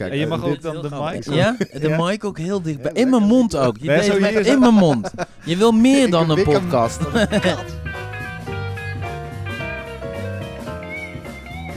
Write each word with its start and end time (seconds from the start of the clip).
Kijk, 0.00 0.12
En 0.12 0.18
je 0.18 0.24
eh, 0.24 0.30
mag 0.30 0.44
ook 0.44 0.62
dan 0.62 0.82
de 0.82 0.88
mic. 0.90 1.24
Ja, 1.24 1.56
de 1.72 1.88
Ja. 1.88 2.04
mic 2.04 2.24
ook 2.24 2.38
heel 2.38 2.62
dichtbij. 2.62 2.92
In 2.94 3.10
mijn 3.10 3.22
mond 3.22 3.56
ook. 3.56 3.76
Je 3.80 3.90
Nee, 3.90 4.40
in 4.44 4.58
mijn 4.60 4.74
mond. 4.74 5.10
Je 5.44 5.56
wil 5.56 5.72
meer 5.72 6.10
dan 6.10 6.30
een 6.30 6.42
podcast. 6.42 7.00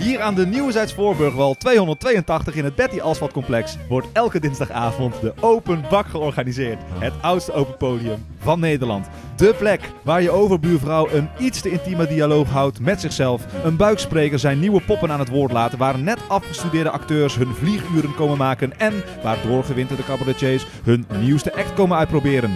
Hier 0.04 0.22
aan 0.22 0.36
de 0.36 0.46
Nieuwezijds 0.46 0.94
Voorburgwal 0.94 1.56
282 1.56 2.56
in 2.56 2.64
het 2.64 2.76
Betty 2.76 3.00
Asphalt 3.00 3.32
Complex 3.32 3.78
wordt 3.90 4.08
elke 4.14 4.40
dinsdagavond 4.40 5.22
de 5.22 5.34
Open 5.40 5.84
Bak 5.90 6.08
georganiseerd. 6.08 6.80
Het 7.00 7.14
oudste 7.22 7.54
open 7.54 7.78
podium 7.78 8.26
van 8.38 8.60
Nederland. 8.60 9.08
De 9.36 9.54
plek 9.58 9.92
waar 10.02 10.22
je 10.22 10.32
overbuurvrouw 10.32 11.10
een 11.10 11.30
iets 11.40 11.62
te 11.62 11.70
intieme 11.70 12.08
dialoog 12.08 12.50
houdt 12.50 12.80
met 12.80 13.02
zichzelf. 13.02 13.46
Een 13.64 13.76
buikspreker 13.76 14.40
zijn 14.40 14.60
nieuwe 14.60 14.82
poppen 14.82 15.12
aan 15.12 15.20
het 15.20 15.30
woord 15.30 15.52
laten. 15.52 15.78
Waar 15.78 16.00
net 16.00 16.20
afgestudeerde 16.28 16.90
acteurs 16.90 17.36
hun 17.36 17.54
vlieguren 17.54 18.16
komen 18.16 18.38
maken. 18.38 18.80
En 18.80 19.04
waar 19.22 19.38
doorgewinterde 19.48 20.04
cabaretiers 20.04 20.66
hun 20.84 21.06
nieuwste 21.20 21.56
act 21.56 21.74
komen 21.74 21.98
uitproberen. 21.98 22.52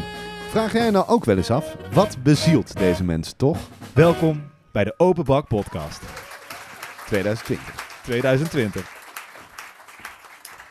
Vraag 0.49 0.73
jij 0.73 0.89
nou 0.89 1.07
ook 1.07 1.25
wel 1.25 1.37
eens 1.37 1.51
af, 1.51 1.75
wat 1.93 2.17
bezielt 2.23 2.77
deze 2.77 3.03
mensen 3.03 3.37
toch? 3.37 3.57
Welkom 3.93 4.43
bij 4.71 4.83
de 4.83 4.93
Open 4.97 5.23
Bak 5.23 5.47
Podcast 5.47 6.26
2020. 7.07 8.01
2020. 8.03 8.95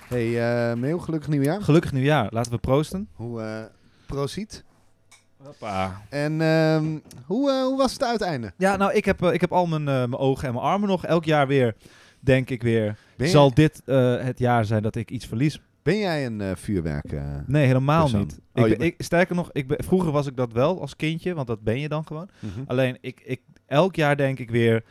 Hey 0.08 0.70
uh, 0.70 0.76
Meel, 0.76 0.98
gelukkig 0.98 1.28
nieuwjaar. 1.28 1.62
Gelukkig 1.62 1.92
nieuwjaar. 1.92 2.26
Laten 2.30 2.52
we 2.52 2.58
proosten. 2.58 3.08
Hoe, 3.12 3.42
eh 3.42 3.64
proziet. 4.06 4.64
Hoppa. 5.42 6.02
En 6.08 6.40
ehm, 6.40 6.98
hoe, 7.24 7.50
eh, 7.50 7.62
hoe 7.62 7.76
was 7.76 7.92
het 7.92 8.04
uiteinde? 8.04 8.52
Ja, 8.56 8.76
nou, 8.76 8.92
ik 8.92 9.04
heb, 9.04 9.22
ik 9.22 9.40
heb 9.40 9.52
al 9.52 9.66
mijn, 9.66 9.88
eh, 9.88 9.94
mijn 9.94 10.16
ogen 10.16 10.48
en 10.48 10.54
mijn 10.54 10.66
armen 10.66 10.88
nog. 10.88 11.04
Elk 11.04 11.24
jaar 11.24 11.46
weer, 11.46 11.74
denk 12.20 12.50
ik 12.50 12.62
weer, 12.62 12.98
zal 13.18 13.54
dit 13.54 13.82
eh, 13.84 14.16
het 14.18 14.38
jaar 14.38 14.64
zijn 14.64 14.82
dat 14.82 14.96
ik 14.96 15.10
iets 15.10 15.26
verlies. 15.26 15.60
ben 15.82 15.98
jij 15.98 16.26
een 16.26 16.40
eh, 16.40 16.50
vuurwerk? 16.54 17.20
Nee, 17.46 17.66
helemaal 17.66 18.02
Persoon. 18.02 18.20
niet. 18.20 18.40
Oh, 18.54 18.68
ik 18.68 18.78
ben, 18.78 18.86
ik, 18.86 18.94
sterker 18.98 19.34
nog, 19.34 19.50
ik 19.52 19.66
ben, 19.66 19.84
vroeger 19.84 20.12
was 20.12 20.26
ik 20.26 20.36
dat 20.36 20.52
wel 20.52 20.80
als 20.80 20.96
kindje, 20.96 21.34
want 21.34 21.46
dat 21.46 21.60
ben 21.62 21.80
je 21.80 21.88
dan 21.88 22.06
gewoon. 22.06 22.28
mhm. 22.40 22.60
Alleen, 22.66 22.98
ik, 23.00 23.20
ik, 23.24 23.40
elk 23.66 23.96
jaar 23.96 24.16
denk 24.16 24.38
ik 24.38 24.50
weer, 24.50 24.84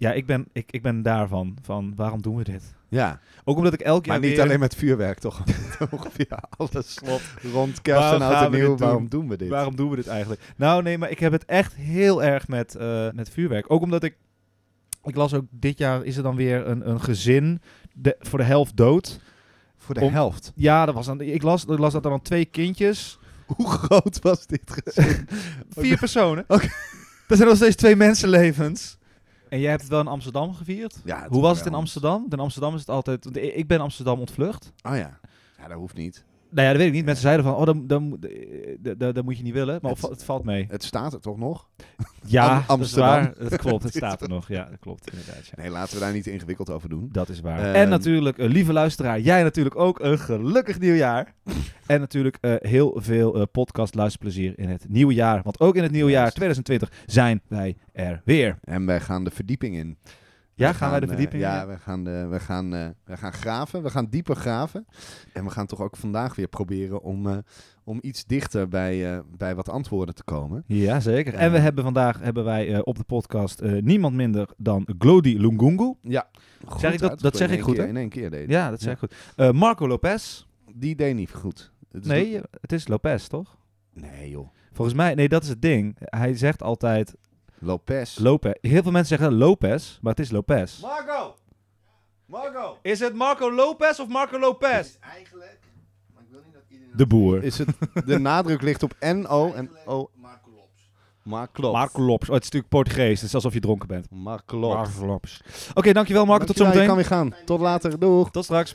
ja, 0.00 0.12
ik 0.12 0.26
ben, 0.26 0.46
ik, 0.52 0.72
ik 0.72 0.82
ben 0.82 1.02
daarvan, 1.02 1.56
van 1.62 1.92
waarom 1.96 2.22
doen 2.22 2.36
we 2.36 2.44
dit? 2.44 2.74
Ja, 2.88 3.20
Ook 3.44 3.56
omdat 3.56 3.72
ik 3.72 3.80
elk 3.80 4.06
jaar 4.06 4.18
maar 4.18 4.26
niet 4.26 4.36
weer... 4.36 4.46
alleen 4.46 4.60
met 4.60 4.74
vuurwerk, 4.74 5.18
toch? 5.18 5.42
Ongeveer 5.90 6.38
alles 6.56 6.94
Klopt. 6.94 7.22
rond 7.52 7.82
kerst 7.82 8.00
Waarom 8.00 8.22
en 8.22 8.28
oud 8.28 8.44
en 8.44 8.58
nieuw. 8.58 8.76
Waarom 8.76 9.08
doen 9.08 9.28
we 9.28 9.36
dit? 9.36 9.48
Waarom 9.48 9.76
doen 9.76 9.90
we 9.90 9.96
dit 9.96 10.06
eigenlijk? 10.06 10.40
Nou, 10.56 10.82
nee, 10.82 10.98
maar 10.98 11.10
ik 11.10 11.18
heb 11.18 11.32
het 11.32 11.44
echt 11.44 11.74
heel 11.74 12.22
erg 12.22 12.48
met, 12.48 12.74
eh, 12.74 13.10
met 13.12 13.30
vuurwerk. 13.30 13.70
Ook 13.70 13.82
omdat 13.82 14.02
ik... 14.02 14.16
Ik 15.04 15.16
las 15.16 15.34
ook, 15.34 15.44
dit 15.50 15.78
jaar 15.78 16.04
is 16.04 16.16
er 16.16 16.22
dan 16.22 16.36
weer 16.36 16.66
een, 16.66 16.90
een 16.90 17.00
gezin 17.00 17.60
de, 17.92 18.16
voor 18.18 18.38
de 18.38 18.44
helft 18.44 18.76
dood. 18.76 19.20
Voor 19.76 19.94
de 19.94 20.00
Om- 20.00 20.12
helft. 20.12 20.52
Ja, 20.54 20.86
dat 20.86 20.94
was 20.94 21.06
dan, 21.06 21.20
ik, 21.20 21.42
las, 21.42 21.64
ik 21.64 21.78
las 21.78 21.92
dat 21.92 22.04
er 22.04 22.10
dan 22.10 22.22
twee 22.22 22.44
kindjes... 22.44 23.18
Hoe 23.56 23.68
groot 23.68 24.18
was 24.20 24.46
dit 24.46 24.62
gezin? 24.82 25.28
Vier 25.70 25.98
personen. 25.98 26.44
Oké. 26.48 26.68
Dat 27.26 27.36
zijn 27.36 27.48
nog 27.48 27.56
steeds 27.56 27.76
twee 27.76 27.96
mensenlevens. 27.96 28.98
En 29.50 29.60
jij 29.60 29.70
hebt 29.70 29.82
het 29.82 29.90
wel 29.90 30.00
in 30.00 30.06
Amsterdam 30.06 30.54
gevierd? 30.54 30.96
ja, 31.04 31.26
Hoe 31.28 31.42
was 31.42 31.58
het 31.58 31.66
in. 31.66 31.74
Amsterdam? 31.74 32.26
In 32.30 32.38
Amsterdam 32.40 32.74
is 32.74 32.80
het 32.80 32.88
altijd... 32.88 33.36
Ik 33.36 33.66
ben 33.66 33.80
Amsterdam 33.80 34.20
ontvlucht. 34.20 34.72
Oh 34.82 34.96
ja. 34.96 35.18
Ja, 35.58 35.68
dat 35.68 35.76
hoeft 35.76 35.94
niet. 35.94 36.24
Nou 36.50 36.62
ja, 36.66 36.68
dat 36.68 36.76
weet 36.76 36.86
ik 36.86 36.92
niet. 36.94 37.04
Mensen 37.04 37.22
zeiden 37.22 37.44
van, 37.44 37.54
oh, 37.54 37.64
dan, 37.66 37.86
dan, 37.86 38.16
dan, 38.80 38.94
dan, 38.98 39.12
dan 39.12 39.24
moet 39.24 39.36
je 39.36 39.42
niet 39.42 39.52
willen. 39.52 39.78
Maar 39.82 39.90
Het- 39.90 40.00
het 40.02 40.24
valt 40.24 40.44
mee. 40.44 40.66
Het 40.68 40.82
staat 40.84 41.12
er 41.12 41.20
toch 41.20 41.38
nog? 41.38 41.68
Ja, 42.26 42.54
Am- 42.56 42.62
Amsterdam. 42.66 43.32
Dat 43.38 43.56
klopt, 43.56 43.82
het 43.82 43.94
staat 43.94 44.22
er 44.22 44.28
nog. 44.38 44.48
Ja, 44.48 44.64
dat 44.64 44.78
klopt 44.78 45.10
inderdaad. 45.10 45.46
Ja. 45.46 45.52
Nee, 45.62 45.70
laten 45.70 45.94
we 45.94 46.00
daar 46.00 46.12
niet 46.12 46.26
ingewikkeld 46.26 46.70
over 46.70 46.88
doen. 46.88 47.08
Dat 47.12 47.28
is 47.28 47.40
waar. 47.40 47.58
Ehm. 47.64 47.74
en 47.74 47.88
natuurlijk, 47.88 48.38
eh, 48.38 48.48
lieve 48.48 48.72
luisteraar, 48.72 49.20
jij 49.20 49.42
natuurlijk 49.42 49.76
ook 49.78 50.00
een 50.00 50.18
gelukkig 50.18 50.78
nieuwjaar. 50.78 51.34
en 51.86 52.00
natuurlijk 52.00 52.38
eh, 52.40 52.54
heel 52.58 52.92
veel 53.00 53.34
eh, 53.34 53.42
podcast 53.52 53.94
luisterplezier 53.94 54.58
in 54.58 54.68
het 54.68 54.84
nieuwe 54.88 55.14
jaar. 55.14 55.42
Want 55.42 55.60
ook 55.60 55.76
in 55.76 55.82
het 55.82 55.92
nieuwe 55.92 56.10
jaar 56.10 56.20
Juist. 56.20 56.34
2020 56.36 56.92
zijn 57.06 57.40
wij 57.48 57.76
er 57.92 58.22
weer. 58.24 58.58
En 58.62 58.86
wij 58.86 59.00
gaan 59.00 59.24
de 59.24 59.30
verdieping 59.30 59.76
in. 59.76 59.98
Ja, 60.60 60.70
We 60.70 60.74
gaan 60.76 60.90
wij 60.90 61.00
de 61.00 61.06
eh, 61.06 61.12
verdieping 61.12 61.42
Ja, 61.42 61.66
we 61.66 61.78
gaan, 61.78 62.04
de, 62.04 62.26
we, 62.30 62.40
gaan, 62.40 62.74
eh, 62.74 62.88
we 63.04 63.16
gaan 63.16 63.32
graven. 63.32 63.82
We 63.82 63.90
gaan 63.90 64.06
dieper 64.10 64.36
graven. 64.36 64.86
En 65.32 65.44
we 65.44 65.50
gaan 65.50 65.66
toch 65.66 65.80
ook 65.80 65.96
vandaag 65.96 66.34
weer 66.34 66.48
proberen 66.48 67.02
om, 67.02 67.26
eh, 67.28 67.36
om 67.84 67.98
iets 68.02 68.24
dichter 68.24 68.68
bij, 68.68 69.12
eh, 69.14 69.20
bij 69.36 69.54
wat 69.54 69.68
antwoorden 69.68 70.14
te 70.14 70.24
komen. 70.24 70.64
Ja, 70.66 71.00
zeker. 71.00 71.34
En 71.34 71.50
we 71.50 71.56
Eh. 71.56 71.62
hebben 71.62 71.84
vandaag 71.84 72.20
hebben 72.20 72.44
wij 72.44 72.72
eh, 72.74 72.80
op 72.82 72.96
de 72.96 73.04
podcast 73.04 73.60
eh, 73.60 73.82
niemand 73.82 74.14
minder 74.14 74.48
dan 74.56 74.88
Glody 74.98 75.36
Lungungu. 75.38 75.94
Ja. 76.00 76.28
Zeg 76.78 76.92
ik 76.92 76.98
dat- 76.98 77.20
dat 77.20 77.36
zeg 77.36 77.50
ik 77.50 77.60
goed, 77.60 77.76
hè? 77.76 77.86
In 77.86 77.96
één 77.96 78.08
keer 78.08 78.30
deed. 78.30 78.48
Ja, 78.50 78.70
dat 78.70 78.80
zeg 78.80 78.92
ik 78.92 78.98
goed. 78.98 79.14
Eh, 79.36 79.50
Marco 79.50 79.88
Lopez. 79.88 80.44
Die 80.74 80.96
deed 80.96 81.14
niet 81.14 81.32
goed. 81.32 81.72
Het 81.92 82.06
Nee, 82.06 82.36
eh, 82.36 82.42
het 82.60 82.72
is 82.72 82.88
Lopez, 82.88 83.26
toch? 83.26 83.56
Nee 83.94 84.30
joh. 84.30 84.48
Volgens 84.72 84.96
mij, 84.96 85.14
nee, 85.14 85.28
dat 85.28 85.42
is 85.42 85.48
het 85.48 85.62
ding. 85.62 85.96
Hij 85.98 86.34
zegt 86.36 86.62
altijd 86.62 87.14
Lopez. 87.60 88.18
Lopez. 88.18 88.52
Heel 88.60 88.82
veel 88.82 88.90
mensen 88.92 89.18
zeggen 89.18 89.36
Lopez, 89.38 89.98
maar 90.00 90.12
het 90.14 90.24
is 90.24 90.30
Lopez. 90.30 90.80
Marco! 90.80 91.34
Marco! 92.26 92.78
Is 92.82 93.00
het 93.00 93.14
Marco 93.14 93.52
Lopez 93.54 93.98
of 93.98 94.08
Marco 94.08 94.38
Lopez? 94.38 94.96
Eigenlijk, 95.00 95.58
maar 96.14 96.22
ik 96.22 96.28
wil 96.30 96.40
niet 96.44 96.52
dat 96.54 96.62
iedereen... 96.68 96.96
De 96.96 97.06
boer. 97.06 97.42
Is 97.44 97.58
het, 97.58 97.68
de 98.06 98.18
nadruk 98.18 98.62
ligt 98.62 98.82
op 98.82 98.94
N-O 99.00 99.52
en 99.52 99.70
O. 99.86 100.10
Marco 100.14 100.50
Lops. 100.50 100.90
Marco. 101.22 101.72
Marco 101.72 102.02
Lopes. 102.02 102.28
Oh, 102.28 102.34
het 102.34 102.44
is 102.44 102.50
natuurlijk 102.50 102.68
Portugees. 102.68 103.20
Het 103.20 103.28
is 103.28 103.34
alsof 103.34 103.52
je 103.52 103.60
dronken 103.60 103.88
bent. 103.88 104.10
Marco. 104.10 104.58
Marco 104.58 105.06
Lopes. 105.06 105.40
Oké, 105.74 105.92
dankjewel 105.92 106.24
Marco. 106.26 106.44
Tot 106.44 106.56
Dankjewel, 106.56 106.86
zometeen. 106.86 107.06
Je 107.06 107.08
kan 107.12 107.24
weer 107.30 107.34
gaan. 107.40 107.46
Tot 107.46 107.60
later. 107.60 107.98
Doeg. 107.98 108.30
Tot 108.30 108.44
straks. 108.44 108.74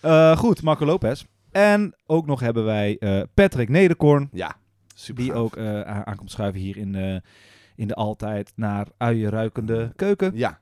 Eh, 0.00 0.36
goed, 0.36 0.62
Marco 0.62 0.84
Lopez. 0.84 1.24
En 1.50 1.94
ook 2.06 2.26
nog 2.26 2.40
hebben 2.40 2.64
wij 2.64 2.96
eh, 2.98 3.22
Patrick 3.34 3.68
Nederkorn. 3.68 4.28
Ja. 4.32 4.56
Super 4.94 5.22
Die 5.22 5.32
gaaf. 5.32 5.40
ook 5.42 5.56
eh, 5.56 5.80
aan- 5.80 6.06
aankomt 6.06 6.30
schuiven 6.30 6.60
hier 6.60 6.76
in, 6.76 6.94
eh, 6.94 7.16
in 7.80 7.88
de 7.88 7.94
altijd 7.94 8.52
naar 8.56 8.86
uien 8.96 9.30
ruikende 9.30 9.92
keuken. 9.96 10.30
Ja. 10.34 10.58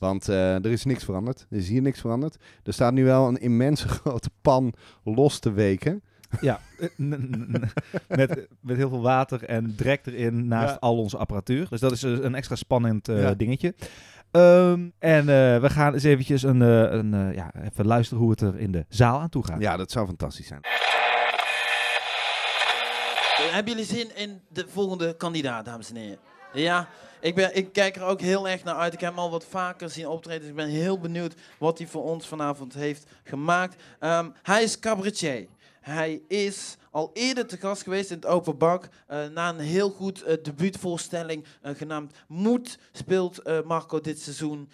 Want 0.00 0.28
eh, 0.28 0.54
er 0.54 0.66
is 0.70 0.84
niks 0.84 1.04
veranderd. 1.04 1.46
Er 1.50 1.56
is 1.56 1.68
hier 1.68 1.82
niks 1.82 2.00
veranderd. 2.00 2.36
Er 2.64 2.72
staat 2.72 2.92
nu 2.92 3.04
wel 3.04 3.28
een 3.28 3.40
immense 3.40 3.88
grote 3.98 4.30
pan 4.42 4.72
los 5.04 5.38
te 5.38 5.52
weken. 5.52 6.02
Ja, 6.40 6.60
eh, 6.78 6.88
met, 8.08 8.46
met 8.60 8.76
heel 8.76 8.88
veel 8.88 9.02
water 9.02 9.44
en 9.44 9.74
drek 9.76 10.06
erin 10.06 10.48
naast 10.48 10.72
Ja. 10.72 10.76
al 10.80 10.98
onze 10.98 11.16
apparatuur. 11.16 11.66
Dus 11.68 11.80
dat 11.80 11.92
is 11.92 12.02
eh, 12.02 12.10
een 12.10 12.34
extra 12.34 12.54
spannend 12.56 13.08
eh, 13.08 13.22
Ja. 13.22 13.34
dingetje. 13.34 13.74
Ehm, 14.30 14.88
en 14.98 15.20
eh, 15.20 15.60
we 15.60 15.70
gaan 15.70 15.92
eens 15.94 16.04
eventjes 16.04 16.42
een, 16.42 16.62
eh, 16.62 16.92
een, 16.92 17.32
ja, 17.34 17.52
even 17.70 17.86
luisteren 17.86 18.22
hoe 18.22 18.30
het 18.30 18.40
er 18.40 18.58
in 18.58 18.72
de 18.72 18.84
zaal 18.88 19.20
aan 19.20 19.28
toe 19.28 19.44
gaat. 19.46 19.60
Ja, 19.60 19.76
dat 19.76 19.90
zou 19.90 20.06
fantastisch 20.06 20.46
zijn. 20.46 20.60
Hebben 23.50 23.72
jullie 23.72 23.88
zin 23.88 24.16
in 24.16 24.40
de 24.48 24.66
volgende 24.68 25.16
kandidaat, 25.16 25.64
dames 25.64 25.90
en 25.90 25.96
heren? 25.96 26.18
Ja, 26.52 26.88
ik, 27.20 27.34
ben, 27.34 27.56
ik 27.56 27.72
kijk 27.72 27.96
er 27.96 28.02
ook 28.02 28.20
heel 28.20 28.48
erg 28.48 28.64
naar 28.64 28.74
uit. 28.74 28.92
Ik 28.92 29.00
heb 29.00 29.10
hem 29.10 29.18
al 29.18 29.30
wat 29.30 29.44
vaker 29.44 29.90
zien 29.90 30.08
optreden. 30.08 30.40
Dus 30.40 30.50
ik 30.50 30.56
ben 30.56 30.68
heel 30.68 30.98
benieuwd 30.98 31.34
wat 31.58 31.78
hij 31.78 31.86
voor 31.86 32.02
ons 32.02 32.28
vanavond 32.28 32.74
heeft 32.74 33.04
gemaakt. 33.24 33.82
Ehm, 33.98 34.30
hij 34.42 34.62
is 34.62 34.78
cabaretier. 34.78 35.46
Hij 35.80 36.20
is 36.28 36.76
al 36.90 37.10
eerder 37.12 37.46
te 37.46 37.56
gast 37.56 37.82
geweest 37.82 38.10
in 38.10 38.16
het 38.16 38.26
Open 38.26 38.58
Bak. 38.58 38.88
Eh, 39.06 39.26
na 39.26 39.48
een 39.48 39.58
heel 39.58 39.90
goed 39.90 40.22
eh, 40.22 40.42
debuutvoorstelling 40.42 41.44
eh, 41.62 41.74
genaamd 41.74 42.14
Moed 42.28 42.78
speelt 42.92 43.64
Marco 43.64 44.00
dit 44.00 44.20
seizoen 44.20 44.68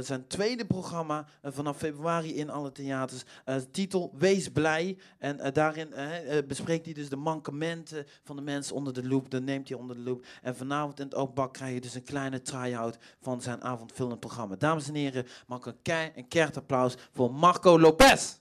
zijn 0.00 0.26
tweede 0.26 0.66
programma 0.66 1.26
vanaf 1.42 1.76
februari 1.76 2.36
in 2.36 2.50
alle 2.50 2.72
theaters. 2.72 3.22
Titel 3.70 4.14
Wees 4.18 4.48
Blij. 4.48 4.98
En 5.18 5.52
daarin 5.52 5.94
bespreekt 6.48 6.84
hij 6.84 6.94
dus 6.94 7.08
de 7.08 7.16
mankementen 7.16 8.06
van 8.24 8.36
de 8.36 8.42
mensen 8.42 8.76
onder 8.76 8.92
de 8.92 9.06
loep. 9.06 9.30
Dat 9.30 9.42
neemt 9.42 9.68
hij 9.68 9.78
onder 9.78 9.96
de 9.96 10.02
loep. 10.02 10.26
En 10.42 10.56
vanavond 10.56 10.98
in 10.98 11.04
het 11.04 11.14
Open 11.14 11.34
Bak 11.34 11.52
krijg 11.52 11.74
je 11.74 11.80
dus 11.80 11.94
een 11.94 12.04
kleine 12.04 12.42
try-out 12.42 12.98
van 13.20 13.42
zijn 13.42 13.62
avondvullend 13.62 14.20
programma. 14.20 14.56
Dames 14.56 14.88
en 14.88 14.94
heren, 14.94 15.26
een, 15.48 15.82
kei, 15.82 16.12
een 16.14 16.28
keihard 16.28 16.56
applaus 16.56 16.94
voor 17.12 17.34
Marco 17.34 17.80
Lopez. 17.80 18.36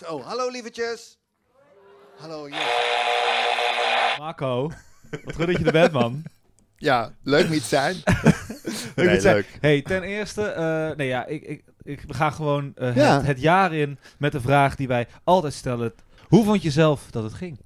Zo, 0.00 0.20
hallo 0.22 0.48
lievertjes. 0.48 1.18
Hallo, 2.16 2.48
yes. 2.48 2.58
Marco, 4.18 4.70
wat 5.24 5.34
goed 5.34 5.46
dat 5.46 5.58
je 5.58 5.64
er 5.64 5.72
bent, 5.72 5.92
man. 5.92 6.22
Ja, 6.76 7.14
leuk 7.22 7.48
niet 7.48 7.62
zijn. 7.62 7.94
Leuk 8.04 8.94
nee, 8.96 9.06
dat 9.08 9.22
zijn. 9.22 9.34
leuk. 9.34 9.58
Hey, 9.60 9.82
ten 9.82 10.02
eerste, 10.02 10.42
eh, 10.42 10.96
nee 10.96 11.06
ja, 11.08 11.26
ik, 11.26 11.42
ik, 11.42 11.64
ik 11.82 12.00
gaan 12.08 12.32
gewoon 12.32 12.72
eh, 12.74 12.96
Ja. 12.96 13.16
het, 13.16 13.26
het 13.26 13.40
jaar 13.40 13.74
in 13.74 13.98
met 14.18 14.32
de 14.32 14.40
vraag 14.40 14.76
die 14.76 14.88
wij 14.88 15.08
altijd 15.24 15.52
stellen. 15.54 15.94
Hoe 16.28 16.44
vond 16.44 16.62
je 16.62 16.70
zelf 16.70 17.10
dat 17.10 17.22
het 17.22 17.32
ging? 17.34 17.60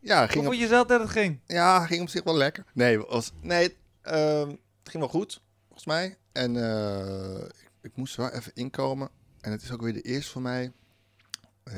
Ja, 0.00 0.18
Hoe 0.18 0.28
ging 0.28 0.38
op, 0.38 0.44
vond 0.46 0.58
je 0.62 0.66
zelf 0.68 0.86
dat 0.86 1.00
het 1.00 1.10
ging? 1.10 1.40
ja, 1.46 1.86
ging 1.86 2.00
op 2.02 2.08
zich 2.08 2.22
wel 2.22 2.36
lekker. 2.36 2.64
Nee, 2.74 2.98
was, 2.98 3.32
nee 3.40 3.76
ehm, 4.02 4.48
het 4.48 4.88
ging 4.90 5.02
wel 5.02 5.12
goed, 5.12 5.42
volgens 5.66 5.86
mij. 5.86 6.16
En 6.32 6.56
eh, 6.56 7.42
ik, 7.44 7.70
ik 7.82 7.96
moest 7.96 8.16
er 8.16 8.22
wel 8.22 8.30
even 8.32 8.52
inkomen. 8.54 9.08
En 9.40 9.50
het 9.50 9.62
is 9.62 9.72
ook 9.72 9.82
weer 9.82 9.92
de 9.92 10.00
eerste 10.02 10.30
voor 10.32 10.42
mij 10.42 10.72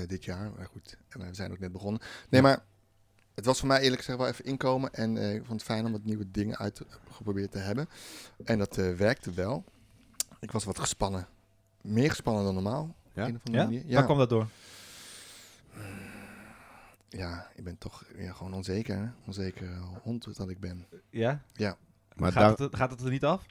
dit 0.06 0.24
jaar. 0.24 0.50
Maar 0.56 0.66
goed, 0.66 0.96
en 1.08 1.20
we 1.20 1.34
zijn 1.34 1.52
ook 1.52 1.58
net 1.58 1.72
begonnen. 1.72 2.02
Nee, 2.28 2.42
maar 2.42 2.64
het 3.34 3.44
was 3.44 3.58
voor 3.58 3.68
mij 3.68 3.80
eerlijk 3.80 4.00
gezegd 4.00 4.18
wel 4.18 4.28
even 4.28 4.44
inkomen. 4.44 4.92
En 4.92 5.16
eh, 5.16 5.34
ik 5.34 5.44
vond 5.44 5.60
het 5.60 5.70
fijn 5.70 5.86
om 5.86 5.92
wat 5.92 6.04
nieuwe 6.04 6.30
dingen 6.30 6.58
uitgeprobeerd 6.58 7.50
te 7.50 7.58
hebben. 7.58 7.88
En 8.44 8.58
dat 8.58 8.78
eh, 8.78 8.92
werkte 8.92 9.32
wel. 9.32 9.64
Ik 10.40 10.50
was 10.50 10.64
wat 10.64 10.78
gespannen. 10.78 11.28
Meer 11.80 12.10
gespannen 12.10 12.44
dan 12.44 12.54
normaal. 12.54 12.94
Ja? 13.12 13.26
Ja? 13.26 13.64
manier. 13.64 13.84
Waar 13.88 14.04
kwam 14.04 14.18
dat 14.18 14.28
door? 14.28 14.48
Ja, 17.08 17.50
ik 17.54 17.64
ben 17.64 17.78
toch 17.78 18.04
ja, 18.16 18.32
gewoon 18.32 18.54
onzeker. 18.54 18.96
Hè? 18.96 19.06
Onzeker 19.26 19.78
hond 20.02 20.36
dat 20.36 20.48
ik 20.50 20.60
ben. 20.60 20.86
Ja? 21.10 21.42
Maar 22.14 22.32
gaat, 22.32 22.58
daar, 22.58 22.66
het, 22.66 22.76
gaat 22.76 22.90
het 22.90 23.00
er 23.00 23.10
niet 23.10 23.24
af? 23.24 23.46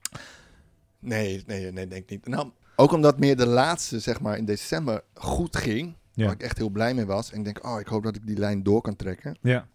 Nee, 0.99 1.43
nee, 1.47 1.71
nee, 1.71 1.87
denk 1.87 2.03
ik 2.03 2.09
niet. 2.09 2.27
Nou, 2.27 2.51
ook 2.75 2.91
omdat 2.91 3.19
meer 3.19 3.37
de 3.37 3.45
laatste, 3.45 3.99
zeg 3.99 4.21
maar, 4.21 4.37
in 4.37 4.45
december 4.45 5.03
goed 5.13 5.57
ging. 5.57 5.95
Ja. 6.13 6.23
Waar 6.25 6.33
ik 6.33 6.43
echt 6.43 6.57
heel 6.57 6.69
blij 6.69 6.93
mee 6.93 7.05
was. 7.05 7.31
En 7.31 7.37
ik 7.37 7.43
denk, 7.43 7.65
oh, 7.65 7.79
ik 7.79 7.87
hoop 7.87 8.03
dat 8.03 8.15
ik 8.15 8.25
die 8.27 8.37
lijn 8.37 8.63
door 8.63 8.81
kan 8.81 8.95
trekken. 8.95 9.37
Ja. 9.41 9.67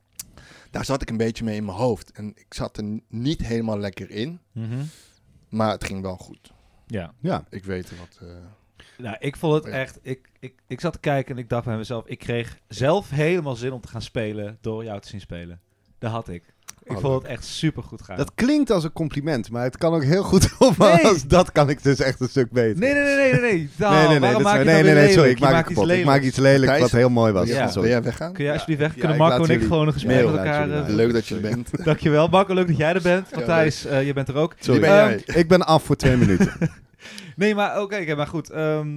Daar 0.70 0.84
zat 0.84 1.02
ik 1.02 1.10
een 1.10 1.16
beetje 1.16 1.44
mee 1.44 1.56
in 1.56 1.64
mijn 1.64 1.76
hoofd. 1.76 2.10
En 2.12 2.32
ik 2.36 2.54
zat 2.54 2.76
er 2.76 3.00
niet 3.08 3.46
helemaal 3.46 3.78
lekker 3.78 4.10
in. 4.10 4.40
Mhm. 4.52 4.82
Maar 5.48 5.70
het 5.70 5.84
ging 5.84 6.02
wel 6.02 6.16
goed. 6.16 6.52
Ja. 6.86 7.14
ja. 7.20 7.44
Ik 7.50 7.64
weet 7.64 7.98
wat... 7.98 8.18
eh, 8.28 8.34
Nou, 8.98 9.16
ik 9.18 9.36
vond 9.36 9.54
het 9.54 9.64
Ja. 9.64 9.70
echt... 9.80 9.98
Ik, 10.02 10.28
ik, 10.40 10.54
ik 10.66 10.80
zat 10.80 10.92
te 10.92 10.98
kijken 10.98 11.34
en 11.36 11.42
ik 11.42 11.48
dacht 11.48 11.64
bij 11.64 11.76
mezelf... 11.76 12.06
Ik 12.06 12.18
kreeg 12.18 12.58
zelf 12.68 13.10
helemaal 13.10 13.56
zin 13.56 13.72
om 13.72 13.80
te 13.80 13.88
gaan 13.88 14.02
spelen 14.02 14.58
door 14.60 14.84
jou 14.84 15.00
te 15.00 15.08
zien 15.08 15.20
spelen. 15.20 15.60
Dat 15.98 16.10
had 16.10 16.28
ik. 16.28 16.54
Ik 16.88 16.96
Oh, 16.96 17.02
vond 17.02 17.22
het 17.22 17.30
echt 17.32 17.44
super 17.44 17.82
goed 17.82 18.02
gaan. 18.02 18.16
Dat 18.16 18.32
klinkt 18.34 18.70
als 18.70 18.84
een 18.84 18.92
compliment, 18.92 19.50
maar 19.50 19.62
het 19.62 19.76
kan 19.76 19.94
ook 19.94 20.04
heel 20.04 20.22
goed 20.22 20.48
Nee. 20.78 21.06
als 21.06 21.26
dat 21.26 21.52
kan 21.52 21.68
ik 21.68 21.82
dus 21.82 21.98
echt 21.98 22.20
een 22.20 22.28
stuk 22.28 22.50
beter. 22.50 22.78
Nee, 22.78 22.92
nee, 22.94 23.02
nee, 23.02 23.16
nee, 23.16 23.32
nee. 23.32 23.40
nee. 23.40 23.68
Nou, 23.76 23.92
nee, 23.94 24.00
nee, 24.00 24.08
nee, 24.10 24.20
waarom 24.20 24.42
dat 24.42 24.52
maak 24.52 24.60
is- 24.60 24.66
je 24.66 24.72
nee, 24.72 24.82
nee, 24.82 24.94
nee, 24.94 25.12
sorry, 25.12 25.30
ik 25.30 25.40
maak 25.40 25.66
kapot. 25.66 25.88
Ik 25.88 25.96
maak 25.96 26.04
lelijks. 26.04 26.26
iets 26.26 26.36
lelijk 26.38 26.70
Thijs? 26.70 26.80
wat 26.82 26.90
heel 26.90 27.08
mooi 27.08 27.32
was. 27.32 27.48
Ja. 27.48 27.68
Sorry. 27.68 27.88
jij 27.88 28.02
weggaan? 28.02 28.32
Kun 28.32 28.44
jij 28.44 28.52
alsjeblieft 28.52 28.80
weg? 28.80 28.94
Ja, 28.94 29.00
Kunnen 29.00 29.16
Marco 29.18 29.44
en 29.44 29.50
ik 29.50 29.60
gewoon 29.62 29.86
een 29.86 29.92
gesprek 29.92 30.24
met 30.24 30.36
elkaar... 30.36 30.68
jullie 30.68 30.82
eh. 30.82 30.88
Leuk 30.94 31.12
dat 31.12 31.26
je 31.26 31.34
er 31.34 31.40
bent. 31.40 31.70
Dankjewel, 31.84 32.28
Marco. 32.28 32.54
Leuk 32.54 32.66
dat 32.66 32.76
jij 32.76 32.94
er 32.94 33.02
bent. 33.02 33.28
Ja, 33.30 33.36
Matthijs, 33.36 33.84
eh, 33.86 34.06
je 34.06 34.12
bent 34.12 34.28
er 34.28 34.34
ook. 34.36 34.54
Wie 34.60 34.80
ben 34.80 34.88
Ehm, 34.90 35.08
jij? 35.08 35.22
Ik 35.40 35.48
ben 35.48 35.66
af 35.66 35.82
voor 35.82 35.96
twee 35.96 36.16
minuten. 36.16 36.52
Nee, 37.36 37.54
maar 37.54 37.80
oké, 37.82 38.14
maar 38.14 38.26
goed. 38.26 38.50
ehm, 38.50 38.88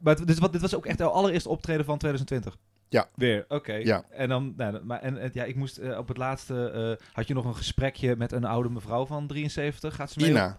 maar 0.00 0.16
dit 0.50 0.60
was 0.60 0.74
ook 0.74 0.86
echt 0.86 0.98
jouw 0.98 1.08
allereerste 1.08 1.48
optreden 1.48 1.84
van 1.84 1.98
2020? 1.98 2.56
Ja. 2.88 3.08
Weer, 3.14 3.44
oké. 3.48 3.72
Ja. 3.74 4.04
En 4.10 4.28
dan, 4.28 4.54
nou, 4.56 4.84
maar, 4.84 5.00
en, 5.00 5.20
en 5.20 5.30
ja, 5.32 5.44
ik 5.44 5.56
moest 5.56 5.78
eh, 5.78 5.98
op 5.98 6.08
het 6.08 6.16
laatste, 6.16 6.70
eh, 7.00 7.06
had 7.14 7.28
je 7.28 7.34
nog 7.34 7.44
een 7.44 7.56
gesprekje 7.56 8.16
met 8.16 8.32
een 8.32 8.44
oude 8.44 8.68
mevrouw 8.68 9.06
van 9.06 9.26
73? 9.26 9.94
Gaat 9.94 10.10
ze 10.10 10.20
mee? 10.20 10.30
Ina. 10.30 10.58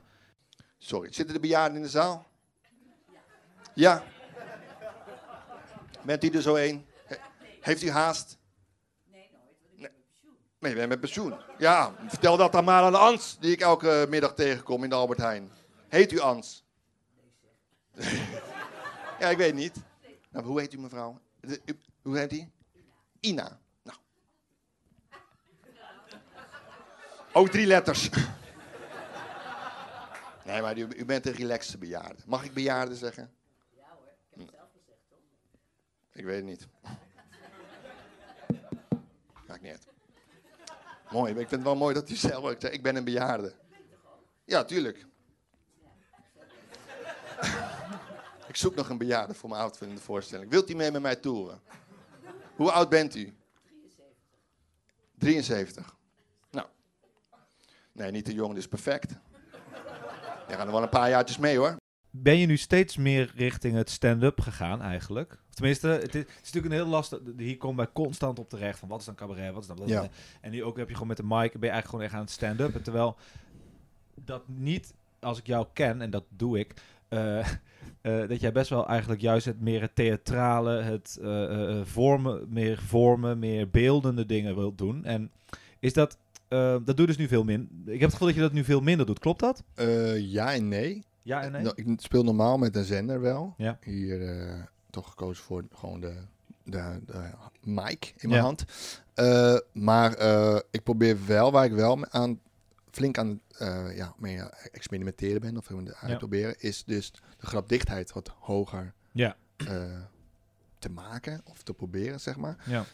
Sorry, 0.78 1.14
zitten 1.14 1.34
de 1.34 1.40
bejaarden 1.42 1.78
in 1.78 1.84
de 1.84 1.90
zaal? 1.90 2.28
Ja. 3.76 4.04
Bent 6.06 6.24
u 6.24 6.30
er 6.30 6.42
zo 6.42 6.56
een? 6.56 6.86
He- 7.06 7.16
Heeft 7.62 7.84
u 7.84 7.90
haast? 7.90 8.38
Nee, 9.12 9.30
nooit. 9.78 9.92
Nee, 10.60 10.72
je 10.72 10.78
bent 10.78 10.90
met 10.90 11.00
pensioen. 11.00 11.34
Ja, 11.58 11.94
vertel 12.08 12.38
dat 12.38 12.52
dan 12.52 12.64
maar 12.64 12.84
aan 12.84 12.96
Ans, 12.96 13.38
die 13.40 13.52
ik 13.52 13.62
elke 13.62 14.06
middag 14.10 14.34
tegenkom 14.34 14.84
in 14.84 14.90
de 14.90 14.96
Albert 14.96 15.20
Heijn. 15.20 15.50
Heet 15.88 16.12
u 16.12 16.20
Ans? 16.20 16.64
ja, 19.20 19.30
ik 19.30 19.38
weet 19.38 19.54
niet. 19.56 19.76
Nou, 20.31 20.46
hoe 20.46 20.60
heet 20.60 20.74
u 20.74 20.80
mevrouw? 20.80 21.20
De- 22.10 22.16
hoe 22.16 22.18
heet 22.18 22.30
die? 22.30 22.52
Ina. 23.20 23.60
Nou. 23.84 23.98
Ook 27.34 27.50
drie 27.50 27.66
letters. 27.66 28.10
Nee, 30.46 30.62
maar 30.62 30.78
u, 30.78 31.06
bent 31.06 31.26
een 31.26 31.34
relaxte 31.34 31.78
bejaarde. 31.78 32.22
Mag 32.26 32.44
ik 32.44 32.54
bejaarde 32.54 32.96
zeggen? 32.96 33.34
Ja 33.76 33.84
hoor, 33.90 34.08
ik 34.08 34.16
heb 34.30 34.40
het 34.40 34.50
zelf 34.56 34.70
gezegd, 34.72 35.00
toch? 35.10 35.20
Ik 36.14 36.26
weet 36.26 36.36
het 36.36 36.46
niet. 36.46 36.68
Maakt 39.48 39.62
niet. 39.62 39.88
Mooi, 41.12 41.32
ik 41.32 41.38
vind 41.38 41.52
het 41.52 41.62
wel 41.62 41.76
mooi 41.76 41.94
dat 41.94 42.10
u 42.10 42.16
zelf 42.16 42.56
zegt, 42.60 42.74
ik 42.74 42.84
ben 42.84 42.96
een 42.96 43.04
bejaarde. 43.04 43.54
Ja, 44.46 44.64
tuurlijk. 44.64 45.06
ik 48.48 48.56
zoek 48.56 48.76
nog 48.76 48.90
een 48.90 48.98
bejaarde 48.98 49.34
voor 49.34 49.50
mijn 49.50 49.62
avondvullende 49.62 50.02
voorstelling. 50.02 50.52
Wilt 50.52 50.70
u 50.70 50.76
mee 50.76 50.92
met 50.92 51.02
mij 51.02 51.16
toeren? 51.16 51.62
Hoe 52.60 52.72
oud 52.72 52.90
bent 52.90 53.16
u? 53.16 53.34
73. 55.18 55.96
Nou. 56.52 56.68
Nee, 57.92 58.12
niet 58.12 58.26
te 58.26 58.34
jong, 58.34 58.54
dus 58.54 58.68
perfect. 58.68 59.16
Ja, 60.48 60.56
gaan 60.56 60.68
er 60.68 60.74
wel 60.74 60.84
een 60.84 60.90
paar 60.90 61.10
jaartjes 61.10 61.38
mee 61.38 61.58
hoor. 61.58 61.76
Ben 62.10 62.38
je 62.38 62.46
nu 62.46 62.58
steeds 62.58 62.98
meer 62.98 63.32
richting 63.36 63.76
het 63.76 63.90
stand-up 63.90 64.40
gegaan 64.40 64.82
eigenlijk? 64.82 65.32
Of 65.32 65.54
tenminste, 65.54 65.88
het 65.88 66.16
is, 66.16 66.22
het 66.22 66.30
is 66.30 66.52
natuurlijk 66.52 66.66
een 66.66 66.80
heel 66.80 66.90
lastig... 66.90 67.20
Hier 67.38 67.58
komen 67.58 67.78
wij 67.78 67.94
constant 67.94 68.40
op 68.40 68.50
terecht 68.50 68.80
van 68.80 68.90
wat 68.90 69.00
is 69.00 69.06
dan 69.06 69.16
cabaret, 69.16 69.54
wat 69.54 69.62
is 69.62 69.68
dan... 69.68 69.88
Ja. 69.88 70.10
En 70.42 70.52
nu 70.52 70.64
ook 70.64 70.78
heb 70.78 70.88
je 70.88 70.94
gewoon 70.94 71.08
met 71.08 71.18
de 71.18 71.24
mic, 71.24 71.52
ben 71.52 71.62
je 71.62 71.70
eigenlijk 71.70 71.88
gewoon 71.88 72.06
echt 72.06 72.14
aan 72.14 72.22
het 72.22 72.32
stand-up. 72.32 72.76
En 72.76 72.84
terwijl 72.84 73.18
dat 74.16 74.48
niet, 74.48 74.94
als 75.20 75.40
ik 75.40 75.48
jou 75.48 75.68
ken, 75.74 76.02
en 76.02 76.10
dat 76.10 76.24
doe 76.30 76.60
ik... 76.60 76.74
eh, 77.10 77.40
eh, 78.02 78.28
dat 78.28 78.40
jij 78.40 78.52
best 78.52 78.70
wel 78.70 78.88
eigenlijk 78.88 79.22
juist 79.22 79.46
het 79.46 79.62
meer 79.62 79.82
het 79.82 79.96
theatrale, 79.96 80.82
het 80.82 81.20
eh, 81.22 81.82
vormen, 81.84 82.46
meer 82.50 82.78
vormen, 82.78 83.40
meer 83.40 83.70
beeldende 83.70 84.26
dingen 84.26 84.56
wilt 84.56 84.78
doen. 84.78 85.06
En 85.06 85.32
is 85.80 85.94
dat... 85.94 86.18
dat 86.48 86.86
doe 86.86 86.96
je 86.96 87.06
dus 87.06 87.18
nu 87.18 87.28
veel 87.28 87.44
minder. 87.44 87.68
Ik 87.86 87.92
heb 88.00 88.02
het 88.02 88.12
gevoel 88.12 88.28
dat 88.28 88.36
je 88.36 88.42
dat 88.42 88.54
nu 88.54 88.64
veel 88.64 88.82
minder 88.82 89.06
doet. 89.06 89.20
Klopt 89.20 89.40
dat? 89.40 89.64
Ja 90.18 90.54
en 90.54 90.68
nee. 90.68 91.04
Ja 91.22 91.42
en 91.42 91.52
nee? 91.52 91.62
Nou, 91.62 91.74
ik 91.76 92.02
speel 92.02 92.24
normaal 92.24 92.58
met 92.58 92.76
een 92.76 92.84
zender 92.84 93.22
wel. 93.22 93.54
Ja. 93.58 93.78
Hier 93.84 94.70
toch 94.90 95.10
gekozen 95.10 95.44
voor 95.44 95.64
gewoon 95.74 96.00
de, 96.00 96.14
de, 96.64 97.00
de 97.06 97.24
mic 97.64 98.14
in 98.18 98.30
mijn 98.30 98.42
Ja. 98.42 98.46
hand. 98.46 98.66
Maar 99.72 100.12
ik 100.72 100.84
probeer 100.84 101.18
wel, 101.26 101.52
waar 101.52 101.66
ik 101.66 101.72
wel 101.72 102.06
aan, 102.10 102.40
flink 103.00 103.18
aan 103.18 103.42
eh, 103.57 103.96
ja, 103.96 104.13
mee 104.18 104.42
aan 104.42 104.50
het 104.51 104.69
experimenteren 104.72 105.42
ben, 105.42 105.57
of 105.57 105.72
aan 105.72 105.86
het 105.86 105.96
uitproberen, 105.96 106.56
is 106.60 106.84
dus 106.84 107.12
de 107.38 107.46
grapdichtheid 107.46 108.12
wat 108.12 108.28
hoger 108.40 108.94
Ja. 109.12 109.38
eh, 109.57 110.01
te 110.80 110.90
maken 110.90 111.42
of 111.44 111.63
te 111.63 111.74
proberen, 111.74 112.19
zeg 112.19 112.38
maar. 112.38 112.63
Ja. 112.66 112.86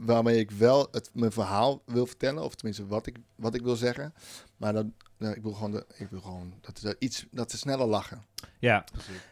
Waarmee 0.00 0.38
ik 0.38 0.50
wel 0.50 0.88
het, 0.90 1.10
mijn 1.12 1.32
verhaal 1.32 1.82
wil 1.86 2.06
vertellen, 2.06 2.42
of 2.42 2.54
tenminste 2.54 2.86
wat 2.86 3.06
ik, 3.06 3.16
wat 3.34 3.54
ik 3.54 3.62
wil 3.62 3.76
zeggen. 3.76 4.14
Maar 4.56 4.72
nou, 5.18 5.34
ik 5.34 5.42
wil 5.42 5.52
gewoon, 5.52 5.70
de, 5.70 5.86
ik 5.96 6.08
wil 6.10 6.20
gewoon 6.20 6.54
dat, 6.60 6.78
ze 6.78 6.96
iets, 6.98 7.26
dat 7.30 7.50
ze 7.50 7.58
sneller 7.58 7.86
lachen. 7.86 8.24
Ja. 8.58 8.84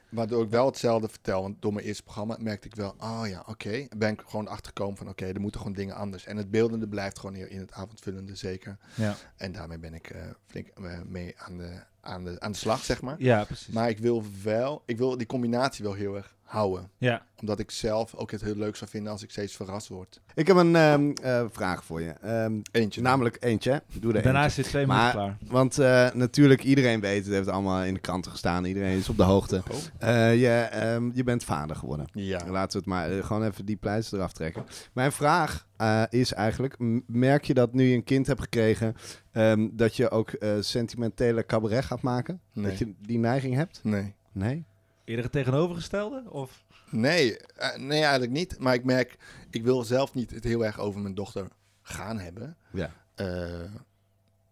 Waardoor 0.09 0.43
ik 0.43 0.50
wel 0.50 0.67
hetzelfde 0.67 1.09
vertel. 1.09 1.43
Want 1.43 1.62
door 1.62 1.73
mijn 1.73 1.87
eerste 1.87 2.03
programma 2.03 2.37
merkte 2.41 2.67
ik 2.67 2.75
wel, 2.75 2.94
oh 2.99 3.23
ja, 3.29 3.43
oké. 3.47 3.87
Ben 3.97 4.12
ik 4.12 4.23
gewoon 4.26 4.49
achtergekomen 4.49 4.97
van, 4.97 5.09
oké, 5.09 5.26
er 5.26 5.41
moeten 5.41 5.61
gewoon 5.61 5.76
dingen 5.76 5.94
anders. 5.94 6.26
En 6.26 6.37
het 6.37 6.50
beeldende 6.50 6.88
blijft 6.88 7.19
gewoon 7.19 7.35
hier 7.35 7.50
in 7.50 7.61
het 7.61 7.73
avondvullende 7.73 8.37
zeker. 8.37 8.79
Ja. 8.94 9.17
En 9.37 9.53
daarmee 9.53 9.79
ben 9.79 9.94
ik 9.94 10.11
eh, 10.11 10.23
flink 10.47 10.69
eh, 10.69 11.00
mee 11.05 11.35
aan 11.38 11.56
de, 11.56 11.82
aan, 12.00 12.25
de, 12.25 12.41
aan 12.41 12.53
de 12.53 12.59
slag, 12.59 12.85
zeg 12.85 13.03
maar. 13.03 13.17
Ja, 13.19 13.44
precies. 13.44 13.75
Maar 13.75 13.88
ik 13.88 13.99
wil 13.99 14.25
wel, 14.43 14.82
ik 14.87 14.99
wil 14.99 15.16
die 15.16 15.26
combinatie 15.26 15.85
wel 15.85 15.95
heel 15.95 16.16
erg 16.16 16.35
houden. 16.52 16.90
ja. 16.99 17.23
Omdat 17.40 17.59
ik 17.59 17.71
zelf 17.71 18.14
ook 18.14 18.30
het 18.30 18.40
heel 18.40 18.54
leuk 18.54 18.76
zou 18.76 18.90
vinden 18.90 19.12
als 19.12 19.23
ik 19.23 19.30
steeds 19.30 19.56
verrast 19.56 19.88
word. 19.88 20.21
Ik 20.35 20.47
heb 20.47 20.56
een 20.56 20.76
ehm, 20.76 21.11
eh, 21.23 21.44
vraag 21.50 21.85
voor 21.85 22.00
je. 22.00 22.11
Ehm, 22.11 22.61
Eentje. 22.73 23.00
namelijk 23.00 23.37
eentje. 23.40 23.82
Doe 24.00 24.12
er 24.14 24.23
Daarna 24.23 24.42
eentje. 24.42 24.62
zit 24.62 24.71
twee 24.71 24.87
Maar- 24.87 25.16
minuten 25.16 25.38
klaar. 25.49 25.52
Want 25.52 25.78
eh, 25.78 26.11
natuurlijk, 26.18 26.62
iedereen 26.64 27.00
weet, 27.00 27.25
het 27.25 27.35
heeft 27.35 27.49
allemaal 27.49 27.82
in 27.85 27.94
de 27.94 28.00
kranten 28.00 28.30
gestaan. 28.30 28.64
Iedereen 28.64 28.99
is 28.99 29.09
op 29.09 29.16
de 29.16 29.23
hoogte. 29.23 29.62
Oh. 29.71 29.76
Eh, 30.09 30.40
je, 30.40 30.49
ehm, 30.49 31.11
je 31.14 31.25
bent 31.25 31.44
vader 31.44 31.76
geworden. 31.76 32.06
Ja. 32.12 32.40
Laten 32.50 32.73
we 32.73 32.78
het 32.78 32.87
maar 32.87 33.25
gewoon 33.25 33.44
even 33.44 33.64
die 33.64 33.76
pleister 33.76 34.18
eraf 34.18 34.32
trekken. 34.32 34.64
Mijn 34.92 35.12
vraag 35.12 35.66
eh, 35.76 36.02
is 36.11 36.32
eigenlijk, 36.32 36.75
merk 37.06 37.44
je 37.44 37.54
dat 37.54 37.73
nu 37.75 37.85
je 37.85 37.94
een 37.94 38.04
kind 38.04 38.26
hebt 38.26 38.40
gekregen, 38.40 38.94
ehm, 39.32 39.68
dat 39.73 39.97
je 39.97 40.11
ook 40.11 40.30
eh, 40.30 40.50
sentimentele 40.61 41.47
cabaret 41.47 41.85
gaat 41.85 42.02
maken? 42.02 42.40
Nee. 42.52 42.64
Dat 42.71 42.78
je 42.78 42.94
die 43.00 43.18
neiging 43.18 43.54
hebt? 43.54 43.80
Nee. 43.82 44.14
Nee? 44.32 44.64
Eerder 45.04 45.25
het 45.25 45.32
tegenovergestelde? 45.32 46.23
Of? 46.30 46.64
Nee, 46.90 47.37
eh, 47.38 47.76
nee, 47.78 48.00
eigenlijk 48.00 48.32
niet. 48.32 48.59
Maar 48.59 48.75
ik 48.75 48.85
merk, 48.85 49.16
ik 49.50 49.62
wil 49.62 49.85
zelf 49.85 50.14
niet 50.14 50.30
het 50.30 50.44
heel 50.44 50.64
erg 50.64 50.78
over 50.78 51.00
mijn 51.00 51.14
dochter 51.14 51.47
gaan 51.82 52.18
hebben. 52.18 52.56
Ja. 52.73 52.92
Eh, 53.14 53.61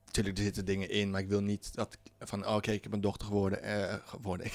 Natuurlijk, 0.05 0.39
er 0.39 0.45
zitten 0.45 0.65
dingen 0.65 0.91
in, 0.91 1.11
maar 1.11 1.21
ik 1.21 1.29
wil 1.29 1.41
niet 1.41 1.75
dat 1.75 1.93
ik 2.03 2.13
van, 2.29 2.47
oh, 2.47 2.55
oké, 2.55 2.71
ik 2.71 2.83
heb 2.83 2.93
een 2.93 3.01
dochter 3.01 3.27
geworden. 3.27 3.63
eh, 3.63 3.95
geworden. 4.05 4.47
Ik, 4.51 4.55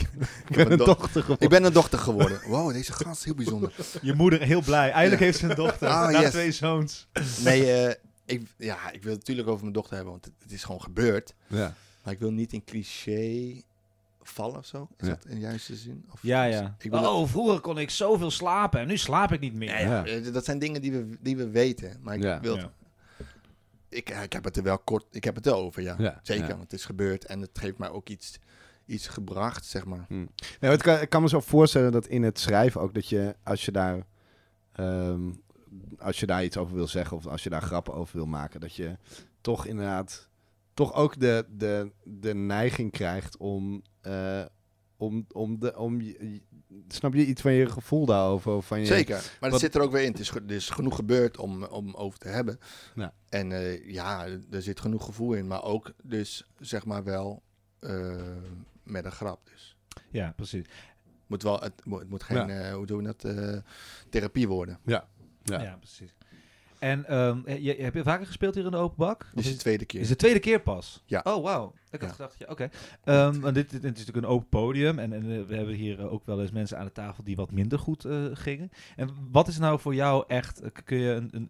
Ik 0.50 0.56
ben 0.56 0.72
een 0.72 0.78
do- 0.78 0.86
dochter 0.86 1.22
geworden. 1.22 1.44
ik 1.46 1.50
ben 1.50 1.64
een 1.64 1.74
dochter 1.74 2.00
geworden. 2.00 2.42
Wow, 2.48 2.72
deze 2.72 2.94
gast 2.94 3.20
is 3.20 3.25
heel 3.25 3.36
bijzonder. 3.36 3.74
Je 4.02 4.14
moeder 4.14 4.42
heel 4.42 4.62
blij. 4.62 4.92
Eindelijk 4.92 5.20
Ja. 5.20 5.25
heeft 5.25 5.40
ze 5.40 5.50
een 5.50 5.56
dochter. 5.56 5.88
Ah, 5.88 6.12
na 6.12 6.20
yes. 6.22 6.30
twee 6.32 6.52
zoons. 6.52 7.08
Nee, 7.44 7.72
eh, 7.72 7.94
ik, 8.25 8.48
ja, 8.58 8.92
ik 8.92 9.04
wil 9.04 9.12
het 9.12 9.20
natuurlijk 9.20 9.48
over 9.48 9.62
mijn 9.62 9.74
dochter 9.74 9.94
hebben, 9.96 10.12
want 10.14 10.25
het, 10.25 10.34
het 10.40 10.52
is 10.52 10.64
gewoon 10.64 10.82
gebeurd. 10.82 11.34
Ja. 11.48 11.74
Maar 12.04 12.14
ik 12.14 12.20
wil 12.20 12.32
niet 12.32 12.54
in 12.54 12.64
cliché 12.64 13.62
vallen 14.29 14.58
of 14.58 14.65
zo. 14.65 14.88
Is 14.98 15.08
Ja. 15.08 15.13
dat 15.13 15.25
in 15.25 15.36
de 15.36 15.41
juiste 15.41 15.75
zin? 15.75 16.05
Of, 16.12 16.20
Ja, 16.22 16.44
ja. 16.44 16.75
Ik 16.79 16.91
wil 16.91 17.01
dat- 17.01 17.13
oh, 17.13 17.27
vroeger 17.27 17.60
kon 17.60 17.77
ik 17.77 17.89
zoveel 17.89 18.32
slapen 18.32 18.79
en 18.79 18.88
nu 18.88 18.98
slaap 18.98 19.32
ik 19.32 19.39
niet 19.39 19.53
meer. 19.53 19.70
Ja, 19.79 20.05
Ja. 20.05 20.05
eh, 20.05 20.34
Dat 20.34 20.46
zijn 20.46 20.60
dingen 20.60 20.82
die 20.82 20.91
we, 20.91 21.17
die 21.22 21.38
we 21.38 21.50
weten. 21.50 22.00
Maar 22.01 22.15
ik 22.15 22.24
Ja. 22.24 22.39
wil 22.39 22.55
Ja. 22.58 22.72
ik, 23.89 24.10
ik 24.10 24.34
heb 24.34 24.44
het 24.44 24.58
er 24.58 24.63
wel 24.63 24.79
kort, 24.79 25.05
ik 25.12 25.24
heb 25.24 25.36
het 25.36 25.46
er 25.46 25.53
over, 25.55 25.82
ja. 25.82 25.96
Ja, 25.98 26.20
Zeker, 26.24 26.44
ja. 26.44 26.50
want 26.50 26.62
het 26.63 26.74
is 26.74 26.86
gebeurd 26.86 27.25
en 27.25 27.41
het 27.41 27.60
heeft 27.60 27.77
mij 27.77 27.89
ook 27.89 28.10
iets, 28.10 28.39
iets 28.86 29.08
gebracht, 29.08 29.65
zeg 29.65 29.86
maar. 29.86 30.05
Nee, 30.08 30.27
maar 30.60 30.70
het 30.70 30.82
kan, 30.82 31.01
ik 31.01 31.10
kan 31.10 31.22
me 31.22 31.29
zo 31.29 31.39
voorstellen 31.39 31.91
dat 31.91 32.08
in 32.08 32.24
het 32.24 32.39
schrijven 32.39 32.82
ook 32.82 32.94
dat 32.94 33.08
je, 33.10 33.36
als 33.44 33.65
je 33.65 33.72
daar, 33.72 34.05
ehm, 34.72 35.22
als 36.00 36.20
je 36.20 36.25
daar 36.25 36.44
iets 36.44 36.58
over 36.58 36.75
wil 36.75 36.88
zeggen 36.88 37.17
of 37.17 37.27
als 37.27 37.44
je 37.44 37.50
daar 37.50 37.62
grappen 37.62 37.94
over 37.94 38.15
wil 38.17 38.25
maken, 38.25 38.60
dat 38.60 38.75
je 38.75 38.98
toch 39.41 39.65
inderdaad 39.65 40.27
toch 40.75 40.94
ook 40.94 41.20
de, 41.20 41.46
de, 41.50 41.91
de 42.03 42.34
neiging 42.34 42.91
krijgt 42.91 43.38
om, 43.38 43.82
eh, 44.01 44.46
om, 44.98 45.25
om, 45.32 45.60
de, 45.60 45.77
om 45.77 46.01
je, 46.01 46.41
snap 46.88 47.13
je 47.13 47.25
iets 47.25 47.41
van 47.41 47.51
je 47.53 47.70
gevoel 47.70 48.05
daarover? 48.05 48.51
Of 48.51 48.67
van 48.67 48.79
je, 48.79 48.86
Zeker, 48.86 49.15
maar 49.15 49.38
Wat- 49.39 49.51
dat 49.51 49.60
zit 49.60 49.75
er 49.75 49.82
ook 49.82 49.91
weer 49.91 50.03
in. 50.03 50.12
Het 50.12 50.20
is, 50.20 50.29
er 50.32 50.51
is 50.51 50.70
genoeg 50.70 50.96
gebeurd 50.96 51.38
om, 51.38 51.63
om 51.63 51.94
over 51.94 52.20
te 52.20 52.27
hebben. 52.27 52.60
Ja. 52.96 53.13
En 53.29 53.51
eh, 53.51 53.89
ja, 53.91 54.25
er 54.51 54.62
zit 54.62 54.79
genoeg 54.79 55.05
gevoel 55.05 55.34
in, 55.34 55.48
maar 55.48 55.63
ook 55.63 55.94
dus 56.03 56.46
zeg 56.60 56.86
maar 56.86 57.03
wel 57.03 57.44
eh, 57.79 58.15
met 58.84 59.05
een 59.05 59.12
grap. 59.12 59.50
Dus 59.53 59.77
Ja, 60.10 60.34
precies. 60.36 60.65
moet 61.27 61.44
wel, 61.44 61.60
het, 61.60 61.86
moet, 61.86 62.00
het 62.00 62.10
moet 62.10 62.24
geen, 62.24 62.50
eh, 62.50 62.74
hoe 62.74 62.86
doen 62.86 62.98
we 62.98 63.03
dat, 63.03 63.24
eh, 63.24 63.58
therapie 64.10 64.48
worden. 64.48 64.79
Ja. 64.86 65.08
Ja, 65.44 65.75
precies. 65.79 66.15
En 66.86 67.06
ehm, 67.06 67.62
je, 67.62 67.75
heb 67.80 67.94
je 67.94 68.04
vaker 68.04 68.25
gespeeld 68.25 68.56
hier 68.56 68.65
in 68.65 68.72
de 68.72 68.77
open 68.77 68.98
bak? 68.98 69.30
Dit 69.34 69.46
is 69.46 69.51
de 69.51 69.58
tweede 69.58 69.86
keer. 69.86 70.01
Is 70.01 70.08
de 70.08 70.15
tweede 70.15 70.39
keer 70.39 70.62
pas? 70.62 71.04
Ja. 71.06 71.22
Oh, 71.24 71.44
wauw. 71.44 71.74
Ik 71.89 72.01
had 72.01 72.10
Ja. 72.10 72.15
gedacht, 72.15 72.36
ja, 72.39 72.46
oké. 72.50 72.70
Ehm, 73.04 73.39
want 73.39 73.56
dit, 73.56 73.74
is 73.74 73.82
natuurlijk 73.82 74.18
een 74.18 74.25
open 74.25 74.50
podium. 74.50 75.00
En, 75.00 75.13
en 75.13 75.32
eh, 75.32 75.44
we 75.48 75.56
hebben 75.56 75.75
hier 75.75 76.00
eh, 76.00 76.13
ook 76.13 76.25
wel 76.25 76.42
eens 76.42 76.51
mensen 76.51 76.77
aan 76.77 76.86
de 76.86 76.92
tafel 76.92 77.24
die 77.24 77.36
wat 77.36 77.51
minder 77.51 77.80
goed 77.80 78.06
eh, 78.06 78.25
gingen. 78.34 78.70
En 78.96 79.10
wat 79.32 79.48
is 79.48 79.58
nou 79.58 79.80
voor 79.80 79.96
jou 79.96 80.24
echt... 80.27 80.62
kun 80.84 80.98
je 80.98 81.12
een, 81.12 81.30
een, 81.32 81.50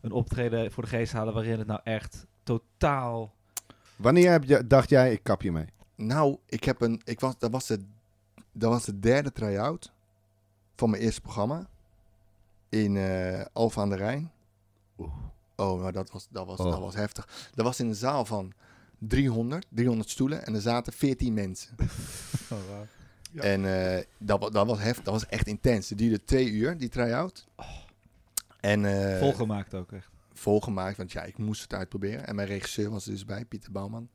een 0.00 0.12
optreden 0.12 0.72
voor 0.72 0.82
de 0.82 0.88
geest 0.88 1.12
halen 1.12 1.34
waarin 1.34 1.58
het 1.58 1.66
nou 1.66 1.80
echt 1.84 2.26
totaal... 2.42 3.34
Wanneer 3.96 4.30
heb 4.30 4.44
je, 4.44 4.66
dacht 4.66 4.88
jij, 4.90 5.12
ik 5.12 5.22
kap 5.22 5.42
je 5.42 5.52
mee? 5.52 5.66
Nou, 5.94 6.36
ik 6.46 6.64
heb 6.64 6.80
een, 6.80 7.00
ik 7.04 7.20
was, 7.20 7.38
dat 7.38 7.50
was 7.50 7.66
de, 7.66 7.78
dat 8.52 8.70
was 8.70 8.84
de 8.84 8.98
derde 8.98 9.32
try-out 9.32 9.92
van 10.76 10.90
mijn 10.90 11.02
eerste 11.02 11.20
programma 11.20 11.66
in 12.68 12.96
Alphen 13.52 13.82
aan 13.82 13.90
de 13.90 13.96
Rijn. 13.96 14.30
Oh, 15.56 15.80
maar 15.82 15.92
dat 15.92 16.10
was, 16.10 16.26
dat, 16.30 16.46
was, 16.46 16.58
Oh. 16.58 16.70
dat 16.70 16.80
was 16.80 16.94
heftig. 16.94 17.28
Dat 17.54 17.64
was 17.64 17.80
in 17.80 17.86
een 17.88 17.94
zaal 17.94 18.24
van 18.24 18.52
300, 18.98 19.66
300 19.68 20.10
stoelen 20.10 20.46
en 20.46 20.54
er 20.54 20.60
zaten 20.60 20.92
14 20.92 21.34
mensen. 21.34 21.74
Ja. 23.32 23.42
En 23.42 23.92
eh, 23.96 24.04
dat, 24.18 24.52
dat 24.52 24.66
was 24.66 24.78
heftig, 24.78 25.04
dat 25.04 25.12
was 25.14 25.26
echt 25.26 25.46
intens. 25.46 25.88
Het 25.88 25.98
duurde 25.98 26.24
twee 26.24 26.50
uur, 26.50 26.78
die 26.78 26.88
try-out. 26.88 27.46
En, 28.60 28.84
eh, 28.84 29.18
Volgemaakt 29.18 29.74
ook 29.74 29.92
echt. 29.92 30.08
volgemaakt, 30.32 30.96
want 30.96 31.12
ja, 31.12 31.22
ik 31.22 31.38
moest 31.38 31.62
het 31.62 31.72
uitproberen. 31.74 32.26
En 32.26 32.34
mijn 32.34 32.48
regisseur 32.48 32.90
was 32.90 33.04
er 33.06 33.10
dus 33.10 33.24
bij, 33.24 33.44
Pieter 33.44 33.72
Bouwman. 33.72 34.08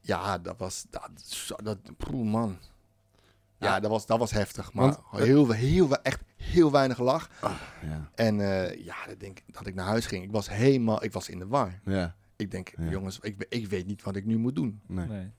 Ja, 0.00 0.38
dat 0.38 0.58
was, 0.58 0.86
dat, 0.90 1.10
dat 1.62 1.78
poeh, 1.96 2.30
man. 2.30 2.58
Ja, 3.58 3.66
Ja. 3.74 3.80
dat, 3.80 3.90
was, 3.90 4.06
dat 4.06 4.18
was 4.18 4.30
heftig, 4.30 4.72
maar 4.72 4.84
Want- 4.84 5.24
heel, 5.24 5.50
heel, 5.50 5.96
echt 6.02 6.20
heel 6.36 6.70
weinig 6.70 6.98
lach. 6.98 7.28
Ja. 7.40 8.10
En 8.14 8.40
eh, 8.40 8.84
ja, 8.84 8.94
dat 9.06 9.20
denk 9.20 9.38
ik 9.38 9.54
dat 9.54 9.66
ik 9.66 9.74
naar 9.74 9.86
huis 9.86 10.06
ging. 10.06 10.24
Ik 10.24 10.32
was 10.32 10.50
helemaal, 10.50 11.04
ik 11.04 11.12
was 11.12 11.28
in 11.28 11.38
de 11.38 11.46
war. 11.46 11.80
ja. 11.84 12.16
Ik 12.36 12.50
denk, 12.50 12.72
Ja. 12.78 12.90
jongens, 12.90 13.18
ik, 13.22 13.46
ik 13.48 13.68
weet 13.68 13.86
niet 13.86 14.02
wat 14.02 14.16
ik 14.16 14.24
nu 14.24 14.36
moet 14.38 14.54
doen. 14.56 14.80
Nee. 14.86 15.06
Nee. 15.06 15.30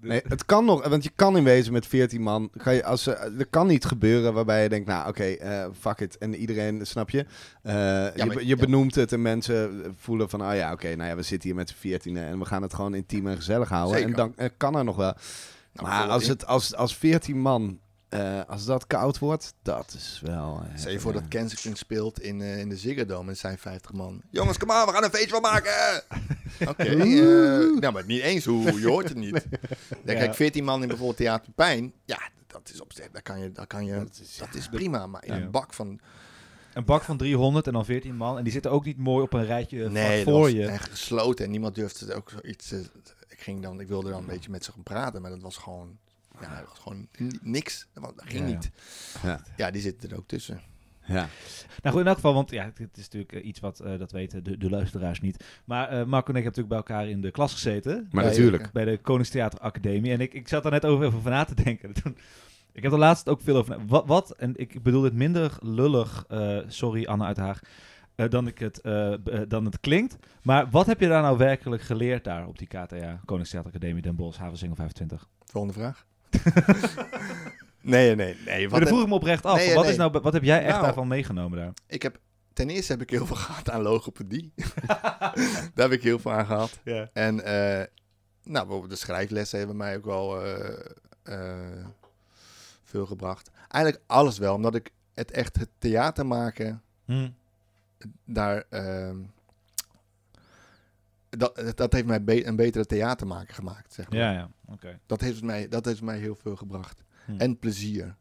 Nee, 0.00 0.22
het 0.28 0.44
kan 0.44 0.64
nog, 0.64 0.88
want 0.88 1.04
je 1.04 1.10
kan 1.14 1.36
in 1.36 1.44
wezen 1.44 1.72
met 1.72 1.86
14 1.86 2.22
man. 2.22 2.50
Kan 2.56 2.74
je, 2.74 2.84
als, 2.84 3.06
eh, 3.06 3.38
er 3.38 3.46
kan 3.46 3.66
niet 3.66 3.84
gebeuren 3.84 4.34
waarbij 4.34 4.62
je 4.62 4.68
denkt, 4.68 4.86
nou 4.88 5.08
oké, 5.08 5.24
eh, 5.24 5.66
fuck 5.78 6.00
it. 6.00 6.18
En 6.18 6.34
iedereen, 6.34 6.86
snap 6.86 7.10
je? 7.10 7.26
Eh, 7.62 7.72
je, 8.16 8.24
maar- 8.24 8.40
je 8.40 8.46
ja. 8.46 8.56
benoemt 8.56 8.94
het 8.94 9.12
en 9.12 9.22
mensen 9.22 9.84
voelen 9.98 10.28
van, 10.30 10.42
oh 10.42 10.54
ja, 10.54 10.72
oké, 10.72 10.94
nou 10.96 11.08
ja, 11.08 11.16
we 11.16 11.22
zitten 11.22 11.48
hier 11.48 11.58
met 11.58 11.68
z'n 11.68 11.74
14 11.76 12.16
en 12.16 12.38
we 12.38 12.44
gaan 12.44 12.62
het 12.62 12.74
gewoon 12.74 12.94
intiem 12.94 13.26
en 13.26 13.36
gezellig 13.36 13.68
houden. 13.68 13.98
Zeker. 13.98 14.18
En 14.18 14.32
dan 14.36 14.50
kan 14.56 14.76
er 14.76 14.84
nog 14.84 14.96
wel. 14.96 15.14
Nou, 15.74 15.88
maar 15.88 16.08
als 16.08 16.26
het 16.26 16.46
als, 16.46 16.74
als 16.74 16.96
14 16.96 17.38
man, 17.40 17.78
eh, 18.08 18.40
als 18.46 18.64
dat 18.64 18.86
koud 18.86 19.18
wordt, 19.18 19.54
dat 19.62 19.94
is 19.96 20.20
wel. 20.24 20.62
eh, 20.70 20.78
Stel 20.78 20.92
je 20.92 21.00
voor 21.00 21.12
eh, 21.14 21.18
dat 21.20 21.28
Kensington 21.28 21.74
speelt 21.76 22.20
in, 22.20 22.40
eh, 22.40 22.58
in 22.58 22.68
de 22.68 22.76
Ziggo 22.76 23.04
Dome 23.04 23.30
en 23.30 23.36
zijn 23.36 23.58
50 23.58 23.92
man. 23.92 24.22
Jongens, 24.30 24.58
kom 24.58 24.70
aan, 24.70 24.86
we 24.86 24.92
gaan 24.92 25.04
een 25.04 25.10
feestje 25.10 25.28
van 25.30 25.42
maken! 25.42 26.02
Oké, 26.70 26.82
eh, 26.84 27.80
nou, 27.80 27.92
maar 27.92 28.04
niet 28.06 28.20
eens 28.22 28.44
hoe, 28.44 28.80
je 28.80 28.86
hoort 28.88 29.08
het 29.08 29.18
niet. 29.18 29.30
Ja, 30.04 30.12
Ja. 30.12 30.18
Kijk, 30.18 30.34
14 30.34 30.64
man 30.64 30.82
in 30.82 30.88
bijvoorbeeld 30.88 31.16
Theater 31.18 31.52
Pijn, 31.52 31.92
ja, 32.04 32.18
dat 32.46 32.70
is 32.74 32.80
op 32.80 32.92
zich, 32.92 33.08
dat 33.12 33.22
kan 33.22 33.40
je, 33.40 33.52
dat 33.52 33.66
kan 33.66 33.84
je, 33.84 33.94
Dat 33.94 34.18
is- 34.22 34.36
dat 34.36 34.54
is 34.54 34.68
prima. 34.68 35.06
Maar 35.06 35.24
in 35.24 35.34
Ja. 35.34 35.40
een 35.40 35.50
bak 35.50 35.72
van, 35.74 36.00
Een 36.74 36.84
bak 36.84 37.02
van 37.02 37.16
300 37.16 37.66
en 37.66 37.72
dan 37.72 37.84
14 37.84 38.16
man. 38.16 38.38
En 38.38 38.44
die 38.44 38.52
zitten 38.52 38.70
ook 38.70 38.84
niet 38.84 38.98
mooi 38.98 39.22
op 39.24 39.32
een 39.32 39.44
rijtje 39.44 39.88
nee, 39.88 40.24
dat 40.24 40.32
voor 40.34 40.40
was 40.42 40.50
je. 40.50 40.66
echt 40.66 40.90
gesloten 40.90 41.44
en 41.44 41.50
niemand 41.50 41.74
durfde 41.74 42.14
ook 42.14 42.30
zoiets, 42.30 42.72
eh, 42.72 42.78
ging 43.44 43.62
dan, 43.62 43.80
ik 43.80 43.88
wilde 43.88 44.10
dan 44.10 44.20
een 44.20 44.26
beetje 44.26 44.50
met 44.50 44.64
ze 44.64 44.72
gaan 44.72 44.82
praten, 44.82 45.22
maar 45.22 45.30
dat 45.30 45.42
was 45.42 45.56
gewoon, 45.56 45.98
ja, 46.40 46.58
dat 46.58 46.68
was 46.68 46.78
gewoon 46.78 47.08
ni- 47.18 47.38
niks. 47.42 47.86
Dat, 47.94 48.12
ging 48.16 48.46
niet. 48.46 48.70
Ja. 49.22 49.40
Ja, 49.56 49.70
die 49.70 49.82
zitten 49.82 50.10
er 50.10 50.16
ook 50.16 50.26
tussen. 50.28 50.60
Ja. 51.06 51.28
Nou 51.82 51.94
goed, 51.94 52.00
in 52.00 52.06
elk 52.06 52.14
geval, 52.14 52.34
want 52.34 52.50
ja, 52.50 52.70
dit 52.74 52.96
is 52.96 53.02
natuurlijk 53.02 53.32
eh, 53.32 53.44
iets 53.46 53.60
wat, 53.60 53.80
eh, 53.80 53.98
dat 53.98 54.12
weten 54.12 54.44
de, 54.44 54.58
de 54.58 54.70
luisteraars 54.70 55.20
niet. 55.20 55.44
Maar 55.64 55.88
eh 55.88 56.04
Marco 56.04 56.32
en 56.32 56.36
ik 56.36 56.42
hebben 56.44 56.62
natuurlijk 56.62 56.68
bij 56.68 56.76
elkaar 56.78 57.08
in 57.08 57.20
de 57.20 57.30
klas 57.30 57.52
gezeten. 57.52 58.08
Maar 58.10 58.24
Ja, 58.24 58.30
natuurlijk. 58.30 58.72
bij 58.72 58.84
de 58.84 58.98
Koningstheater 58.98 59.58
Academie. 59.60 60.12
En 60.12 60.20
ik, 60.20 60.34
ik 60.34 60.48
zat 60.48 60.62
daar 60.62 60.72
net 60.72 60.84
over 60.84 61.06
even 61.06 61.22
van 61.22 61.30
na 61.32 61.44
te 61.44 61.54
denken. 61.62 61.92
Toen, 62.02 62.16
ik 62.72 62.82
heb 62.82 62.92
er 62.92 62.98
laatst 62.98 63.28
ook 63.28 63.40
veel 63.40 63.56
over 63.56 63.78
na- 63.78 63.84
wat, 63.86 64.06
wat, 64.06 64.30
en 64.30 64.52
ik 64.56 64.82
bedoel 64.82 65.02
dit 65.02 65.12
minder 65.14 65.52
lullig, 65.60 66.24
eh, 66.28 66.58
sorry 66.66 67.06
Anne 67.06 67.24
uit 67.24 67.36
Haag, 67.36 67.60
eh, 68.14 68.30
dan, 68.30 68.46
ik 68.46 68.58
het, 68.58 68.80
eh, 68.80 69.12
eh, 69.12 69.48
dan 69.48 69.64
het 69.64 69.80
klinkt. 69.80 70.16
Maar 70.42 70.70
wat 70.70 70.86
heb 70.86 71.00
je 71.00 71.08
daar 71.08 71.22
nou 71.22 71.38
werkelijk 71.38 71.82
geleerd 71.82 72.24
daar 72.24 72.46
op 72.46 72.58
die 72.58 72.66
KTA, 72.66 73.20
Koningstheater 73.24 73.70
Academie 73.70 74.02
Den 74.02 74.16
Bosch, 74.16 74.38
Havensingel 74.38 74.76
25? 74.76 75.28
Volgende 75.44 75.78
vraag. 75.78 76.06
nee, 77.80 78.14
nee, 78.14 78.36
nee. 78.46 78.60
Maar 78.60 78.70
Wat 78.70 78.80
dat 78.80 78.88
vroeg 78.88 79.02
ik 79.02 79.08
me 79.08 79.14
oprecht 79.14 79.46
af. 79.46 79.56
Nee, 79.56 79.74
wat, 79.74 79.82
nee. 79.82 79.92
Is 79.92 79.98
nou, 79.98 80.20
wat 80.22 80.32
heb 80.32 80.42
jij 80.42 80.58
echt 80.58 80.70
Nou, 80.70 80.84
daarvan 80.84 81.08
meegenomen 81.08 81.58
daar? 81.58 81.72
Ik 81.86 82.02
heb, 82.02 82.18
ten 82.52 82.70
eerste 82.70 82.92
heb 82.92 83.00
ik 83.00 83.10
heel 83.10 83.26
veel 83.26 83.36
gehad 83.46 83.70
aan 83.70 83.82
logopedie. 83.82 84.52
Daar 85.74 85.88
heb 85.88 85.92
ik 85.92 86.02
heel 86.02 86.18
veel 86.18 86.32
aan 86.32 86.46
gehad. 86.46 86.80
En 87.12 87.34
nou, 87.34 88.66
bijvoorbeeld 88.66 88.90
de 88.90 88.96
schrijflessen 88.96 89.58
hebben 89.58 89.76
mij 89.76 89.96
ook 89.96 90.04
wel 90.04 90.42
veel 92.84 93.06
gebracht. 93.06 93.50
Eigenlijk 93.68 94.04
alles 94.06 94.38
wel, 94.38 94.54
omdat 94.54 94.74
ik 94.74 94.90
het 95.14 95.30
echt 95.30 95.58
het 95.58 95.70
theater 95.78 96.26
maken 96.26 96.82
Hm. 97.04 97.28
Daar. 98.24 98.64
ehm, 98.70 99.16
dat, 101.30 101.72
dat 101.74 101.92
heeft 101.92 102.06
mij 102.06 102.24
be- 102.24 102.46
een 102.46 102.56
betere 102.56 102.86
theatermaker 102.86 103.54
gemaakt. 103.54 103.92
Zeg 103.92 104.08
maar. 104.10 104.18
Ja, 104.18 104.32
ja, 104.32 104.48
oké. 104.66 104.98
dat, 105.06 105.20
heeft 105.20 105.42
mij, 105.42 105.68
dat 105.68 105.84
heeft 105.84 106.02
mij 106.02 106.18
heel 106.18 106.34
veel 106.34 106.56
gebracht. 106.56 107.02
Hm. 107.24 107.36
En 107.38 107.58
plezier. 107.58 108.14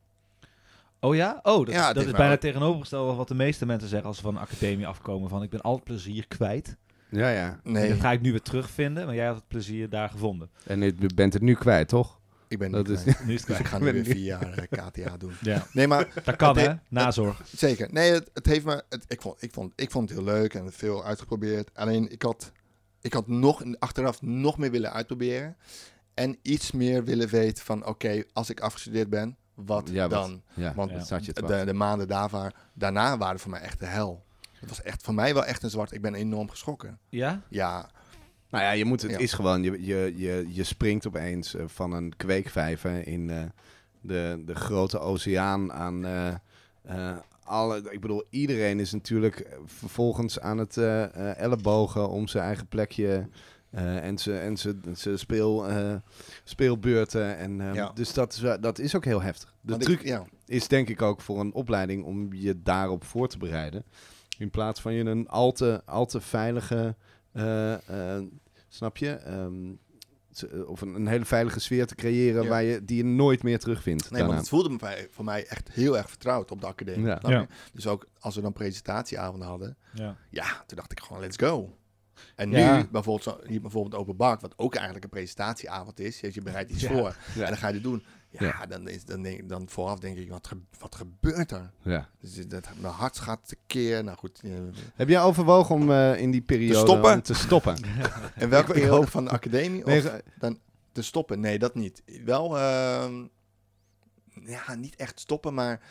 Oh 0.99 1.15
ja? 1.15 1.39
Oh, 1.43 1.65
dat, 1.65 1.75
Ja, 1.75 1.93
dat 1.93 2.05
is 2.05 2.11
bijna 2.11 2.33
ook- 2.33 2.39
tegenovergesteld 2.39 3.07
van 3.07 3.17
wat 3.17 3.27
de 3.27 3.35
meeste 3.35 3.65
mensen 3.65 3.89
zeggen 3.89 4.07
als 4.07 4.17
ze 4.17 4.23
van 4.23 4.35
een 4.35 4.41
academie 4.41 4.87
afkomen. 4.87 5.29
Van 5.29 5.43
ik 5.43 5.49
ben 5.49 5.61
al 5.61 5.75
het 5.75 5.83
plezier 5.83 6.27
kwijt. 6.27 6.77
Ja, 7.09 7.29
ja. 7.29 7.59
Nee, 7.63 7.89
Dat 7.89 7.99
ga 7.99 8.11
ik 8.11 8.21
nu 8.21 8.31
weer 8.31 8.41
terugvinden, 8.41 9.05
maar 9.05 9.15
jij 9.15 9.25
had 9.25 9.35
het 9.35 9.47
plezier 9.47 9.89
daar 9.89 10.09
gevonden. 10.09 10.49
En 10.65 10.81
je 10.81 11.09
bent 11.15 11.33
het 11.33 11.41
nu 11.41 11.53
kwijt, 11.55 11.87
toch? 11.87 12.19
Ik 12.53 12.59
ben 12.59 12.71
dat 12.71 12.89
is-. 12.89 13.03
Nu 13.25 13.33
is 13.33 13.45
Dus 13.45 13.59
ik 13.59 13.65
ga 13.65 13.77
nu 13.77 13.93
weer 13.93 14.03
vier 14.03 14.15
jaar 14.23 14.57
eh, 14.57 14.63
KTA 14.87 15.17
doen. 15.17 15.33
Ja, 15.41 15.67
Nee, 15.71 15.87
maar 15.87 16.07
dat 16.23 16.35
kan 16.35 16.57
hè, 16.57 16.73
nazorg. 16.89 17.41
Zeker. 17.55 17.87
Nee, 17.91 18.11
het, 18.11 18.29
het 18.33 18.45
heeft 18.45 18.65
me. 18.65 18.83
Het, 18.89 19.05
ik, 19.07 19.21
vond, 19.21 19.41
ik, 19.43 19.53
vond, 19.53 19.73
ik 19.75 19.91
vond 19.91 20.09
het 20.09 20.17
heel 20.17 20.27
leuk 20.27 20.53
en 20.53 20.73
veel 20.73 21.05
uitgeprobeerd. 21.05 21.69
Alleen 21.73 22.11
ik 22.11 22.21
had, 22.21 22.51
ik 23.01 23.13
had 23.13 23.27
nog, 23.27 23.63
achteraf 23.79 24.21
nog 24.21 24.57
meer 24.57 24.71
willen 24.71 24.93
uitproberen. 24.93 25.57
En 26.13 26.37
iets 26.41 26.71
meer 26.71 27.03
willen 27.03 27.27
weten 27.27 27.63
van: 27.65 27.85
oké, 27.85 28.23
als 28.33 28.49
ik 28.49 28.59
afgestudeerd 28.59 29.09
ben, 29.09 29.37
wat 29.53 29.89
Ja, 29.91 30.01
wat? 30.01 30.11
dan? 30.11 30.41
Ja, 30.53 30.73
Want 30.75 31.07
Ja. 31.07 31.19
De, 31.23 31.65
de 31.65 31.73
maanden 31.73 32.07
daarvoor, 32.07 32.51
daarna 32.73 33.17
waren 33.17 33.39
voor 33.39 33.51
mij 33.51 33.61
echt 33.61 33.79
de 33.79 33.85
hel. 33.85 34.23
Het 34.59 34.69
was 34.69 34.81
echt 34.81 35.03
voor 35.03 35.13
mij 35.13 35.33
wel 35.33 35.45
echt 35.45 35.63
een 35.63 35.69
zwart. 35.69 35.91
Ik 35.91 36.01
ben 36.01 36.13
enorm 36.15 36.49
geschrokken. 36.49 36.99
Ja? 37.09 37.41
Ja, 37.49 37.89
Nou 38.53 38.65
ja, 38.65 38.71
je 38.71 38.85
moet, 38.85 39.01
het 39.01 39.11
Ja. 39.11 39.17
is 39.17 39.33
gewoon, 39.33 39.63
je, 39.63 39.85
je, 39.85 40.13
je, 40.15 40.45
je 40.49 40.63
springt 40.63 41.07
opeens 41.07 41.55
eh, 41.55 41.63
van 41.67 41.93
een 41.93 42.13
kweekvijver 42.17 43.07
in 43.07 43.29
eh, 43.29 43.41
de, 44.01 44.43
de 44.45 44.55
grote 44.55 44.99
oceaan 44.99 45.71
aan 45.71 46.05
eh, 46.05 47.17
alle, 47.43 47.83
ik 47.91 48.01
bedoel, 48.01 48.23
iedereen 48.29 48.79
is 48.79 48.91
natuurlijk 48.91 49.47
vervolgens 49.65 50.39
aan 50.39 50.57
het 50.57 50.77
ellebogen 51.37 52.09
om 52.09 52.27
zijn 52.27 52.43
eigen 52.43 52.67
plekje 52.67 53.27
en 53.71 54.17
zijn 54.17 54.39
en 54.41 54.57
zijn- 54.57 54.81
zijn 54.93 55.19
speel, 55.19 55.65
speelbeurten. 56.43 57.37
En, 57.37 57.73
Ja. 57.73 57.91
Dus 57.93 58.13
dat 58.13 58.33
is, 58.33 58.39
dat 58.61 58.79
is 58.79 58.95
ook 58.95 59.05
heel 59.05 59.21
heftig. 59.21 59.53
De 59.61 59.77
truc 59.77 59.99
ik, 59.99 60.05
ja, 60.07 60.25
is 60.45 60.67
denk 60.67 60.89
ik 60.89 61.01
ook 61.01 61.21
voor 61.21 61.39
een 61.39 61.53
opleiding 61.53 62.03
om 62.05 62.33
je 62.33 62.61
daarop 62.63 63.03
voor 63.03 63.27
te 63.27 63.37
bereiden. 63.37 63.83
In 64.37 64.49
plaats 64.49 64.81
van 64.81 64.93
je 64.93 65.03
een 65.05 65.27
al 65.29 65.51
te, 65.51 65.81
al 65.85 66.05
te 66.05 66.21
veilige, 66.21 66.95
snap 68.73 68.97
je? 68.97 69.09
Ehm, 69.11 69.73
z- 70.31 70.43
of 70.65 70.81
een, 70.81 70.95
een 70.95 71.07
hele 71.07 71.25
veilige 71.25 71.59
sfeer 71.59 71.85
te 71.87 71.95
creëren 71.95 72.43
Ja. 72.43 72.49
waar 72.49 72.63
je, 72.63 72.85
die 72.85 72.97
je 72.97 73.03
nooit 73.05 73.43
meer 73.43 73.59
terugvindt. 73.59 74.01
nee, 74.01 74.09
daarna. 74.11 74.27
want 74.27 74.39
het 74.39 74.49
voelde 74.49 74.69
me 74.69 74.77
bij- 74.77 75.07
voor 75.11 75.25
mij 75.25 75.45
echt 75.47 75.71
heel 75.71 75.97
erg 75.97 76.09
vertrouwd 76.09 76.51
op 76.51 76.61
de 76.61 76.67
academie. 76.67 77.05
Ja. 77.05 77.47
Dus 77.73 77.87
ook 77.87 78.07
als 78.19 78.35
we 78.35 78.41
dan 78.41 78.53
presentatieavonden 78.53 79.47
hadden, 79.47 79.77
Ja. 79.93 80.17
ja, 80.29 80.63
toen 80.67 80.77
dacht 80.77 80.91
ik 80.91 80.99
gewoon: 80.99 81.21
let's 81.21 81.37
go. 81.37 81.77
En 82.35 82.51
Ja. 82.51 82.77
nu, 82.77 82.87
bijvoorbeeld, 82.91 83.23
zo, 83.23 83.47
hier 83.47 83.61
bijvoorbeeld 83.61 83.95
Open 83.95 84.15
Bak, 84.15 84.41
wat 84.41 84.53
ook 84.57 84.73
eigenlijk 84.75 85.03
een 85.03 85.09
presentatieavond 85.09 85.99
is. 85.99 86.19
Je 86.19 86.41
bereidt 86.41 86.71
iets 86.71 86.81
Ja. 86.81 86.89
voor 86.89 87.15
Ja. 87.35 87.41
en 87.41 87.47
dan 87.47 87.57
ga 87.57 87.67
je 87.67 87.73
het 87.73 87.83
doen. 87.83 88.03
Ja, 88.39 88.45
Ja. 88.45 88.65
Dan, 88.65 88.87
is, 88.87 89.05
dan, 89.05 89.21
denk, 89.21 89.39
ik- 89.39 89.49
dan 89.49 89.69
vooraf 89.69 89.99
denk 89.99 90.17
ik, 90.17 90.29
wat, 90.29 90.47
ge- 90.47 90.61
wat 90.79 90.95
gebeurt 90.95 91.51
er? 91.51 91.71
Ja. 91.81 92.09
Dus 92.19 92.47
dat, 92.47 92.67
mijn 92.79 92.93
hart 92.93 93.19
gaat 93.19 93.47
tekeer. 93.47 94.03
Nou 94.03 94.17
goed, 94.17 94.39
eh, 94.43 94.51
Heb 94.95 95.09
jij 95.09 95.21
overwogen 95.21 95.75
om 95.75 95.91
eh, 95.91 96.19
in 96.19 96.31
die 96.31 96.41
periode 96.41 96.79
stoppen? 96.79 97.21
te 97.23 97.33
stoppen? 97.33 97.77
en 98.35 98.49
welke 98.49 98.67
Ik 98.67 98.73
periode 98.73 98.95
hoop- 98.97 99.09
van 99.09 99.23
de 99.23 99.29
academie? 99.31 99.83
Nee, 99.85 99.97
Of 100.13 100.21
dan 100.39 100.59
te 100.91 101.01
stoppen? 101.01 101.39
Nee, 101.39 101.59
dat 101.59 101.75
niet. 101.75 102.03
Wel, 102.25 102.57
ehm, 102.59 103.25
ja, 104.45 104.75
niet 104.75 104.95
echt 104.95 105.19
stoppen, 105.19 105.53
maar 105.53 105.81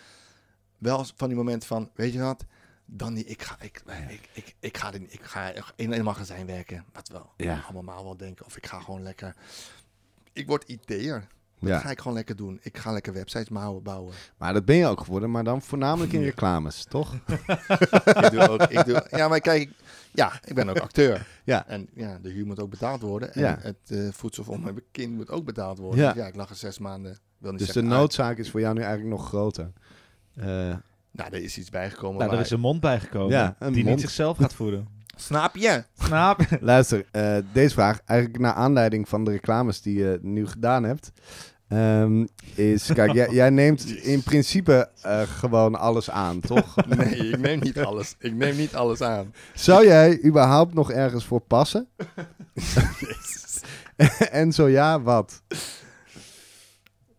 wel 0.78 1.04
van 1.16 1.28
die 1.28 1.36
moment 1.36 1.64
van, 1.64 1.90
weet 1.94 2.12
je 2.12 2.18
wat? 2.20 2.44
Dan 2.86 3.14
die, 3.14 3.24
ik 3.24 3.42
ga, 3.42 3.56
ik, 3.60 3.82
ik, 4.08 4.28
ik, 4.32 4.54
ik 4.60 4.76
ga, 4.76 4.92
in, 4.92 5.06
ik 5.12 5.22
ga 5.22 5.52
in 5.76 5.92
een 5.92 6.04
magazijn 6.04 6.46
werken. 6.46 6.84
Wat 6.92 7.08
wel 7.08 7.32
Ja. 7.36 7.64
allemaal 7.72 8.04
wel 8.04 8.16
denken. 8.16 8.46
Of 8.46 8.56
ik 8.56 8.66
ga 8.66 8.80
gewoon 8.80 9.02
lekker. 9.02 9.36
Ik 10.32 10.46
word 10.46 10.68
IT'er. 10.68 11.26
Dat 11.62 11.70
Ja. 11.70 11.78
ga 11.78 11.90
ik 11.90 11.98
gewoon 11.98 12.14
lekker 12.16 12.36
doen. 12.36 12.58
Ik 12.62 12.78
ga 12.78 12.92
lekker 12.92 13.12
websites 13.12 13.48
bouwen. 13.48 13.82
bouwen. 13.82 14.14
Maar 14.38 14.52
dat 14.52 14.64
ben 14.64 14.76
je 14.76 14.86
ook 14.86 15.00
geworden, 15.00 15.30
maar 15.30 15.44
dan 15.44 15.62
voornamelijk 15.62 16.12
in 16.12 16.20
Ja. 16.20 16.26
reclames, 16.26 16.84
toch? 16.84 17.14
ik 18.24 18.28
doe 18.30 18.48
ook, 18.48 18.62
ik 18.62 18.84
doe, 18.84 19.06
ja, 19.10 19.28
maar 19.28 19.40
kijk, 19.40 19.70
ja, 20.12 20.32
ik 20.44 20.54
ben 20.54 20.68
ook 20.68 20.78
acteur. 20.78 21.26
Ja. 21.44 21.66
En 21.66 21.88
ja, 21.94 22.18
de 22.22 22.30
huur 22.30 22.46
moet 22.46 22.60
ook 22.60 22.70
betaald 22.70 23.00
worden. 23.00 23.34
En 23.34 23.40
Ja. 23.40 23.58
het 23.60 23.76
eh, 23.86 23.98
voedsel 24.12 24.44
voor 24.44 24.60
mijn 24.60 24.80
kind 24.90 25.12
moet 25.14 25.30
ook 25.30 25.44
betaald 25.44 25.78
worden. 25.78 26.00
Ja. 26.00 26.12
Dus 26.12 26.22
ja, 26.22 26.28
ik 26.28 26.34
lag 26.34 26.48
er 26.50 26.56
zes 26.56 26.78
maanden. 26.78 27.18
Wil 27.38 27.50
niet 27.50 27.60
Dus 27.60 27.72
de 27.72 27.82
noodzaak 27.82 28.38
is 28.38 28.50
voor 28.50 28.60
jou 28.60 28.74
nu 28.74 28.80
eigenlijk 28.80 29.10
nog 29.10 29.26
groter. 29.28 29.72
Eh. 30.34 30.44
Nou, 31.10 31.30
er 31.34 31.42
is 31.42 31.58
iets 31.58 31.70
bijgekomen. 31.70 32.18
Nou, 32.18 32.32
er 32.34 32.40
is 32.40 32.50
een 32.50 32.60
mond 32.60 32.80
bijgekomen 32.80 33.30
Ja, 33.36 33.56
een 33.58 33.72
die 33.72 33.82
mond. 33.84 33.94
niet 33.96 34.04
zichzelf 34.04 34.36
gaat 34.38 34.54
voeden. 34.54 34.88
Snap 35.16 35.56
je? 35.56 35.84
Snaap 35.98 36.40
je? 36.40 36.58
luister, 36.60 37.06
eh, 37.10 37.36
deze 37.52 37.74
vraag, 37.74 38.00
eigenlijk 38.04 38.40
naar 38.40 38.52
aanleiding 38.52 39.08
van 39.08 39.24
de 39.24 39.30
reclames 39.30 39.80
die 39.82 39.98
je 39.98 40.18
nu 40.22 40.46
gedaan 40.46 40.82
hebt, 40.84 41.12
ehm, 41.72 42.26
is, 42.54 42.92
kijk, 42.92 43.12
jij, 43.12 43.28
jij 43.30 43.50
neemt 43.50 43.84
in 44.14 44.22
principe 44.22 44.88
eh, 45.02 45.20
gewoon 45.22 45.74
alles 45.74 46.10
aan, 46.10 46.40
toch? 46.40 46.74
Nee, 46.96 47.14
ik 47.28 47.38
neem 47.38 47.60
niet 47.60 47.78
alles. 47.78 48.14
Ik 48.18 48.34
neem 48.34 48.56
niet 48.56 48.74
alles 48.74 49.00
aan. 49.00 49.34
Zou 49.54 49.86
jij 49.86 50.24
überhaupt 50.24 50.74
nog 50.74 50.90
ergens 50.90 51.24
voor 51.24 51.40
passen? 51.40 51.88
en 54.30 54.52
zo 54.52 54.68
ja, 54.68 55.00
wat? 55.00 55.42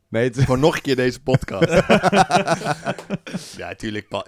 Nee, 0.10 0.24
het- 0.24 0.44
Voor 0.44 0.60
nog 0.60 0.76
een 0.76 0.82
keer 0.82 0.96
deze 0.96 1.22
podcast. 1.22 1.70
ja, 3.58 3.76
tuurlijk. 3.78 4.08
Ja, 4.10 4.22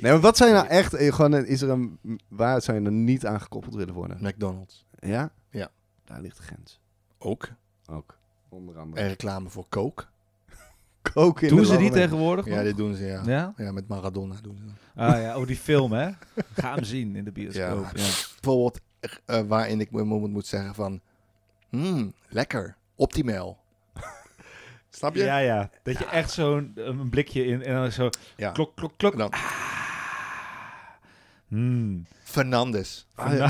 nee, 0.00 0.12
maar 0.12 0.20
wat 0.20 0.38
je 0.38 0.44
nou 0.44 0.66
echt, 0.66 0.94
eh, 0.94 1.12
gewoon, 1.14 1.32
een- 1.32 1.46
is 1.46 1.62
er 1.62 1.70
een, 1.70 1.98
waar 2.28 2.62
zou 2.62 2.78
je 2.80 2.84
er 2.84 2.92
niet 2.92 3.26
aan 3.26 3.40
gekoppeld 3.40 3.74
willen 3.74 3.94
worden? 3.94 4.16
McDonald's. 4.20 4.86
Ja? 4.98 5.32
Ja. 5.50 5.68
Daar 6.04 6.20
ligt 6.20 6.36
de 6.36 6.42
grens. 6.42 6.80
Ook. 7.18 7.48
Ook. 7.86 8.18
Onder 8.54 8.78
andere. 8.78 9.02
En 9.02 9.08
reclame 9.08 9.48
voor 9.48 9.66
Coke. 9.68 10.04
Koken 11.12 11.42
in 11.48 11.54
Doen 11.54 11.64
de 11.64 11.70
ze 11.70 11.76
die 11.76 11.90
tegenwoordig 11.90 12.44
Ja, 12.46 12.54
nog? 12.54 12.64
dit 12.64 12.76
doen 12.76 12.94
ze, 12.94 13.04
ja. 13.04 13.22
Ja? 13.26 13.52
Ja, 13.56 13.72
met 13.72 13.88
Maradona 13.88 14.34
doen 14.42 14.56
ze. 14.66 15.00
Ah 15.00 15.20
ja, 15.20 15.36
oh 15.38 15.46
die 15.46 15.56
film 15.56 15.92
hè? 15.92 16.10
Ga 16.60 16.74
hem 16.74 16.84
zien 16.84 17.16
in 17.16 17.24
de 17.24 17.32
bioscoop. 17.32 17.82
Ja. 17.82 17.90
Ja. 18.02 18.10
Bijvoorbeeld 18.40 18.80
eh, 19.24 19.40
waarin 19.40 19.80
ik 19.80 19.90
mijn 19.90 20.06
moment 20.06 20.32
moet 20.32 20.46
zeggen 20.46 20.74
van... 20.74 21.00
Hmm, 21.68 22.12
lekker. 22.28 22.76
Optimaal. 22.94 23.58
Snap 24.90 25.14
je? 25.14 25.24
Ja, 25.24 25.38
ja. 25.38 25.70
Dat 25.82 25.98
je 25.98 26.04
echt 26.06 26.30
zo'n 26.30 26.72
een 26.74 27.08
blikje 27.08 27.44
in 27.44 27.62
en 27.62 27.74
dan 27.74 27.92
zo 27.92 28.08
Ja. 28.36 28.50
klok, 28.50 28.76
klok, 28.76 28.92
klok. 28.96 29.12
En 29.12 29.18
dan 29.18 29.32
Hmm. 31.48 32.06
Fernandes. 32.22 33.06
Ah, 33.14 33.32
ja. 33.36 33.48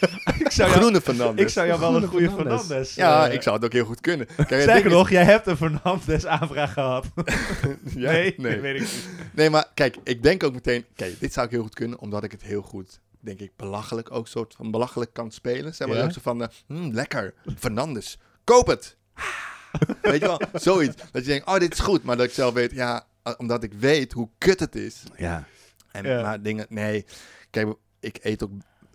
ik, 0.44 0.50
zou 0.50 0.68
jou, 0.68 0.80
Groene 0.80 1.00
Fernandes. 1.00 1.44
ik 1.44 1.50
zou 1.50 1.66
jou 1.66 1.80
wel 1.80 1.96
een 1.96 2.06
goede 2.08 2.30
Fernandes. 2.30 2.60
Fernandes. 2.66 2.94
Ja, 2.94 3.28
eh, 3.28 3.34
ik 3.34 3.42
zou 3.42 3.56
het 3.56 3.64
ook 3.64 3.72
heel 3.72 3.84
goed 3.84 4.00
kunnen. 4.00 4.26
Kijk, 4.36 4.48
het 4.48 4.60
Sterker 4.62 4.82
ding 4.82 4.94
nog, 4.94 5.10
jij 5.10 5.24
hebt 5.24 5.46
een 5.46 5.56
Fernandes 5.56 6.26
aanvraag 6.26 6.72
gehad. 6.72 7.06
Ja? 7.94 8.10
nee, 8.10 8.34
nee. 8.36 8.60
weet 8.60 8.74
ik 8.74 8.80
niet. 8.80 9.08
Nee, 9.34 9.50
maar 9.50 9.66
kijk, 9.74 9.96
ik 10.04 10.22
denk 10.22 10.42
ook 10.42 10.52
meteen... 10.52 10.84
Kijk, 10.94 11.20
dit 11.20 11.32
zou 11.32 11.46
ik 11.46 11.52
heel 11.52 11.62
goed 11.62 11.74
kunnen, 11.74 11.98
omdat 11.98 12.24
ik 12.24 12.32
het 12.32 12.42
heel 12.42 12.62
goed... 12.62 13.00
Denk 13.20 13.40
ik 13.40 13.50
belachelijk 13.56 14.10
ook 14.10 14.28
soort 14.28 14.54
van 14.54 14.70
belachelijk 14.70 15.12
kan 15.12 15.30
spelen. 15.30 15.74
Zeg 15.74 15.88
maar 15.88 15.96
Ja. 15.96 16.04
ook 16.04 16.12
zo 16.12 16.20
van, 16.22 16.50
hmm, 16.66 16.92
lekker, 16.94 17.34
Fernandes, 17.58 18.18
koop 18.44 18.66
het. 18.66 18.96
Weet 20.02 20.20
je 20.20 20.26
wel, 20.26 20.40
zoiets. 20.52 20.96
Dat 21.12 21.22
je 21.24 21.30
denkt, 21.30 21.46
oh, 21.46 21.58
dit 21.58 21.72
is 21.72 21.78
goed. 21.80 22.02
Maar 22.02 22.16
dat 22.16 22.26
ik 22.26 22.32
zelf 22.32 22.54
weet, 22.54 22.72
ja, 22.72 23.06
omdat 23.36 23.62
ik 23.62 23.72
weet 23.72 24.12
hoe 24.12 24.28
kut 24.38 24.60
het 24.60 24.76
is. 24.76 25.02
Ja. 25.16 25.44
En 25.92 26.04
Ja. 26.04 26.22
maar 26.22 26.42
dingen, 26.42 26.66
nee. 26.68 27.04
Kijk, 27.50 27.68
ik 28.00 28.18
eet 28.22 28.42
ook 28.42 28.50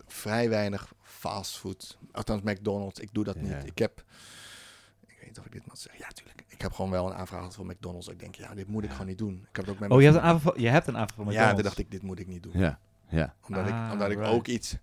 vrij 0.06 0.48
weinig 0.48 0.92
fastfood. 1.30 1.98
Althans, 2.12 2.42
McDonald's. 2.42 3.00
Ik 3.00 3.08
doe 3.12 3.24
dat 3.24 3.34
Ja. 3.34 3.40
niet. 3.42 3.66
Ik 3.66 3.78
heb, 3.78 4.04
ik 5.06 5.16
weet 5.18 5.26
niet 5.28 5.38
of 5.38 5.46
ik 5.46 5.52
dit 5.52 5.66
moet 5.66 5.78
zeggen. 5.78 6.00
Ja, 6.00 6.08
tuurlijk. 6.12 6.44
Ik 6.48 6.60
heb 6.60 6.72
gewoon 6.72 6.90
wel 6.90 7.06
een 7.06 7.14
aanvraag 7.14 7.38
gehad 7.38 7.54
voor 7.54 7.66
McDonald's. 7.66 8.08
Ik 8.08 8.18
denk, 8.18 8.34
ja, 8.34 8.54
dit 8.54 8.66
moet 8.68 8.84
ik 8.84 8.90
gewoon 8.90 9.06
niet 9.06 9.18
doen. 9.18 9.34
Ik 9.50 9.56
heb 9.56 9.64
het 9.64 9.68
ook 9.74 9.80
met 9.80 9.90
Oh, 9.90 9.96
mijn 9.96 10.00
je 10.00 10.06
hebt 10.12 10.16
een 10.24 10.30
aanvraag 10.30 10.52
van, 10.54 10.62
je 10.62 10.68
hebt 10.68 10.86
een 10.86 10.96
aanvraag 10.96 11.16
van 11.16 11.24
Ja, 11.24 11.30
McDonald's. 11.30 11.54
toen 11.54 11.64
dacht 11.64 11.78
ik, 11.78 11.90
dit 11.90 12.02
moet 12.02 12.18
ik 12.18 12.26
niet 12.26 12.42
doen. 12.42 12.52
Ja. 12.54 12.78
Ja. 13.08 13.34
Omdat, 13.48 13.62
Ah, 13.70 13.86
ik, 13.86 13.92
omdat 13.92 14.10
ik 14.10 14.18
ook 14.18 14.46
iets 14.46 14.76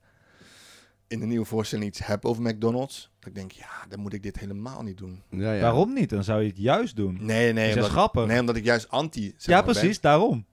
in 1.08 1.20
de 1.20 1.26
nieuwe 1.26 1.46
voorstelling 1.46 1.88
iets 1.90 2.06
heb 2.06 2.26
over 2.26 2.44
McDonald's. 2.44 3.10
Dat 3.20 3.28
ik 3.30 3.36
denk, 3.36 3.52
ja, 3.52 3.70
dan 3.90 4.00
moet 4.00 4.14
ik 4.14 4.24
dit 4.24 4.40
helemaal 4.40 4.82
niet 4.82 4.98
doen. 4.98 5.22
Ja, 5.30 5.54
ja. 5.54 5.62
Waarom 5.62 5.94
niet? 5.94 6.10
Dan 6.10 6.24
zou 6.24 6.42
je 6.42 6.48
het 6.48 6.58
juist 6.58 6.96
doen. 6.96 7.18
Nee, 7.26 7.54
nee. 7.54 7.70
is 7.70 7.76
Omdat, 7.76 7.90
grappig. 7.90 8.26
nee, 8.26 8.40
omdat 8.40 8.56
ik 8.56 8.64
juist 8.64 8.90
anti 8.90 9.22
zeg 9.22 9.34
ja, 9.46 9.56
maar, 9.56 9.64
ben. 9.66 9.74
precies, 9.74 10.02
daarom. 10.02 10.46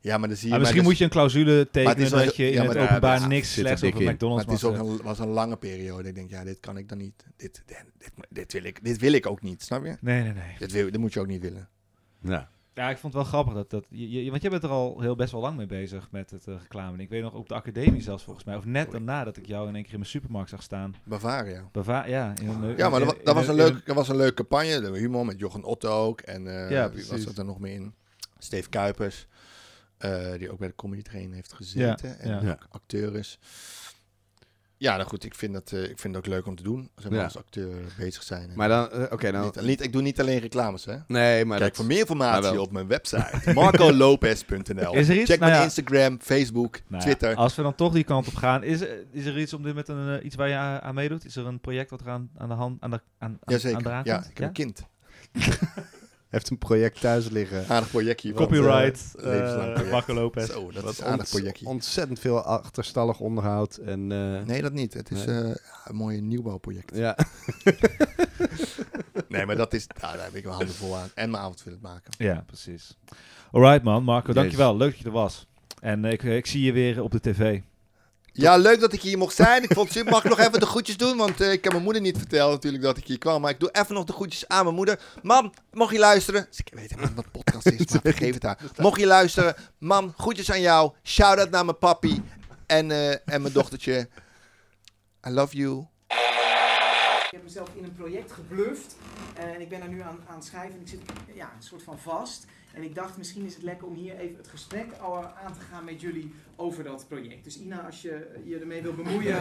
Ja, 0.00 0.18
maar 0.18 0.28
dan 0.28 0.36
zie 0.36 0.44
je... 0.46 0.50
Maar 0.54 0.60
maar 0.62 0.74
misschien 0.74 0.78
dus- 0.78 0.88
moet 0.88 0.98
je 0.98 1.04
een 1.04 1.10
clausule 1.10 1.68
tekenen 1.70 1.96
is 2.04 2.10
wel 2.10 2.24
dat 2.24 2.36
je 2.36 2.50
in 2.50 2.60
het 2.68 2.76
openbaar 2.76 3.28
niks 3.28 3.52
zit 3.54 3.64
slechts 3.66 3.82
over 3.84 4.00
in. 4.02 4.12
McDonald's 4.12 4.44
Maar 4.44 4.54
het 4.54 4.62
is 4.64 4.68
ook 4.70 4.76
zeggen. 4.76 4.94
een, 4.98 5.04
was 5.04 5.18
een 5.18 5.28
lange 5.28 5.56
periode. 5.56 6.08
Ik 6.08 6.14
denk, 6.14 6.30
ja, 6.30 6.44
dit 6.44 6.60
kan 6.60 6.76
ik 6.76 6.88
dan 6.88 6.98
niet. 6.98 7.24
Dit, 7.36 7.62
dit, 7.66 7.84
dit, 7.98 8.10
dit 8.28 8.52
wil, 8.52 8.64
ik, 8.64 8.84
dit 8.84 8.98
wil 8.98 9.12
ik 9.12 9.26
ook 9.26 9.42
niet, 9.42 9.62
snap 9.62 9.84
je? 9.84 9.96
Nee, 10.00 10.22
nee, 10.22 10.32
nee. 10.32 10.56
Dit, 10.58 10.72
wil, 10.72 10.84
dit 10.90 11.00
moet 11.00 11.12
je 11.12 11.20
ook 11.20 11.26
niet 11.26 11.40
willen. 11.42 11.68
Ja. 12.22 12.48
Ja, 12.74 12.90
ik 12.90 12.98
vond 12.98 13.12
het 13.12 13.22
wel 13.22 13.30
grappig 13.32 13.54
dat 13.54 13.70
dat. 13.70 13.86
Je, 13.90 14.24
je- 14.24 14.30
want 14.30 14.42
jij 14.42 14.50
bent 14.50 14.62
er 14.62 14.68
al 14.70 15.00
heel 15.00 15.16
best 15.16 15.32
wel 15.32 15.40
lang 15.40 15.56
mee 15.56 15.66
bezig 15.66 16.08
met 16.10 16.30
het 16.30 16.46
eh, 16.46 16.54
reclame. 16.60 16.92
En 16.92 17.00
ik 17.00 17.08
weet 17.08 17.22
nog 17.22 17.34
op 17.34 17.48
de 17.48 17.54
academie 17.54 18.02
zelfs 18.02 18.24
volgens 18.24 18.44
mij, 18.44 18.56
of 18.56 18.64
net 18.64 18.90
daarna 18.90 19.24
dat 19.24 19.36
ik 19.36 19.46
jou 19.46 19.68
in 19.68 19.74
één 19.74 19.82
keer 19.82 19.92
in 19.92 19.98
mijn 19.98 20.10
supermarkt 20.10 20.50
zag 20.50 20.62
staan. 20.62 20.94
Bavaria. 21.04 21.68
Bava 21.72 22.06
ja, 22.06 22.32
in 22.40 22.48
een, 22.48 22.76
Ja, 22.76 22.88
maar 22.88 23.00
dat, 23.00 23.14
in- 23.16 23.24
dat, 23.24 23.34
was 23.34 23.48
een 23.48 23.54
leuk, 23.54 23.86
dat 23.86 23.94
was 23.96 24.08
een 24.08 24.16
leuke 24.16 24.34
campagne. 24.34 24.80
De 24.80 24.98
humor 24.98 25.24
met 25.26 25.38
Jochen 25.38 25.64
Otto 25.64 25.90
ook. 26.06 26.20
En 26.20 26.46
eh, 26.46 26.70
Ja, 26.70 26.88
wie 26.90 26.98
was 26.98 27.08
precies. 27.08 27.38
er 27.38 27.44
nog 27.44 27.58
meer 27.60 27.74
in? 27.74 27.94
Steve 28.38 28.68
Kuipers. 28.68 29.26
Eh, 29.98 30.32
die 30.38 30.50
ook 30.50 30.58
bij 30.58 30.68
de 30.68 30.74
Comedy 30.74 31.02
Train 31.02 31.32
heeft 31.32 31.52
gezeten. 31.52 32.18
en 32.20 32.44
ja. 32.46 32.58
Acteur 32.70 33.16
is. 33.16 33.38
Ja, 34.80 34.96
nou 34.96 35.08
goed. 35.08 35.24
Ik 35.24 35.34
vind, 35.34 35.52
dat, 35.52 35.72
eh, 35.72 35.82
ik 35.82 35.98
vind 35.98 36.14
het 36.14 36.16
ook 36.16 36.30
leuk 36.32 36.46
om 36.46 36.56
te 36.56 36.62
doen. 36.62 36.90
Zeg 36.96 37.10
maar 37.10 37.18
Ja. 37.18 37.24
als 37.24 37.36
acteur 37.36 37.74
bezig 37.98 38.22
zijn. 38.22 38.50
En 38.50 38.56
Maar 38.56 38.68
dan, 38.68 38.90
eh, 38.90 39.12
oké, 39.12 39.32
dan... 39.32 39.42
niet, 39.44 39.60
niet, 39.60 39.80
ik 39.82 39.92
doe 39.92 40.02
niet 40.02 40.20
alleen 40.20 40.38
reclames, 40.38 40.84
hè. 40.84 40.96
Nee, 41.06 41.44
maar 41.44 41.58
Kijk 41.58 41.68
dat... 41.70 41.78
voor 41.78 41.86
meer 41.86 41.98
informatie 41.98 42.60
op 42.60 42.72
mijn 42.72 42.86
website. 42.86 43.52
marcolopez.nl 43.54 44.94
Is 44.94 45.08
er 45.08 45.16
iets? 45.20 45.30
Check 45.30 45.38
Nou 45.38 45.50
mijn 45.50 45.52
ja. 45.52 45.62
Instagram, 45.62 46.18
Facebook, 46.20 46.72
Nou 46.72 46.82
ja, 46.88 46.98
Twitter. 46.98 47.34
als 47.34 47.54
we 47.54 47.62
dan 47.62 47.74
toch 47.74 47.92
die 47.92 48.04
kant 48.04 48.26
op 48.26 48.34
gaan, 48.34 48.62
is, 48.62 48.80
er- 48.80 49.04
is 49.10 49.24
er 49.24 49.38
iets 49.38 49.52
om 49.52 49.62
dit 49.62 49.74
met 49.74 49.88
een, 49.88 50.26
iets 50.26 50.34
waar 50.36 50.48
je 50.48 50.54
aan, 50.54 50.94
meedoet? 50.94 51.24
Is 51.24 51.36
er 51.36 51.46
een 51.46 51.60
project 51.60 51.90
wat 51.90 52.00
er 52.00 52.08
aan, 52.08 52.30
aan 52.36 52.48
de 52.48 52.54
hand 52.54 52.82
aan 52.82 52.90
de, 52.90 53.00
aan, 53.18 53.30
aan, 53.30 53.38
Jazeker. 53.46 53.90
aan 53.92 54.02
de 54.02 54.08
Ja, 54.10 54.18
ik 54.30 54.38
heb 54.38 54.46
een 54.46 54.52
kind. 54.52 54.82
heeft 56.28 56.50
een 56.50 56.58
project 56.58 57.00
thuis 57.00 57.28
liggen. 57.28 57.64
Aardig 57.68 57.90
projectje. 57.90 58.32
Copyright, 58.32 59.14
eh, 59.16 59.24
levenslang 59.24 59.78
uh. 59.78 59.90
Marco 59.90 60.14
Lopez. 60.14 60.50
Zo, 60.50 60.70
dat 60.72 60.82
Wat 60.82 60.92
is 60.92 60.98
een 60.98 61.06
aardig 61.06 61.28
projectje. 61.28 61.66
Ontzettend 61.66 62.18
veel 62.18 62.40
achterstallig 62.42 63.20
onderhoud. 63.20 63.76
En, 63.76 64.12
eh, 64.12 64.42
Nee, 64.46 64.62
dat 64.62 64.72
niet. 64.72 64.94
Het 64.94 65.10
is 65.10 65.24
Nee. 65.24 65.42
eh, 65.42 65.54
een 65.84 65.96
mooi 65.96 66.20
nieuwbouwproject. 66.20 66.96
Ja. 66.96 67.16
Nee, 69.28 69.46
maar 69.46 69.56
dat 69.56 69.74
is, 69.74 69.86
nou, 70.00 70.16
daar 70.16 70.24
heb 70.24 70.34
ik 70.34 70.44
mijn 70.44 70.56
handen 70.56 70.74
vol 70.74 70.96
aan. 70.96 71.10
En 71.14 71.30
mijn 71.30 71.42
avond 71.42 71.62
willen 71.62 71.78
maken. 71.82 72.12
Ja, 72.18 72.42
precies. 72.46 72.96
Alright 73.52 73.82
man, 73.82 74.04
Marco, 74.04 74.32
dankjewel. 74.32 74.76
Leuk 74.76 74.90
dat 74.90 74.98
je 74.98 75.04
er 75.04 75.10
was. 75.10 75.46
En 75.80 76.04
eh, 76.04 76.12
ik, 76.12 76.22
ik 76.22 76.46
zie 76.46 76.62
je 76.62 76.72
weer 76.72 77.02
op 77.02 77.10
de 77.10 77.20
tv. 77.20 77.60
Ja, 78.38 78.56
leuk 78.56 78.80
dat 78.80 78.92
ik 78.92 79.02
hier 79.02 79.18
mocht 79.18 79.34
zijn. 79.34 79.62
Ik 79.62 79.72
vond 79.72 79.88
het 79.88 79.96
super. 79.96 80.12
Mag 80.12 80.24
ik 80.24 80.30
nog 80.30 80.38
even 80.38 80.60
de 80.60 80.66
groetjes 80.66 80.96
doen? 80.96 81.16
Want 81.16 81.40
eh, 81.40 81.52
ik 81.52 81.64
heb 81.64 81.72
mijn 81.72 81.84
moeder 81.84 82.02
niet 82.02 82.18
verteld 82.18 82.52
natuurlijk 82.52 82.82
dat 82.82 82.96
ik 82.96 83.06
hier 83.06 83.18
kwam. 83.18 83.40
Maar 83.40 83.50
ik 83.50 83.60
doe 83.60 83.70
even 83.72 83.94
nog 83.94 84.04
de 84.04 84.12
groetjes 84.12 84.48
aan 84.48 84.64
mijn 84.64 84.76
moeder. 84.76 85.00
Mam, 85.22 85.52
mocht 85.72 85.92
je 85.92 85.98
luisteren? 85.98 86.46
Dus 86.48 86.58
ik 86.58 86.70
weet 86.74 86.90
helemaal 86.90 87.06
niet 87.06 87.16
wat 87.16 87.30
podcast 87.30 87.66
is, 87.66 87.92
maar 87.92 88.00
vergeef 88.12 88.34
het 88.34 88.42
haar. 88.42 88.58
Mocht 88.76 89.00
je 89.00 89.06
luisteren? 89.06 89.54
Mam, 89.78 90.14
groetjes 90.16 90.50
aan 90.50 90.60
jou. 90.60 90.92
Shout-out 91.02 91.50
naar 91.50 91.64
mijn 91.64 91.78
papi. 91.78 92.22
En, 92.66 92.90
eh, 92.90 93.10
en 93.10 93.42
mijn 93.42 93.52
dochtertje. 93.52 94.08
I 95.26 95.30
love 95.30 95.56
you. 95.56 95.86
Ik 97.24 97.30
heb 97.30 97.42
mezelf 97.42 97.68
in 97.74 97.84
een 97.84 97.94
project 97.94 98.32
gebluft 98.32 98.96
en 99.34 99.60
ik 99.60 99.68
ben 99.68 99.82
er 99.82 99.88
nu 99.88 100.00
aan, 100.00 100.18
aan 100.28 100.36
het 100.36 100.44
schrijven 100.44 100.74
en 100.74 100.80
ik 100.80 100.88
zit 100.88 101.00
ja, 101.34 101.52
een 101.56 101.62
soort 101.62 101.82
van 101.82 101.98
vast. 101.98 102.44
En 102.78 102.84
ik 102.84 102.94
dacht, 102.94 103.16
misschien 103.16 103.44
is 103.44 103.54
het 103.54 103.62
lekker 103.62 103.86
om 103.86 103.94
hier 103.94 104.16
even 104.16 104.36
het 104.36 104.48
gesprek 104.48 104.92
al 105.00 105.24
aan 105.24 105.52
te 105.52 105.60
gaan 105.70 105.84
met 105.84 106.00
jullie 106.00 106.34
over 106.56 106.84
dat 106.84 107.04
project. 107.08 107.44
Dus 107.44 107.60
Ina, 107.60 107.80
als 107.80 108.02
je 108.02 108.40
je 108.44 108.58
ermee 108.58 108.82
wil 108.82 108.94
bemoeien, 108.94 109.36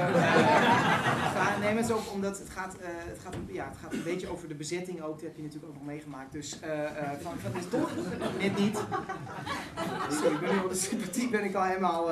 ga, 1.36 1.58
neem 1.60 1.78
het 1.78 1.92
ook 1.92 2.12
omdat 2.14 2.40
het 2.40 2.50
gaat, 2.50 2.78
eh, 2.78 2.88
het, 2.90 3.20
gaat, 3.20 3.36
ja, 3.52 3.68
het 3.68 3.78
gaat 3.78 3.94
een 3.94 4.04
beetje 4.04 4.28
over 4.28 4.48
de 4.48 4.56
bezetting 4.56 5.02
ook. 5.02 5.14
Dat 5.14 5.22
heb 5.22 5.36
je 5.36 5.42
natuurlijk 5.42 5.70
ook 5.70 5.78
nog 5.78 5.86
meegemaakt. 5.86 6.32
Dus 6.32 6.60
eh, 6.60 6.92
van, 7.22 7.40
van, 7.40 7.52
dus 7.52 7.70
toch? 7.70 7.92
Net 8.40 8.58
niet. 8.58 8.78
Sorry, 10.10 10.34
ik 10.34 10.40
ben 10.40 10.56
nu 10.56 10.60
op 10.60 10.70
de 10.70 10.76
sympathiek 10.76 11.32
ben 11.32 11.44
ik 11.44 11.56
al 11.56 11.64
helemaal 11.64 12.08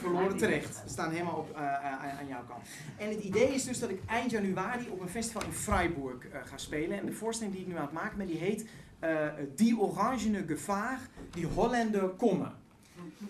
verloren 0.00 0.36
terecht. 0.36 0.82
We 0.84 0.90
staan 0.90 1.10
helemaal 1.10 1.36
op, 1.36 1.54
aan, 1.54 2.26
jouw 2.28 2.44
kant. 2.48 2.66
En 2.98 3.08
het 3.08 3.20
idee 3.20 3.54
is 3.54 3.64
dus 3.64 3.78
dat 3.78 3.90
ik 3.90 4.00
eind 4.06 4.30
januari 4.30 4.88
op 4.90 5.00
een 5.00 5.08
festival 5.08 5.42
in 5.42 5.52
Freiburg 5.52 6.16
ga 6.44 6.56
spelen. 6.56 6.98
En 6.98 7.06
de 7.06 7.12
voorstelling 7.12 7.54
die 7.54 7.64
ik 7.64 7.70
nu 7.70 7.76
aan 7.76 7.84
het 7.84 7.92
maken 7.92 8.18
ben, 8.18 8.26
die 8.26 8.38
heet 8.38 8.64
eh, 9.02 9.26
Die 9.56 9.78
Orangene 9.78 10.44
Gevaar, 10.46 11.00
die 11.30 11.46
Holländer 11.46 12.08
komen. 12.08 12.52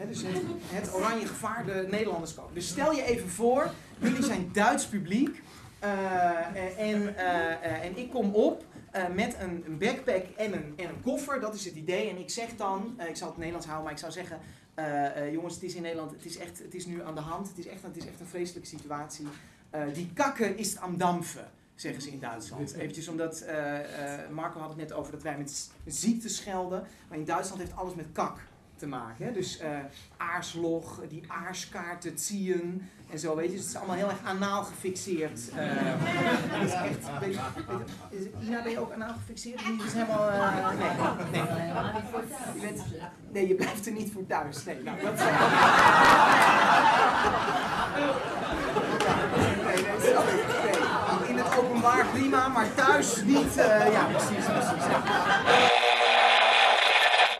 Dus 0.08 0.22
het, 0.66 0.94
oranje 0.94 1.26
gevaar, 1.26 1.64
de 1.64 1.86
Nederlanders 1.90 2.34
komen. 2.34 2.54
Dus 2.54 2.68
stel 2.68 2.92
je 2.92 3.02
even 3.02 3.28
voor, 3.28 3.70
jullie 3.98 4.22
zijn 4.22 4.50
Duits 4.52 4.86
publiek. 4.86 5.42
eh, 5.78 6.78
en, 6.78 7.16
eh, 7.16 7.84
en 7.84 7.98
ik 7.98 8.10
kom 8.10 8.34
op 8.34 8.64
met 9.14 9.36
een, 9.40 9.78
backpack 9.78 10.24
en 10.36 10.52
een, 10.52 10.72
en 10.76 10.88
een 10.88 11.00
koffer, 11.02 11.40
dat 11.40 11.54
is 11.54 11.64
het 11.64 11.74
idee. 11.74 12.10
En 12.10 12.18
ik 12.18 12.30
zeg 12.30 12.56
dan, 12.56 13.00
ik 13.08 13.16
zal 13.16 13.28
het 13.28 13.36
Nederlands 13.36 13.66
houden, 13.66 13.84
maar 13.84 13.94
ik 13.94 14.00
zou 14.00 14.12
zeggen... 14.12 14.38
jongens, 15.32 15.54
het 15.54 15.62
is 15.62 15.74
in 15.74 15.82
Nederland, 15.82 16.10
het 16.10 16.24
is, 16.24 16.38
echt, 16.38 16.58
het 16.58 16.74
is 16.74 16.86
nu 16.86 17.02
aan 17.04 17.14
de 17.14 17.20
hand. 17.20 17.48
Het 17.48 17.58
is 17.58 17.66
echt, 17.66 17.82
het 17.82 17.96
is 17.96 18.06
echt 18.06 18.20
een 18.20 18.26
vreselijke 18.26 18.68
situatie. 18.68 19.26
Die 19.92 20.10
kakken 20.14 20.56
is 20.56 20.78
am 20.78 20.96
dampfen, 20.96 21.50
zeggen 21.74 22.02
ze 22.02 22.10
in 22.10 22.18
Duitsland. 22.18 22.72
Eventjes 22.74 23.08
omdat, 23.08 23.40
eh, 23.40 23.78
eh, 24.24 24.30
Marco 24.30 24.58
had 24.60 24.68
het 24.68 24.78
net 24.78 24.92
over 24.92 25.12
dat 25.12 25.22
wij 25.22 25.36
met 25.38 25.70
ziekte 25.86 26.28
schelden. 26.28 26.86
Maar 27.08 27.18
in 27.18 27.24
Duitsland 27.24 27.60
heeft 27.60 27.76
alles 27.76 27.94
met 27.94 28.06
kak 28.12 28.38
te 28.76 28.86
maken. 28.86 29.24
Hè? 29.26 29.32
Dus 29.32 29.58
eh 29.58 29.70
aarslog, 30.16 31.00
die 31.08 31.22
aarskaarten, 31.28 32.18
zien 32.18 32.88
en 33.10 33.18
zo, 33.18 33.36
weet 33.36 33.46
je. 33.50 33.50
Dus 33.52 33.60
het 33.60 33.68
is 33.70 33.76
allemaal 33.76 33.96
heel 33.96 34.08
erg 34.08 34.22
anaal 34.24 34.62
gefixeerd. 34.64 35.40
het 35.54 36.66
is 36.68 36.72
echt, 36.72 37.18
weet 37.20 37.34
je, 37.34 37.40
weet 37.68 37.88
je, 38.10 38.16
is- 38.40 38.46
Ina, 38.48 38.62
ben 38.62 38.72
je 38.72 38.78
ook 38.78 38.92
anaal 38.92 39.12
gefixeerd? 39.14 39.60
Het 39.64 39.82
is 39.82 39.92
helemaal, 39.92 40.30
nee, 41.30 41.42
nee. 41.42 41.42
Je 42.54 42.60
bent, 42.60 42.82
nee, 43.32 43.48
je 43.48 43.54
blijft 43.54 43.86
er 43.86 43.92
niet 43.92 44.12
voor 44.12 44.26
thuis. 44.26 44.64
Nee, 44.64 44.82
nou, 44.82 45.00
dat 45.00 45.14
nee. 49.64 50.61
Openbaar 51.82 52.06
prima, 52.06 52.48
maar 52.48 52.74
thuis 52.74 53.22
niet. 53.24 53.56
eh, 53.56 53.92
ja, 53.92 54.04
precies, 54.04 54.44
precies. 54.44 54.84
Ja. 54.86 55.02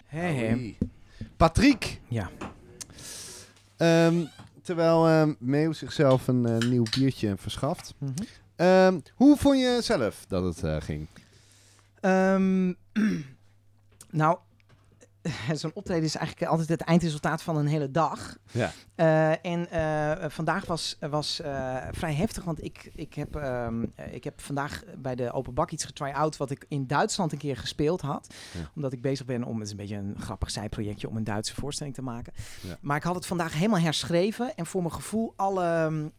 Hé. 0.07 0.53
Oei. 0.53 0.79
Patrick. 1.37 2.01
Ja. 2.09 2.31
Ehm, 3.77 4.25
terwijl 4.63 5.09
ehm 5.09 5.35
Meeuw 5.39 5.73
zichzelf 5.73 6.29
een 6.29 6.47
eh, 6.47 6.69
nieuw 6.69 6.85
biertje 6.97 7.37
verschaft. 7.37 7.95
Mhm. 7.99 8.13
Ehm, 8.57 8.99
hoe 9.15 9.37
vond 9.37 9.59
je 9.59 9.79
zelf 9.83 10.25
dat 10.29 10.45
het 10.45 10.63
eh, 10.65 10.77
ging? 10.81 11.07
Ehm, 12.01 12.73
nou, 14.21 14.39
zo'n 15.55 15.71
optreden 15.75 16.05
is 16.05 16.17
eigenlijk 16.17 16.51
altijd 16.51 16.69
het 16.69 16.81
eindresultaat 16.81 17.43
van 17.43 17.57
een 17.57 17.67
hele 17.67 17.91
dag. 17.91 18.37
Ja. 18.51 18.73
Eh, 18.95 19.45
en 19.45 19.71
eh, 19.71 20.29
vandaag 20.29 20.67
was, 20.67 20.97
was 21.01 21.41
eh, 21.41 21.77
vrij 21.91 22.15
heftig, 22.15 22.45
want 22.45 22.65
ik, 22.65 22.91
ik, 22.95 23.15
heb, 23.15 23.37
ehm, 23.37 23.85
eh, 23.95 24.15
ik 24.15 24.25
heb 24.25 24.41
vandaag 24.41 24.83
bij 24.99 25.15
de 25.15 25.33
Open 25.33 25.55
Bak 25.55 25.71
iets 25.71 25.85
getry-out 25.85 26.37
wat 26.37 26.51
ik 26.51 26.65
in 26.69 26.87
Duitsland 26.87 27.33
een 27.33 27.39
keer 27.39 27.57
gespeeld 27.57 28.01
had. 28.01 28.35
Ja. 28.53 28.71
Omdat 28.75 28.93
ik 28.93 29.01
bezig 29.01 29.27
ben 29.27 29.45
om, 29.45 29.55
het 29.55 29.65
is 29.65 29.71
een 29.71 29.77
beetje 29.77 29.97
een 29.97 30.17
grappig 30.19 30.51
zijprojectje, 30.51 31.09
om 31.09 31.17
een 31.17 31.25
Duitse 31.25 31.55
voorstelling 31.55 31.95
te 31.95 32.03
maken. 32.03 32.33
Ja. 32.61 32.79
Maar 32.81 32.97
ik 32.97 33.03
had 33.03 33.15
het 33.15 33.27
vandaag 33.27 33.55
helemaal 33.55 33.81
herschreven 33.81 34.55
en 34.57 34.67
voor 34.67 34.83
mijn 34.83 34.95
gevoel 34.95 35.33
alle, 35.37 36.11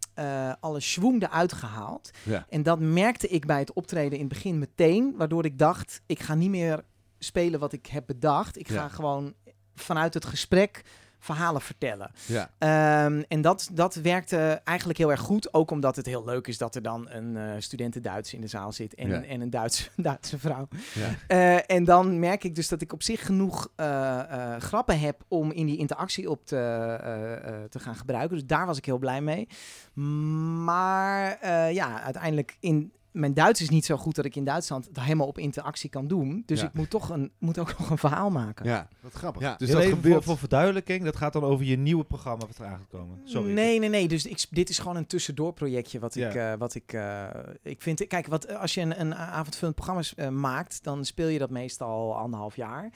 alle 0.60 0.80
schwung 0.80 1.24
eruit 1.24 1.54
gehaald. 1.54 2.12
En 2.50 2.63
dat 2.63 2.80
merkte 2.80 3.28
ik 3.28 3.46
bij 3.46 3.60
het 3.60 3.74
optreden 3.74 4.18
in 4.18 4.26
het 4.26 4.34
begin 4.34 4.60
meteen, 4.60 5.13
waardoor 5.18 5.46
ik 5.46 5.58
dacht, 5.58 6.02
ik 6.06 6.20
ga 6.20 6.36
niet 6.36 6.50
meer 6.50 6.84
spelen 7.24 7.60
wat 7.60 7.74
ik 7.74 7.86
heb 7.86 8.04
bedacht. 8.06 8.58
Ik 8.60 8.68
ga 8.68 8.74
Ja. 8.74 8.88
gewoon 8.88 9.34
vanuit 9.76 10.14
het 10.14 10.26
gesprek 10.26 10.82
verhalen 11.20 11.62
vertellen. 11.62 12.12
Ja. 12.26 12.50
Ehm, 12.58 13.24
en 13.28 13.42
dat, 13.42 13.70
dat 13.74 13.96
werkte 13.96 14.62
eigenlijk 14.64 15.00
heel 15.00 15.12
erg 15.12 15.20
goed. 15.20 15.54
Ook 15.54 15.72
omdat 15.72 15.96
het 15.96 16.06
heel 16.06 16.26
leuk 16.26 16.48
is 16.48 16.58
dat 16.58 16.76
er 16.76 16.82
dan 16.82 17.10
een 17.10 17.38
eh 17.38 17.52
studenten 17.58 18.02
Duits 18.02 18.34
in 18.34 18.42
de 18.42 18.48
zaal 18.48 18.72
zit 18.72 18.96
en, 18.96 19.10
Ja. 19.10 19.24
en 19.24 19.42
een 19.42 19.50
Duitse, 19.50 19.90
Duitse 20.02 20.40
vrouw. 20.40 20.68
Ja. 20.94 21.10
Eh, 21.28 21.76
en 21.76 21.84
dan 21.84 22.20
merk 22.20 22.44
ik 22.44 22.56
dus 22.56 22.68
dat 22.68 22.82
ik 22.82 22.94
op 22.94 23.04
zich 23.04 23.26
genoeg 23.26 23.70
eh, 23.76 24.56
grappen 24.60 25.00
heb 25.00 25.24
om 25.28 25.52
in 25.52 25.66
die 25.66 25.78
interactie 25.78 26.30
op 26.30 26.46
te, 26.46 27.68
te 27.70 27.80
gaan 27.80 27.96
gebruiken. 27.96 28.38
Dus 28.38 28.46
daar 28.46 28.66
was 28.66 28.78
ik 28.78 28.86
heel 28.86 28.98
blij 28.98 29.22
mee. 29.22 29.48
Maar 30.64 31.50
ja, 31.74 32.02
uiteindelijk 32.02 32.58
in. 32.60 32.92
Mijn 33.13 33.34
Duits 33.34 33.62
is 33.62 33.69
niet 33.69 33.86
zo 33.86 33.97
goed 33.97 34.15
dat 34.15 34.26
ik 34.26 34.36
in 34.36 34.43
Duitsland 34.43 34.86
het 34.86 34.99
helemaal 34.99 35.28
op 35.28 35.38
interactie 35.38 35.89
kan 35.89 36.08
doen. 36.08 36.43
Dus 36.45 36.60
Ja. 36.62 36.67
ik 36.67 36.73
moet 36.73 36.89
toch 36.89 37.10
een, 37.10 37.32
moet 37.38 37.58
ook 37.60 37.67
nog 37.80 37.89
een 37.89 37.97
verhaal 37.97 38.30
maken. 38.30 38.65
ja, 38.65 38.88
wat 39.02 39.13
grappig. 39.13 39.41
Ja, 39.41 39.56
dus 39.58 39.69
dat 39.71 39.82
even 39.82 39.93
gebeurt. 39.93 40.13
voor, 40.13 40.23
voor 40.23 40.38
verduidelijking, 40.38 41.04
dat 41.04 41.15
gaat 41.15 41.34
dan 41.34 41.43
over 41.43 41.65
je 41.65 41.78
nieuwe 41.78 42.04
programma 42.04 42.45
wat 42.45 42.60
eraan 42.60 42.78
gaat 42.78 42.88
komen. 42.99 43.21
Sorry. 43.23 43.52
Nee, 43.52 43.80
nee, 43.80 43.89
nee. 43.89 44.08
Dus 44.08 44.26
ik, 44.26 44.45
dit 44.49 44.69
is 44.69 44.80
gewoon 44.80 44.95
een 44.95 45.08
tussendoorprojectje 45.08 45.99
wat 45.99 46.15
ik, 46.15 46.34
Ja. 46.34 46.52
eh, 46.52 46.60
wat 46.60 46.76
ik, 46.76 46.93
eh, 46.93 47.28
ik 47.62 47.82
vind. 47.82 48.08
Kijk, 48.08 48.28
wat, 48.28 48.56
als 48.56 48.73
je 48.73 48.82
een, 48.82 48.99
een 48.99 49.15
avondvullend 49.15 49.76
programma 49.76 50.02
eh, 50.15 50.30
maakt, 50.30 50.84
dan 50.84 51.06
speel 51.06 51.28
je 51.28 51.39
dat 51.39 51.49
meestal 51.49 52.17
anderhalf 52.17 52.56
jaar. 52.56 52.89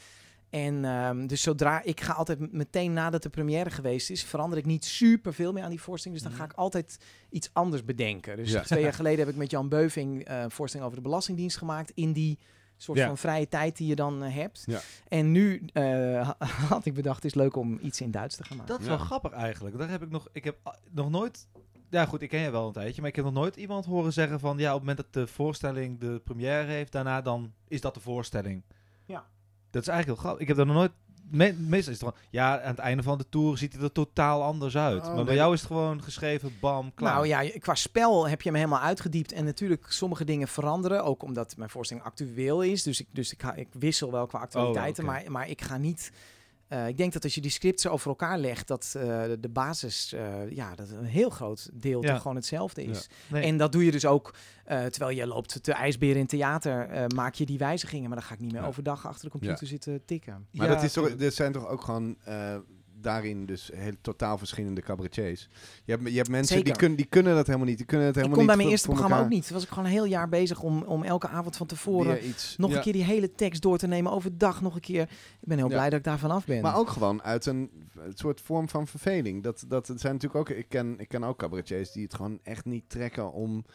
En 0.66 0.86
ehm, 0.86 1.28
dus 1.28 1.42
zodra 1.42 1.84
ik 1.84 2.02
ga 2.02 2.14
altijd 2.14 2.52
meteen 2.54 2.94
nadat 2.94 3.24
de 3.24 3.30
première 3.30 3.70
geweest 3.70 4.10
is, 4.10 4.24
verander 4.24 4.58
ik 4.58 4.66
niet 4.66 4.86
super 4.86 5.34
veel 5.34 5.52
meer 5.54 5.64
aan 5.64 5.70
die 5.70 5.82
voorstelling. 5.82 6.22
Dus 6.22 6.30
dan 6.30 6.38
ga 6.40 6.46
ik 6.46 6.54
altijd 6.54 6.98
iets 7.30 7.50
anders 7.54 7.84
bedenken. 7.86 8.38
Dus 8.38 8.52
Ja. 8.52 8.62
twee 8.62 8.82
jaar 8.84 8.94
geleden 9.02 9.20
heb 9.20 9.30
ik 9.30 9.36
met 9.36 9.52
Jan 9.52 9.70
Beuving 9.70 10.24
eh, 10.26 10.42
een 10.42 10.52
voorstelling 10.52 10.90
over 10.90 11.02
de 11.04 11.08
Belastingdienst 11.10 11.58
gemaakt 11.58 11.92
in 11.96 12.14
die 12.14 12.40
soort 12.78 12.98
Ja. 12.98 13.08
van 13.08 13.18
vrije 13.18 13.48
tijd 13.48 13.78
die 13.78 13.88
je 13.88 13.96
dan 13.96 14.24
eh, 14.24 14.34
hebt. 14.36 14.64
Ja. 14.66 14.80
En 15.08 15.32
nu 15.32 15.66
eh, 15.74 15.84
ha- 16.28 16.38
had 16.70 16.86
ik 16.86 16.94
bedacht, 16.94 17.16
het 17.16 17.26
is 17.26 17.34
leuk 17.36 17.56
om 17.56 17.80
iets 17.82 18.02
in 18.02 18.12
Duits 18.12 18.36
te 18.36 18.44
gaan 18.44 18.58
maken. 18.58 18.72
Dat 18.74 18.82
is 18.82 18.88
Ja. 18.90 18.96
wel 18.98 19.06
grappig 19.06 19.32
eigenlijk. 19.32 19.78
Daar 19.78 19.90
heb 19.90 20.02
ik 20.02 20.10
nog, 20.10 20.28
ik 20.32 20.44
heb 20.44 20.58
nog 20.92 21.10
nooit, 21.10 21.48
ja 21.90 22.06
goed, 22.06 22.22
ik 22.22 22.30
ken 22.30 22.40
je 22.40 22.50
wel 22.52 22.68
een 22.68 22.74
tijdje, 22.74 23.02
maar 23.02 23.10
ik 23.10 23.16
heb 23.16 23.26
nog 23.26 23.34
nooit 23.34 23.56
iemand 23.56 23.86
horen 23.86 24.14
zeggen 24.14 24.40
van, 24.40 24.58
ja, 24.58 24.68
op 24.74 24.80
het 24.80 24.88
moment 24.88 24.98
dat 24.98 25.14
de 25.24 25.32
voorstelling 25.34 26.00
de 26.00 26.22
première 26.24 26.72
heeft, 26.72 26.92
daarna 26.92 27.22
dan 27.22 27.54
is 27.68 27.82
dat 27.82 27.94
de 27.94 28.00
voorstelling. 28.00 28.64
Ja. 29.06 29.26
Dat 29.72 29.82
is 29.82 29.88
eigenlijk 29.88 30.06
heel 30.06 30.16
grappig. 30.16 30.42
Ik 30.42 30.48
heb 30.48 30.58
daar 30.58 30.66
nog 30.66 30.76
nooit, 30.76 30.92
me- 31.30 31.54
meestal 31.54 31.94
is 31.94 32.00
het 32.00 32.10
gewoon, 32.10 32.14
ja, 32.30 32.62
aan 32.62 32.70
het 32.70 32.80
einde 32.80 33.04
van 33.04 33.18
de 33.18 33.30
tour 33.30 33.58
ziet 33.58 33.74
het 33.74 33.82
er 33.82 33.92
totaal 33.92 34.44
anders 34.44 34.78
uit. 34.78 35.02
Oh, 35.02 35.06
maar 35.06 35.16
bij 35.16 35.24
nee. 35.24 35.36
jou 35.36 35.54
is 35.54 35.60
het 35.60 35.68
gewoon 35.68 36.04
geschreven, 36.04 36.54
bam, 36.60 36.94
klaar. 36.94 37.14
Nou 37.14 37.28
ja, 37.28 37.60
qua 37.60 37.76
spel 37.76 38.28
heb 38.28 38.42
je 38.42 38.50
hem 38.50 38.58
helemaal 38.58 38.82
uitgediept. 38.82 39.32
En 39.32 39.46
natuurlijk, 39.46 39.86
sommige 39.90 40.26
dingen 40.26 40.48
veranderen. 40.48 41.04
Ook 41.04 41.24
omdat 41.24 41.58
mijn 41.58 41.70
voorstelling 41.70 42.06
actueel 42.06 42.62
is. 42.62 42.84
Dus 42.84 43.00
ik, 43.00 43.08
dus 43.12 43.32
ik, 43.32 43.42
ga, 43.42 43.54
ik 43.54 43.68
wissel 43.72 44.12
wel 44.12 44.26
qua 44.26 44.40
actualiteiten. 44.40 45.04
Oh, 45.04 45.10
oké. 45.10 45.20
maar, 45.22 45.32
maar 45.32 45.50
ik 45.50 45.62
ga 45.62 45.78
niet. 45.78 46.12
Eh, 46.68 46.88
ik 46.88 46.98
denk 46.98 47.14
dat 47.14 47.24
als 47.24 47.36
je 47.36 47.42
die 47.42 47.52
scripts 47.52 47.88
over 47.88 48.08
elkaar 48.10 48.38
legt, 48.38 48.68
dat 48.68 48.94
eh, 48.98 49.02
de, 49.40 49.50
basis, 49.50 50.14
eh, 50.14 50.52
ja, 50.52 50.76
dat 50.76 50.90
een 50.90 51.04
heel 51.06 51.30
groot 51.30 51.70
deel 51.74 52.04
Ja. 52.04 52.12
toch 52.12 52.22
gewoon 52.22 52.36
hetzelfde 52.38 52.84
is. 52.84 53.08
Nee. 53.28 53.44
En 53.44 53.58
dat 53.58 53.72
doe 53.72 53.86
je 53.86 53.92
dus 53.92 54.06
ook, 54.06 54.34
eh, 54.66 54.86
terwijl 54.86 55.18
je 55.18 55.28
loopt 55.28 55.64
te 55.64 55.72
ijsberen 55.74 56.20
in 56.20 56.28
theater, 56.28 56.90
eh, 56.90 57.06
maak 57.16 57.34
je 57.36 57.46
die 57.46 57.58
wijzigingen. 57.58 58.10
Maar 58.10 58.18
dan 58.18 58.28
ga 58.28 58.34
ik 58.34 58.40
niet 58.40 58.52
meer 58.52 58.62
Ja. 58.62 58.68
overdag 58.68 59.08
achter 59.08 59.26
de 59.26 59.32
computer 59.32 59.68
zitten 59.68 60.06
tikken. 60.06 60.48
Maar 60.52 60.68
Ja, 60.68 60.74
dat 60.74 60.84
is 60.84 60.94
toch, 60.94 61.16
dit 61.16 61.34
zijn 61.34 61.52
toch 61.52 61.68
ook 61.68 61.82
gewoon 61.82 62.16
eh, 62.24 62.56
daarin 63.08 63.46
dus 63.46 63.72
heel 63.76 63.94
totaal 64.02 64.38
verschillende 64.38 64.82
cabaretiers. 64.82 65.50
Je 65.84 65.92
hebt, 65.92 66.10
je 66.10 66.16
hebt 66.16 66.30
mensen 66.30 66.64
die, 66.64 66.76
kunnen 66.76 66.98
die 66.98 67.06
kunnen 67.06 67.36
dat 67.36 67.46
helemaal 67.46 67.68
niet. 67.68 67.78
Die 67.78 67.86
kunnen 67.86 68.06
het 68.06 68.16
Ik 68.16 68.22
helemaal 68.22 68.46
kon 68.46 68.56
bij 68.56 68.58
mijn 68.58 68.70
eerste 68.70 68.88
programma 68.88 69.20
ook 69.20 69.30
niet. 69.30 69.50
Was 69.50 69.64
ik 69.64 69.70
gewoon 69.70 69.86
een 69.86 69.92
heel 69.92 70.06
jaar 70.06 70.30
bezig 70.30 70.62
om, 70.62 70.84
om 70.84 71.04
elke 71.04 71.28
avond 71.28 71.58
van 71.58 71.68
tevoren 71.68 72.28
iets, 72.28 72.56
nog 72.58 72.70
ja. 72.70 72.76
een 72.76 72.82
keer 72.82 72.94
die 72.94 73.04
hele 73.04 73.32
tekst 73.32 73.62
door 73.62 73.78
te 73.78 73.88
nemen, 73.88 74.12
overdag 74.12 74.62
nog 74.62 74.76
een 74.76 74.82
keer. 74.82 75.02
Ik 75.42 75.48
ben 75.48 75.58
heel 75.58 75.68
blij 75.68 75.90
dat 75.90 76.00
ik 76.00 76.06
daar 76.06 76.20
vanaf 76.20 76.46
ben. 76.46 76.62
Maar 76.62 76.78
ook 76.78 76.90
gewoon 76.90 77.24
uit 77.24 77.46
een, 77.46 77.70
een 77.96 78.14
soort 78.16 78.42
vorm 78.42 78.70
van 78.70 78.88
verveling. 78.88 79.44
Dat, 79.44 79.66
dat 79.68 79.86
zijn 79.86 80.14
natuurlijk 80.14 80.36
ook. 80.36 80.50
Ik 80.50 80.70
ken, 80.70 81.00
ik 81.00 81.08
ken 81.08 81.24
ook 81.24 81.38
cabaretiers 81.38 81.92
die 81.92 82.04
het 82.04 82.14
gewoon 82.14 82.40
echt 82.44 82.66
niet 82.66 82.90
trekken 82.90 83.32
om. 83.32 83.66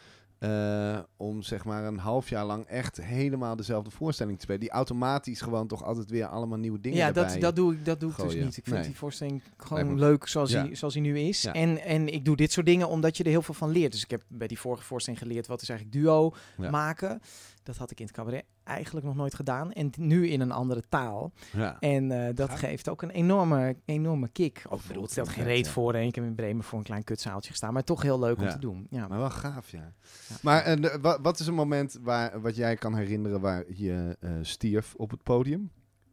Eh, 0.43 0.99
om 1.17 1.41
zeg 1.41 1.65
maar 1.65 1.83
een 1.83 1.97
half 1.97 2.29
jaar 2.29 2.45
lang 2.45 2.65
echt 2.65 3.01
helemaal 3.01 3.55
dezelfde 3.55 3.89
voorstelling 3.91 4.35
te 4.37 4.43
spelen. 4.43 4.61
Die 4.61 4.69
automatisch 4.69 5.41
gewoon 5.41 5.67
toch 5.67 5.83
altijd 5.83 6.09
weer 6.09 6.25
allemaal 6.25 6.57
nieuwe 6.57 6.79
dingen 6.79 6.97
ja, 6.97 7.11
dat, 7.11 7.35
dat 7.39 7.55
doe 7.55 7.73
ik, 7.73 7.85
dat 7.85 7.99
doe 7.99 8.11
ik 8.11 8.17
dus 8.17 8.33
niet. 8.35 8.57
Ik 8.57 8.63
vind 8.63 8.75
Nee. 8.75 8.85
die 8.85 8.95
voorstelling 8.95 9.41
gewoon 9.57 9.99
leuk 9.99 10.27
zoals, 10.27 10.51
Ja. 10.51 10.65
hij, 10.65 10.75
zoals 10.75 10.93
hij 10.93 11.03
nu 11.03 11.19
is. 11.19 11.41
Ja. 11.41 11.53
En, 11.53 11.77
en 11.83 12.13
ik 12.13 12.25
doe 12.25 12.35
dit 12.35 12.51
soort 12.51 12.65
dingen 12.65 12.87
omdat 12.87 13.17
je 13.17 13.23
er 13.23 13.29
heel 13.29 13.41
veel 13.41 13.53
van 13.53 13.69
leert. 13.69 13.91
Dus 13.91 14.03
ik 14.03 14.11
heb 14.11 14.23
bij 14.27 14.47
die 14.47 14.59
vorige 14.59 14.83
voorstelling 14.83 15.21
geleerd 15.21 15.47
wat 15.47 15.61
is 15.61 15.69
eigenlijk 15.69 15.99
duo 15.99 16.33
Ja. 16.57 16.69
maken. 16.69 17.21
Dat 17.63 17.77
had 17.77 17.91
ik 17.91 17.99
in 17.99 18.05
het 18.05 18.15
cabaret 18.15 18.43
eigenlijk 18.63 19.05
nog 19.05 19.15
nooit 19.15 19.33
gedaan. 19.35 19.71
En 19.71 19.89
nu 19.97 20.27
in 20.27 20.41
een 20.41 20.51
andere 20.51 20.83
taal. 20.89 21.31
Ja. 21.53 21.79
En 21.79 22.11
eh, 22.27 22.35
dat 22.35 22.49
geeft 22.51 22.89
ook 22.89 23.01
een 23.01 23.09
enorme, 23.09 23.75
enorme 23.85 24.27
kick. 24.27 24.63
Ook 24.69 24.81
bedoel, 24.87 25.01
het 25.01 25.11
stelt 25.11 25.29
geen 25.29 25.43
reet 25.43 25.65
ja. 25.65 25.71
voor. 25.71 25.93
En 25.93 26.01
ik 26.07 26.15
heb 26.15 26.23
in 26.23 26.35
Bremen 26.35 26.63
voor 26.63 26.77
een 26.79 26.85
klein 26.85 27.03
kutzaaltje 27.03 27.49
gestaan. 27.51 27.73
Maar 27.73 27.83
toch 27.83 28.01
heel 28.01 28.19
leuk 28.19 28.37
om 28.37 28.43
Ja. 28.43 28.51
te 28.51 28.59
doen. 28.59 28.87
Ja. 28.89 29.07
Maar 29.07 29.17
wel 29.19 29.29
gaaf, 29.29 29.69
ja. 29.69 29.93
Ja. 30.29 30.35
Maar 30.41 30.61
eh, 30.63 31.15
wat 31.21 31.39
is 31.39 31.47
een 31.47 31.53
moment 31.53 31.97
waar, 32.01 32.41
wat 32.41 32.55
jij 32.55 32.75
kan 32.75 32.95
herinneren 32.95 33.41
waar 33.41 33.63
je 33.73 34.17
eh, 34.19 34.31
stierf 34.41 34.93
op 34.95 35.11
het 35.11 35.23
podium? 35.23 35.71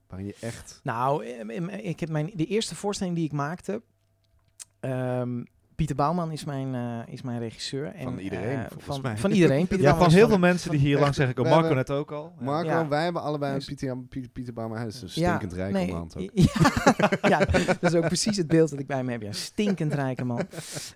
Waarin 0.08 0.26
je 0.26 0.36
echt... 0.40 0.80
Nou, 0.82 1.24
ik 1.82 2.00
heb 2.00 2.08
mijn, 2.08 2.30
de 2.34 2.46
eerste 2.46 2.74
voorstelling 2.74 3.16
die 3.16 3.24
ik 3.24 3.32
maakte. 3.32 3.82
ehm, 4.80 5.44
Pieter 5.80 5.96
Bouwman 5.98 6.32
is 6.32 6.44
mijn, 6.44 6.74
eh, 6.74 7.12
is 7.14 7.22
mijn 7.22 7.38
regisseur. 7.38 7.86
En, 7.86 8.02
Van 8.02 8.18
iedereen, 8.18 8.58
eh, 8.58 8.64
volgens 8.68 8.84
van, 8.86 9.00
mij. 9.02 9.16
van 9.16 9.30
iedereen. 9.30 9.66
Pieter 9.68 9.86
Ja, 9.86 9.96
van 9.96 10.10
heel 10.10 10.28
veel 10.28 10.38
mensen 10.38 10.70
die 10.70 10.80
hier 10.80 10.98
langs 10.98 11.16
zeggen, 11.16 11.42
Marco 11.42 11.58
hebben- 11.58 11.76
net 11.76 11.90
ook 11.90 12.12
al. 12.12 12.32
Ja. 12.38 12.44
Marco, 12.44 12.68
Ja. 12.68 12.88
wij 12.88 13.04
hebben 13.04 13.22
allebei 13.22 13.54
een 13.54 13.64
Pieter, 13.64 13.98
Pieter, 14.08 14.30
Pieter 14.30 14.52
Bouwman. 14.52 14.78
Hij 14.78 14.86
is 14.86 15.02
een 15.02 15.08
Ja, 15.14 15.28
stinkend 15.36 15.52
rijke 15.52 15.72
nee, 15.72 15.92
man 15.92 16.10
ook. 16.16 16.30
Ja, 17.22 17.28
ja, 17.28 17.38
dat 17.80 17.92
is 17.92 17.94
ook 17.94 18.06
precies 18.06 18.36
het 18.36 18.46
beeld 18.46 18.70
dat 18.70 18.78
ik 18.78 18.86
bij 18.86 19.04
me 19.04 19.10
heb. 19.12 19.22
Ja, 19.22 19.32
stinkend 19.32 19.94
rijke 19.94 20.24
man. 20.24 20.40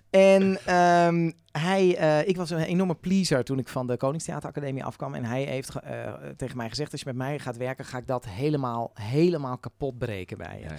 En 0.09 0.57
ehm, 0.65 1.31
hij, 1.51 1.95
eh, 1.97 2.27
ik 2.27 2.37
was 2.37 2.49
een 2.49 2.59
enorme 2.59 2.95
pleaser 2.95 3.43
toen 3.43 3.59
ik 3.59 3.67
van 3.67 3.87
de 3.87 3.97
Koningstheateracademie 3.97 4.83
afkwam. 4.83 5.13
En 5.13 5.25
hij 5.25 5.43
heeft 5.43 5.71
ge- 5.71 6.33
tegen 6.37 6.57
mij 6.57 6.69
gezegd, 6.69 6.91
als 6.91 7.01
je 7.01 7.07
met 7.07 7.15
mij 7.15 7.39
gaat 7.39 7.57
werken, 7.57 7.85
ga 7.85 7.97
ik 7.97 8.07
dat 8.07 8.25
helemaal, 8.25 8.91
helemaal 8.93 9.57
kapot 9.57 9.97
breken 9.97 10.37
bij 10.37 10.59
je. 10.59 10.75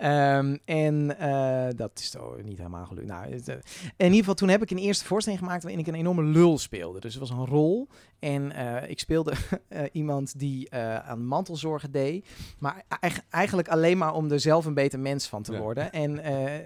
Ehm, 0.00 0.56
en 0.64 1.18
eh, 1.18 1.66
dat 1.76 1.90
is 1.98 2.10
toch 2.10 2.42
niet 2.42 2.56
helemaal 2.58 2.86
gelukt. 2.86 3.06
Nou, 3.06 3.32
het, 3.32 3.48
eh, 3.48 3.54
in 3.96 4.04
ieder 4.04 4.18
geval, 4.18 4.34
toen 4.34 4.48
heb 4.48 4.62
ik 4.62 4.70
een 4.70 4.78
eerste 4.78 5.04
voorstelling 5.04 5.42
gemaakt 5.42 5.62
waarin 5.62 5.80
ik 5.80 5.86
een 5.86 5.94
enorme 5.94 6.22
lul 6.22 6.58
speelde. 6.58 7.00
Dus 7.00 7.14
het 7.14 7.28
was 7.28 7.30
een 7.38 7.46
rol. 7.46 7.88
En 8.18 8.52
eh, 8.52 8.90
ik 8.90 8.98
speelde 8.98 9.32
iemand 9.92 10.38
die 10.38 10.74
aan 10.74 11.24
mantelzorgen 11.26 11.90
deed. 11.92 12.26
Maar 12.58 12.82
eig- 13.00 13.20
eigenlijk 13.30 13.68
alleen 13.68 13.98
maar 13.98 14.14
om 14.14 14.30
er 14.30 14.40
zelf 14.40 14.64
een 14.64 14.74
beter 14.74 14.98
mens 14.98 15.26
van 15.28 15.42
te 15.42 15.52
Ja. 15.52 15.58
worden. 15.58 15.92
En 15.92 16.22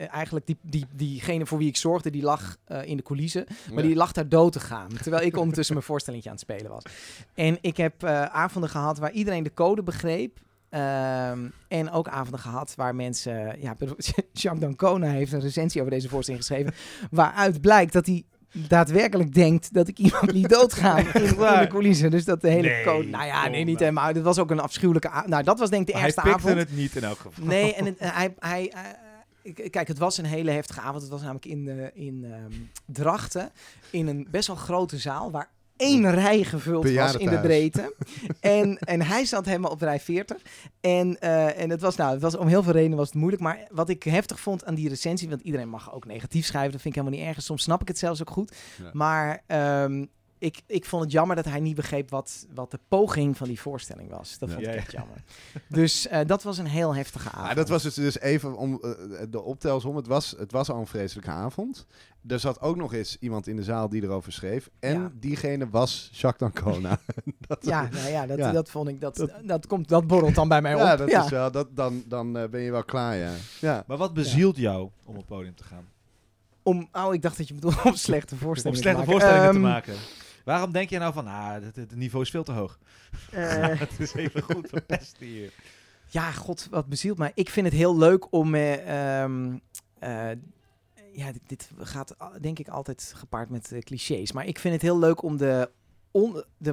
eigenlijk 0.09 0.47
die, 0.47 0.57
die, 0.63 0.87
diegene 0.95 1.47
voor 1.47 1.59
wie 1.59 1.69
ik 1.69 1.77
zorgde, 1.77 2.11
die 2.11 2.23
lag 2.23 2.57
in 2.85 2.97
de 2.97 3.03
coulissen. 3.03 3.45
Maar 3.73 3.83
Ja. 3.83 3.89
die 3.89 3.97
lag 3.97 4.13
daar 4.13 4.29
dood 4.29 4.53
te 4.53 4.61
gaan. 4.61 4.89
Terwijl 5.03 5.25
ik 5.27 5.37
ondertussen 5.37 5.75
mijn 5.75 5.87
voorstelling 5.87 6.25
aan 6.27 6.31
het 6.33 6.41
spelen 6.41 6.71
was. 6.71 6.83
En 7.35 7.59
ik 7.61 7.77
heb 7.77 8.05
avonden 8.05 8.71
gehad 8.71 8.99
waar 8.99 9.13
iedereen 9.13 9.43
de 9.43 9.55
code 9.55 9.83
begreep. 9.83 10.39
Ehm, 10.75 11.49
en 11.69 11.91
ook 11.91 12.09
avonden 12.09 12.41
gehad 12.41 12.73
waar 12.77 12.95
mensen... 12.95 13.33
Ja, 13.61 13.75
Jacques 14.33 14.61
Dancona 14.61 15.07
heeft 15.07 15.33
een 15.33 15.41
recensie 15.41 15.81
over 15.81 15.93
deze 15.93 16.09
voorstelling 16.09 16.45
geschreven. 16.45 16.75
Waaruit 17.11 17.61
blijkt 17.61 17.93
dat 17.93 18.07
hij 18.07 18.25
daadwerkelijk 18.69 19.35
denkt 19.35 19.75
dat 19.75 19.89
ik 19.89 19.99
iemand 19.99 20.33
liet 20.33 20.49
doodgaan 20.49 20.99
in, 21.15 21.15
in 21.15 21.29
de 21.37 21.67
coulissen. 21.69 22.11
Dus 22.11 22.25
dat 22.25 22.41
de 22.41 22.49
hele 22.49 22.69
Nee, 22.69 22.85
code... 22.85 23.09
Nou 23.09 23.25
ja, 23.27 23.43
nee, 23.49 23.65
niet 23.65 23.67
nou. 23.67 23.79
helemaal. 23.79 24.13
Dit 24.13 24.23
was 24.23 24.39
ook 24.39 24.51
een 24.51 24.61
afschuwelijke... 24.61 25.11
Nou, 25.27 25.43
dat 25.43 25.59
was 25.59 25.71
denk 25.71 25.81
ik 25.81 25.87
de 25.87 25.93
Maar 25.93 26.01
hij 26.03 26.11
eerste 26.11 26.23
pikte 26.31 26.49
avond. 26.49 26.59
het 26.69 26.77
niet 26.77 26.97
in 26.97 27.05
elk 27.05 27.19
geval. 27.19 27.45
Nee, 27.47 27.75
en 27.75 27.85
het- 27.99 27.99
hij, 27.99 28.35
hij, 28.39 28.73
eh, 29.43 29.71
kijk, 29.71 29.89
het 29.89 29.99
was 29.99 30.19
een 30.19 30.25
hele 30.25 30.51
heftige 30.51 30.81
avond. 30.81 31.03
Het 31.03 31.11
was 31.11 31.21
namelijk 31.21 31.47
in, 31.47 31.65
de, 31.65 31.91
in 31.95 32.25
ehm, 32.25 32.53
Drachten, 32.87 33.51
in 33.91 34.07
een 34.07 34.27
best 34.31 34.47
wel 34.47 34.57
grote 34.57 34.99
zaal, 34.99 35.31
waar 35.31 35.51
één 35.77 36.11
rij 36.11 36.45
gevuld 36.45 36.91
was 36.91 37.17
in 37.17 37.31
de 37.31 37.41
breedte. 37.41 37.95
en, 38.41 38.79
en 38.79 39.03
hij 39.03 39.25
zat 39.25 39.45
helemaal 39.45 39.71
op 39.71 39.81
rij 39.81 40.01
40. 40.01 40.43
En, 40.81 41.21
eh, 41.21 41.61
en 41.61 41.71
het 41.71 41.81
was, 41.81 41.97
nou, 41.97 42.13
het 42.13 42.23
was 42.23 42.37
om 42.37 42.47
heel 42.47 42.63
veel 42.63 42.73
redenen 42.73 42.99
was 42.99 43.07
het 43.07 43.17
moeilijk. 43.17 43.43
Maar 43.43 43.59
wat 43.71 43.89
ik 43.89 44.03
heftig 44.03 44.41
vond 44.41 44.65
aan 44.65 44.75
die 44.75 44.89
recensie, 44.89 45.29
want 45.29 45.41
iedereen 45.41 45.69
mag 45.69 45.95
ook 45.95 46.07
negatief 46.07 46.47
schrijven, 46.47 46.73
dat 46.73 46.81
vind 46.81 46.97
ik 46.97 47.01
helemaal 47.03 47.21
niet 47.21 47.35
erg. 47.35 47.45
Soms 47.45 47.63
snap 47.63 47.81
ik 47.81 47.89
het 47.89 47.99
zelfs 47.99 48.21
ook 48.21 48.31
goed. 48.31 48.57
Ja. 48.83 48.91
Maar 48.93 49.43
ehm, 49.47 50.05
ik, 50.45 50.63
ik 50.67 50.85
vond 50.85 51.03
het 51.03 51.13
jammer 51.13 51.37
dat 51.37 51.45
hij 51.45 51.61
niet 51.61 51.75
begreep 51.77 52.11
wat, 52.11 52.47
wat 52.55 52.71
de 52.71 52.79
poging 52.89 53.37
van 53.37 53.47
die 53.49 53.61
voorstelling 53.61 54.11
was. 54.11 54.39
Dat 54.39 54.49
Ja. 54.49 54.55
vond 54.55 54.67
Ja, 54.67 54.73
ik 54.73 54.77
ja. 54.79 54.83
echt 54.83 54.93
jammer. 54.93 55.17
Dus 55.69 56.07
eh, 56.07 56.21
dat 56.27 56.43
was 56.43 56.59
een 56.59 56.67
heel 56.67 56.95
heftige 56.95 57.29
avond. 57.31 57.49
Ah, 57.51 57.57
dat 57.57 57.69
was 57.69 57.83
dus, 57.83 57.95
dus 57.95 58.19
even 58.21 58.57
om 58.57 58.79
eh, 58.83 58.91
de 59.31 59.43
optelsom. 59.43 59.97
Het 59.97 60.07
was, 60.07 60.35
het 60.39 60.53
was 60.53 60.71
al 60.71 60.79
een 60.81 60.87
vreselijke 60.87 61.31
avond. 61.31 61.87
Er 62.27 62.39
zat 62.41 62.61
ook 62.61 62.77
nog 62.77 62.93
eens 62.95 63.17
iemand 63.21 63.47
in 63.47 63.57
de 63.57 63.63
zaal 63.63 63.89
die 63.89 64.03
erover 64.03 64.33
schreef. 64.33 64.71
En 64.81 65.01
Ja. 65.01 65.11
diegene 65.15 65.69
was 65.71 66.09
Jacques 66.13 66.53
Dancona. 66.53 66.99
dat, 67.49 67.59
Ja, 67.65 67.89
nou 67.93 68.09
ja, 68.11 68.27
dat, 68.27 68.39
Ja. 68.39 68.53
dat 68.53 68.71
vond 68.71 68.89
ik, 68.89 69.01
dat, 69.01 69.29
dat, 69.45 69.67
komt, 69.67 69.89
dat 69.89 70.07
borrelt 70.07 70.35
dan 70.35 70.49
bij 70.49 70.63
mij 70.63 70.75
op. 70.75 70.81
ja, 70.81 70.97
dat 70.97 71.09
is 71.09 71.29
wel, 71.29 71.51
dat, 71.51 71.69
dan, 71.77 72.03
dan 72.07 72.39
eh, 72.39 72.49
ben 72.49 72.61
je 72.61 72.71
wel 72.71 72.85
klaar, 72.85 73.17
ja. 73.17 73.33
ja. 73.61 73.85
Maar 73.87 73.97
wat 73.97 74.15
bezielt 74.15 74.57
jou 74.57 74.81
om 75.05 75.11
op 75.11 75.17
het 75.17 75.27
podium 75.27 75.55
te 75.55 75.65
gaan? 75.65 75.89
Om, 76.63 76.89
oh, 76.93 77.15
ik 77.15 77.23
dacht 77.23 77.37
dat 77.37 77.49
je 77.49 77.55
bedoelde 77.55 77.81
om 77.85 77.95
slechte 77.95 78.35
Om 78.35 78.41
voorstellingen 78.41 78.83
slechte 78.83 79.03
te 79.05 79.07
maken. 79.11 79.21
voorstellingen 79.21 79.51
te 79.51 79.57
Ehm, 79.59 79.95
maken. 79.95 80.24
Waarom 80.45 80.73
denk 80.73 80.91
je 80.91 80.99
nou 80.99 81.13
van, 81.13 81.27
ah, 81.27 81.53
het, 81.53 81.77
het 81.77 81.95
niveau 81.97 82.25
is 82.25 82.31
veel 82.31 82.45
te 82.45 82.53
hoog? 82.53 82.79
eh, 83.31 83.79
het 83.85 84.01
is 84.01 84.15
even 84.15 84.43
goed 84.43 84.69
verpesten 84.69 85.27
hier. 85.27 85.53
ja, 86.09 86.31
god, 86.33 86.67
wat 86.71 86.87
bezielt 86.87 87.19
mij. 87.19 87.33
Ik 87.35 87.51
vind 87.51 87.67
het 87.67 87.75
heel 87.75 87.99
leuk 87.99 88.33
om... 88.33 88.55
eh, 88.55 89.23
ehm, 89.23 89.57
eh, 89.99 90.31
ja, 91.13 91.33
dit, 91.33 91.41
dit 91.47 91.71
gaat 91.79 92.21
a- 92.23 92.39
denk 92.41 92.59
ik 92.59 92.69
altijd 92.69 93.13
gepaard 93.17 93.51
met 93.51 93.75
clichés. 93.79 94.33
Maar 94.33 94.47
ik 94.47 94.59
vind 94.59 94.75
het 94.75 94.83
heel 94.83 94.99
leuk 94.99 95.23
om 95.23 95.37
de, 95.37 95.71
on, 96.11 96.45
de 96.59 96.73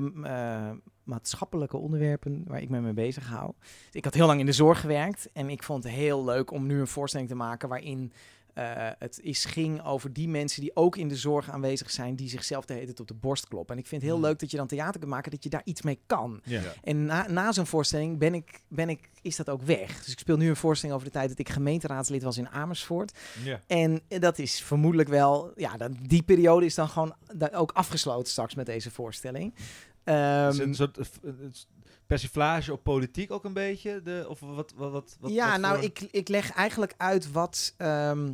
maatschappelijke 1.03 1.77
onderwerpen 1.77 2.43
waar 2.47 2.61
ik 2.61 2.69
me 2.69 2.79
mee 2.81 2.93
bezig 2.93 3.27
hou. 3.27 3.53
Ik 3.91 4.03
had 4.03 4.13
heel 4.13 4.25
lang 4.27 4.39
in 4.39 4.45
de 4.45 4.51
zorg 4.51 4.79
gewerkt 4.79 5.29
en 5.33 5.49
ik 5.49 5.63
vond 5.63 5.83
het 5.83 5.93
heel 5.93 6.23
leuk 6.25 6.51
om 6.51 6.65
nu 6.65 6.79
een 6.79 6.87
voorstelling 6.87 7.29
te 7.29 7.35
maken 7.35 7.69
waarin 7.69 8.11
eh, 8.53 8.89
het 8.99 9.19
is, 9.21 9.45
ging 9.45 9.83
over 9.85 10.13
die 10.13 10.27
mensen 10.29 10.61
die 10.61 10.71
ook 10.75 10.95
in 10.97 11.07
de 11.07 11.15
zorg 11.15 11.49
aanwezig 11.49 11.91
zijn, 11.91 12.15
die 12.15 12.29
zichzelf 12.29 12.65
de 12.65 12.73
hele 12.73 12.85
tijd 12.85 12.99
op 12.99 13.07
de 13.07 13.13
borst 13.13 13.47
kloppen. 13.47 13.75
En 13.75 13.81
ik 13.81 13.87
vind 13.87 14.01
het 14.01 14.09
heel 14.11 14.19
Hmm. 14.19 14.29
leuk 14.29 14.39
dat 14.39 14.51
je 14.51 14.57
dan 14.57 14.67
theater 14.67 14.99
kunt 14.99 15.11
maken, 15.11 15.31
dat 15.31 15.43
je 15.43 15.49
daar 15.49 15.61
iets 15.63 15.81
mee 15.81 15.99
kan. 16.05 16.41
Ja. 16.43 16.61
En 16.83 17.05
na, 17.05 17.29
na 17.29 17.51
zo'n 17.51 17.65
voorstelling 17.65 18.17
ben 18.17 18.33
ik, 18.33 18.61
ben 18.67 18.89
ik, 18.89 19.09
is 19.21 19.35
dat 19.35 19.49
ook 19.49 19.61
weg. 19.61 20.03
Dus 20.03 20.11
ik 20.13 20.19
speel 20.19 20.37
nu 20.37 20.49
een 20.49 20.55
voorstelling 20.55 20.95
over 20.97 21.07
de 21.11 21.13
tijd 21.17 21.29
dat 21.29 21.39
ik 21.39 21.49
gemeenteraadslid 21.49 22.23
was 22.23 22.37
in 22.37 22.49
Amersfoort. 22.49 23.17
ja. 23.43 23.61
En 23.67 24.01
dat 24.07 24.39
is 24.39 24.61
vermoedelijk 24.61 25.09
wel, 25.09 25.51
ja, 25.55 25.77
dat, 25.77 25.91
die 26.07 26.23
periode 26.23 26.65
is 26.65 26.75
dan 26.75 26.89
gewoon 26.89 27.15
da- 27.35 27.49
ook 27.53 27.71
afgesloten 27.71 28.31
straks 28.31 28.55
met 28.55 28.65
deze 28.65 28.91
voorstelling. 28.91 29.53
Is 30.05 30.57
een 30.57 30.75
soort 30.75 30.97
s- 31.51 31.67
persiflage 32.15 32.71
op 32.73 32.83
politiek 32.83 33.31
ook 33.31 33.43
een 33.43 33.53
beetje? 33.53 34.01
De, 34.01 34.25
of 34.29 34.39
wat, 34.39 34.73
wat, 34.75 34.91
wat, 34.91 35.17
wat 35.19 35.31
ja, 35.31 35.51
wat 35.51 35.59
nou, 35.59 35.75
voor- 35.75 35.83
ik, 35.83 35.99
ik 35.99 36.27
leg 36.27 36.51
eigenlijk 36.51 36.93
uit 36.97 37.31
wat. 37.31 37.73
ehm, 37.77 38.31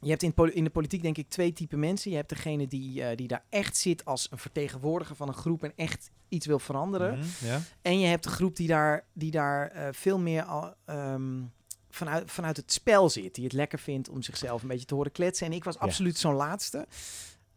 je 0.00 0.10
hebt 0.10 0.22
in, 0.22 0.34
in 0.54 0.64
de 0.64 0.70
politiek 0.70 1.02
denk 1.02 1.16
ik 1.18 1.28
twee 1.28 1.52
typen 1.52 1.78
mensen. 1.78 2.10
Je 2.10 2.16
hebt 2.16 2.28
degene 2.28 2.66
die, 2.68 3.04
eh, 3.04 3.16
die 3.16 3.28
daar 3.28 3.44
echt 3.48 3.76
zit 3.76 4.04
als 4.04 4.26
een 4.30 4.38
vertegenwoordiger 4.38 5.16
van 5.16 5.28
een 5.28 5.34
groep 5.34 5.62
en 5.62 5.72
echt 5.76 6.10
iets 6.28 6.46
wil 6.46 6.58
veranderen. 6.58 7.18
Mhm, 7.18 7.46
ja. 7.46 7.60
En 7.82 7.98
je 8.00 8.06
hebt 8.06 8.24
de 8.24 8.30
groep 8.30 8.56
die 8.56 8.66
daar, 8.68 9.06
die 9.12 9.30
daar 9.30 9.68
eh, 9.70 9.88
veel 9.92 10.18
meer 10.18 10.42
al, 10.42 10.74
ehm, 10.84 11.42
vanuit, 11.90 12.30
vanuit 12.30 12.56
het 12.56 12.72
spel 12.72 13.10
zit. 13.10 13.34
Die 13.34 13.44
het 13.44 13.52
lekker 13.52 13.78
vindt 13.78 14.08
om 14.08 14.22
zichzelf 14.22 14.62
een 14.62 14.68
beetje 14.68 14.86
te 14.86 14.94
horen 14.94 15.12
kletsen. 15.12 15.46
En 15.46 15.52
ik 15.52 15.64
was 15.64 15.74
Ja. 15.74 15.80
absoluut 15.80 16.18
zo'n 16.18 16.34
laatste. 16.34 16.86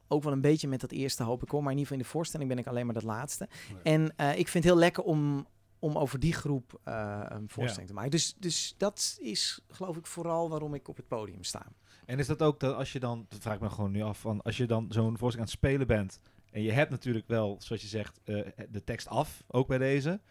Ook 0.08 0.24
wel 0.24 0.34
een 0.34 0.42
beetje 0.42 0.68
met 0.68 0.82
dat 0.82 0.92
eerste 0.92 1.24
hoop 1.24 1.44
ik 1.44 1.50
hoor. 1.50 1.64
Maar 1.64 1.72
in 1.72 1.78
ieder 1.78 1.88
geval 1.88 1.98
in 1.98 2.12
de 2.12 2.18
voorstelling 2.18 2.50
ben 2.50 2.58
ik 2.58 2.68
alleen 2.68 2.86
maar 2.86 2.94
dat 2.94 3.04
laatste. 3.04 3.48
En 3.84 4.14
eh, 4.16 4.30
ik 4.30 4.48
vind 4.48 4.64
het 4.64 4.74
heel 4.74 4.82
lekker 4.82 5.04
om, 5.04 5.48
om 5.80 5.98
over 5.98 6.20
die 6.20 6.34
groep 6.34 6.80
eh, 6.84 7.22
een 7.28 7.50
voorstelling 7.50 7.88
te 7.88 7.94
maken. 7.94 8.12
Dus, 8.12 8.36
dus 8.38 8.76
dat 8.78 9.18
is 9.22 9.62
geloof 9.70 9.98
ik 9.98 10.08
vooral 10.08 10.50
waarom 10.50 10.74
ik 10.74 10.88
op 10.88 10.98
het 10.98 11.08
podium 11.08 11.44
sta. 11.44 11.66
En 12.06 12.20
is 12.20 12.28
dat 12.28 12.42
ook 12.42 12.60
dat 12.60 12.76
als 12.76 12.92
je 12.92 13.00
dan, 13.00 13.26
dat 13.30 13.42
vraag 13.42 13.56
ik 13.56 13.62
me 13.62 13.70
gewoon 13.70 13.92
nu 13.92 14.02
af, 14.02 14.20
van 14.20 14.42
als 14.42 14.58
je 14.58 14.66
dan 14.66 14.86
zo'n 14.90 15.18
voorstelling 15.18 15.36
aan 15.36 15.42
het 15.42 15.50
spelen 15.50 15.88
bent 15.88 16.20
en 16.52 16.62
je 16.62 16.72
hebt 16.72 16.90
natuurlijk 16.90 17.28
wel, 17.28 17.56
zoals 17.60 17.82
je 17.82 17.88
zegt, 17.88 18.20
eh, 18.24 18.48
de 18.70 18.84
tekst 18.84 19.08
af, 19.08 19.44
ook 19.48 19.68
bij 19.68 19.78
deze, 19.78 20.22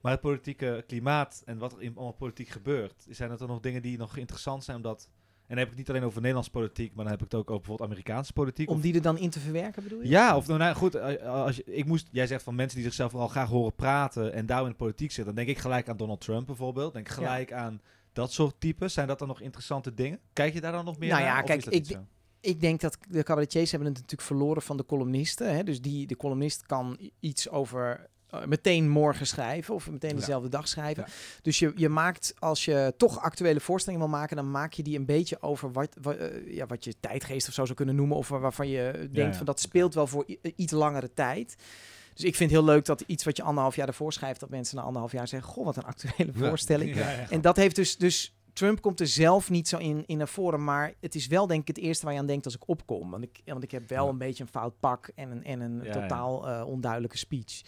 maar 0.00 0.12
het 0.12 0.20
politieke 0.20 0.84
klimaat 0.86 1.42
en 1.44 1.58
wat 1.58 1.72
er 1.72 1.82
in 1.82 1.94
allemaal 1.94 2.12
politiek 2.12 2.48
gebeurt, 2.48 3.06
zijn 3.08 3.28
dat 3.28 3.40
er 3.40 3.46
nog 3.46 3.60
dingen 3.60 3.82
die 3.82 3.98
nog 3.98 4.16
interessant 4.16 4.64
zijn 4.64 4.76
omdat, 4.76 5.10
en 5.48 5.54
dan 5.56 5.58
heb 5.58 5.66
ik 5.66 5.78
het 5.78 5.78
niet 5.78 5.88
alleen 5.96 6.04
over 6.08 6.18
Nederlandse 6.20 6.50
politiek, 6.52 6.94
maar 6.94 7.04
dan 7.04 7.12
heb 7.12 7.22
ik 7.24 7.30
het 7.30 7.40
ook 7.40 7.48
over 7.50 7.58
bijvoorbeeld 7.60 7.90
Amerikaanse 7.90 8.32
politiek. 8.32 8.68
Om 8.70 8.76
of- 8.76 8.82
die 8.82 8.94
er 8.94 9.02
dan 9.02 9.18
in 9.18 9.30
te 9.30 9.40
verwerken 9.40 9.82
bedoel 9.82 10.00
je? 10.02 10.08
ja, 10.08 10.36
of 10.36 10.46
nou, 10.46 10.58
nou 10.58 10.74
goed, 10.74 10.94
eh, 10.94 11.26
als 11.26 11.56
je, 11.56 11.64
ik 11.64 11.84
moest, 11.84 12.08
jij 12.10 12.26
zegt 12.26 12.42
van 12.42 12.54
mensen 12.54 12.76
die 12.76 12.86
zichzelf 12.86 13.10
vooral 13.10 13.28
graag 13.28 13.48
horen 13.48 13.74
praten 13.74 14.32
en 14.32 14.46
daar 14.46 14.62
in 14.62 14.68
de 14.68 14.74
politiek 14.74 15.12
zitten, 15.12 15.34
dan 15.34 15.44
denk 15.44 15.56
ik 15.56 15.62
gelijk 15.62 15.88
aan 15.88 15.96
Donald 15.96 16.20
Trump 16.20 16.46
bijvoorbeeld, 16.46 16.92
denk 16.92 17.06
Ja. 17.08 17.14
gelijk 17.14 17.52
aan 17.52 17.80
dat 18.12 18.32
soort 18.32 18.54
types. 18.60 18.92
Zijn 18.92 19.06
dat 19.06 19.18
dan 19.18 19.28
nog 19.28 19.40
interessante 19.40 19.94
dingen? 19.94 20.18
Kijk 20.32 20.54
je 20.54 20.60
daar 20.60 20.72
dan 20.72 20.84
nog 20.84 20.98
meer 20.98 21.08
Nou 21.08 21.22
naar? 21.22 21.30
ja, 21.32 21.40
of 21.40 21.46
kijk, 21.46 21.64
ik 21.66 21.98
ik 22.40 22.60
denk 22.60 22.80
dat 22.80 22.98
de 23.08 23.22
cabaretiers 23.22 23.70
hebben 23.70 23.88
het 23.88 23.96
natuurlijk 23.98 24.28
verloren 24.28 24.62
van 24.62 24.76
de 24.76 24.84
columnisten. 24.84 25.54
Hè? 25.54 25.62
Dus 25.64 25.80
die, 25.80 26.06
de 26.06 26.16
columnist 26.16 26.66
kan 26.66 26.98
iets 27.20 27.48
over 27.50 27.90
eh, 27.90 28.04
meteen 28.46 28.88
morgen 28.88 29.26
schrijven 29.26 29.74
of 29.74 29.90
meteen 29.90 30.10
Ja. 30.10 30.16
dezelfde 30.16 30.48
dag 30.48 30.68
schrijven. 30.68 31.04
Ja. 31.06 31.12
Dus 31.42 31.58
je, 31.58 31.72
je 31.74 31.88
maakt, 31.88 32.34
als 32.38 32.64
je 32.64 32.94
toch 32.96 33.20
actuele 33.20 33.60
voorstellingen 33.60 34.08
wil 34.08 34.18
maken, 34.18 34.36
dan 34.36 34.50
maak 34.50 34.72
je 34.72 34.82
die 34.82 34.98
een 34.98 35.06
beetje 35.06 35.42
over 35.42 35.72
wat, 35.72 35.96
wat, 36.02 36.16
eh, 36.16 36.54
ja, 36.54 36.66
wat 36.66 36.84
je 36.84 36.94
tijdgeest 37.00 37.48
of 37.48 37.54
zo 37.54 37.64
zou 37.64 37.76
kunnen 37.76 37.94
noemen. 37.94 38.16
Of 38.16 38.28
waar- 38.28 38.40
waarvan 38.40 38.68
je 38.68 39.08
denkt 39.12 39.36
van 39.36 39.46
dat 39.46 39.60
speelt 39.60 39.94
wel 39.94 40.06
voor 40.06 40.24
i- 40.28 40.38
iets 40.56 40.72
langere 40.72 41.12
tijd. 41.14 41.56
Dus 42.14 42.24
ik 42.24 42.36
vind 42.36 42.50
het 42.50 42.60
heel 42.60 42.68
leuk 42.68 42.84
dat 42.84 43.00
iets 43.06 43.24
wat 43.24 43.36
je 43.36 43.42
anderhalf 43.42 43.76
jaar 43.76 43.88
ervoor 43.88 44.12
schrijft, 44.12 44.40
dat 44.40 44.48
mensen 44.50 44.76
na 44.76 44.82
anderhalf 44.82 45.12
jaar 45.12 45.28
zeggen, 45.28 45.50
goh, 45.52 45.64
wat 45.64 45.76
een 45.76 45.84
actuele 45.84 46.32
voorstelling. 46.34 46.96
En 47.30 47.40
dat 47.40 47.56
heeft 47.56 47.76
dus, 47.76 47.96
dus 47.96 48.32
Trump 48.52 48.80
komt 48.80 49.00
er 49.00 49.06
zelf 49.06 49.50
niet 49.50 49.68
zo 49.68 49.76
in, 49.76 50.02
in 50.06 50.18
naar 50.18 50.28
voren, 50.28 50.64
maar 50.64 50.92
het 51.00 51.14
is 51.14 51.26
wel 51.26 51.46
denk 51.46 51.60
ik 51.60 51.76
het 51.76 51.84
eerste 51.84 52.04
waar 52.04 52.14
je 52.14 52.20
aan 52.20 52.26
denkt 52.26 52.44
als 52.44 52.54
ik 52.54 52.68
opkom. 52.68 53.10
Want 53.10 53.22
ik, 53.24 53.40
want 53.44 53.62
ik 53.62 53.70
heb 53.70 53.88
wel 53.88 54.04
Ja. 54.04 54.10
een 54.10 54.18
beetje 54.18 54.42
een 54.42 54.48
fout 54.48 54.80
pak 54.80 55.10
en 55.14 55.30
een, 55.30 55.44
en 55.44 55.60
een 55.60 55.78
Ja, 55.78 55.84
ja. 55.84 55.92
totaal 55.92 56.48
eh, 56.48 56.66
onduidelijke 56.66 57.18
speech. 57.18 57.60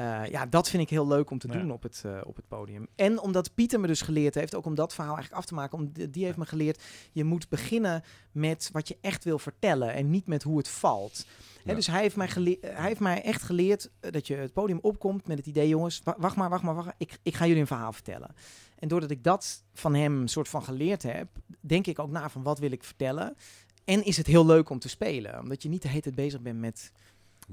Ja. 0.00 0.24
Eh, 0.24 0.30
ja, 0.30 0.46
dat 0.46 0.68
vind 0.70 0.82
ik 0.82 0.90
heel 0.90 1.06
leuk 1.06 1.30
om 1.30 1.38
te 1.38 1.48
Ja. 1.48 1.52
doen 1.58 1.70
op 1.72 1.82
het, 1.82 2.02
eh, 2.06 2.20
op 2.24 2.36
het 2.36 2.48
podium. 2.48 2.86
En 2.96 3.20
omdat 3.20 3.54
Pieter 3.54 3.80
me 3.80 3.86
dus 3.86 4.00
geleerd 4.00 4.34
heeft, 4.34 4.54
ook 4.54 4.66
om 4.66 4.74
dat 4.74 4.94
verhaal 4.94 5.14
eigenlijk 5.14 5.42
af 5.42 5.48
te 5.48 5.54
maken, 5.54 5.78
om, 5.78 5.92
die 6.10 6.24
heeft 6.24 6.36
me 6.36 6.46
geleerd, 6.46 6.82
je 7.12 7.24
moet 7.24 7.48
beginnen 7.48 8.02
met 8.32 8.68
wat 8.72 8.88
je 8.88 8.96
echt 9.00 9.24
wil 9.24 9.38
vertellen 9.38 9.92
en 9.94 10.10
niet 10.10 10.26
met 10.26 10.42
hoe 10.42 10.58
het 10.58 10.68
valt. 10.68 11.26
Ja. 11.64 11.74
dus 11.74 11.86
hij 11.86 12.00
heeft, 12.00 12.16
mij 12.16 12.28
hij 12.60 12.86
heeft 12.86 13.00
mij 13.00 13.22
echt 13.22 13.42
geleerd 13.42 13.90
eh, 14.00 14.10
dat 14.12 14.26
je 14.26 14.34
het 14.36 14.52
podium 14.52 14.78
opkomt 14.82 15.26
met 15.26 15.38
het 15.38 15.46
idee, 15.46 15.68
jongens, 15.68 16.00
wa- 16.04 16.16
wacht 16.18 16.36
maar, 16.36 16.48
wacht 16.50 16.62
maar, 16.62 16.74
wacht 16.74 16.86
maar, 16.86 16.94
ik, 16.98 17.18
ik 17.22 17.34
ga 17.34 17.46
jullie 17.46 17.60
een 17.60 17.66
verhaal 17.66 17.92
vertellen. 17.92 18.34
En 18.78 18.88
doordat 18.88 19.10
ik 19.10 19.24
dat 19.24 19.64
van 19.72 19.94
hem 19.94 20.26
soort 20.26 20.48
van 20.48 20.62
geleerd 20.62 21.02
heb, 21.02 21.28
denk 21.60 21.86
ik 21.86 21.98
ook 21.98 22.10
na 22.10 22.30
van 22.30 22.42
wat 22.42 22.58
wil 22.58 22.70
ik 22.72 22.84
vertellen. 22.84 23.36
En 23.84 24.04
is 24.04 24.16
het 24.16 24.26
heel 24.26 24.46
leuk 24.46 24.70
om 24.70 24.78
te 24.78 24.88
spelen, 24.88 25.40
omdat 25.40 25.62
je 25.62 25.68
niet 25.68 25.82
de 25.82 25.88
hele 25.88 26.00
tijd 26.00 26.14
bezig 26.14 26.40
bent 26.40 26.58
met 26.58 26.92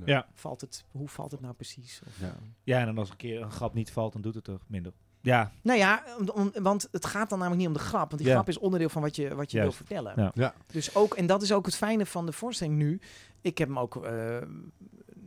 Ja. 0.05 0.27
valt 0.33 0.62
het, 0.62 0.83
hoe 0.91 1.07
valt 1.07 1.31
het 1.31 1.41
nou 1.41 1.53
precies? 1.53 2.01
Of, 2.07 2.19
Ja. 2.19 2.36
ja, 2.63 2.79
en 2.79 2.86
dan 2.86 2.97
als 2.97 3.10
een 3.10 3.15
keer 3.17 3.41
een 3.41 3.51
grap 3.51 3.73
niet 3.73 3.91
valt, 3.91 4.13
dan 4.13 4.21
doet 4.21 4.36
het 4.36 4.43
toch 4.43 4.62
minder. 4.67 4.91
Ja, 5.21 5.51
Nou 5.62 5.79
ja, 5.79 6.03
om- 6.19 6.29
om- 6.29 6.51
want 6.62 6.88
het 6.91 7.05
gaat 7.05 7.29
dan 7.29 7.38
namelijk 7.39 7.62
niet 7.67 7.75
om 7.75 7.81
de 7.83 7.88
grap. 7.89 8.10
Want 8.10 8.17
die 8.17 8.27
Ja. 8.27 8.33
grap 8.33 8.47
is 8.47 8.57
onderdeel 8.57 8.89
van 8.89 9.01
wat 9.01 9.15
je, 9.15 9.36
wat 9.36 9.51
je 9.51 9.60
wil 9.62 9.71
vertellen. 9.71 10.13
Ja. 10.15 10.31
Ja. 10.33 10.53
Dus 10.67 10.95
ook, 10.95 11.13
en 11.13 11.25
dat 11.25 11.41
is 11.41 11.51
ook 11.51 11.65
het 11.65 11.75
fijne 11.75 12.05
van 12.05 12.25
de 12.25 12.31
voorstelling 12.31 12.77
nu. 12.77 12.99
Ik 13.41 13.57
heb 13.57 13.67
hem 13.67 13.79
ook, 13.79 14.05
eh, 14.05 14.38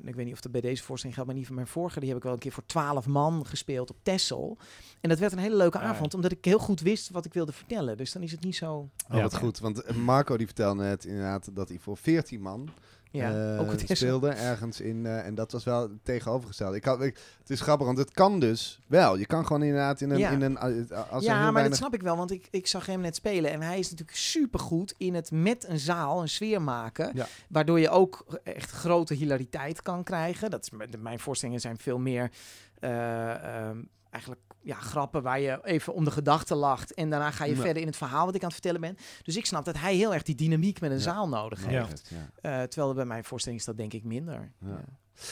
ik 0.04 0.14
weet 0.14 0.24
niet 0.24 0.35
of 0.35 0.40
dat 0.40 0.52
bij 0.52 0.61
deze 0.61 0.83
voorstelling 0.83 1.14
geldt, 1.18 1.30
maar 1.30 1.38
niet 1.38 1.46
van 1.48 1.56
mijn 1.56 1.66
vorige. 1.66 2.00
Die 2.00 2.09
heb 2.09 2.18
ik 2.18 2.24
wel 2.24 2.33
een 2.33 2.38
keer 2.38 2.52
voor 2.52 2.66
twaalf 2.66 3.06
man 3.06 3.46
gespeeld 3.46 3.90
op 3.90 3.96
Texel. 4.02 4.59
En 5.00 5.09
dat 5.09 5.18
werd 5.18 5.33
een 5.33 5.38
hele 5.38 5.56
leuke 5.56 5.78
Ah, 5.78 5.85
ja. 5.85 5.90
avond, 5.90 6.14
omdat 6.14 6.33
ik 6.33 6.44
heel 6.44 6.59
goed 6.59 6.80
wist 6.80 7.11
wat 7.11 7.24
ik 7.24 7.35
wilde 7.35 7.52
vertellen. 7.52 7.96
Dus 7.96 8.12
dan 8.12 8.22
is 8.22 8.30
het 8.33 8.44
niet 8.44 8.56
zo... 8.56 8.72
Oh, 8.74 8.88
Ja. 9.16 9.22
wat 9.22 9.37
goed. 9.37 9.59
Want 9.59 9.96
Marco 9.96 10.37
die 10.37 10.46
vertelde 10.46 10.83
net 10.83 11.04
inderdaad 11.04 11.48
dat 11.54 11.68
hij 11.68 11.78
voor 11.78 11.96
14 11.96 12.40
man 12.40 12.68
Ja, 13.12 13.53
eh, 13.55 13.61
ook 13.61 13.70
op 13.73 13.77
Texel. 13.79 13.96
speelde 13.96 14.29
ergens 14.29 14.81
in. 14.81 15.07
eh, 15.07 15.27
en 15.27 15.35
dat 15.35 15.53
was 15.53 15.64
wel 15.64 15.83
het 15.83 16.05
tegenovergestelde. 16.05 16.77
Ik 16.77 16.85
had, 16.85 17.03
ik, 17.03 17.18
het 17.38 17.51
is 17.51 17.61
grappig, 17.61 17.87
want 17.87 17.99
het 17.99 18.11
kan 18.11 18.40
dus 18.40 18.81
wel. 18.87 19.16
Je 19.16 19.27
kan 19.27 19.46
gewoon 19.46 19.62
inderdaad 19.62 20.01
in 20.01 20.11
een... 20.11 20.18
Ja. 20.18 20.31
In 20.31 20.42
een 20.42 20.59
als 20.59 20.73
er 20.79 21.23
ja, 21.23 21.35
maar 21.35 21.53
weinig- 21.53 21.64
dat 21.68 21.77
snap 21.77 21.94
ik 21.94 22.03
wel, 22.03 22.16
want 22.16 22.31
ik, 22.31 22.49
ik 22.51 22.66
zag 22.66 22.87
hem 22.87 23.01
net 23.01 23.16
spelen. 23.16 23.51
En 23.51 23.62
hij 23.62 23.79
is 23.79 23.90
natuurlijk 23.90 24.18
supergoed 24.18 24.94
in 24.96 25.14
het 25.14 25.31
met 25.31 25.68
een 25.68 25.79
zaal 25.79 26.20
een 26.20 26.29
sfeer 26.29 26.62
maken. 26.62 27.11
Ja. 27.14 27.27
Waardoor 27.49 27.81
je 27.81 27.90
ook 27.90 28.40
echt 28.42 28.70
grote 28.70 29.14
hilariteit 29.14 29.83
kan 29.83 30.03
krijgen. 30.03 30.51
Dat 30.51 30.62
is, 30.62 30.88
mijn 30.99 31.18
voorstellingen 31.18 31.61
zijn 31.61 31.79
veel 31.79 31.99
meer 31.99 32.31
eh, 32.79 33.31
ehm, 33.66 33.79
eigenlijk 34.11 34.40
ja, 34.62 34.75
grappen 34.75 35.23
waar 35.23 35.40
je 35.40 35.59
even 35.64 35.94
om 35.94 36.05
de 36.05 36.11
gedachte 36.11 36.55
lacht. 36.55 36.94
En 36.94 37.11
daarna 37.11 37.31
ga 37.31 37.44
je 37.44 37.55
Ja. 37.57 37.61
verder 37.61 37.81
in 37.83 37.87
het 37.88 37.96
verhaal 37.96 38.25
wat 38.27 38.35
ik 38.35 38.40
aan 38.40 38.46
het 38.51 38.57
vertellen 38.61 38.81
ben. 38.81 38.96
Dus 39.23 39.37
ik 39.37 39.46
snap 39.46 39.64
dat 39.64 39.79
hij 39.79 39.94
heel 39.94 40.14
erg 40.14 40.23
die 40.23 40.35
dynamiek 40.35 40.81
met 40.81 40.90
een 40.90 40.96
Ja. 40.96 41.03
zaal 41.03 41.29
nodig 41.29 41.70
Ja. 41.70 41.87
heeft. 41.87 42.11
Ja. 42.11 42.61
Eh, 42.61 42.66
terwijl 42.66 42.94
bij 42.94 43.05
mijn 43.05 43.25
voorstelling 43.25 43.61
is 43.61 43.66
dat 43.66 43.77
denk 43.77 43.92
ik 43.92 44.05
minder. 44.05 44.53
Ja. 44.61 44.68
Ja. 44.68 44.81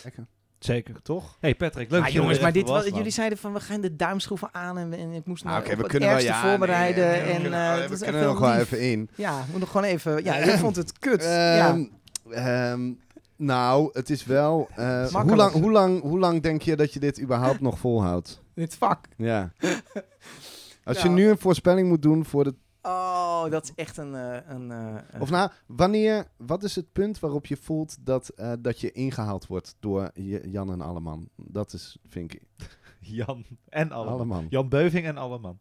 Lekker. 0.05 0.27
zeker. 0.59 1.03
Toch? 1.03 1.37
hey 1.41 1.55
Patrick, 1.55 1.91
leuk 1.91 1.99
Ah, 1.99 2.05
dat 2.05 2.15
je 2.15 2.21
jongens, 2.21 2.41
maar 2.41 2.53
dit, 2.53 2.69
was, 2.69 2.85
jullie 2.87 3.11
zeiden 3.11 3.39
van 3.39 3.53
we 3.53 3.61
gaan 3.61 3.81
de 3.81 3.97
duimschroeven 3.97 4.49
aan 4.55 4.79
en, 4.79 4.93
en 4.93 5.13
ik 5.13 5.25
moest 5.27 5.45
Nou, 5.45 5.59
op 5.61 5.65
we 5.65 5.71
het 5.77 5.87
kunnen 5.87 6.09
wel... 6.09 6.19
Ja, 6.19 6.49
voorbereiden. 6.49 7.07
nee, 7.09 7.21
we 7.23 7.29
en, 7.31 7.41
kunnen- 7.41 7.61
eh, 7.69 7.75
oh, 7.75 7.81
dat 7.89 7.99
we 7.99 8.05
kunnen 8.05 8.21
er 8.23 8.27
nog 8.29 8.39
wel 8.39 8.55
even 8.55 8.81
in. 8.81 9.11
Ja, 9.15 9.45
moet 9.51 9.61
nog 9.61 9.71
gewoon 9.71 9.87
even. 9.87 10.25
Ja, 10.25 10.39
jij 10.45 10.59
vond 10.59 10.77
het 10.77 10.99
kut. 10.99 11.23
ja. 11.23 11.69
Ehm, 11.69 11.85
ehm, 12.31 12.93
nou, 13.37 13.91
het 13.93 14.11
is 14.11 14.25
wel... 14.25 14.69
eh, 14.75 15.07
hoe, 15.07 15.37
lang, 15.37 15.53
hoe, 15.53 15.71
lang, 15.71 16.01
hoe 16.03 16.19
lang 16.19 16.43
denk 16.43 16.63
je 16.63 16.77
dat 16.77 16.93
je 16.93 17.01
dit 17.01 17.21
überhaupt 17.21 17.61
nog 17.61 17.79
volhoudt? 17.79 18.43
Dit 18.59 18.75
vak. 18.75 19.07
Ja. 19.17 19.53
Als 20.85 20.97
je 20.99 21.05
Nou. 21.09 21.15
nu 21.15 21.29
een 21.29 21.39
voorspelling 21.39 21.89
moet 21.89 22.03
doen 22.03 22.25
voor 22.25 22.45
de... 22.45 22.55
Oh, 22.83 23.51
dat 23.51 23.65
is 23.65 23.73
echt 23.75 23.97
een. 23.97 24.15
eh, 24.15 24.39
een, 24.49 24.71
eh, 24.73 24.95
een- 25.11 25.21
Of 25.21 25.31
nou, 25.31 25.51
wanneer... 25.67 26.27
Wat 26.37 26.63
is 26.63 26.77
het 26.77 26.93
punt 26.93 27.19
waarop 27.19 27.47
je 27.47 27.57
voelt 27.57 27.97
dat, 28.07 28.29
eh, 28.29 28.53
dat 28.59 28.81
je 28.81 28.93
ingehaald 28.93 29.47
wordt 29.47 29.77
door 29.81 30.11
Jan 30.43 30.73
en 30.73 30.81
Alleman? 30.81 31.29
Dat 31.37 31.73
is, 31.73 31.99
vind 32.09 32.35
ik... 32.35 32.43
Jan 33.01 33.45
en 33.69 33.93
Alleman. 33.93 34.15
Alleman. 34.15 34.47
Jan 34.51 34.69
Beuving 34.69 35.07
en 35.07 35.17
Alleman. 35.17 35.59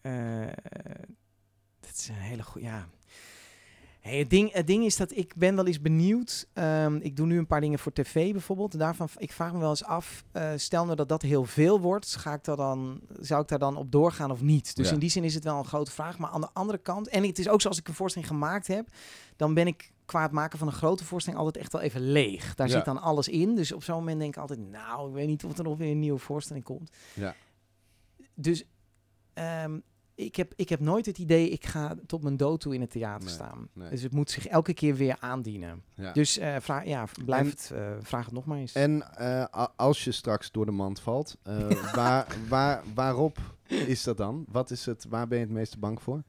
eh, 0.00 0.46
dat 1.80 1.90
is 1.94 2.08
een 2.08 2.14
hele 2.14 2.42
goede. 2.42 2.66
Ja. 2.66 2.86
Hey, 4.08 4.18
het, 4.18 4.30
ding, 4.30 4.52
het 4.52 4.66
ding 4.66 4.84
is 4.84 4.96
dat 4.96 5.16
ik 5.16 5.34
ben 5.36 5.56
wel 5.56 5.66
eens 5.66 5.80
benieuwd. 5.80 6.46
Ehm, 6.52 6.96
ik 6.96 7.16
doe 7.16 7.26
nu 7.26 7.38
een 7.38 7.46
paar 7.46 7.60
dingen 7.60 7.78
voor 7.78 7.92
tv 7.92 8.32
bijvoorbeeld. 8.32 8.78
Daarvan, 8.78 9.08
ik 9.16 9.32
vraag 9.32 9.52
me 9.52 9.58
wel 9.58 9.68
eens 9.70 9.84
af. 9.84 10.24
eh, 10.32 10.52
stel 10.56 10.84
nou 10.84 10.96
dat 10.96 11.08
dat 11.08 11.22
heel 11.22 11.44
veel 11.44 11.80
wordt, 11.80 12.16
ga 12.16 12.32
ik 12.34 12.44
daar 12.44 12.56
dan, 12.56 13.00
zou 13.20 13.42
ik 13.42 13.48
daar 13.48 13.58
dan 13.58 13.76
op 13.76 13.92
doorgaan 13.92 14.30
of 14.30 14.40
niet? 14.42 14.76
Dus 14.76 14.86
Ja. 14.88 14.92
in 14.92 14.98
die 14.98 15.10
zin 15.10 15.24
is 15.24 15.34
het 15.34 15.44
wel 15.44 15.58
een 15.58 15.64
grote 15.64 15.90
vraag. 15.90 16.18
Maar 16.18 16.30
aan 16.30 16.40
de 16.40 16.48
andere 16.52 16.78
kant, 16.78 17.08
en 17.08 17.24
het 17.26 17.38
is 17.38 17.48
ook 17.48 17.60
zoals 17.60 17.78
ik 17.78 17.88
een 17.88 17.94
voorstelling 17.94 18.30
gemaakt 18.30 18.66
heb, 18.66 18.88
dan 19.36 19.54
ben 19.54 19.66
ik 19.66 19.92
qua 20.04 20.22
het 20.22 20.32
maken 20.32 20.58
van 20.58 20.66
een 20.68 20.72
grote 20.74 21.04
voorstelling 21.04 21.42
altijd 21.42 21.62
echt 21.64 21.72
wel 21.72 21.82
even 21.82 22.00
leeg. 22.00 22.54
Daar 22.54 22.68
Ja. 22.68 22.72
zit 22.76 22.84
dan 22.84 23.00
alles 23.00 23.28
in. 23.28 23.54
Dus 23.54 23.72
op 23.72 23.82
zo'n 23.84 23.96
moment 23.96 24.18
denk 24.20 24.34
ik 24.34 24.40
altijd, 24.40 24.58
nou, 24.70 25.08
ik 25.08 25.14
weet 25.14 25.26
niet 25.26 25.44
of 25.44 25.58
er 25.58 25.64
nog 25.64 25.78
weer 25.78 25.90
een 25.90 25.98
nieuwe 25.98 26.18
voorstelling 26.18 26.64
komt. 26.64 26.90
Ja. 27.14 27.34
Dus 28.34 28.64
ehm, 29.34 29.78
ik, 30.24 30.36
heb, 30.36 30.52
ik 30.56 30.68
heb 30.68 30.80
nooit 30.80 31.06
het 31.06 31.18
idee, 31.18 31.48
ik 31.48 31.66
ga 31.66 31.94
tot 32.06 32.22
mijn 32.22 32.36
dood 32.36 32.60
toe 32.60 32.74
in 32.74 32.80
het 32.80 32.90
theater 32.90 33.24
Nee, 33.24 33.34
staan. 33.34 33.68
nee. 33.72 33.90
Dus 33.90 34.02
het 34.02 34.12
moet 34.12 34.30
zich 34.30 34.46
elke 34.46 34.74
keer 34.74 34.94
weer 34.94 35.16
aandienen. 35.20 35.82
Ja. 35.94 36.12
Dus 36.12 36.38
eh, 36.38 36.56
vraag, 36.60 36.84
ja, 36.84 37.06
blijf 37.24 37.42
En- 37.44 37.50
het, 37.50 37.70
eh, 37.74 37.92
vraag 38.00 38.24
het 38.24 38.34
nog 38.34 38.44
maar 38.44 38.58
eens. 38.58 38.72
En 38.72 39.14
eh, 39.16 39.66
als 39.76 40.04
je 40.04 40.12
straks 40.12 40.50
door 40.50 40.66
de 40.66 40.72
mand 40.72 41.00
valt, 41.00 41.36
waar, 41.94 42.26
waar, 42.48 42.82
waarop 42.94 43.38
is 43.68 44.02
dat 44.02 44.16
dan? 44.16 44.44
Wat 44.48 44.70
is 44.70 44.86
het, 44.86 45.06
waar 45.08 45.28
ben 45.28 45.38
je 45.38 45.44
het 45.44 45.52
meeste 45.54 45.78
bang 45.78 46.02
voor? 46.02 46.22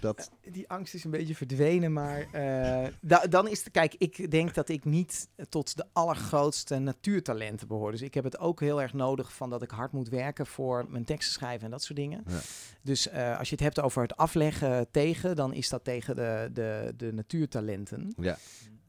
Dat, 0.00 0.30
Die 0.50 0.68
angst 0.68 0.94
is 0.94 1.04
een 1.04 1.10
beetje 1.10 1.34
verdwenen, 1.34 1.92
maar 1.92 2.20
eh, 2.32 2.88
da- 3.00 3.26
dan 3.26 3.48
is 3.48 3.64
het... 3.64 3.70
Kijk, 3.72 3.94
ik 3.98 4.30
denk 4.30 4.54
dat 4.54 4.68
ik 4.68 4.84
niet 4.84 5.28
tot 5.48 5.76
de 5.76 5.84
allergrootste 5.92 6.78
natuurtalenten 6.78 7.68
behoor. 7.68 7.90
Dus 7.90 8.02
ik 8.02 8.14
heb 8.14 8.24
het 8.24 8.38
ook 8.38 8.60
heel 8.60 8.82
erg 8.82 8.92
nodig 8.92 9.32
van 9.32 9.50
dat 9.50 9.62
ik 9.62 9.70
hard 9.70 9.92
moet 9.92 10.08
werken 10.08 10.46
voor 10.46 10.86
mijn 10.88 11.04
teksten 11.04 11.32
schrijven 11.32 11.64
en 11.64 11.70
dat 11.70 11.82
soort 11.82 11.98
dingen. 11.98 12.22
Ja. 12.26 12.38
Dus 12.82 13.08
eh, 13.08 13.38
als 13.38 13.48
je 13.48 13.54
het 13.54 13.64
hebt 13.64 13.80
over 13.80 14.02
het 14.02 14.16
afleggen 14.16 14.90
tegen, 14.90 15.36
dan 15.36 15.52
is 15.54 15.68
dat 15.68 15.84
tegen 15.84 16.16
de, 16.16 16.50
de, 16.52 16.92
de 16.96 17.12
natuurtalenten. 17.12 18.12
ja. 18.16 18.36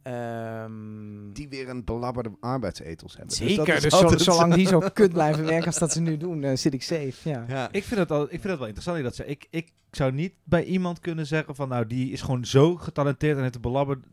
Ehm, 0.03 1.31
Die 1.33 1.49
weer 1.49 1.69
een 1.69 1.83
belabberde 1.83 2.31
arbeidsethos 2.39 3.17
hebben. 3.17 3.35
Zeker, 3.35 3.65
dat 3.65 3.75
is 3.75 3.81
dus 3.81 3.91
zo- 3.91 3.97
altijd- 4.03 4.21
zolang 4.21 4.53
die 4.53 4.67
zo 4.67 4.79
kut 4.93 5.11
blijven 5.13 5.45
werken 5.45 5.65
als 5.65 5.77
dat 5.79 5.91
ze 5.91 6.01
nu 6.01 6.17
doen, 6.17 6.43
eh, 6.43 6.55
zit 6.55 6.73
ik 6.73 6.83
safe. 6.83 7.29
Ja. 7.29 7.45
Ja. 7.47 7.69
Ik 7.71 7.83
vind, 7.83 7.99
het 7.99 8.11
al, 8.11 8.23
ik 8.23 8.29
vind 8.29 8.43
het 8.43 8.57
wel 8.57 8.65
interessant 8.67 8.97
dat 8.97 9.05
dat 9.05 9.15
zegt. 9.15 9.29
Ik, 9.29 9.47
ik 9.49 9.71
zou 9.91 10.11
niet 10.11 10.33
bij 10.43 10.63
iemand 10.63 10.99
kunnen 10.99 11.27
zeggen 11.27 11.55
van 11.55 11.69
nou, 11.69 11.87
die 11.87 12.11
is 12.11 12.21
gewoon 12.21 12.45
zo 12.45 12.75
getalenteerd 12.75 13.35
en 13.37 13.41
heeft 13.41 13.55
een 13.55 13.61
belabberd. 13.61 14.05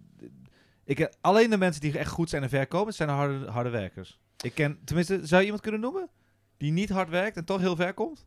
Ik, 0.85 1.13
alleen 1.21 1.51
de 1.51 1.59
mensen 1.59 1.81
die 1.81 1.99
echt 1.99 2.11
goed 2.11 2.31
zijn 2.31 2.43
en 2.43 2.49
ver 2.49 2.67
komen, 2.67 2.95
zijn 2.95 3.09
de 3.09 3.15
harde, 3.15 3.47
harde 3.51 3.71
werkers. 3.71 4.19
Ik 4.45 4.55
ken, 4.55 4.79
tenminste, 4.85 5.21
zou 5.27 5.39
je 5.39 5.45
iemand 5.45 5.63
kunnen 5.63 5.81
noemen? 5.81 6.09
Die 6.57 6.73
niet 6.73 6.89
hard 6.91 7.09
werkt 7.09 7.37
en 7.37 7.45
toch 7.45 7.61
heel 7.61 7.77
ver 7.77 7.95
komt? 7.95 8.27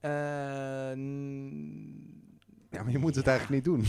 Eh, 0.00 0.90
n- 0.94 2.05
Ja, 2.76 2.82
maar 2.82 2.92
je 2.92 2.98
moet 2.98 3.14
het 3.14 3.26
eigenlijk 3.26 3.66
niet 3.66 3.74
doen. 3.74 3.84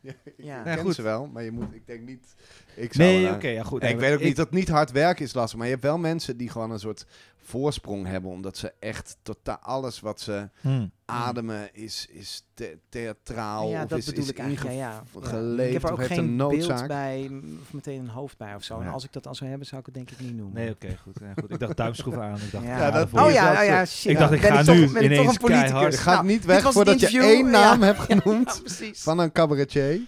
ja. 0.00 0.12
Ik 0.24 0.64
Nee, 0.64 0.74
ken 0.74 0.84
goed. 0.84 0.94
ze 0.94 1.02
wel, 1.02 1.26
maar 1.26 1.42
je 1.42 1.50
moet, 1.50 1.74
ik 1.74 1.86
denk 1.86 2.06
niet... 2.06 2.34
Ik 2.74 2.92
zou, 2.92 3.08
Nee, 3.08 3.30
oké, 3.30 3.48
ja 3.48 3.62
goed. 3.62 3.82
Ik 3.82 3.98
weet 3.98 4.14
ook 4.14 4.20
niet 4.20 4.36
dat 4.36 4.50
niet 4.50 4.68
hard 4.68 4.90
werken 4.90 5.24
is 5.24 5.34
lastig, 5.34 5.56
maar 5.58 5.66
je 5.66 5.72
hebt 5.72 5.84
wel 5.84 5.98
mensen 5.98 6.36
die 6.36 6.48
gewoon 6.50 6.70
een 6.70 6.78
soort 6.78 7.06
voorsprong 7.46 8.06
hebben, 8.06 8.30
omdat 8.30 8.56
ze 8.56 8.72
echt 8.80 9.16
totaal 9.22 9.58
alles 9.58 10.00
wat 10.00 10.20
ze 10.20 10.48
Hmm. 10.60 10.90
ademen 11.04 11.68
is, 11.74 12.06
is 12.10 12.44
the- 12.54 12.78
theatraal 12.88 13.68
ja, 13.68 13.82
of 13.82 13.88
dat 13.88 13.98
is, 13.98 14.04
bedoel 14.06 14.22
is 14.22 14.30
ik 14.30 14.38
eigenlijk. 14.38 14.74
Ja, 14.76 14.80
ja. 14.80 14.88
Ja. 14.90 15.02
ingeleefd 15.20 15.66
Ik 15.66 15.72
heb 15.72 15.82
er 15.84 15.92
ook 15.92 16.04
geen 16.06 16.18
een 16.18 16.36
beeld 16.36 16.52
noodzaak. 16.52 16.86
bij, 16.88 17.30
of 17.62 17.72
meteen 17.72 18.00
een 18.00 18.08
hoofd 18.08 18.36
bij 18.38 18.54
of 18.54 18.62
zo. 18.62 18.80
En 18.80 18.88
als 18.88 19.04
ik 19.04 19.12
dat 19.12 19.22
dan 19.22 19.34
zou 19.34 19.48
hebben, 19.50 19.66
zou 19.68 19.80
ik 19.80 19.86
het 19.86 19.94
denk 19.94 20.10
ik 20.10 20.20
niet 20.20 20.36
noemen. 20.36 20.54
Nee, 20.54 20.70
oké, 20.70 20.96
goed, 21.02 21.16
ja, 21.20 21.32
goed. 21.40 21.50
Ik 21.50 21.58
dacht 21.58 21.76
duimschroeven 21.76 22.22
aan. 22.22 22.34
Ik 22.36 22.52
dacht, 22.52 22.64
Ja. 22.64 22.78
Ja, 22.78 22.90
dat- 22.90 23.08
voor 23.08 23.20
Oh 23.20 23.30
ja, 23.30 23.60
oh 23.60 23.64
ja, 23.64 23.84
shit. 23.84 24.10
Ik 24.10 24.18
dacht, 24.18 24.32
ik 24.32 24.40
Ben 24.40 24.52
ga 24.52 24.62
toch- 24.62 24.74
nu 24.74 24.80
ben 24.80 24.88
ik 24.88 24.92
toch 24.94 25.02
ineens 25.02 25.32
een 25.34 25.38
politicus? 25.40 25.70
keihard. 25.70 25.96
Gaat 25.96 26.14
Nou, 26.14 26.26
niet 26.26 26.44
weg 26.44 26.72
voordat 26.72 27.00
je 27.00 27.20
één 27.20 27.50
naam 27.50 27.80
Ja. 27.80 27.86
hebt 27.86 28.00
genoemd 28.00 28.54
Ja, 28.54 28.60
precies. 28.60 29.02
van 29.02 29.18
een 29.18 29.32
cabaretier. 29.32 30.00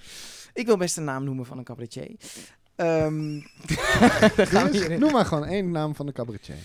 Ik 0.52 0.66
wil 0.66 0.76
best 0.76 0.96
een 0.96 1.04
naam 1.04 1.24
noemen 1.24 1.46
van 1.46 1.58
een 1.58 1.64
cabaretier. 1.64 2.10
Ehm 2.76 3.14
we 4.36 4.68
Dus 4.70 4.70
hierin. 4.70 5.00
noem 5.00 5.12
maar 5.12 5.24
gewoon 5.26 5.44
één 5.44 5.70
naam 5.70 5.94
van 5.94 6.06
een 6.06 6.12
cabaretier. 6.12 6.56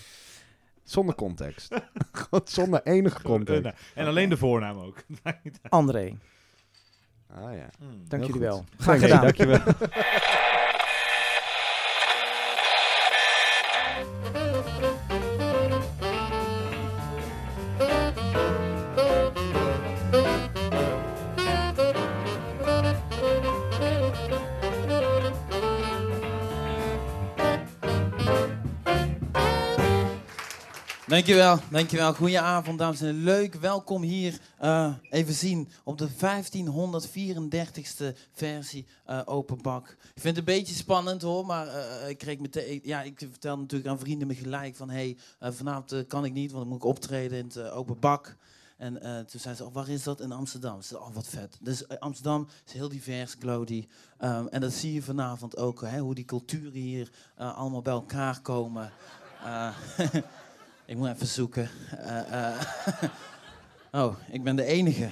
Zonder 0.84 1.15
context. 1.15 1.74
Zonder 2.43 2.82
enige 2.84 3.17
Eh, 3.17 3.24
context. 3.24 3.63
nou, 3.63 3.76
En 3.96 4.08
alleen 4.08 4.30
de 4.30 4.38
voornaam 4.38 4.78
ook. 4.80 4.98
André, 5.69 6.17
Ah 7.36 7.54
ja. 7.54 7.69
dank 8.08 8.10
Heel 8.10 8.19
jullie 8.19 8.32
goed. 8.32 8.39
wel. 8.41 8.65
Graag 8.78 9.00
gedaan. 9.00 9.22
dankjewel. 9.22 9.60
Dankjewel, 31.13 31.60
dankjewel. 31.71 32.13
Goedenavond, 32.13 32.80
dames 32.80 33.02
en 33.02 33.06
heren. 33.06 33.23
Leuk, 33.23 33.54
welkom 33.56 34.02
hier. 34.02 34.39
eh, 34.58 34.93
even 35.10 35.34
zien 35.34 35.69
op 35.84 35.97
de 35.97 36.08
1534ste 36.10 38.06
versie 38.32 38.86
eh, 39.06 39.21
Open 39.26 39.62
Bak. 39.62 39.88
Ik 39.88 40.21
vind 40.21 40.36
het 40.36 40.38
een 40.38 40.54
beetje 40.56 40.76
spannend 40.76 41.21
hoor, 41.21 41.45
maar 41.45 41.67
eh, 41.67 42.10
ik 42.10 42.17
kreeg 42.17 42.39
meteen. 42.39 42.80
Ja, 42.84 43.02
ik 43.02 43.17
vertelde 43.17 43.62
natuurlijk 43.62 43.89
aan 43.89 43.99
vrienden 43.99 44.28
me 44.28 44.36
gelijk 44.36 44.76
van: 44.76 44.89
hé, 44.89 44.95
hey, 44.95 45.17
eh, 45.39 45.52
vanavond 45.52 45.91
eh, 45.91 45.99
kan 46.08 46.26
ik 46.26 46.34
niet, 46.34 46.52
want 46.52 46.63
dan 46.63 46.73
moet 46.73 46.84
ik 46.84 46.89
optreden 46.89 47.38
in 47.38 47.45
het 47.45 47.56
eh, 47.56 47.78
Open 47.78 47.99
Bak. 47.99 48.36
En 48.78 49.02
eh, 49.02 49.19
toen 49.19 49.39
zei 49.39 49.56
ze: 49.56 49.65
oh, 49.65 49.73
waar 49.73 49.89
is 49.89 50.04
dat? 50.04 50.21
In 50.21 50.32
Amsterdam. 50.32 50.82
Ze 50.82 50.88
zei: 50.88 51.02
oh, 51.02 51.13
wat 51.13 51.28
vet. 51.28 51.58
Dus 51.62 51.88
eh, 51.88 51.97
Amsterdam 51.97 52.47
is 52.65 52.73
heel 52.73 52.89
divers, 52.89 53.35
Glody. 53.40 53.88
Ehm, 54.17 54.48
en 54.48 54.62
dat 54.62 54.73
zie 54.73 54.94
je 54.94 55.02
vanavond 55.02 55.58
ook, 55.58 55.81
hè, 55.81 56.00
hoe 56.00 56.15
die 56.15 56.25
culturen 56.25 56.79
hier 56.79 57.12
eh, 57.35 57.58
allemaal 57.58 57.81
bij 57.81 57.94
elkaar 57.94 58.42
komen. 58.42 58.92
Ik 60.94 61.00
moet 61.00 61.10
even 61.10 61.27
zoeken. 61.27 61.69
Eh, 61.98 62.50
eh. 62.50 62.62
oh, 64.02 64.15
ik 64.31 64.44
ben 64.44 64.56
de 64.56 64.65
enige. 64.65 65.10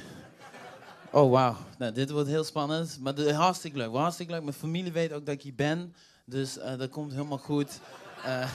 Oh, 1.12 1.32
wauw. 1.32 1.56
Nou, 1.78 1.94
dit 1.94 2.10
wordt 2.10 2.30
heel 2.30 2.44
spannend. 2.44 2.98
Maar 3.00 3.16
de, 3.16 3.34
hartstikke 3.34 3.78
leuk. 3.78 3.94
Hartstikke 3.94 4.32
leuk. 4.32 4.42
Mijn 4.42 4.54
familie 4.54 4.92
weet 4.92 5.14
ook 5.14 5.26
dat 5.26 5.36
ik 5.36 5.42
hier 5.42 5.56
ben. 5.56 5.94
Dus 6.26 6.58
eh, 6.58 6.78
dat 6.78 6.90
komt 6.90 7.12
helemaal 7.12 7.38
goed. 7.38 7.80
Eh, 8.26 8.50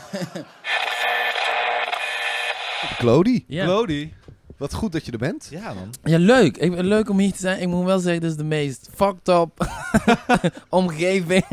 Clody, 2.98 3.44
ja. 3.46 3.64
Glody. 3.64 4.12
wat 4.56 4.74
goed 4.74 4.92
dat 4.92 5.06
je 5.06 5.12
er 5.12 5.18
bent. 5.18 5.48
Ja, 5.50 5.74
man. 5.74 5.94
ja, 6.04 6.18
leuk. 6.18 6.56
Ik, 6.56 6.80
leuk 6.80 7.08
om 7.08 7.18
hier 7.18 7.32
te 7.32 7.38
zijn. 7.38 7.60
Ik 7.60 7.68
moet 7.68 7.84
wel 7.84 7.98
zeggen, 7.98 8.20
dit 8.20 8.30
is 8.30 8.36
de 8.36 8.44
meest 8.44 8.88
fucked 8.94 9.28
up 9.28 9.68
omgeving 10.68 11.44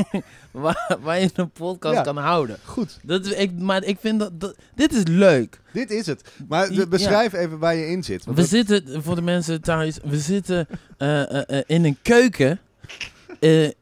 waar, 0.54 0.96
waar 1.00 1.20
je 1.20 1.30
een 1.34 1.50
podcast 1.50 1.94
Ja. 1.94 2.02
kan 2.02 2.16
houden. 2.16 2.58
Goed, 2.64 2.98
Dat, 3.02 3.26
ik, 3.38 3.58
maar 3.58 3.84
ik 3.84 3.96
vind 4.00 4.18
dat, 4.18 4.40
dat... 4.40 4.54
Dit 4.74 4.92
is 4.92 5.02
leuk. 5.06 5.60
dit 5.72 5.90
is 5.90 6.06
het. 6.06 6.22
Maar 6.48 6.68
de- 6.68 6.74
Ja. 6.74 6.86
beschrijf 6.86 7.32
even 7.32 7.58
waar 7.58 7.74
je 7.74 7.86
in 7.86 8.04
zit. 8.04 8.24
We 8.24 8.34
dat- 8.34 8.48
zitten, 8.48 9.02
voor 9.02 9.14
de 9.14 9.22
mensen 9.22 9.60
thuis, 9.60 9.98
we 10.04 10.18
zitten 10.18 10.66
eh, 10.98 11.22
eh, 11.40 11.58
eh, 11.58 11.62
in 11.66 11.84
een 11.84 11.98
keuken 12.02 12.58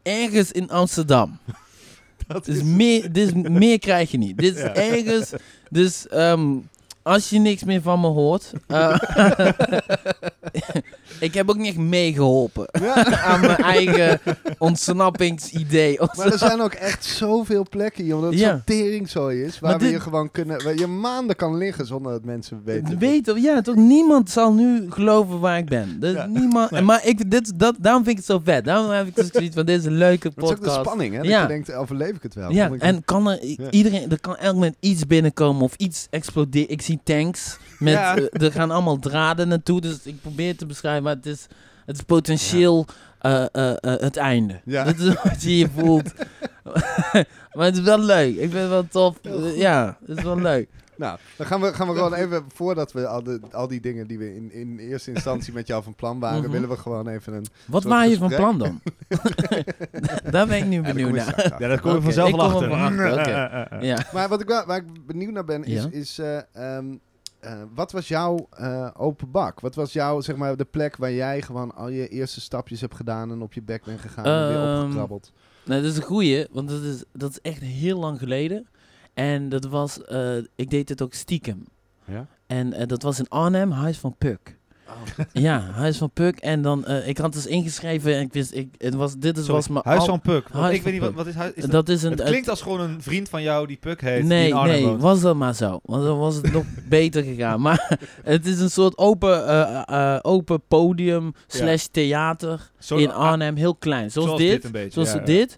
ergens 0.03 0.53
in 0.53 0.71
Amsterdam. 0.71 1.39
dat 2.27 2.45
Dus 2.45 2.57
is- 2.57 2.63
meer, 2.63 3.13
dus 3.13 3.33
meer 3.33 3.79
krijg 3.79 4.11
je 4.11 4.19
niet. 4.19 4.39
Dit 4.39 4.55
is 4.57 4.61
Ja. 4.63 4.75
ergens, 4.75 5.33
dus 5.71 6.09
ehm, 6.09 6.51
als 7.03 7.31
je 7.31 7.39
niks 7.39 7.65
meer 7.65 7.83
van 7.83 8.01
me 8.01 8.07
hoort. 8.07 8.53
eh, 8.67 8.97
ik 11.21 11.35
heb 11.35 11.51
ook 11.51 11.57
niet 11.57 11.67
echt 11.67 11.77
meegeholpen 11.77 12.67
aan 13.25 13.41
mijn 13.41 13.57
eigen 13.57 14.21
ontsnappingsidee. 14.59 15.99
Maar 16.17 16.27
er 16.27 16.39
zo. 16.39 16.47
zijn 16.47 16.61
ook 16.61 16.73
echt 16.73 17.05
zoveel 17.05 17.67
plekken 17.71 18.05
hier, 18.05 18.15
omdat 18.15 18.31
het 18.31 18.39
Ja. 18.41 18.51
zo'n 18.51 18.63
teringzooi 18.65 19.43
is, 19.43 19.59
waar 19.61 19.79
we 19.79 19.89
je 19.91 20.01
gewoon 20.01 20.31
kunnen, 20.31 20.65
waar 20.65 20.75
je 20.79 20.87
maanden 20.87 21.37
kan 21.37 21.57
liggen 21.57 21.87
zonder 21.87 22.13
dat 22.13 22.25
mensen 22.25 22.63
weten. 22.65 22.99
Weet 22.99 23.27
je, 23.27 23.41
ja, 23.41 23.61
toch 23.61 23.75
niemand 23.75 24.31
zal 24.31 24.53
nu 24.53 24.91
geloven 24.91 25.41
waar 25.41 25.59
ik 25.59 25.67
ben. 25.69 25.97
Dus 26.01 26.15
Ja. 26.15 26.27
niemand, 26.27 26.81
Maar 26.81 27.07
ik, 27.07 27.31
dit, 27.31 27.59
dat, 27.59 27.75
daarom 27.79 28.05
vind 28.05 28.19
ik 28.19 28.25
het 28.27 28.33
zo 28.37 28.41
vet. 28.45 28.65
Daarom 28.65 28.91
heb 28.91 29.07
ik 29.07 29.15
dus 29.17 29.29
zoiets 29.31 29.55
van, 29.55 29.67
dit 29.67 29.79
is 29.79 29.85
een 29.85 29.97
leuke 29.97 30.29
Het 30.29 30.37
is 30.37 30.43
ook 30.43 30.49
de 30.51 30.57
podcast. 30.57 30.81
spanning, 30.87 31.13
hè? 31.13 31.19
Dat 31.19 31.27
Ja. 31.29 31.43
je 31.43 31.49
denkt, 31.49 31.73
overleef 31.75 32.17
ik 32.17 32.23
het 32.23 32.35
wel? 32.35 32.51
Ja, 32.53 32.71
en 32.79 33.05
kan 33.05 33.31
er 33.31 33.47
Ja. 33.47 33.71
iedereen, 33.71 34.11
er 34.11 34.21
kan 34.21 34.37
elk 34.37 34.55
moment 34.55 34.77
iets 34.81 35.07
binnenkomen 35.07 35.63
of 35.63 35.75
iets 35.77 36.07
exploderen. 36.11 36.71
Ik 36.71 36.83
zie 36.83 36.92
tanks 37.03 37.59
met, 37.79 37.93
Ja. 37.93 38.17
eh, 38.17 38.43
er 38.43 38.53
gaan 38.53 38.71
allemaal 38.71 38.99
draden 38.99 39.49
naartoe, 39.49 39.81
dus 39.81 39.99
ik 40.05 40.21
probeer 40.21 40.57
te 40.57 40.67
beschrijven, 40.67 41.03
maar 41.03 41.15
het 41.15 41.27
is, 41.27 41.47
het 41.87 41.97
is 41.97 42.03
potentieel 42.03 42.87
eh, 43.19 43.43
eh, 43.53 43.75
het 43.83 44.17
einde. 44.17 44.61
Ja. 44.65 44.85
Dat 44.85 44.99
is 44.99 45.15
wat 45.23 45.43
je 45.43 45.49
hier 45.49 45.71
voelt. 45.77 46.13
maar 47.55 47.65
het 47.67 47.77
is 47.77 47.83
wel 47.83 47.99
leuk. 47.99 48.35
Ik 48.37 48.51
vind 48.51 48.53
het 48.53 48.69
wel 48.69 48.87
tof. 48.91 49.17
Ja, 49.55 49.97
het 50.07 50.19
is 50.19 50.25
wel 50.25 50.41
leuk. 50.41 50.69
Nou, 50.97 51.19
dan 51.37 51.47
gaan 51.47 51.61
we, 51.61 51.73
gaan 51.73 51.89
we 51.89 51.95
gewoon 51.95 52.15
even, 52.15 52.45
voordat 52.55 52.93
we 52.93 53.07
al, 53.07 53.23
de, 53.23 53.41
al 53.53 53.69
die 53.69 53.81
dingen 53.81 54.07
die 54.07 54.19
we 54.19 54.35
in, 54.35 54.53
in 54.53 54.79
eerste 54.79 55.11
instantie 55.13 55.53
met 55.53 55.67
jou 55.67 55.83
van 55.83 55.95
plan 55.95 56.19
waren, 56.19 56.41
Mhm. 56.43 56.51
willen 56.51 56.69
we 56.69 56.77
gewoon 56.77 57.09
even 57.09 57.33
een... 57.33 57.47
Wat 57.67 57.83
waren 57.85 58.11
je 58.11 58.17
van 58.17 58.29
plan 58.29 58.59
dan? 58.59 58.81
Daar 60.31 60.47
ben 60.47 60.57
ik 60.57 60.65
nu 60.67 60.81
benieuwd 60.83 61.13
naar. 61.13 61.57
Ja, 61.59 61.69
daar 61.69 61.81
kom 61.81 61.91
je 61.91 61.97
Oké, 61.97 62.05
vanzelf 62.05 62.29
ik 62.29 62.35
wel 62.37 62.45
kom 62.51 62.55
achter. 62.55 62.71
er 62.73 62.99
wel 63.01 63.19
achter, 63.19 63.73
oké. 63.77 63.85
Ja. 63.87 63.99
Maar 64.13 64.29
wat 64.29 64.41
ik, 64.41 64.49
wel- 64.49 64.67
waar 64.67 64.77
ik 64.77 65.07
benieuwd 65.07 65.33
naar 65.33 65.45
ben, 65.45 65.65
is, 65.65 65.83
Ja. 65.83 65.89
is 65.91 66.19
eh, 66.19 66.37
ehm, 66.77 66.87
eh, 67.41 67.53
wat 67.75 67.93
was 67.93 68.09
jouw 68.09 68.47
eh, 68.51 68.89
open 68.97 69.31
bak? 69.31 69.61
Wat 69.61 69.75
was 69.75 69.93
jouw, 69.93 70.21
zeg 70.21 70.37
maar, 70.37 70.57
de 70.57 70.65
plek 70.65 70.97
waar 70.97 71.13
jij 71.13 71.43
gewoon 71.43 71.75
al 71.75 71.89
je 71.89 72.09
eerste 72.09 72.41
stapjes 72.41 72.81
hebt 72.81 72.95
gedaan 72.95 73.31
en 73.31 73.43
op 73.43 73.53
je 73.53 73.63
bek 73.63 73.85
bent 73.85 74.01
gegaan 74.01 74.25
en 74.25 74.49
weer 74.49 74.69
Ehm, 74.69 74.83
opgekrabbeld? 74.85 75.33
Nou, 75.65 75.83
dat 75.83 75.91
is 75.91 75.97
een 75.97 76.03
goeie, 76.03 76.47
want 76.53 76.69
dat 76.69 76.83
is, 76.83 77.05
dat 77.13 77.31
is 77.31 77.39
echt 77.41 77.61
heel 77.61 77.99
lang 77.99 78.19
geleden. 78.19 78.67
En 79.15 79.49
dat 79.49 79.65
was, 79.65 80.05
eh, 80.05 80.37
ik 80.55 80.71
deed 80.71 80.89
het 80.89 81.03
ook 81.03 81.15
stiekem. 81.15 81.65
Ja? 82.05 82.27
En 82.47 82.73
eh, 82.73 82.87
dat 82.87 83.03
was 83.03 83.19
in 83.19 83.29
Arnhem, 83.29 83.71
Huis 83.71 83.99
van 83.99 84.15
Puk. 84.19 84.59
Ja, 85.33 85.61
Huis 85.61 85.99
van 85.99 86.11
Puk. 86.11 86.39
En 86.39 86.63
dan, 86.63 86.85
eh, 86.85 87.09
ik 87.09 87.19
had 87.19 87.33
dus 87.33 87.47
ingeschreven 87.47 88.15
en 88.15 88.21
ik 88.21 88.33
wist, 88.33 88.55
ik, 88.55 88.69
het 88.79 88.95
was, 88.95 89.17
dit 89.19 89.37
is, 89.37 89.45
Sorry, 89.45 89.57
was 89.57 89.69
mijn 89.69 89.85
Huis 89.85 90.05
van 90.05 90.21
Puk. 90.21 90.49
Huis 90.53 90.77
ik 90.77 90.83
weet 90.83 90.93
niet, 90.93 91.03
wat, 91.03 91.13
wat 91.13 91.27
is 91.27 91.35
huis? 91.35 91.53
Is 91.55 91.63
dat, 91.63 91.71
dat 91.71 91.89
is 91.89 92.03
een... 92.03 92.11
het 92.11 92.23
klinkt 92.23 92.49
als 92.49 92.63
gewoon 92.63 92.81
een 92.81 93.03
vriend 93.03 93.29
van 93.29 93.43
jou 93.43 93.67
die 93.67 93.77
Puk 93.77 94.01
heet. 94.01 94.25
Nee, 94.25 94.55
nee, 94.55 94.85
woont. 94.85 95.03
was 95.03 95.21
dat 95.21 95.37
maar 95.37 95.55
zo. 95.55 95.81
Want 95.83 96.05
dan 96.05 96.19
was 96.19 96.35
het 96.35 96.53
nog 96.53 96.65
beter 96.89 97.23
gegaan. 97.23 97.61
Maar 97.61 97.99
het 98.23 98.47
is 98.47 98.61
een 98.61 98.71
soort 98.71 98.99
open, 98.99 99.47
eh, 99.87 100.19
open 100.23 100.63
podium 100.69 101.35
slash 101.47 101.85
theater 101.85 102.71
in 102.89 103.11
ah, 103.11 103.17
Arnhem. 103.17 103.57
Heel 103.57 103.75
klein. 103.75 104.11
Zoals, 104.11 104.29
zoals 104.29 104.43
dit. 104.43 104.73
beetje. 104.73 104.91
Zoals 104.91 105.13
ja, 105.13 105.19
dit. 105.19 105.57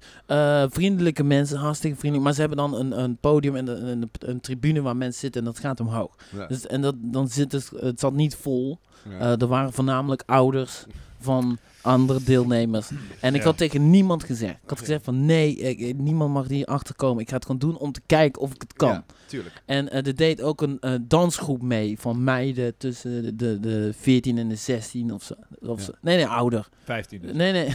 Vriendelijke 0.72 1.24
mensen, 1.24 1.58
hartstikke 1.58 1.96
vriendelijk. 1.96 2.26
Maar 2.26 2.34
ze 2.34 2.40
hebben 2.40 2.58
dan 2.58 2.74
een, 2.74 3.00
een 3.00 3.16
podium 3.16 3.56
en 3.56 3.66
een, 3.66 3.86
een, 3.86 4.10
een 4.18 4.40
tribune 4.40 4.82
waar 4.82 4.96
mensen 4.96 5.20
zitten 5.20 5.40
en 5.40 5.46
dat 5.46 5.58
gaat 5.58 5.80
omhoog. 5.80 6.16
Ja. 6.36 6.46
Dus, 6.46 6.66
en 6.66 6.80
dat, 6.80 6.94
dan 6.98 7.28
zit 7.28 7.52
het, 7.52 7.70
het 7.76 8.00
zat 8.00 8.12
niet 8.12 8.36
vol. 8.36 8.78
Ja. 9.10 9.18
Eh, 9.18 9.40
er 9.40 9.46
waren 9.46 9.72
voornamelijk 9.72 10.22
ouders 10.26 10.84
van 11.20 11.58
andere 11.80 12.22
deelnemers. 12.24 12.90
En 13.20 13.34
ik 13.34 13.40
Ja. 13.40 13.46
had 13.46 13.56
tegen 13.56 13.90
niemand 13.90 14.24
gezegd. 14.24 14.52
Ik 14.62 14.68
had 14.70 14.78
gezegd 14.78 15.04
van 15.04 15.24
nee, 15.24 15.56
ik- 15.56 15.96
niemand 15.98 16.32
mag 16.32 16.48
hier 16.48 16.66
achter 16.66 16.94
komen. 16.94 17.22
Ik 17.22 17.28
ga 17.28 17.34
het 17.34 17.44
gewoon 17.44 17.60
doen 17.60 17.78
om 17.78 17.92
te 17.92 18.00
kijken 18.06 18.42
of 18.42 18.54
ik 18.54 18.60
het 18.62 18.72
kan. 18.72 18.88
Ja, 18.88 19.04
tuurlijk. 19.26 19.62
En 19.66 19.90
eh, 19.90 20.06
er 20.06 20.14
deed 20.16 20.42
ook 20.42 20.62
een 20.62 20.80
eh, 20.80 20.92
dansgroep 21.00 21.62
mee 21.62 22.00
van 22.00 22.24
meiden 22.24 22.76
tussen 22.76 23.22
de, 23.22 23.36
de, 23.36 23.60
de 23.60 23.92
14 23.98 24.38
en 24.38 24.48
de 24.48 24.56
16 24.56 25.12
of 25.14 25.22
zo. 25.22 25.34
Of 25.60 25.78
Ja. 25.78 25.84
zo. 25.84 25.92
Nee, 26.00 26.16
nee, 26.16 26.26
ouder. 26.26 26.68
15 26.84 27.20
dus. 27.20 27.32
Nee, 27.32 27.52
nee. 27.52 27.68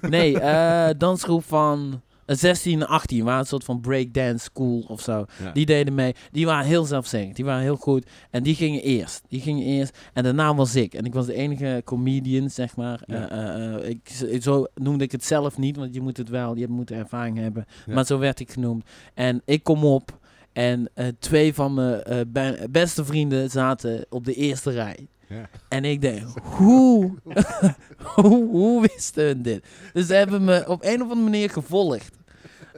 nee, 0.34 0.38
dansgroep 0.96 1.44
van 1.44 2.00
16 2.26 2.80
en 2.80 2.86
18. 2.88 3.24
Waren 3.24 3.40
een 3.40 3.46
soort 3.46 3.64
van 3.64 3.80
breakdance 3.80 4.44
school 4.44 4.84
of 4.88 5.00
zo. 5.00 5.24
Ja. 5.42 5.52
Die 5.52 5.66
deden 5.66 5.94
mee. 5.94 6.14
Die 6.30 6.46
waren 6.46 6.66
heel 6.66 6.84
zelfzeggend. 6.84 7.36
Die 7.36 7.44
waren 7.44 7.62
heel 7.62 7.76
goed. 7.76 8.06
En 8.30 8.42
die 8.42 8.54
gingen 8.54 8.82
eerst. 8.82 9.22
Die 9.28 9.40
gingen 9.40 9.64
eerst. 9.64 9.98
En 10.12 10.22
daarna 10.22 10.54
was 10.54 10.74
ik. 10.74 10.94
En 10.94 11.04
ik 11.04 11.14
was 11.14 11.26
de 11.26 11.34
enige 11.34 11.82
comedian, 11.84 12.50
zeg 12.50 12.76
maar. 12.76 13.02
Ja. 13.06 13.28
Eh, 13.30 13.48
eh, 13.48 13.74
eh, 13.74 13.88
ik, 13.88 14.42
zo 14.42 14.66
noemde 14.74 15.04
ik 15.04 15.12
het 15.12 15.24
zelf 15.24 15.58
niet. 15.58 15.76
Want 15.76 15.94
je 15.94 16.00
moet 16.00 16.16
het 16.16 16.28
wel. 16.28 16.56
Je 16.56 16.68
moet 16.68 16.90
ervaring 16.90 17.38
hebben. 17.38 17.66
Ja. 17.86 17.94
Maar 17.94 18.06
zo 18.06 18.18
werd 18.18 18.40
ik 18.40 18.50
genoemd. 18.52 18.84
En 19.14 19.42
ik 19.44 19.62
kom 19.62 19.84
op. 19.84 20.20
En 20.52 20.90
twee 21.18 21.54
van 21.54 21.74
mijn 21.74 22.02
be- 22.32 22.66
beste 22.70 23.04
vrienden 23.04 23.50
zaten 23.50 24.06
op 24.08 24.24
de 24.24 24.34
eerste 24.34 24.70
rij. 24.70 25.08
Ja. 25.32 25.48
En 25.68 25.84
ik 25.84 26.00
denk, 26.00 26.22
hoe, 26.42 27.14
hoe, 28.14 28.48
hoe 28.48 28.80
wisten 28.80 29.24
hun 29.24 29.42
dit? 29.42 29.64
Dus 29.92 30.06
ze 30.06 30.14
hebben 30.14 30.44
me 30.44 30.64
op 30.68 30.84
een 30.84 30.94
of 31.02 31.10
andere 31.10 31.20
manier 31.30 31.50
gevolgd. 31.50 32.10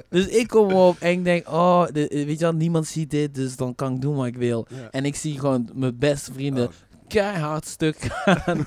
Dus 0.09 0.27
ik 0.27 0.49
kom 0.49 0.73
op 0.73 0.97
en 1.01 1.11
ik 1.11 1.25
denk, 1.25 1.49
oh, 1.49 1.85
de- 1.93 2.09
weet 2.27 2.39
je 2.39 2.45
wel, 2.45 2.53
niemand 2.53 2.87
ziet 2.87 3.11
dit, 3.11 3.35
dus 3.35 3.57
dan 3.57 3.75
kan 3.75 3.95
ik 3.95 4.01
doen 4.01 4.17
wat 4.17 4.27
ik 4.27 4.37
wil. 4.37 4.67
Ja. 4.71 4.89
En 4.91 5.05
ik 5.05 5.17
zie 5.17 5.39
gewoon 5.39 5.71
mijn 5.75 5.99
beste 5.99 6.33
vrienden 6.33 6.67
Oh, 6.67 6.73
keihard 7.09 7.67
stuk 7.67 7.97
gaan. 8.01 8.67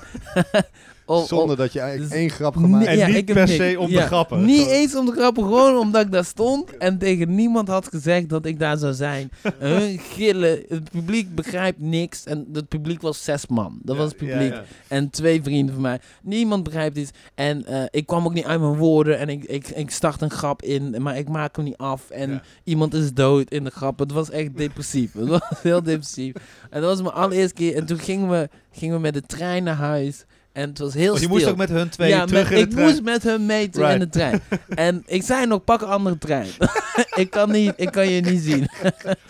Zonder 1.26 1.56
dat 1.56 1.72
je 1.72 1.80
eigenlijk 1.80 2.10
dus- 2.10 2.20
één 2.20 2.30
grap 2.30 2.56
gemaakt 2.56 2.86
En 2.86 2.96
Ja, 2.96 3.06
niet 3.06 3.24
per 3.24 3.48
se 3.48 3.76
om 3.78 3.86
de 3.86 3.92
Ja, 3.92 4.06
grappen. 4.06 4.44
Niet 4.44 4.58
Gewoon- 4.60 4.72
eens 4.74 4.94
om 4.96 5.06
de 5.06 5.12
grappen, 5.12 5.42
gewoon 5.42 5.76
omdat 5.78 6.04
ik 6.04 6.12
daar 6.12 6.24
stond 6.24 6.76
en 6.76 6.98
tegen 6.98 7.34
niemand 7.34 7.68
had 7.68 7.88
gezegd 7.88 8.28
dat 8.28 8.46
ik 8.46 8.58
daar 8.58 8.76
zou 8.78 8.92
zijn. 8.94 9.30
Hun 9.58 9.98
gillen, 9.98 10.62
het 10.68 10.90
publiek 10.90 11.34
begrijpt 11.34 11.80
niks 11.80 12.24
en 12.24 12.46
het 12.52 12.68
publiek 12.68 13.00
was 13.00 13.24
zes 13.24 13.46
man. 13.46 13.78
Dat 13.82 13.96
Ja, 13.96 14.02
was 14.02 14.10
het 14.10 14.18
publiek. 14.18 14.52
ja. 14.52 14.64
En 14.88 15.10
twee 15.10 15.42
vrienden 15.42 15.72
van 15.74 15.82
mij. 15.82 16.00
Niemand 16.22 16.62
begrijpt 16.64 16.96
iets. 16.96 17.10
En 17.34 17.66
eh, 17.66 17.82
ik 17.90 18.06
kwam 18.06 18.24
ook 18.24 18.34
niet 18.34 18.44
uit 18.44 18.60
mijn 18.60 18.76
woorden. 18.76 19.18
En 19.18 19.28
ik, 19.28 19.44
ik, 19.44 19.68
ik 19.68 19.90
start 19.90 20.22
een 20.22 20.30
grap 20.30 20.62
in, 20.62 21.02
maar 21.02 21.16
ik 21.18 21.28
maak 21.28 21.56
hem 21.56 21.64
niet 21.64 21.76
af. 21.76 22.10
En 22.10 22.30
Ja. 22.30 22.42
iemand 22.64 22.94
is 22.94 23.12
dood 23.14 23.50
in 23.50 23.64
de 23.64 23.70
grap. 23.70 23.98
Het 23.98 24.12
was 24.12 24.30
echt 24.30 24.56
depressief. 24.56 25.12
Het 25.12 25.28
was 25.28 25.40
heel 25.62 25.82
depressief. 25.82 26.34
En 26.70 26.80
dat 26.80 26.90
was 26.90 27.02
mijn 27.02 27.14
allereerste 27.14 27.54
keer. 27.54 27.74
En 27.76 27.86
toen 27.86 27.98
gingen 27.98 28.28
we, 28.30 28.48
gingen 28.72 28.94
we 28.94 29.00
met 29.00 29.14
de 29.14 29.22
trein 29.22 29.64
naar 29.64 29.74
huis. 29.76 30.24
En 30.58 30.68
het 30.68 30.78
was 30.78 30.94
heel 30.94 31.06
Want 31.06 31.18
je 31.18 31.24
stil. 31.24 31.36
moest 31.38 31.48
ook 31.50 31.56
met 31.56 31.68
hun 31.68 31.88
twee 31.88 32.08
ja, 32.08 32.24
terug 32.24 32.42
met- 32.50 32.52
in 32.52 32.64
ik 32.64 32.68
de 32.70 32.74
trein. 32.74 32.88
moest 32.90 33.02
met 33.02 33.22
hun 33.22 33.46
mee 33.46 33.68
terug 33.68 33.92
in 33.92 33.98
de 33.98 34.08
trein. 34.08 34.40
en 34.68 35.02
ik 35.06 35.22
zei 35.22 35.46
nog, 35.46 35.64
pak 35.64 35.80
een 35.80 35.88
andere 35.88 36.18
trein. 36.18 36.48
ik, 37.14 37.30
kan 37.30 37.50
niet, 37.50 37.72
ik 37.76 37.90
kan 37.90 38.08
je 38.08 38.20
niet 38.20 38.42
zien. 38.42 38.68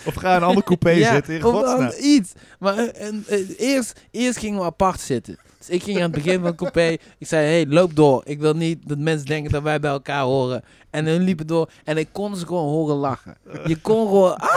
Of 0.05 0.15
ga 0.15 0.31
in 0.31 0.37
een 0.37 0.43
ander 0.49 0.65
coupé 0.65 0.95
zitten, 1.15 1.35
in 1.35 1.41
dan 1.41 1.53
godsnaam. 1.53 1.93
iets. 2.01 2.33
Maar 2.59 2.77
eh, 2.79 3.07
en, 3.07 3.25
eh, 3.29 3.39
eerst, 3.59 4.01
eerst 4.11 4.39
gingen 4.39 4.59
we 4.59 4.65
apart 4.65 5.01
zitten. 5.01 5.39
Dus 5.59 5.69
ik 5.69 5.83
ging 5.83 5.97
aan 5.97 6.03
het 6.03 6.13
begin 6.13 6.35
van 6.39 6.47
het 6.47 6.57
coupé. 6.57 6.97
Ik 7.19 7.27
zei, 7.27 7.47
hey, 7.47 7.67
loop 7.67 7.97
door. 7.97 8.23
Ik 8.25 8.41
wil 8.41 8.55
niet 8.55 8.79
dat 8.89 8.99
mensen 8.99 9.27
denken 9.27 9.53
dat 9.53 9.63
wij 9.63 9.81
bij 9.81 9.91
elkaar 9.91 10.23
horen. 10.23 10.63
En 10.91 11.07
hun 11.07 11.23
liepen 11.23 11.47
door. 11.47 11.71
En 11.85 11.97
ik 11.97 12.09
kon 12.13 12.37
ze 12.37 12.47
gewoon 12.47 12.69
horen 12.69 12.97
lachen. 12.97 13.37
Je 13.67 13.77
kon 13.77 14.07
gewoon... 14.07 14.37
Ah! 14.37 14.49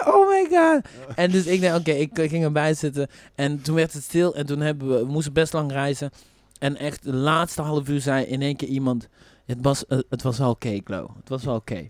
oh 0.14 0.28
my 0.28 0.46
god. 0.50 0.80
En 1.16 1.30
dus 1.30 1.46
ik 1.46 1.60
denk, 1.60 1.76
oké, 1.76 1.90
ik 1.90 2.18
eh, 2.18 2.28
ging 2.28 2.44
erbij 2.44 2.74
zitten. 2.74 3.08
En 3.34 3.62
toen 3.62 3.74
werd 3.74 3.92
het 3.92 4.02
stil. 4.02 4.34
En 4.34 4.46
toen 4.46 4.60
hebben 4.60 4.88
we, 4.88 4.98
we 4.98 5.12
moesten 5.12 5.32
best 5.32 5.52
lang 5.52 5.72
reizen. 5.72 6.10
En 6.58 6.76
echt 6.76 7.02
de 7.02 7.12
laatste 7.14 7.62
half 7.62 7.88
uur 7.88 8.00
zei 8.00 8.24
in 8.24 8.42
één 8.42 8.56
keer 8.56 8.68
iemand... 8.68 9.08
Het 9.46 9.58
was, 9.62 9.86
eh, 9.86 9.98
het 10.10 10.22
was 10.22 10.38
wel 10.38 10.50
oké, 10.50 10.80
Klo. 10.80 11.14
Het 11.20 11.28
was 11.28 11.44
wel 11.44 11.54
oké. 11.54 11.88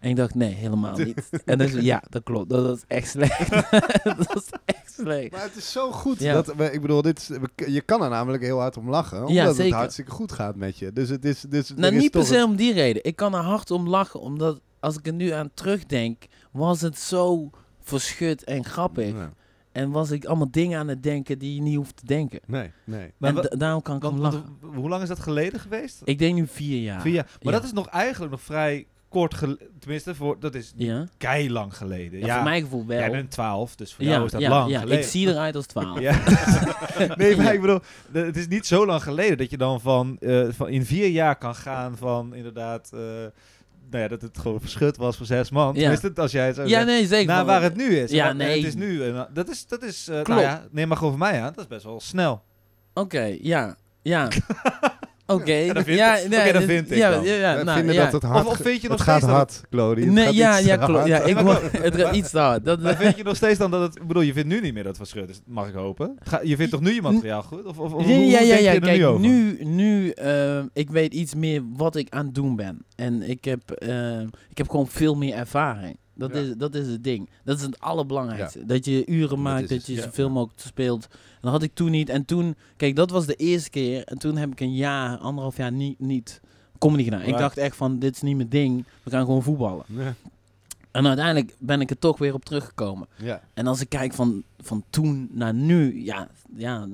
En 0.00 0.10
ik 0.10 0.16
dacht, 0.16 0.34
nee, 0.34 0.54
helemaal 0.54 0.96
niet. 0.96 1.28
En 1.44 1.58
dus, 1.58 1.72
ja, 1.72 2.02
dat 2.10 2.22
klopt. 2.22 2.50
Dat 2.50 2.66
was 2.66 2.80
echt 2.86 3.08
slecht. 3.08 3.50
dat 4.04 4.32
was 4.32 4.46
echt 4.64 4.92
slecht. 4.92 5.30
Maar 5.30 5.42
het 5.42 5.56
is 5.56 5.72
zo 5.72 5.92
goed. 5.92 6.18
Ja. 6.20 6.32
Dat, 6.42 6.60
ik 6.72 6.80
bedoel, 6.80 7.02
dit, 7.02 7.18
is- 7.18 7.64
je 7.74 7.80
kan 7.80 8.02
er 8.02 8.10
namelijk 8.10 8.42
heel 8.42 8.58
hard 8.58 8.76
om 8.76 8.90
lachen. 8.90 9.18
Omdat 9.26 9.56
Ja, 9.56 9.62
het 9.64 9.72
hartstikke 9.72 10.10
goed 10.10 10.32
gaat 10.32 10.56
met 10.56 10.78
je. 10.78 10.92
Dus 10.92 11.08
het 11.08 11.24
is... 11.24 11.40
Dus 11.40 11.72
Nou, 11.76 11.94
is 11.94 12.00
niet 12.00 12.10
per 12.10 12.24
se 12.24 12.44
om 12.44 12.56
die 12.56 12.72
reden. 12.72 13.04
Ik 13.04 13.16
kan 13.16 13.34
er 13.34 13.40
hard 13.40 13.70
om 13.70 13.88
lachen, 13.88 14.20
omdat 14.20 14.60
als 14.80 14.96
ik 14.96 15.06
er 15.06 15.12
nu 15.12 15.30
aan 15.30 15.50
terugdenk, 15.54 16.22
was 16.52 16.80
het 16.80 16.98
zo 16.98 17.50
verschut 17.80 18.44
en 18.44 18.64
grappig. 18.64 19.12
Ja. 19.14 19.32
En 19.72 19.90
was 19.90 20.10
ik 20.10 20.24
allemaal 20.24 20.50
dingen 20.50 20.78
aan 20.78 20.88
het 20.88 21.02
denken 21.02 21.38
die 21.38 21.54
je 21.54 21.60
niet 21.60 21.76
hoeft 21.76 21.96
te 21.96 22.06
denken. 22.06 22.40
Nee, 22.46 22.70
nee. 22.84 23.12
Maar 23.16 23.36
en 23.36 23.58
daarom 23.58 23.82
kan 23.82 23.96
ik 23.96 24.02
Want, 24.02 24.14
om 24.14 24.20
want 24.20 24.34
lachen. 24.34 24.74
hoe 24.74 24.88
lang 24.88 25.02
is 25.02 25.08
dat 25.08 25.20
geleden 25.20 25.60
geweest? 25.60 26.00
Ik 26.04 26.18
denk 26.18 26.34
nu 26.34 26.46
vier 26.46 26.82
jaar. 26.82 27.00
Vier 27.00 27.12
jaar. 27.12 27.24
Maar 27.42 27.52
Ja. 27.52 27.58
dat 27.58 27.64
is 27.68 27.72
nog 27.72 27.86
eigenlijk 27.86 28.32
nog 28.32 28.40
vrij 28.40 28.86
kort 29.08 29.34
geleden. 29.34 29.68
Tenminste, 29.78 30.14
voor, 30.14 30.40
dat 30.40 30.54
is 30.54 30.72
Ja? 30.76 31.06
kei 31.18 31.50
lang 31.50 31.76
geleden. 31.76 32.18
Ja, 32.20 32.26
Ja, 32.26 32.34
voor 32.34 32.44
mijn 32.44 32.62
gevoel 32.62 32.86
wel. 32.86 32.98
jij 32.98 33.10
bent 33.10 33.30
12, 33.30 33.76
dus 33.76 33.94
voor 33.94 34.04
ja, 34.04 34.10
jou 34.10 34.24
is 34.24 34.30
dat 34.30 34.40
ja, 34.40 34.48
lang 34.48 34.70
ja. 34.70 34.80
geleden. 34.80 35.02
Ik 35.02 35.08
zie 35.10 35.28
eruit 35.28 35.56
als 35.56 35.66
twaalf. 35.66 35.98
Nee, 37.16 37.36
maar 37.36 37.54
ik 37.54 37.60
bedoel, 37.60 37.80
het 38.12 38.36
is 38.36 38.48
niet 38.48 38.66
zo 38.66 38.86
lang 38.86 39.02
geleden 39.02 39.36
dat 39.38 39.50
je 39.50 39.56
dan 39.56 39.80
van, 39.80 40.16
eh, 40.20 40.46
van 40.50 40.68
in 40.68 40.84
vier 40.84 41.08
jaar 41.08 41.36
kan 41.36 41.54
gaan 41.54 41.96
van 41.96 42.34
inderdaad, 42.34 42.90
eh, 42.94 43.00
nou 43.90 44.02
ja, 44.02 44.08
dat 44.08 44.22
het 44.22 44.38
gewoon 44.38 44.60
verschut 44.60 44.96
was 44.96 45.16
voor 45.16 45.26
zes 45.26 45.50
man. 45.50 45.74
Ja. 45.74 45.80
Tenminste, 45.80 46.12
als 46.20 46.32
jij 46.32 46.46
het 46.46 46.56
zo 46.56 46.62
Ja, 46.62 46.68
zegt. 46.68 46.86
nee, 46.86 47.06
zeker. 47.06 47.26
Naar 47.26 47.44
waar 47.44 47.62
het 47.62 47.76
nu 47.76 47.96
is. 47.96 48.10
Ja, 48.10 48.32
nee. 48.32 48.56
Het 48.56 48.66
is 48.66 48.74
nu, 48.74 49.12
dat 49.32 49.48
is, 49.48 49.66
dat 49.66 49.82
is 49.82 50.08
eh, 50.08 50.12
nou 50.14 50.24
Klopt. 50.24 50.40
ja, 50.40 50.66
neem 50.70 50.88
maar 50.88 50.96
gewoon 50.96 51.12
van 51.18 51.20
mij 51.20 51.40
aan, 51.42 51.52
dat 51.54 51.58
is 51.64 51.66
best 51.66 51.84
wel 51.84 52.00
snel. 52.00 52.42
Oké, 52.94 53.36
ja. 53.40 53.76
Ja. 54.02 54.28
Oké. 55.34 55.52
Ja, 55.52 55.72
dat 55.72 55.84
vind 55.84 55.98
ja, 55.98 56.12
nee, 56.28 56.40
Oké, 56.40 56.52
dat 56.52 56.60
dit- 56.62 56.70
vind 56.70 56.90
ik 56.90 56.96
ja, 56.96 57.10
dan. 57.10 57.24
Ja, 57.24 57.62
nou, 57.62 57.76
vinden 57.78 57.94
ja. 57.94 58.04
dat 58.04 58.12
het 58.12 58.22
hard... 58.22 58.46
Of- 58.46 58.50
of 58.52 58.56
vind 58.56 58.82
je 58.82 58.88
nog 58.88 58.98
het 58.98 59.06
gaat 59.08 59.16
steeds 59.22 59.32
dat 59.32 59.36
hard, 59.36 59.60
Claudie. 59.70 60.06
Nee, 60.06 60.24
gaat 60.24 60.34
ja, 60.34 60.58
iets 60.58 60.66
ja, 60.66 60.76
te 60.78 60.84
klopt. 60.84 60.98
hard. 60.98 61.10
Ja, 61.10 61.20
ik 61.20 61.34
Maar 61.34 61.44
word, 61.44 61.72
het 61.72 61.94
gaat 61.96 62.14
iets 62.14 62.30
te 62.30 62.38
hard. 62.38 62.64
Dat, 62.64 62.80
Maar 62.80 62.96
vind 62.96 63.16
je 63.16 63.22
nog 63.22 63.36
steeds 63.36 63.58
dan 63.58 63.70
dat 63.70 63.80
het, 63.80 63.96
ik 63.96 64.06
bedoel, 64.06 64.22
je 64.22 64.32
vindt 64.32 64.48
nu 64.48 64.60
niet 64.60 64.74
meer 64.74 64.82
dat 64.84 64.96
het 64.98 65.08
verschut 65.10 65.30
is, 65.30 65.40
mag 65.46 65.68
ik 65.68 65.74
hopen. 65.74 66.16
Ga- 66.22 66.40
je 66.42 66.56
vindt 66.56 66.72
toch 66.72 66.80
nu 66.80 66.92
je 66.94 67.02
materiaal 67.02 67.42
goed? 67.42 67.64
Of, 67.64 67.78
of, 67.78 67.92
of 67.92 68.06
Ja, 68.06 68.14
hoe 68.14 68.24
ja, 68.26 68.40
ja, 68.40 68.56
ja. 68.56 68.72
je 68.72 68.80
er 68.80 68.80
Kijk, 68.80 69.18
nu 69.18 69.28
nu, 69.28 69.64
nu 69.64 70.10
eh, 70.10 70.58
ik 70.72 70.90
weet 70.90 71.14
iets 71.14 71.34
meer 71.34 71.62
wat 71.76 71.96
ik 71.96 72.06
aan 72.10 72.24
het 72.26 72.34
doen 72.34 72.56
ben. 72.56 72.84
En 72.96 73.22
ik 73.30 73.44
heb, 73.44 73.70
eh, 73.70 74.20
ik 74.50 74.58
heb 74.58 74.70
gewoon 74.70 74.88
veel 74.88 75.14
meer 75.14 75.34
ervaring. 75.34 75.96
Dat, 76.28 76.32
Ja. 76.34 76.40
is, 76.40 76.54
dat 76.56 76.74
is 76.74 76.86
het 76.86 77.04
ding. 77.04 77.28
Dat 77.44 77.56
is 77.56 77.62
het 77.62 77.80
allerbelangrijkste. 77.80 78.64
Dat 78.66 78.84
je 78.84 79.06
uren 79.06 79.42
maakt, 79.42 79.68
dat 79.68 79.86
je 79.86 80.00
zoveel 80.00 80.30
mogelijk 80.30 80.60
speelt. 80.60 81.08
En 81.10 81.38
dat 81.40 81.50
had 81.52 81.62
ik 81.62 81.74
toen 81.74 81.90
niet. 81.90 82.08
En 82.08 82.24
toen, 82.24 82.54
kijk, 82.76 82.96
dat 82.96 83.10
was 83.10 83.26
de 83.26 83.34
eerste 83.34 83.70
keer. 83.70 84.04
En 84.04 84.18
toen 84.18 84.36
heb 84.36 84.52
ik 84.52 84.60
een 84.60 84.74
jaar, 84.74 85.18
anderhalf 85.18 85.56
jaar 85.56 85.72
niet, 85.72 85.98
niet 86.00 86.40
comedy 86.78 87.04
gedaan. 87.04 87.22
Ik 87.22 87.36
dacht 87.38 87.56
echt 87.58 87.76
van, 87.76 87.98
dit 87.98 88.14
is 88.16 88.22
niet 88.22 88.36
mijn 88.36 88.48
ding. 88.48 88.84
We 89.02 89.10
gaan 89.10 89.24
gewoon 89.24 89.42
voetballen. 89.42 89.84
Ja. 89.86 90.14
En 90.90 91.06
uiteindelijk 91.06 91.54
ben 91.58 91.80
ik 91.80 91.90
er 91.90 91.98
toch 91.98 92.18
weer 92.18 92.34
op 92.34 92.44
teruggekomen. 92.44 93.08
Ja. 93.16 93.42
En 93.54 93.66
als 93.66 93.80
ik 93.80 93.88
kijk 93.88 94.12
van, 94.14 94.42
van 94.60 94.84
toen 94.90 95.28
naar 95.32 95.54
nu, 95.54 96.04
ja, 96.04 96.28
ja, 96.56 96.88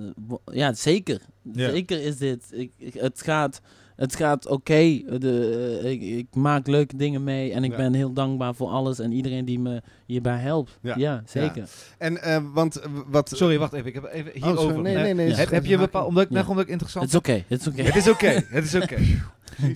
ja 0.53 0.73
zeker. 0.75 1.21
Ja. 1.53 1.71
Zeker 1.71 2.03
is 2.03 2.17
dit. 2.17 2.45
Ik- 2.51 2.95
het 2.95 3.23
gaat, 3.23 3.61
het 3.99 4.17
gaat 4.17 4.47
oké. 4.49 5.01
De, 5.19 5.79
eh, 5.83 5.91
ik, 5.91 6.03
ik 6.03 6.27
maak 6.35 6.67
leuke 6.67 6.97
dingen 6.97 7.25
mee 7.25 7.53
en 7.53 7.65
ik 7.65 7.71
Ja. 7.71 7.77
ben 7.77 7.95
heel 7.95 8.13
dankbaar 8.13 8.55
voor 8.55 8.69
alles 8.69 8.99
en 8.99 9.13
iedereen 9.13 9.45
die 9.45 9.59
me 9.59 9.83
hierbij 10.07 10.37
helpt. 10.39 10.79
Ja. 10.83 10.95
Ja, 10.97 11.23
zeker. 11.27 11.69
En 11.99 12.23
eh, 12.23 12.39
want 12.53 12.77
eh, 12.77 12.91
wat... 13.07 13.31
Sorry, 13.35 13.59
wacht 13.59 13.73
even. 13.73 13.87
Ik 13.87 13.95
heb 13.95 14.05
even 14.13 14.33
Oh, 14.37 14.43
hierover. 14.47 14.83
nee, 14.83 14.97
nee, 14.97 15.15
nee. 15.15 15.35
heb, 15.35 15.51
heb 15.51 15.65
je 15.65 15.75
een 15.75 15.81
bepaald, 15.81 16.07
omdat 16.09 16.25
ik, 16.25 16.31
Ja. 16.33 16.45
omdat 16.49 16.65
ik 16.65 16.71
interessant 16.71 17.05
Het 17.13 17.15
is 17.15 17.19
oké, 17.19 17.45
het 17.49 17.61
is 17.61 17.67
oké. 17.69 17.83
Het 17.83 17.95
is 17.97 18.09
oké, 18.09 18.45
het 18.49 18.65
is 18.65 18.75
oké. 18.75 18.97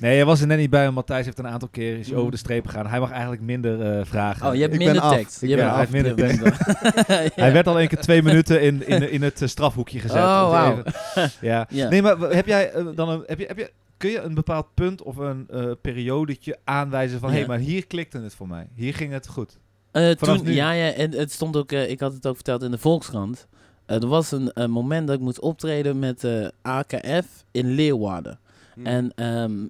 Nee, 0.00 0.16
je 0.16 0.24
was 0.24 0.40
er 0.40 0.46
net 0.46 0.58
niet 0.58 0.70
bij, 0.70 0.82
want 0.82 0.94
Matthijs 0.94 1.24
heeft 1.24 1.38
een 1.38 1.46
aantal 1.46 1.68
keer 1.68 1.98
is 1.98 2.08
hij 2.08 2.16
over 2.16 2.30
de 2.30 2.36
streep 2.36 2.66
gegaan. 2.66 2.86
Hij 2.86 3.00
mag 3.00 3.10
eigenlijk 3.10 3.42
minder 3.42 3.80
eh, 3.98 4.04
vragen. 4.04 4.46
Oh, 4.48 4.54
je 4.54 4.60
hebt 4.60 4.72
Ik 4.74 4.78
minder 4.78 5.08
tekst. 5.08 5.40
Je 5.40 5.46
ben 5.46 5.56
bent 5.56 5.70
af. 5.70 5.90
Minder. 5.90 6.14
Hij 7.44 7.52
werd 7.52 7.66
al 7.66 7.80
een 7.80 7.88
keer 7.88 8.00
twee 8.00 8.22
minuten 8.22 8.62
in, 8.62 8.86
in, 8.86 9.10
in 9.10 9.22
het 9.22 9.42
eh, 9.42 9.48
strafhoekje 9.48 9.98
gezet. 10.00 10.16
Oh, 10.22 10.68
even- 11.14 11.30
Ja. 11.40 11.66
Ja. 11.70 11.88
Nee, 11.88 12.02
maar 12.02 12.18
heb 12.18 12.46
jij 12.46 12.70
eh, 12.72 12.84
dan 12.94 13.08
een, 13.08 13.22
heb 13.26 13.38
je, 13.38 13.46
heb 13.46 13.58
je, 13.58 13.70
kun 13.96 14.10
je 14.10 14.20
een 14.20 14.34
bepaald 14.34 14.66
punt 14.74 15.02
of 15.02 15.16
een 15.16 15.46
eh 15.50 15.70
periodetje 15.82 16.58
aanwijzen 16.64 17.18
van, 17.20 17.28
hé, 17.28 17.34
Ja. 17.34 17.40
hey, 17.40 17.48
maar 17.48 17.58
hier 17.66 17.86
klikte 17.86 18.20
het 18.20 18.34
voor 18.34 18.48
mij. 18.48 18.66
Hier 18.74 18.94
ging 18.94 19.12
het 19.12 19.28
goed. 19.28 19.58
Eh, 19.90 20.10
toen, 20.10 20.44
nu? 20.44 20.52
ja, 20.52 20.72
ja, 20.72 20.92
en 20.92 21.10
het 21.14 21.32
stond 21.32 21.56
ook, 21.56 21.72
ik 21.72 22.00
had 22.00 22.12
het 22.12 22.26
ook 22.26 22.34
verteld 22.34 22.62
in 22.62 22.70
de 22.70 22.78
Volkskrant. 22.78 23.46
Er 23.86 24.06
was 24.06 24.32
een, 24.32 24.70
moment 24.70 25.06
dat 25.06 25.16
ik 25.16 25.22
moest 25.22 25.40
optreden 25.40 25.98
met 25.98 26.26
AKF 26.62 27.26
in 27.50 27.66
Leeuwarden. 27.74 28.38
Hm. 28.74 28.86
En 28.86 29.12
ehm, 29.14 29.66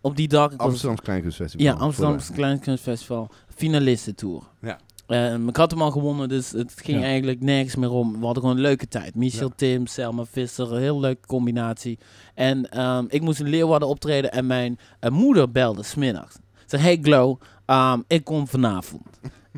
op 0.00 0.16
die 0.16 0.28
dag... 0.28 0.56
Amsterdamse 0.56 1.02
Kleinkunstfestival. 1.02 1.66
Ja, 1.66 1.72
Amsterdamse 1.72 2.28
de- 2.30 2.36
Kleinkunstfestival, 2.38 3.30
finalistentour. 3.54 4.42
Ja. 4.60 4.78
Ehm, 5.06 5.48
ik 5.48 5.56
had 5.56 5.70
hem 5.70 5.82
al 5.82 5.90
gewonnen, 5.90 6.28
dus 6.28 6.50
het 6.50 6.72
ging 6.76 6.98
Ja. 7.00 7.04
eigenlijk 7.04 7.40
nergens 7.40 7.76
meer 7.76 7.90
om. 7.90 8.12
We 8.18 8.24
hadden 8.24 8.42
gewoon 8.42 8.56
een 8.56 8.62
leuke 8.62 8.88
tijd. 8.88 9.14
Michel 9.14 9.46
Ja. 9.48 9.52
Tim, 9.56 9.86
Selma 9.86 10.24
Visser, 10.24 10.72
een 10.72 10.80
heel 10.80 11.00
leuke 11.00 11.26
combinatie. 11.26 11.98
En 12.34 12.70
ehm, 12.70 13.04
ik 13.08 13.20
moest 13.22 13.40
in 13.40 13.48
Leeuwarden 13.48 13.88
optreden 13.88 14.32
en 14.32 14.46
mijn 14.46 14.78
eh, 15.00 15.10
moeder 15.10 15.50
belde 15.50 15.82
smiddags. 15.82 16.34
Ze 16.34 16.40
zei, 16.66 16.82
hey 16.82 16.98
Glow, 17.02 17.40
ehm, 17.66 18.00
ik 18.06 18.24
kom 18.24 18.48
vanavond. 18.48 19.06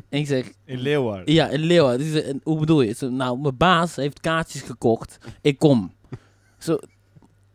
en 0.09 0.19
ik 0.19 0.27
zeg, 0.27 0.51
In 0.65 0.79
Leeuwarden. 0.79 1.33
ja, 1.33 1.47
in 1.47 1.59
Leeuwarden. 1.59 1.99
Die 2.01 2.11
zei, 2.11 2.23
"En 2.23 2.39
hoe 2.43 2.59
bedoel 2.59 2.81
je? 2.81 2.93
Zei, 2.93 3.11
nou, 3.11 3.39
mijn 3.39 3.57
baas 3.57 3.95
heeft 3.95 4.19
kaartjes 4.19 4.61
gekocht. 4.61 5.17
Ik 5.41 5.59
kom. 5.59 5.91
Zo, 6.57 6.77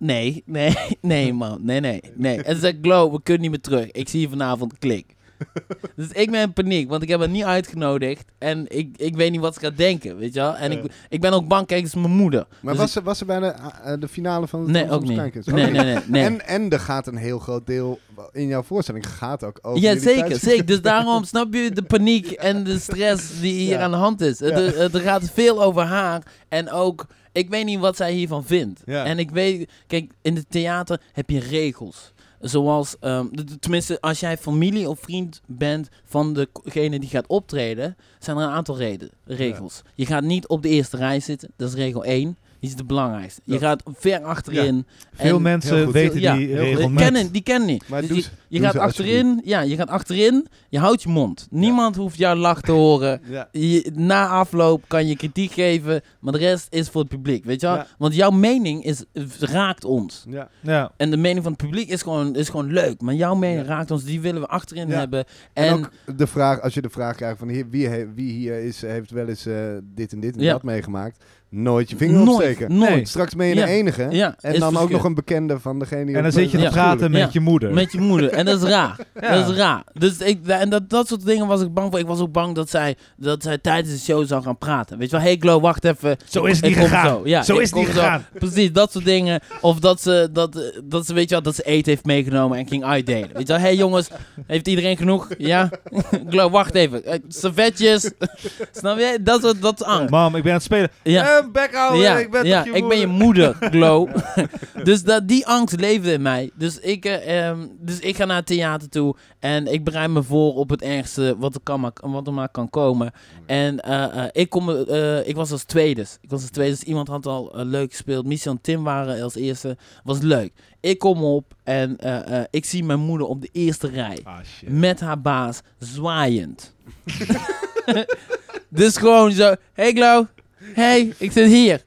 nee, 0.03 0.43
nee, 0.47 0.75
nee 1.01 1.33
man, 1.33 1.59
nee, 1.63 1.81
nee, 1.81 2.01
nee. 2.15 2.43
En 2.43 2.55
ze 2.55 2.61
zei, 2.61 2.79
Glow, 2.83 3.13
we 3.13 3.23
kunnen 3.23 3.43
niet 3.43 3.51
meer 3.51 3.61
terug. 3.61 3.91
Ik 3.91 4.09
zie 4.09 4.21
je 4.21 4.29
vanavond, 4.29 4.79
klik. 4.79 5.15
Dus 5.97 6.09
ik 6.13 6.31
ben 6.31 6.41
in 6.41 6.53
paniek, 6.53 6.89
want 6.89 7.03
ik 7.03 7.09
heb 7.09 7.19
haar 7.21 7.29
niet 7.29 7.45
uitgenodigd. 7.45 8.25
En 8.39 8.65
ik, 8.69 8.97
ik 8.97 9.17
weet 9.17 9.31
niet 9.31 9.41
wat 9.41 9.55
ze 9.55 9.61
gaat 9.61 9.77
denken, 9.77 10.17
weet 10.17 10.35
je 10.35 10.41
wel. 10.41 10.57
En 10.57 10.73
ik, 10.73 10.93
ik 11.09 11.21
ben 11.21 11.33
ook 11.33 11.49
bang, 11.49 11.67
kijk, 11.67 11.81
het 11.81 11.89
is 11.95 12.01
mijn 12.03 12.15
moeder. 12.17 12.47
Maar 12.61 12.73
Dus 12.73 12.83
was, 12.83 12.93
ze, 12.93 13.03
was 13.03 13.19
ze 13.19 13.25
bij 13.25 13.41
de, 13.41 13.47
eh, 13.47 13.93
de 13.99 14.09
finale 14.09 14.47
van 14.49 14.61
het 14.61 14.71
Nee, 14.71 14.91
ook 14.91 15.03
niet. 15.03 15.47
Nee, 15.47 15.71
nee, 15.71 15.85
nee. 15.85 15.97
nee. 16.07 16.25
En, 16.25 16.47
en 16.47 16.71
er 16.71 16.81
gaat 16.81 17.07
een 17.07 17.17
heel 17.17 17.39
groot 17.39 17.67
deel 17.67 17.99
in 18.33 18.47
jouw 18.47 18.63
voorstelling 18.63 19.07
gaat 19.09 19.45
ook 19.45 19.59
over 19.63 19.83
Ja, 19.83 19.89
jullie 19.93 20.03
zeker, 20.09 20.37
zeker. 20.39 20.67
Dus 20.67 20.83
daarom 20.93 21.25
snap 21.25 21.55
je 21.55 21.71
de 21.71 21.83
paniek 21.83 22.31
en 22.31 22.65
de 22.65 22.79
stress 22.79 23.41
die 23.41 23.53
hier 23.55 23.69
Ja. 23.69 23.81
aan 23.83 23.91
de 23.91 23.97
hand 23.97 24.21
is. 24.21 24.39
Het- 24.41 24.51
Ja. 24.75 24.81
Het, 24.81 24.95
er 24.95 25.01
gaat 25.01 25.31
veel 25.35 25.63
over 25.63 25.83
haar 25.83 26.23
en 26.49 26.71
ook, 26.71 27.07
ik 27.33 27.49
weet 27.49 27.65
niet 27.65 27.79
wat 27.79 27.97
zij 27.97 28.13
hiervan 28.13 28.45
vindt. 28.45 28.83
Ja. 28.87 29.05
En 29.05 29.19
ik 29.19 29.31
weet, 29.31 29.71
kijk, 29.87 30.13
in 30.23 30.37
het 30.37 30.51
theater 30.51 31.01
heb 31.13 31.31
je 31.31 31.41
regels. 31.41 32.13
Zoals, 32.41 32.97
ehm, 33.01 33.27
tenminste, 33.61 34.01
als 34.01 34.21
jij 34.21 34.39
familie 34.39 34.89
of 34.89 35.01
vriend 35.01 35.41
bent 35.47 35.89
van 36.05 36.33
degene 36.63 36.99
die 36.99 37.09
gaat 37.09 37.27
optreden, 37.27 37.97
zijn 38.19 38.37
er 38.37 38.43
een 38.43 38.51
aantal 38.51 38.77
reden, 38.77 39.11
regels. 39.25 39.83
Je 39.95 40.07
gaat 40.07 40.23
niet 40.23 40.47
op 40.49 40.63
de 40.63 40.69
eerste 40.69 40.97
rij 40.97 41.21
zitten, 41.21 41.53
dat 41.57 41.69
is 41.69 41.75
regel 41.75 42.05
1. 42.05 42.37
Die 42.63 42.71
is 42.71 42.77
het 42.77 42.87
belangrijkste. 42.87 43.41
Je 43.45 43.59
gaat 43.59 43.83
ver 43.95 44.21
achterin. 44.23 44.87
Veel 45.15 45.37
en- 45.37 45.43
mensen 45.43 45.85
goed. 45.85 45.93
weten 45.93 46.21
Ja, 46.21 46.37
die 46.37 46.55
regel 46.57 46.89
niet. 46.89 46.99
kennen, 46.99 47.33
die 47.33 47.43
kennen 47.43 47.69
niet. 47.69 47.89
Maar 47.89 48.01
Dus 48.01 48.09
doe 48.11 48.23
je 48.49 48.61
gaat 48.61 48.77
achterin, 48.77 49.41
ja, 49.45 49.61
je 49.61 49.77
gaat 49.77 49.89
achterin, 49.89 50.47
je 50.69 50.79
houdt 50.79 51.03
je 51.03 51.09
mond. 51.09 51.47
Niemand 51.51 51.97
hoeft 51.97 52.17
jouw 52.17 52.35
lach 52.35 52.61
te 52.61 52.73
horen. 52.73 53.21
Ja. 53.29 53.49
Je, 53.53 53.91
na 53.95 54.29
afloop 54.29 54.85
kan 54.87 55.07
je 55.07 55.17
kritiek 55.17 55.53
geven, 55.53 56.01
maar 56.21 56.33
de 56.33 56.39
rest 56.39 56.67
is 56.71 56.89
voor 56.89 57.01
het 57.01 57.11
publiek, 57.11 57.45
weet 57.45 57.61
je 57.61 57.67
wel? 57.67 57.77
Ja. 57.77 57.87
Want 57.99 58.15
jouw 58.15 58.31
mening 58.31 58.85
is, 58.85 59.05
raakt 59.41 59.85
ons. 59.85 60.25
Ja. 60.29 60.49
Ja. 60.61 60.93
En 60.97 61.11
de 61.11 61.17
mening 61.17 61.43
van 61.43 61.53
het 61.53 61.61
publiek 61.63 61.89
is 61.89 62.03
gewoon, 62.03 62.37
is 62.37 62.49
gewoon 62.49 62.73
leuk, 62.73 63.01
maar 63.01 63.15
jouw 63.15 63.35
mening 63.35 63.61
Ja. 63.67 63.67
raakt 63.75 63.91
ons, 63.91 64.05
die 64.05 64.21
willen 64.21 64.41
we 64.41 64.47
achterin 64.47 64.89
Ja. 64.89 64.99
hebben. 64.99 65.25
En, 65.53 65.65
En, 65.67 65.75
ook 65.75 65.91
de 66.17 66.27
vraag, 66.27 66.61
als 66.61 66.75
je 66.75 66.83
de 66.83 66.91
vraag 66.91 67.17
krijgt 67.17 67.39
van 67.39 67.49
hier, 67.49 67.69
wie, 67.69 67.89
wie 68.15 68.33
hier 68.33 68.63
is, 68.65 68.81
heeft 68.81 69.11
wel 69.11 69.29
eens 69.29 69.47
eh, 69.47 69.55
dit 69.83 70.13
en 70.13 70.21
dit 70.21 70.37
en 70.37 70.43
Ja. 70.43 70.53
dat 70.53 70.63
meegemaakt, 70.63 71.25
nooit 71.53 71.91
je 71.91 71.97
vinger 71.97 72.17
nooit, 72.17 72.29
opsteken. 72.29 72.79
nooit. 72.79 73.09
Straks 73.09 73.35
ben 73.35 73.47
je 73.47 73.55
Ja. 73.55 73.65
de 73.65 73.71
enige. 73.71 74.07
Ja, 74.11 74.35
En 74.41 74.61
dan 74.61 74.77
ook 74.77 74.91
nog 74.91 75.05
een 75.05 75.15
bekende 75.15 75.59
van 75.61 75.79
degene 75.79 76.05
die... 76.05 76.17
En 76.17 76.23
dan 76.23 76.33
zit 76.33 76.51
je 76.51 76.57
te 76.57 76.63
Ja. 76.63 76.71
praten 76.71 77.11
met 77.11 77.33
je 77.33 77.41
moeder. 77.41 77.73
Met 77.75 77.93
je 77.93 78.01
moeder. 78.01 78.31
En 78.31 78.45
dat 78.45 78.63
is 78.63 78.69
raar. 78.69 78.97
Ja. 79.21 79.35
Dat 79.35 79.49
is 79.51 79.57
raar. 79.57 79.83
Dus 79.93 80.19
ik, 80.19 80.47
en 80.47 80.71
dat, 80.71 80.91
dat 80.91 81.09
soort 81.09 81.25
dingen 81.25 81.47
was 81.47 81.61
ik 81.63 81.75
bang 81.75 81.91
voor. 81.91 81.99
Ik 82.01 82.07
was 82.07 82.21
ook 82.21 82.33
bang 82.33 82.55
dat 82.55 82.71
zij, 82.71 82.97
dat 83.17 83.43
zij 83.43 83.59
tijdens 83.59 83.93
de 83.95 84.01
show 84.01 84.27
zou 84.27 84.43
gaan 84.43 84.59
praten. 84.59 84.99
Weet 84.99 85.11
je 85.11 85.17
wel, 85.17 85.25
hey 85.25 85.37
Glow, 85.41 85.63
wacht 85.63 85.85
even. 85.85 86.17
Zo 86.29 86.45
is 86.45 86.57
het 86.57 86.65
niet 86.67 86.77
gegaan. 86.77 87.07
Zo, 87.09 87.21
ja, 87.25 87.43
Zo 87.43 87.59
is 87.59 87.71
het 87.71 87.79
niet 87.79 87.87
zo. 87.89 87.93
gegaan. 87.93 88.25
Precies, 88.39 88.73
dat 88.73 88.93
soort 88.93 89.05
dingen. 89.05 89.41
Of 89.61 89.79
dat 89.79 90.01
ze, 90.03 90.29
dat, 90.33 90.57
eh, 90.57 90.63
dat 90.85 91.07
ze, 91.07 91.15
weet 91.15 91.29
je 91.29 91.35
wel, 91.35 91.43
dat 91.43 91.55
ze 91.55 91.63
eten 91.63 91.91
heeft 91.93 92.05
meegenomen 92.05 92.59
en 92.59 92.67
ging 92.67 92.85
uitdelen. 92.85 93.29
Weet 93.33 93.47
je 93.47 93.53
wel, 93.53 93.63
hey 93.63 93.75
jongens, 93.77 94.09
heeft 94.47 94.69
iedereen 94.69 94.97
genoeg? 94.97 95.29
Ja? 95.39 95.71
Glow, 96.31 96.53
wacht 96.53 96.75
even. 96.75 97.05
Eh, 97.05 97.19
servetjes. 97.29 98.11
Snap 98.73 98.99
je? 98.99 99.19
Dat 99.21 99.43
soort, 99.43 99.63
dat 99.63 99.81
is 99.81 99.87
angst. 99.87 100.11
Mam, 100.11 100.37
ik 100.37 100.43
ben 100.43 100.53
aan 100.53 100.57
het 100.59 100.67
spelen. 100.67 100.91
Ja. 101.03 101.42
Eh, 101.43 101.53
bek 101.53 101.75
houden, 101.75 102.01
ja, 102.01 102.19
ik 102.19 102.31
ben 102.31 102.47
ja 102.47 102.65
je 102.65 102.71
ik 102.71 102.89
ben 102.89 102.99
je 102.99 103.07
moeder, 103.07 103.57
Glow. 103.71 104.09
dus 104.85 105.03
dat, 105.03 105.29
die 105.29 105.47
angst 105.47 105.81
leefde 105.81 106.13
in 106.13 106.23
mij. 106.23 106.51
Dus 106.55 106.79
ik, 106.79 107.05
eh, 107.05 107.49
ehm, 107.49 107.67
dus 107.79 107.99
ik 107.99 108.17
ga 108.17 108.25
naar 108.25 108.37
het 108.37 108.47
theater 108.47 108.89
toe 108.89 109.17
en 109.39 109.67
ik 109.67 109.85
bereid 109.85 110.11
me 110.11 110.23
voor 110.23 110.55
op 110.55 110.71
het 110.71 110.83
ergste 110.83 111.37
wat 111.39 111.55
er, 111.55 111.61
kan 111.63 111.81
maar, 111.81 111.93
wat 112.01 112.27
er 112.27 112.33
maar 112.33 112.49
kan 112.49 112.71
komen. 112.71 113.13
En 113.47 113.81
eh, 113.81 114.25
eh, 114.25 114.29
ik, 114.33 114.51
kom, 114.51 114.71
eh, 114.71 115.29
ik 115.29 115.37
was 115.37 115.51
als 115.51 115.65
tweede. 115.65 116.01
Ik 116.21 116.31
was 116.31 116.41
als 116.41 116.51
tweede. 116.51 116.75
Dus 116.75 116.83
iemand 116.83 117.09
had 117.09 117.27
al 117.27 117.51
leuk 117.55 117.91
gespeeld. 117.91 118.27
Michel 118.27 118.53
en 118.53 118.61
Tim 118.61 118.83
waren 118.85 119.23
als 119.23 119.35
eerste. 119.35 119.77
Was 120.05 120.19
leuk. 120.21 120.53
Ik 120.81 120.99
kom 120.99 121.25
op 121.25 121.55
en 121.65 121.99
eh, 121.99 122.39
eh, 122.39 122.45
ik 122.51 122.65
zie 122.65 122.85
mijn 122.85 123.01
moeder 123.01 123.27
op 123.27 123.41
de 123.41 123.49
eerste 123.53 123.89
rij. 123.89 124.21
Ah, 124.25 124.37
shit. 124.45 124.69
Met 124.69 125.01
haar 125.01 125.21
baas 125.21 125.61
zwaaiend. 125.79 126.75
dus 128.69 128.97
gewoon 128.97 129.33
zo. 129.33 129.55
Hey 129.73 129.93
Glo. 129.93 130.27
Hey, 130.75 131.15
ik 131.19 131.33
zit 131.33 131.47
hier. 131.47 131.83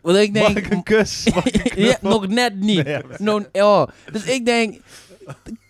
Want 0.00 0.16
ik 0.16 0.34
denk... 0.34 0.48
Mag 0.48 0.56
ik 0.56 0.70
een 0.70 0.82
kus? 0.82 1.26
Mag 1.34 1.46
ik 1.46 1.54
een 1.54 1.62
ja, 1.64 1.94
knuffel? 1.94 2.08
nog 2.08 2.26
net 2.28 2.60
niet. 2.60 2.84
Nee, 2.84 3.46
ja, 3.52 3.66
oh. 3.66 3.86
Dus 4.12 4.24
ik 4.24 4.44
denk, 4.44 4.80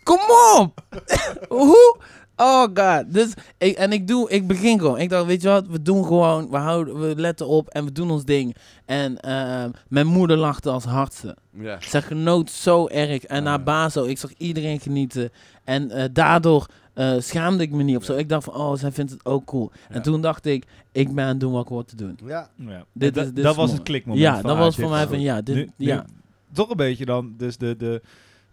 kom 0.03 0.21
op! 0.57 0.85
Hoe? 1.49 1.97
Oh 2.37 2.67
god. 2.75 3.05
Dus 3.07 3.33
ik, 3.59 3.77
en 3.77 3.93
ik 3.93 4.09
doe, 4.09 4.31
ik 4.31 4.47
begin 4.47 4.79
gewoon. 4.79 4.99
Ik 4.99 5.09
dacht, 5.09 5.27
weet 5.27 5.43
je 5.43 5.49
wat, 5.49 5.67
we 5.67 5.83
doen 5.83 6.05
gewoon, 6.05 6.51
we, 6.51 6.57
houden, 6.57 7.01
we 7.01 7.15
letten 7.17 7.47
op 7.47 7.69
en 7.69 7.85
we 7.85 7.93
doen 7.93 8.11
ons 8.11 8.25
ding. 8.25 8.57
En 8.85 9.21
eh, 9.21 9.65
mijn 9.89 10.07
moeder 10.07 10.37
lachte 10.37 10.71
als 10.71 10.85
hardste. 10.85 11.37
Ja. 11.51 11.79
Zij 11.81 12.03
genoot 12.03 12.51
zo 12.51 12.87
erg. 12.87 13.25
En 13.25 13.43
naar 13.43 13.63
Bazo, 13.63 14.05
ik 14.05 14.19
zag 14.19 14.33
iedereen 14.37 14.81
genieten. 14.81 15.33
En 15.65 15.91
eh, 15.91 16.05
daardoor 16.13 16.67
eh, 16.95 17.15
schaamde 17.19 17.63
ik 17.63 17.71
me 17.71 17.83
niet 17.83 17.97
of 17.97 18.05
zo. 18.05 18.17
Ik 18.17 18.29
dacht 18.29 18.45
van, 18.45 18.55
oh, 18.55 18.77
zij 18.77 18.93
vindt 18.93 19.11
het 19.11 19.25
ook 19.25 19.45
cool. 19.45 19.71
Ja. 19.89 19.95
En 19.95 20.03
toen 20.03 20.21
dacht 20.21 20.47
ik, 20.47 20.65
ik 20.93 21.15
ben 21.15 21.25
aan 21.25 21.31
het 21.31 21.41
doen 21.41 21.53
wat 21.53 21.63
ik 21.63 21.69
hoor 21.69 21.85
te 21.85 21.97
doen. 21.97 22.19
Ja. 22.25 22.49
Ja. 22.57 22.85
Dit 22.93 23.15
dat 23.15 23.25
is- 23.27 23.33
dit 23.33 23.43
dat 23.43 23.53
is 23.53 23.57
was 23.59 23.67
mooi. 23.67 23.79
het 23.79 23.89
klikmoment. 23.89 24.23
Ja, 24.25 24.35
van, 24.41 24.43
dat 24.51 24.59
was 24.59 24.77
voor 24.77 24.91
mij 24.91 25.07
van, 25.07 25.21
ja, 25.21 25.43
dit, 25.43 25.55
Nu- 25.55 25.69
nu 25.77 25.87
ja. 25.87 26.07
Toch 26.53 26.71
een 26.71 26.77
beetje 26.77 27.05
dan, 27.05 27.35
dus 27.37 27.57
de, 27.57 27.77
de 27.77 28.03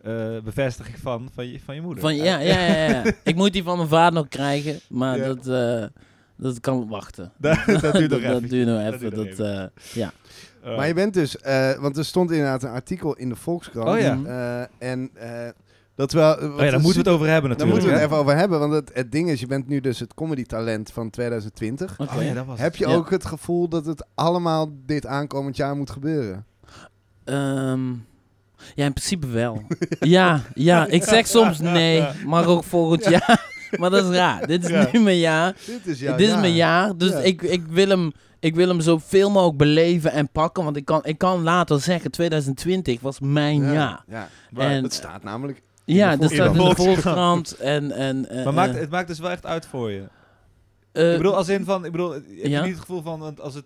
eh, 0.01 0.43
bevestiging 0.43 0.97
van, 0.99 1.29
van, 1.33 1.47
je, 1.47 1.59
van 1.59 1.75
je 1.75 1.81
moeder. 1.81 2.01
Van, 2.01 2.15
ja, 2.15 2.39
ja, 2.39 2.59
ja, 2.65 2.87
ja. 2.89 3.03
ik 3.23 3.35
moet 3.35 3.53
die 3.53 3.63
van 3.63 3.77
mijn 3.77 3.89
vader 3.89 4.13
nog 4.13 4.27
krijgen, 4.27 4.79
maar 4.89 5.17
Ja. 5.17 5.25
dat, 5.33 5.47
eh, 5.47 5.85
dat 6.37 6.59
kan 6.59 6.87
wachten. 6.87 7.31
dat, 7.37 7.57
dat 7.81 7.93
duurt 7.93 8.11
nog 8.11 8.21
dat, 8.31 8.35
even. 8.37 8.49
duurt 8.49 8.67
nog 8.67 8.83
Dat 8.83 8.93
even. 8.93 8.99
duurt 8.99 9.15
nog 9.15 9.35
Dat, 9.35 9.47
eh, 9.47 9.93
ja. 9.93 10.11
Maar 10.75 10.87
je 10.87 10.93
bent 10.93 11.13
dus, 11.13 11.37
eh, 11.37 11.79
want 11.79 11.97
er 11.97 12.05
stond 12.05 12.31
inderdaad 12.31 12.63
een 12.63 12.69
artikel 12.69 13.15
in 13.15 13.29
de 13.29 13.35
Volkskrant. 13.35 13.89
Oh 13.89 13.99
ja. 13.99 14.19
Eh, 14.79 14.89
en 14.91 15.09
eh, 15.13 15.47
dat 15.95 16.11
wel. 16.11 16.33
oh 16.33 16.39
ja, 16.41 16.69
daar 16.69 16.79
moeten 16.81 17.03
we 17.03 17.09
het 17.09 17.17
over 17.17 17.27
hebben 17.27 17.49
Daar 17.49 17.59
natuurlijk. 17.59 17.69
moeten 17.69 17.87
we 17.89 17.95
het 17.95 18.03
even 18.05 18.17
over 18.17 18.35
hebben, 18.37 18.59
want 18.59 18.73
het, 18.73 18.91
het 18.93 19.11
ding 19.11 19.29
is, 19.29 19.39
je 19.39 19.47
bent 19.47 19.67
nu 19.67 19.79
dus 19.79 19.99
het 19.99 20.13
comedy 20.13 20.43
talent 20.43 20.91
van 20.91 21.09
2020. 21.09 21.99
Oké. 21.99 22.15
Oh 22.17 22.23
ja, 22.23 22.33
dat 22.33 22.45
was 22.45 22.59
Heb 22.59 22.75
je 22.75 22.87
Ja. 22.87 22.93
ook 22.93 23.09
het 23.09 23.25
gevoel 23.25 23.67
dat 23.69 23.85
het 23.85 24.05
allemaal 24.15 24.69
dit 24.85 25.05
aankomend 25.05 25.55
jaar 25.55 25.75
moet 25.75 25.89
gebeuren? 25.89 26.45
Ehm, 27.23 27.89
ja, 28.75 28.85
in 28.85 28.93
principe 28.93 29.27
wel. 29.27 29.61
ja, 29.99 30.41
ja, 30.53 30.87
ik 30.87 31.03
zeg 31.03 31.27
soms 31.27 31.59
nee, 31.59 32.07
maar 32.25 32.45
ook 32.47 32.63
volgend 32.63 33.05
jaar. 33.19 33.49
Maar 33.79 33.89
dat 33.89 34.03
is 34.09 34.15
raar. 34.15 34.47
Dit 34.47 34.63
is 34.63 34.69
Ja. 34.69 34.89
nu 34.91 34.99
mijn 34.99 35.17
jaar. 35.17 35.55
Dit 35.65 35.85
is 35.87 35.99
jouw 35.99 36.15
Dit 36.15 36.25
is 36.27 36.31
jaar. 36.31 36.41
mijn 36.41 36.53
jaar. 36.53 36.97
Dus 36.97 37.11
Ja. 37.11 37.17
ik, 37.19 37.41
ik, 37.41 37.61
wil 37.69 37.87
hem, 37.89 38.11
ik 38.39 38.55
wil 38.55 38.67
hem 38.67 38.81
zoveel 38.81 39.31
mogelijk 39.31 39.57
beleven 39.57 40.11
en 40.11 40.29
pakken. 40.29 40.63
Want 40.63 40.75
ik 40.75 40.85
kan, 40.85 40.99
ik 41.05 41.17
kan 41.17 41.43
later 41.43 41.81
zeggen, 41.81 42.11
2020 42.11 43.01
was 43.01 43.19
mijn 43.19 43.61
Ja, 43.63 43.71
jaar. 43.73 44.03
Ja. 44.07 44.27
En, 44.55 44.83
Het 44.83 44.93
staat 44.93 45.23
namelijk. 45.23 45.61
Ja, 45.95 46.15
dat 46.15 46.31
staat 46.31 46.45
in 46.47 46.53
de 46.53 46.57
Volkskrant. 46.59 46.87
Volkskrant. 46.87 47.55
En, 47.75 47.91
en, 47.91 48.29
eh, 48.29 48.43
Maar 48.43 48.53
maakt, 48.53 48.73
eh, 48.73 48.79
het 48.79 48.89
maakt 48.89 49.07
dus 49.07 49.19
wel 49.19 49.29
echt 49.29 49.45
uit 49.45 49.65
voor 49.65 49.91
je. 49.91 50.03
eh, 50.91 51.11
ik 51.11 51.17
bedoel, 51.17 51.35
als 51.35 51.49
in 51.49 51.65
van, 51.65 51.85
ik 51.85 51.91
bedoel, 51.91 52.11
heb 52.11 52.23
ja? 52.27 52.57
je 52.57 52.61
niet 52.61 52.71
het 52.71 52.79
gevoel 52.79 53.01
van, 53.01 53.19
want 53.19 53.41
als 53.41 53.53
het, 53.53 53.65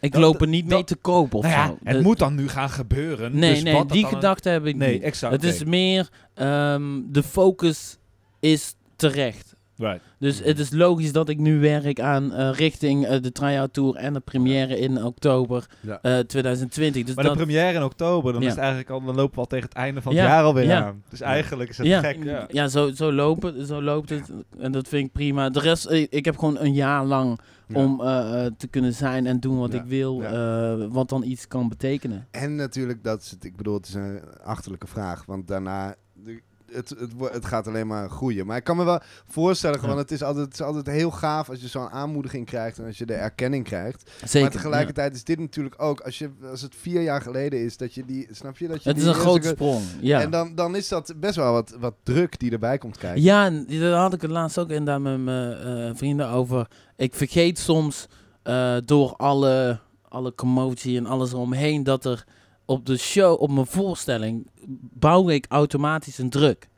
ik 0.00 0.12
dat- 0.12 0.20
loop 0.20 0.40
er 0.40 0.48
niet 0.48 0.66
mee 0.66 0.84
te 0.84 0.96
koop 0.96 1.34
of 1.34 1.42
nou 1.42 1.54
ja, 1.54 1.66
zo. 1.66 1.76
het 1.84 1.94
Dat- 1.94 2.02
moet 2.02 2.18
dan 2.18 2.34
nu 2.34 2.48
gaan 2.48 2.70
gebeuren. 2.70 3.38
Nee, 3.38 3.54
dus 3.54 3.62
nee, 3.62 3.72
wat 3.72 3.82
dat 3.82 3.92
die 3.96 4.04
een- 4.06 4.10
gedachte 4.12 4.48
heb 4.48 4.66
ik 4.66 4.76
Nee, 4.76 4.92
niet. 4.92 5.02
exact. 5.02 5.32
Het 5.32 5.44
is 5.44 5.64
meer, 5.64 6.08
ehm, 6.34 7.00
de 7.06 7.22
focus 7.22 7.98
is 8.40 8.74
terecht. 8.96 9.55
Right. 9.78 10.00
Dus 10.18 10.42
het 10.42 10.58
is 10.58 10.70
logisch 10.70 11.12
dat 11.12 11.28
ik 11.28 11.38
nu 11.38 11.60
werk 11.60 12.00
aan 12.00 12.32
eh, 12.32 12.50
richting 12.52 13.06
eh, 13.06 13.22
de 13.22 13.32
try-out 13.32 13.72
tour 13.72 13.94
en 13.96 14.12
de 14.12 14.20
première 14.20 14.78
in 14.78 15.04
oktober 15.04 15.66
Ja. 15.80 15.98
eh, 16.02 16.18
2020. 16.18 17.04
Dus 17.04 17.14
Maar 17.14 17.24
dat, 17.24 17.32
de 17.36 17.42
première 17.44 17.74
in 17.78 17.82
oktober, 17.84 18.32
dan 18.32 18.40
Ja. 18.42 18.46
is 18.46 18.52
het 18.52 18.62
eigenlijk 18.62 18.90
al, 18.90 19.04
dan 19.04 19.14
lopen 19.14 19.34
we 19.34 19.40
al 19.40 19.46
tegen 19.46 19.68
het 19.68 19.76
einde 19.78 20.02
van 20.02 20.12
het 20.12 20.20
Ja, 20.22 20.28
jaar 20.28 20.42
alweer 20.44 20.64
ja. 20.64 20.84
aan. 20.84 21.02
Dus 21.08 21.20
eigenlijk 21.20 21.70
is 21.70 21.78
het 21.78 21.86
ja, 21.86 22.00
gek. 22.00 22.24
Ja. 22.24 22.44
ja, 22.50 22.68
zo, 22.68 22.90
zo, 22.92 23.12
lopen, 23.12 23.66
zo 23.66 23.82
loopt 23.82 24.10
het. 24.10 24.30
En 24.58 24.72
dat 24.72 24.88
vind 24.88 25.06
ik 25.06 25.12
prima. 25.12 25.50
De 25.50 25.60
rest, 25.60 25.90
ik 25.90 26.24
heb 26.24 26.38
gewoon 26.38 26.58
een 26.58 26.72
jaar 26.74 27.04
lang 27.04 27.38
om 27.74 28.00
eh, 28.00 28.44
eh, 28.46 28.52
te 28.56 28.66
kunnen 28.68 28.92
zijn 28.94 29.26
en 29.26 29.40
doen 29.40 29.58
wat 29.58 29.72
Ja, 29.72 29.78
ik 29.78 29.84
wil. 29.86 30.20
ja. 30.20 30.30
eh, 30.78 30.86
wat 30.88 31.08
dan 31.08 31.22
iets 31.22 31.48
kan 31.48 31.68
betekenen. 31.68 32.26
En 32.30 32.54
natuurlijk, 32.54 33.04
dat 33.04 33.22
is 33.22 33.30
het, 33.30 33.44
ik 33.44 33.56
bedoel, 33.56 33.74
het 33.74 33.86
is 33.88 33.94
een 33.94 34.20
achterlijke 34.44 34.86
vraag. 34.86 35.24
Want 35.24 35.48
daarna, 35.48 35.94
de- 36.12 36.42
het, 36.72 36.88
het, 36.88 37.12
het 37.32 37.46
gaat 37.46 37.66
alleen 37.66 37.86
maar 37.86 38.10
groeien. 38.10 38.46
Maar 38.46 38.56
ik 38.56 38.64
kan 38.64 38.76
me 38.76 38.84
wel 38.84 39.00
voorstellen, 39.28 39.80
Ja. 39.80 39.86
want 39.86 39.98
het 39.98 40.10
is, 40.10 40.22
altijd, 40.22 40.44
het 40.44 40.54
is 40.54 40.62
altijd 40.62 40.86
heel 40.86 41.10
gaaf 41.10 41.48
als 41.50 41.60
je 41.60 41.68
zo'n 41.68 41.88
aanmoediging 41.88 42.46
krijgt 42.46 42.78
en 42.78 42.86
als 42.86 42.98
je 42.98 43.06
de 43.06 43.14
erkenning 43.14 43.64
krijgt. 43.64 44.10
Zeker. 44.24 44.40
maar 44.40 44.50
tegelijkertijd 44.50 45.14
is 45.14 45.24
dit 45.24 45.38
natuurlijk 45.38 45.82
ook, 45.82 46.00
als, 46.00 46.18
je, 46.18 46.30
als 46.50 46.62
het 46.62 46.74
vier 46.76 47.02
jaar 47.02 47.20
geleden 47.22 47.64
is, 47.64 47.76
dat 47.76 47.94
je 47.94 48.04
die, 48.04 48.28
snap 48.30 48.58
je? 48.58 48.68
Dat 48.68 48.82
je. 48.82 48.88
Het 48.88 48.98
is 48.98 49.04
een 49.04 49.14
grote 49.14 49.48
sprong. 49.48 49.82
Ja. 50.00 50.20
En 50.20 50.30
dan, 50.30 50.54
dan 50.54 50.76
is 50.76 50.88
dat 50.88 51.14
best 51.16 51.36
wel 51.36 51.52
wat, 51.52 51.76
wat 51.80 51.94
druk 52.02 52.38
die 52.38 52.50
erbij 52.50 52.78
komt 52.78 52.98
kijken. 52.98 53.22
Ja, 53.22 53.44
en 53.44 53.66
daar 53.68 53.92
had 54.00 54.12
ik 54.12 54.20
het 54.20 54.30
laatst 54.30 54.58
ook 54.58 54.68
inderdaad 54.70 55.00
met 55.00 55.20
mijn 55.20 55.58
eh, 55.58 55.90
vrienden 55.96 56.28
over. 56.28 56.66
Ik 56.96 57.14
vergeet 57.14 57.58
soms 57.58 58.06
eh, 58.42 58.76
door 58.84 59.14
alle, 59.16 59.78
alle 60.08 60.34
commotie 60.34 60.96
en 60.98 61.06
alles 61.06 61.32
eromheen 61.32 61.82
dat 61.84 62.04
er 62.04 62.24
op 62.66 62.86
de 62.86 62.96
show, 62.96 63.40
op 63.42 63.50
mijn 63.50 63.66
voorstelling, 63.66 64.46
bouw 64.92 65.28
ik 65.28 65.46
automatisch 65.48 66.18
een 66.18 66.30
druk. 66.30 66.68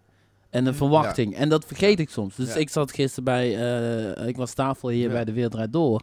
En 0.50 0.66
een 0.66 0.74
verwachting. 0.74 1.34
En 1.36 1.48
dat 1.48 1.64
vergeet 1.64 2.00
ik 2.00 2.10
soms. 2.10 2.36
Dus 2.36 2.48
Ja. 2.48 2.54
ik 2.54 2.68
zat 2.70 2.92
gisteren 2.92 3.24
bij, 3.24 3.56
eh, 4.16 4.26
ik 4.28 4.36
was 4.36 4.52
tafel 4.54 4.88
hier 4.88 5.06
Ja. 5.06 5.12
bij 5.12 5.24
de 5.24 5.32
Wereld 5.32 5.52
Draait 5.52 5.72
Door. 5.72 6.02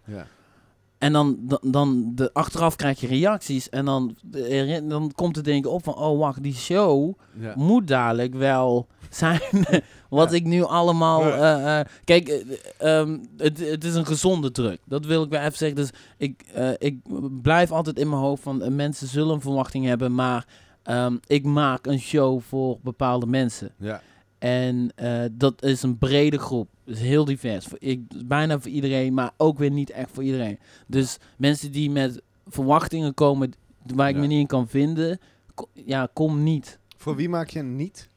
En 0.97 1.13
dan, 1.13 1.37
dan, 1.39 1.59
dan 1.61 2.11
de, 2.15 2.29
achteraf 2.33 2.75
krijg 2.75 2.99
je 2.99 3.07
reacties. 3.07 3.69
En 3.69 3.85
dan, 3.85 4.15
de- 4.23 4.83
dan 4.87 5.11
komt 5.15 5.35
het 5.35 5.45
denken 5.45 5.71
op 5.71 5.83
van, 5.83 5.95
oh 5.95 6.19
wacht, 6.19 6.43
die 6.43 6.53
show 6.55 7.13
Ja. 7.39 7.53
moet 7.55 7.87
dadelijk 7.87 8.33
wel 8.33 8.87
zijn 9.09 9.39
wat 10.09 10.29
Ja. 10.31 10.35
ik 10.35 10.43
nu 10.43 10.63
allemaal... 10.63 11.21
Eh, 11.25 11.79
eh, 11.79 11.85
kijk, 12.03 12.27
eh, 12.27 12.99
ehm, 12.99 13.17
het, 13.37 13.59
het 13.69 13.83
is 13.83 13.95
een 13.95 14.05
gezonde 14.05 14.51
druk. 14.51 14.79
Dat 14.85 15.05
wil 15.05 15.23
ik 15.23 15.29
wel 15.29 15.41
even 15.41 15.57
zeggen. 15.57 15.77
Dus 15.77 15.89
ik, 16.17 16.41
eh, 16.53 16.69
ik 16.77 16.97
blijf 17.41 17.71
altijd 17.71 17.99
in 17.99 18.09
mijn 18.09 18.21
hoofd 18.21 18.43
van... 18.43 18.61
eh, 18.61 18.71
mensen 18.71 19.07
zullen 19.07 19.33
een 19.35 19.41
verwachting 19.41 19.85
hebben, 19.85 20.15
maar... 20.15 20.47
ehm, 20.83 21.17
ik 21.27 21.43
maak 21.43 21.85
een 21.85 21.99
show 21.99 22.41
voor 22.41 22.77
bepaalde 22.81 23.25
mensen. 23.25 23.71
Ja. 23.77 24.01
En 24.39 24.91
eh, 24.95 25.23
dat 25.31 25.63
is 25.63 25.83
een 25.83 25.97
brede 25.97 26.37
groep. 26.39 26.69
Dus 26.86 26.99
heel 26.99 27.25
divers. 27.25 27.65
Voor, 27.65 27.77
ik, 27.81 28.01
bijna 28.25 28.59
voor 28.59 28.71
iedereen, 28.71 29.13
maar 29.13 29.31
ook 29.38 29.57
weer 29.57 29.71
niet 29.71 29.89
echt 29.89 30.09
voor 30.13 30.23
iedereen. 30.23 30.59
Dus 30.88 31.17
mensen 31.38 31.71
die 31.71 31.89
met 31.91 32.21
verwachtingen 32.47 33.13
komen 33.13 33.51
waar 33.95 34.09
ik 34.09 34.15
Ja. 34.15 34.21
me 34.21 34.27
niet 34.27 34.39
in 34.39 34.47
kan 34.47 34.67
vinden... 34.67 35.19
ko- 35.53 35.69
ja, 35.73 36.09
kom 36.13 36.43
niet. 36.43 36.79
Voor 36.97 37.15
wie 37.15 37.29
maak 37.29 37.49
je 37.49 37.59
een 37.59 37.75
niet? 37.75 38.09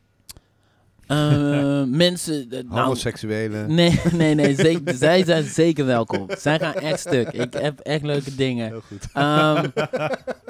Eh, 1.08 1.82
mensen. 2.04 2.46
eh, 2.50 2.62
nou, 2.68 2.80
Homoseksuelen. 2.80 3.74
nee, 3.74 4.00
nee, 4.12 4.34
nee. 4.34 4.54
Zeker, 4.54 4.94
zij 5.04 5.24
zijn 5.24 5.44
zeker 5.44 5.86
welkom. 5.86 6.26
Zij 6.38 6.58
gaan 6.58 6.74
echt 6.74 7.00
stuk. 7.00 7.28
Ik 7.28 7.52
heb 7.52 7.80
echt 7.80 8.02
leuke 8.02 8.34
dingen. 8.34 8.66
Heel 8.68 8.80
goed. 8.88 9.06
Ehm, 9.12 9.66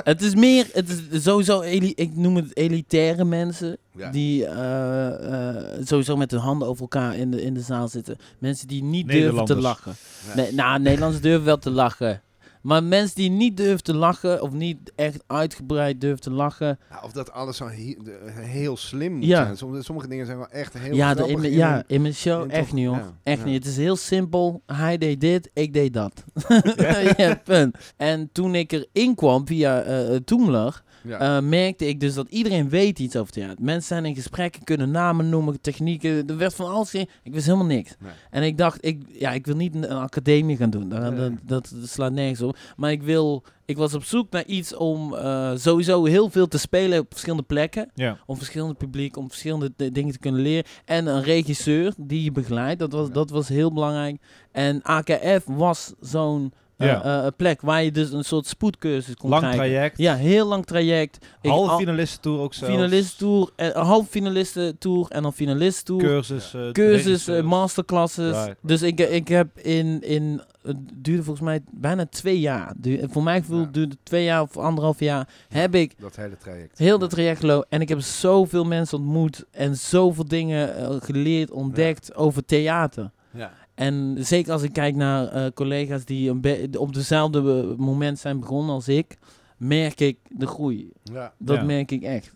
het 0.03 0.23
is 0.23 0.35
meer. 0.35 0.67
Het 0.73 0.89
is 1.11 1.23
sowieso. 1.23 1.61
eli- 1.61 1.93
ik 1.95 2.17
noem 2.17 2.37
het 2.37 2.57
elitaire 2.57 3.25
mensen. 3.25 3.77
Ja. 3.97 4.11
Die 4.11 4.47
eh, 4.47 5.49
eh, 5.49 5.65
sowieso 5.85 6.17
met 6.17 6.31
hun 6.31 6.41
handen 6.41 6.69
over 6.69 6.81
elkaar 6.83 7.17
in 7.17 7.31
de, 7.31 7.43
in 7.43 7.55
de 7.55 7.61
zaal 7.61 7.89
zitten. 7.89 8.17
Mensen 8.39 8.69
die 8.69 8.83
niet 8.83 9.09
durven 9.09 9.45
te 9.45 9.57
lachen. 9.57 9.95
Ja. 10.29 10.35
Nee, 10.35 10.53
nou, 10.55 10.81
Nederlanders 10.81 11.23
durven 11.23 11.45
wel 11.45 11.59
te 11.59 11.71
lachen. 11.71 12.21
Maar 12.69 12.85
mensen 12.85 13.15
die 13.17 13.31
niet 13.31 13.57
durven 13.57 13.83
te 13.83 13.95
lachen. 13.95 14.43
Of 14.43 14.53
niet 14.53 14.93
echt 14.95 15.23
uitgebreid 15.27 16.01
durven 16.01 16.21
te 16.21 16.31
lachen. 16.31 16.79
Ja, 16.91 17.01
of 17.05 17.13
dat 17.13 17.33
alles 17.33 17.57
zo 17.57 17.67
he- 17.69 17.97
heel 18.35 18.77
slim 18.77 19.13
moet 19.13 19.25
Ja. 19.25 19.45
zijn. 19.45 19.57
Sommige, 19.57 19.83
sommige 19.83 20.09
dingen 20.09 20.27
zijn 20.27 20.39
wel 20.39 20.49
echt 20.49 20.79
heel 20.79 20.95
ja, 20.95 21.15
de, 21.15 21.27
in, 21.29 21.53
ja, 21.53 21.83
in 21.87 22.03
mijn 22.03 22.15
show 22.15 22.43
in 22.43 22.51
echt 22.51 22.65
toch- 22.65 22.75
niet 22.75 22.87
hoor. 22.87 22.97
ja, 22.97 23.13
echt 23.23 23.45
niet. 23.45 23.55
Het 23.55 23.67
is 23.73 23.77
heel 23.77 23.97
simpel. 23.97 24.63
Hij 24.67 24.99
deed 24.99 25.21
dit, 25.21 25.51
ik 25.53 25.73
deed 25.73 25.93
dat. 25.93 26.25
ja, 27.17 27.35
punt. 27.45 27.77
En 27.97 28.29
toen 28.33 28.55
ik 28.55 28.73
erin 28.73 29.15
kwam 29.15 29.47
via 29.47 29.81
eh 29.83 30.17
Toomler, 30.17 30.83
Ja. 31.09 31.37
eh, 31.37 31.43
merkte 31.43 31.87
ik 31.89 32.01
dus 32.01 32.15
dat 32.15 32.29
iedereen 32.29 32.69
weet 32.69 32.99
iets 32.99 33.17
over 33.17 33.33
theater. 33.33 33.57
Mensen 33.61 33.83
zijn 33.89 34.05
in 34.05 34.15
gesprekken, 34.15 34.65
kunnen 34.65 34.91
namen 34.91 35.29
noemen, 35.29 35.61
technieken. 35.61 36.27
Er 36.29 36.37
werd 36.37 36.55
van 36.55 36.71
alles 36.71 36.95
in. 36.95 37.09
Ik 37.23 37.33
wist 37.33 37.47
helemaal 37.47 37.67
niks. 37.67 37.95
Nee. 37.99 38.13
En 38.31 38.43
ik 38.43 38.59
dacht, 38.59 38.85
ik, 38.85 39.03
ja, 39.09 39.31
ik 39.33 39.47
wil 39.47 39.57
niet 39.57 39.75
een, 39.75 39.91
een 39.91 39.97
academie 39.99 40.57
gaan 40.57 40.71
doen. 40.71 40.89
Dat, 40.89 41.15
Nee. 41.15 41.31
dat, 41.43 41.73
dat, 41.81 41.89
slaat 41.89 42.13
nergens 42.13 42.43
op. 42.43 42.57
Maar 42.77 42.91
ik 42.91 43.03
wil... 43.03 43.43
Ik 43.65 43.77
was 43.77 43.95
op 43.95 44.05
zoek 44.05 44.31
naar 44.31 44.45
iets 44.45 44.75
om 44.75 45.15
eh, 45.15 45.51
sowieso 45.55 46.05
heel 46.05 46.31
veel 46.31 46.49
te 46.49 46.59
spelen 46.59 46.99
op 46.99 47.07
verschillende 47.11 47.43
plekken 47.45 47.91
Ja. 47.95 48.19
om 48.27 48.37
verschillende 48.37 48.75
publiek, 48.75 49.17
om 49.17 49.29
verschillende 49.29 49.73
dingen 49.93 50.13
te 50.13 50.19
kunnen 50.19 50.41
leren. 50.41 50.65
En 50.85 51.07
een 51.07 51.23
regisseur 51.23 51.93
die 51.97 52.23
je 52.25 52.33
begeleidt, 52.33 52.79
dat 52.81 52.93
was, 52.93 53.07
Ja. 53.07 53.13
dat 53.13 53.31
was 53.31 53.49
heel 53.49 53.73
belangrijk. 53.73 54.21
En 54.53 54.81
AKF 54.83 55.45
was 55.47 55.93
zo'n 56.01 56.53
Ja. 56.87 57.03
eh, 57.25 57.27
plek 57.37 57.61
waar 57.61 57.83
je 57.85 57.93
dus 57.93 58.13
een 58.13 58.25
soort 58.25 58.47
spoedcursus 58.47 59.15
kon 59.15 59.31
Lang 59.31 59.43
krijgen. 59.43 59.65
traject. 59.65 59.99
Ja, 59.99 60.15
heel 60.15 60.47
lang 60.47 60.67
traject. 60.67 61.27
Halve 61.43 61.71
al- 61.71 61.79
finalistentour 61.79 62.41
ook 62.41 62.55
zelfs. 62.55 62.75
finalistentour, 62.75 63.51
eh, 63.57 63.67
een 63.73 63.85
half 63.85 64.09
finalistentour 64.09 65.07
en 65.11 65.23
dan 65.23 65.33
finalistentour. 65.33 66.01
Cursus. 66.01 66.55
eh, 66.55 66.71
Cursus, 66.73 67.29
eh, 67.29 67.43
masterclasses. 67.43 68.37
Right. 68.45 68.55
Dus 68.63 68.83
ik, 68.83 69.01
ik 69.01 69.29
heb 69.29 69.59
in, 69.59 70.03
in, 70.03 70.41
het 70.63 70.77
duurde 70.95 71.23
volgens 71.23 71.45
mij 71.45 71.61
bijna 71.71 72.07
twee 72.07 72.41
jaar. 72.41 72.73
Du- 72.77 73.07
voor 73.11 73.23
mijn 73.23 73.41
gevoel 73.43 73.61
Ja. 73.61 73.69
duurde 73.73 73.91
het 73.95 74.05
twee 74.05 74.25
jaar 74.25 74.43
of 74.43 74.57
anderhalf 74.57 75.01
jaar. 75.01 75.29
Heb 75.49 75.75
ik 75.75 75.95
Dat 76.01 76.17
hele 76.17 76.37
traject. 76.37 76.79
heel 76.79 76.99
dat 76.99 77.11
traject 77.11 77.41
gelopen. 77.41 77.67
En 77.71 77.81
ik 77.81 77.89
heb 77.89 78.01
zoveel 78.01 78.65
mensen 78.65 78.99
ontmoet 78.99 79.45
en 79.51 79.77
zoveel 79.77 80.25
dingen 80.29 80.77
eh, 80.77 80.97
geleerd, 81.01 81.51
ontdekt 81.51 82.15
over 82.15 82.45
theater. 82.45 83.11
Ja. 83.31 83.53
En 83.79 84.17
zeker 84.19 84.53
als 84.53 84.63
ik 84.63 84.73
kijk 84.73 84.95
naar 84.95 85.27
eh, 85.29 85.47
collega's 85.55 86.05
die 86.05 86.31
een 86.31 86.79
op 86.79 86.95
dezelfde 86.95 87.39
eh, 87.71 87.77
moment 87.79 88.19
zijn 88.19 88.41
begonnen 88.41 88.75
als 88.75 88.89
ik, 88.89 89.17
merk 89.57 90.01
ik 90.01 90.19
de 90.29 90.47
groei. 90.47 90.93
ja. 91.03 91.33
Dat 91.39 91.57
Ja. 91.57 91.63
merk 91.65 91.91
ik 91.91 92.03
echt. 92.03 92.33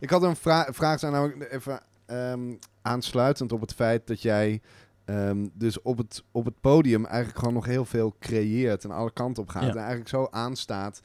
Ik 0.00 0.10
had 0.10 0.22
een 0.22 0.36
vra 0.36 0.68
vraag, 0.72 0.98
zijn 0.98 1.12
namelijk 1.12 1.52
even 1.52 1.80
ehm, 2.06 2.52
aansluitend 2.82 3.52
op 3.52 3.60
het 3.60 3.74
feit 3.74 4.06
dat 4.06 4.22
jij 4.22 4.60
ehm, 5.04 5.46
dus 5.52 5.82
op 5.82 5.98
het, 5.98 6.24
op 6.30 6.44
het 6.44 6.60
podium 6.60 7.06
eigenlijk 7.06 7.38
gewoon 7.38 7.54
nog 7.54 7.64
heel 7.66 7.84
veel 7.84 8.14
creëert 8.20 8.84
en 8.84 8.90
alle 8.90 9.12
kanten 9.12 9.42
op 9.42 9.48
gaat. 9.48 9.62
Ja. 9.62 9.68
En 9.70 9.76
eigenlijk 9.76 10.08
zo 10.08 10.28
aanstaat. 10.30 11.00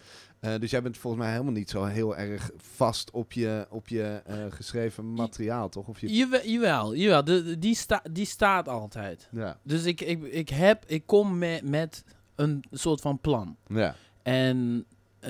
Eh, 0.45 0.59
dus 0.59 0.71
jij 0.71 0.81
bent 0.81 0.97
volgens 0.97 1.23
mij 1.23 1.31
helemaal 1.31 1.53
niet 1.53 1.69
zo 1.69 1.83
heel 1.83 2.17
erg 2.17 2.51
vast 2.57 3.11
op 3.11 3.31
je, 3.31 3.67
op 3.69 3.87
je 3.87 4.21
eh, 4.25 4.35
geschreven 4.49 5.13
materiaal, 5.13 5.69
toch? 5.69 5.87
Of 5.87 5.99
je, 6.01 6.07
Jawel, 6.15 6.41
jawel, 6.45 6.95
jawel 6.95 7.23
de, 7.23 7.43
de- 7.43 7.59
die, 7.59 7.75
sta, 7.75 8.03
die 8.11 8.25
staat 8.25 8.67
altijd. 8.67 9.27
ja. 9.31 9.57
Dus 9.63 9.83
ik, 9.85 10.01
ik, 10.01 10.23
ik, 10.23 10.49
heb, 10.49 10.83
ik 10.87 11.05
kom 11.05 11.37
met, 11.37 11.69
met 11.69 12.03
een 12.35 12.63
soort 12.71 13.01
van 13.01 13.19
plan. 13.19 13.55
Ja. 13.67 13.95
En 14.23 14.85
eh, 15.19 15.29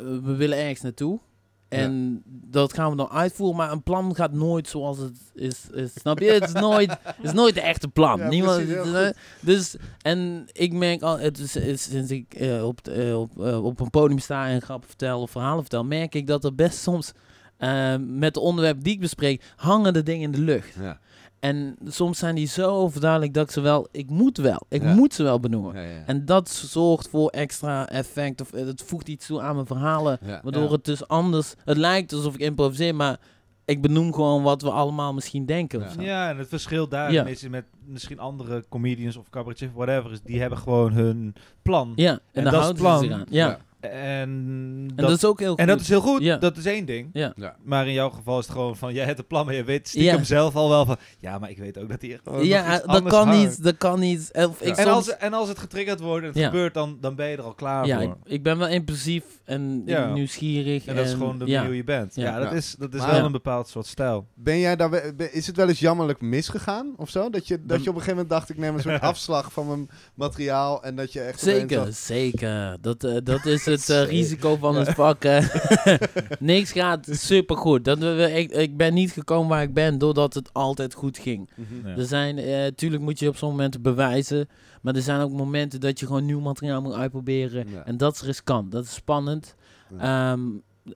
we 0.00 0.34
willen 0.36 0.58
ergens 0.58 0.80
naartoe. 0.80 1.20
En 1.68 2.22
dat 2.26 2.72
gaan 2.72 2.90
we 2.90 2.96
dan 2.96 3.10
uitvoeren, 3.10 3.56
maar 3.56 3.72
een 3.72 3.82
plan 3.82 4.14
gaat 4.14 4.32
nooit 4.32 4.68
zoals 4.68 4.98
het 4.98 5.18
is. 5.34 5.70
is 5.72 5.92
snap 5.94 6.18
je? 6.18 6.30
Het 6.30 6.42
is 6.44 6.52
nooit, 6.52 6.90
het 7.02 7.16
is 7.22 7.32
nooit 7.32 7.54
de 7.54 7.60
echte 7.60 7.88
plan. 7.88 8.18
Ja, 8.18 8.28
Niemand, 8.28 8.66
precies, 8.66 9.12
dus, 9.40 9.76
en 10.02 10.46
ik 10.52 10.72
merk 10.72 11.02
al, 11.02 11.18
het 11.18 11.38
is, 11.38 11.56
is- 11.56 11.82
sinds 11.82 12.10
ik 12.10 12.34
eh, 12.34 12.66
op, 12.66 12.88
eh, 12.88 13.20
op, 13.20 13.44
eh, 13.44 13.64
op 13.64 13.80
een 13.80 13.90
podium 13.90 14.18
sta 14.18 14.48
en 14.48 14.62
grappen 14.62 14.88
vertel 14.88 15.20
of 15.20 15.30
verhalen 15.30 15.60
vertel, 15.60 15.84
merk 15.84 16.14
ik 16.14 16.26
dat 16.26 16.44
er 16.44 16.54
best 16.54 16.78
soms 16.78 17.12
met 17.98 18.34
de 18.34 18.40
onderwerp 18.40 18.82
die 18.84 18.92
ik 18.92 19.00
bespreek, 19.00 19.42
hangen 19.56 19.92
de 19.92 20.02
dingen 20.02 20.22
in 20.22 20.30
de 20.32 20.40
lucht. 20.40 20.74
Ja. 20.80 20.98
En 21.40 21.76
soms 21.86 22.18
zijn 22.18 22.34
die 22.34 22.46
zo 22.46 22.70
overduidelijk 22.70 23.34
dat 23.34 23.44
ik 23.44 23.50
ze 23.50 23.60
wel, 23.60 23.88
ik 23.90 24.10
moet 24.10 24.36
wel, 24.36 24.62
ik 24.68 24.82
Ja. 24.82 24.94
moet 24.94 25.14
ze 25.14 25.22
wel 25.22 25.40
benoemen. 25.40 25.74
Ja, 25.74 25.80
ja. 25.80 26.02
En 26.06 26.24
dat 26.24 26.48
zorgt 26.50 27.08
voor 27.08 27.28
extra 27.30 27.88
effect 27.88 28.40
of 28.40 28.52
eh, 28.52 28.66
het 28.66 28.82
voegt 28.82 29.08
iets 29.08 29.26
toe 29.26 29.40
aan 29.40 29.54
mijn 29.54 29.66
verhalen. 29.66 30.18
Ja. 30.26 30.40
Waardoor 30.42 30.62
Ja. 30.62 30.70
het 30.70 30.84
dus 30.84 31.08
anders... 31.08 31.54
Het 31.64 31.76
lijkt 31.76 32.12
alsof 32.12 32.34
ik 32.34 32.40
improviseer, 32.40 32.94
maar 32.94 33.18
ik 33.64 33.82
benoem 33.82 34.14
gewoon 34.14 34.42
wat 34.42 34.62
we 34.62 34.70
allemaal 34.70 35.14
misschien 35.14 35.46
denken. 35.46 35.80
Ja. 35.80 36.02
Ja, 36.02 36.30
en 36.30 36.38
het 36.38 36.48
verschil 36.48 36.88
daar 36.88 37.12
Ja. 37.12 37.26
is 37.26 37.48
met 37.48 37.64
misschien 37.86 38.18
andere 38.18 38.64
comedians 38.68 39.16
of 39.16 39.30
cabaretiers, 39.30 39.72
whatever, 39.74 40.12
is 40.12 40.20
die 40.22 40.40
hebben 40.40 40.58
gewoon 40.58 40.92
hun 40.92 41.34
plan. 41.62 41.92
Ja, 41.96 42.10
en, 42.12 42.20
En 42.32 42.44
daar 42.44 42.52
dat 42.52 42.74
is 42.74 42.80
plan. 42.80 43.12
aan. 43.12 43.24
Ja. 43.30 43.58
En, 43.80 43.90
En 43.90 44.92
dat, 44.96 45.08
dat 45.08 45.16
is 45.16 45.24
ook 45.24 45.38
heel 45.40 45.50
goed. 45.50 45.58
en 45.58 45.66
dat 45.66 45.80
is 45.80 45.88
heel 45.88 46.00
goed. 46.00 46.22
Ja. 46.22 46.36
Dat 46.36 46.56
is 46.56 46.64
één 46.64 46.84
ding. 46.84 47.10
Ja. 47.12 47.32
Ja. 47.36 47.56
Maar 47.64 47.86
in 47.86 47.92
jouw 47.92 48.10
geval 48.10 48.38
is 48.38 48.44
het 48.44 48.54
gewoon 48.54 48.76
van, 48.76 48.94
jij 48.94 49.04
hebt 49.04 49.18
een 49.18 49.26
plan, 49.26 49.44
maar 49.46 49.54
je 49.54 49.64
weet 49.64 49.88
stiekem 49.88 50.18
Ja. 50.18 50.24
zelf 50.24 50.54
al 50.56 50.68
wel 50.68 50.86
van, 50.86 50.96
ja, 51.18 51.38
maar 51.38 51.50
ik 51.50 51.58
weet 51.58 51.78
ook 51.78 51.88
dat 51.88 52.02
hier 52.02 52.20
gewoon 52.24 52.44
Ja, 52.46 52.78
dat 52.78 53.02
kan 53.02 53.28
hangt. 53.28 53.42
niet. 53.48 53.62
Dat 53.62 53.76
kan 53.76 54.00
niet. 54.00 54.30
Of 54.32 54.60
ik 54.60 54.68
En, 54.68 54.74
soms- 54.76 54.88
als, 54.88 55.16
en 55.16 55.32
als 55.32 55.48
het 55.48 55.58
getriggerd 55.58 56.00
wordt 56.00 56.22
en 56.22 56.28
het 56.28 56.38
Ja. 56.38 56.46
gebeurt, 56.46 56.74
dan, 56.74 56.98
dan 57.00 57.14
ben 57.14 57.28
je 57.28 57.36
er 57.36 57.42
al 57.42 57.54
klaar 57.54 57.86
ja, 57.86 57.98
ik, 58.00 58.08
voor. 58.08 58.16
ik 58.24 58.42
ben 58.42 58.58
wel 58.58 58.68
impulsief 58.68 59.24
en 59.44 59.82
Ja. 59.86 60.12
nieuwsgierig. 60.12 60.86
En 60.86 60.96
dat 60.96 61.06
is 61.06 61.12
gewoon 61.12 61.38
de 61.38 61.46
ja. 61.46 61.50
manier 61.52 61.66
hoe 61.66 61.76
je 61.76 61.84
bent. 61.84 62.14
Ja, 62.14 62.22
Ja. 62.24 62.38
dat 62.38 62.50
Ja. 62.50 62.56
is, 62.56 62.74
dat 62.78 62.94
is 62.94 63.00
Maar- 63.00 63.10
wel 63.10 63.24
een 63.24 63.32
bepaald 63.32 63.68
soort 63.68 63.86
stijl. 63.86 64.26
Ben 64.34 64.58
jij 64.58 64.76
daar, 64.76 65.02
is 65.32 65.46
het 65.46 65.56
wel 65.56 65.68
eens 65.68 65.80
jammerlijk 65.80 66.20
misgegaan 66.20 66.94
of 66.96 67.10
zo? 67.10 67.30
Dat 67.30 67.48
je, 67.48 67.64
dat 67.64 67.82
je 67.84 67.88
op 67.90 67.94
een 67.96 68.02
gegeven 68.02 68.10
moment 68.10 68.30
dacht, 68.30 68.50
ik 68.50 68.58
neem 68.58 68.74
een 68.74 68.80
soort 68.80 69.00
afslag 69.12 69.52
van 69.52 69.66
mijn 69.66 69.88
materiaal 70.14 70.82
en 70.82 70.96
dat 70.96 71.12
je 71.12 71.20
echt... 71.20 71.40
Zeker, 71.40 71.92
zeker. 71.92 72.76
Dat, 72.80 73.04
eh, 73.04 73.16
dat 73.24 73.46
is 73.46 73.66
het 73.70 73.88
eh, 73.90 74.04
risico 74.04 74.56
van 74.56 74.76
het 74.76 74.88
vak. 74.88 75.24
eh. 75.24 75.44
Niks 76.38 76.72
gaat 76.72 77.06
supergoed. 77.10 77.84
Dat, 77.84 77.98
we, 77.98 78.32
ik, 78.34 78.50
ik 78.50 78.76
ben 78.76 78.94
niet 78.94 79.12
gekomen 79.12 79.48
waar 79.48 79.62
ik 79.62 79.74
ben 79.74 79.98
doordat 79.98 80.34
het 80.34 80.52
altijd 80.52 80.94
goed 80.94 81.18
ging. 81.18 81.50
mhm. 81.56 81.88
Ja. 81.88 81.96
Er 81.96 82.06
zijn, 82.06 82.38
eh 82.38 82.66
tuurlijk 82.66 83.02
moet 83.02 83.18
je 83.18 83.28
op 83.28 83.36
sommige 83.36 83.56
momenten 83.60 83.82
bewijzen. 83.82 84.48
Maar 84.82 84.94
er 84.94 85.02
zijn 85.02 85.20
ook 85.20 85.32
momenten 85.32 85.80
dat 85.80 86.00
je 86.00 86.06
gewoon 86.06 86.24
nieuw 86.24 86.40
materiaal 86.40 86.82
moet 86.82 86.94
uitproberen. 86.94 87.68
Ja. 87.70 87.84
En 87.84 87.96
dat 87.96 88.14
is 88.14 88.22
riskant. 88.22 88.72
Dat 88.72 88.84
is 88.84 88.94
spannend. 88.94 89.54
Ja. 89.98 90.32
Ehm, 90.32 90.40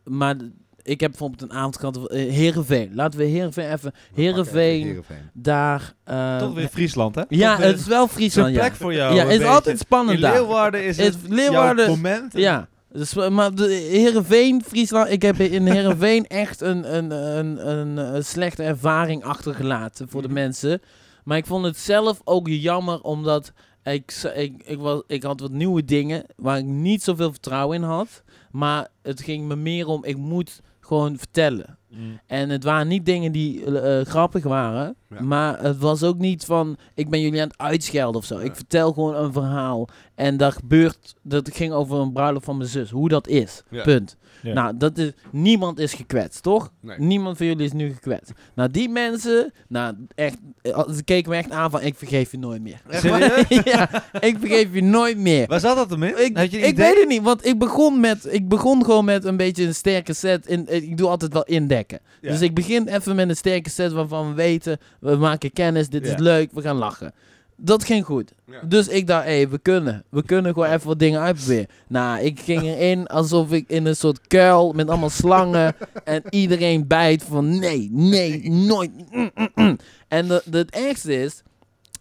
maar 0.05 0.37
ik 0.83 1.01
heb 1.01 1.11
bijvoorbeeld 1.11 1.43
een 1.43 1.53
avond 1.53 1.79
gehad. 1.79 2.09
eh, 2.11 2.31
Heerenveen. 2.33 2.91
Laten 2.95 3.19
we 3.19 3.25
Heerenveen 3.25 3.65
even. 3.73 3.93
We 4.15 4.33
pakken 4.33 4.43
even 4.45 4.61
Heerenveen. 4.61 5.31
Daar. 5.33 5.95
eh, 6.05 6.39
Toch 6.39 6.55
weer 6.55 6.69
Friesland, 6.69 7.15
hè? 7.15 7.23
Ja, 7.29 7.57
weer 7.57 7.67
het 7.67 7.79
is 7.81 7.87
wel 7.87 8.03
een 8.03 8.09
Friesland. 8.09 8.55
Ja, 8.55 8.59
plek 8.61 8.75
voor 8.75 8.95
jou. 8.95 9.15
ja 9.15 9.23
een 9.25 9.31
het 9.31 9.41
is 9.41 9.47
altijd 9.47 9.79
spannend 9.79 10.21
daar. 10.21 10.33
Leeuwarden 10.33 10.85
is 10.85 10.99
Is 10.99 11.07
het 11.07 11.17
Leeuwarden- 11.29 11.85
jouw 11.85 11.95
moment. 11.95 12.33
Ja. 12.33 12.69
Dus, 12.93 13.15
maar 13.15 13.55
de 13.55 13.87
Heerenveen, 13.91 14.63
Friesland, 14.67 15.11
ik 15.11 15.23
heb 15.23 15.39
in 15.41 15.67
Heerenveen 15.67 16.27
echt 16.45 16.61
een, 16.61 16.97
een, 16.97 17.11
een, 17.11 17.69
een, 17.71 17.97
een 18.15 18.25
slechte 18.25 18.63
ervaring 18.63 19.25
achtergelaten 19.25 20.09
voor 20.09 20.23
de 20.23 20.29
Mhm. 20.29 20.37
mensen. 20.37 20.81
Maar 21.25 21.37
ik 21.37 21.47
vond 21.47 21.65
het 21.65 21.79
zelf 21.79 22.21
ook 22.25 22.49
jammer, 22.49 23.01
omdat 23.01 23.53
ik, 23.85 24.15
ik, 24.35 24.63
ik, 24.65 24.79
was, 24.79 25.03
ik 25.07 25.23
had 25.23 25.41
wat 25.41 25.51
nieuwe 25.51 25.85
dingen 25.85 26.25
waar 26.37 26.59
ik 26.59 26.65
niet 26.65 27.03
zoveel 27.03 27.31
vertrouwen 27.31 27.77
in 27.77 27.83
had. 27.83 28.23
Maar 28.51 28.89
het 29.03 29.23
ging 29.23 29.45
me 29.49 29.57
meer 29.57 29.87
om, 29.87 30.05
ik 30.05 30.17
moet 30.17 30.61
gewoon 30.93 31.19
vertellen. 31.19 31.79
Mm. 31.89 32.21
En 32.27 32.51
het 32.51 32.65
waren 32.65 32.89
niet 32.89 33.07
dingen 33.07 33.33
die 33.33 33.65
eh, 33.65 34.01
eh, 34.01 34.07
grappig 34.07 34.45
waren. 34.45 34.97
Ja. 35.09 35.23
Maar 35.23 35.63
het 35.63 35.79
was 35.79 36.03
ook 36.03 36.19
niet 36.19 36.45
van, 36.45 36.77
ik 36.95 37.09
ben 37.09 37.21
jullie 37.21 37.41
aan 37.41 37.49
het 37.49 37.59
uitschelden 37.59 38.21
of 38.21 38.27
zo. 38.27 38.39
Ja. 38.39 38.45
Ik 38.45 38.57
vertel 38.57 38.93
gewoon 38.93 39.15
een 39.15 39.33
verhaal. 39.33 39.89
En 40.15 40.37
dat 40.37 40.53
gebeurt, 40.53 41.15
dat 41.23 41.55
ging 41.55 41.73
over 41.73 41.99
een 41.99 42.13
bruiloft 42.13 42.45
van 42.45 42.57
mijn 42.57 42.69
zus. 42.69 42.91
Hoe 42.91 43.09
dat 43.09 43.29
is. 43.29 43.63
Ja. 43.71 43.83
Punt. 43.83 44.17
Ja. 44.43 44.53
Nou, 44.55 44.77
dat 44.77 44.99
is, 44.99 45.11
niemand 45.31 45.79
is 45.79 45.95
gekwetst, 45.95 46.43
toch? 46.43 46.73
Nee. 46.81 46.99
Niemand 46.99 47.37
van 47.37 47.47
jullie 47.47 47.65
is 47.67 47.73
nu 47.73 47.93
gekwetst. 47.93 48.33
Nou, 48.55 48.71
die 48.71 48.89
mensen, 48.89 49.53
nou, 49.69 49.95
echt, 50.15 50.37
eh, 50.63 50.89
ze 50.95 51.03
keken 51.05 51.31
me 51.31 51.37
echt 51.37 51.51
aan 51.51 51.71
van, 51.71 51.83
ik 51.83 51.95
vergeef 51.97 52.31
je 52.31 52.39
nooit 52.39 52.63
meer. 52.63 52.81
Serieus? 52.89 53.45
ja, 53.73 53.89
ik 54.21 54.37
vergeef 54.39 54.75
je 54.75 54.83
nooit 54.83 55.19
meer. 55.19 55.47
Waar 55.47 55.61
zat 55.61 55.77
dat 55.77 55.91
hem 55.91 56.03
in? 56.03 56.25
Ik, 56.25 56.39
ik 56.39 56.53
idee? 56.53 56.75
weet 56.75 56.99
het 56.99 57.09
niet, 57.09 57.23
want 57.23 57.47
ik 57.47 57.59
begon, 57.59 58.01
met, 58.01 58.27
ik 58.35 58.49
begon 58.49 58.85
gewoon 58.85 59.05
met 59.05 59.25
een 59.25 59.37
beetje 59.37 59.65
een 59.67 59.75
sterke 59.75 60.13
set. 60.13 60.47
In, 60.47 60.69
eh, 60.69 60.83
ik 60.83 60.97
doe 60.97 61.09
altijd 61.09 61.33
wel 61.33 61.45
indekken. 61.45 61.99
Ja. 62.21 62.31
Dus 62.31 62.41
ik 62.41 62.55
begin 62.55 62.89
even 62.89 63.17
met 63.17 63.29
een 63.29 63.37
sterke 63.37 63.71
set 63.71 63.93
waarvan 63.93 64.29
we 64.29 64.35
weten, 64.35 64.79
we 65.01 65.17
maken 65.17 65.53
kennis, 65.53 65.89
dit 65.89 66.07
Ja. 66.07 66.13
is 66.13 66.19
leuk, 66.21 66.51
we 66.53 66.63
gaan 66.63 66.77
lachen. 66.77 67.13
Dat 67.57 67.85
ging 67.85 68.05
goed. 68.05 68.33
Ja. 68.47 68.61
Dus 68.69 68.89
ik 68.89 69.07
dacht, 69.07 69.25
hé, 69.25 69.49
we 69.49 69.59
kunnen. 69.59 70.05
We 70.09 70.23
kunnen 70.25 70.53
gewoon 70.53 70.69
even 70.69 70.87
wat 70.87 70.99
dingen 70.99 71.21
uitproberen. 71.21 71.67
Nou, 71.89 72.21
ik 72.21 72.41
ging 72.41 72.63
erin 72.63 73.07
alsof 73.07 73.53
ik 73.53 73.65
in 73.69 73.87
een 73.87 73.97
soort 73.97 74.27
kuil 74.27 74.73
met 74.73 74.89
allemaal 74.89 75.11
slangen. 75.11 75.75
en 76.05 76.23
iedereen 76.31 76.87
bijt 76.87 77.23
van 77.23 77.59
nee, 77.59 77.89
nee, 77.93 78.51
nooit. 78.51 78.91
mm, 79.11 79.31
mm, 79.35 79.49
mm. 79.55 79.77
En 80.09 80.29
de, 80.29 80.43
de- 80.45 80.59
het 80.59 80.71
ergste 80.75 81.15
is, 81.23 81.43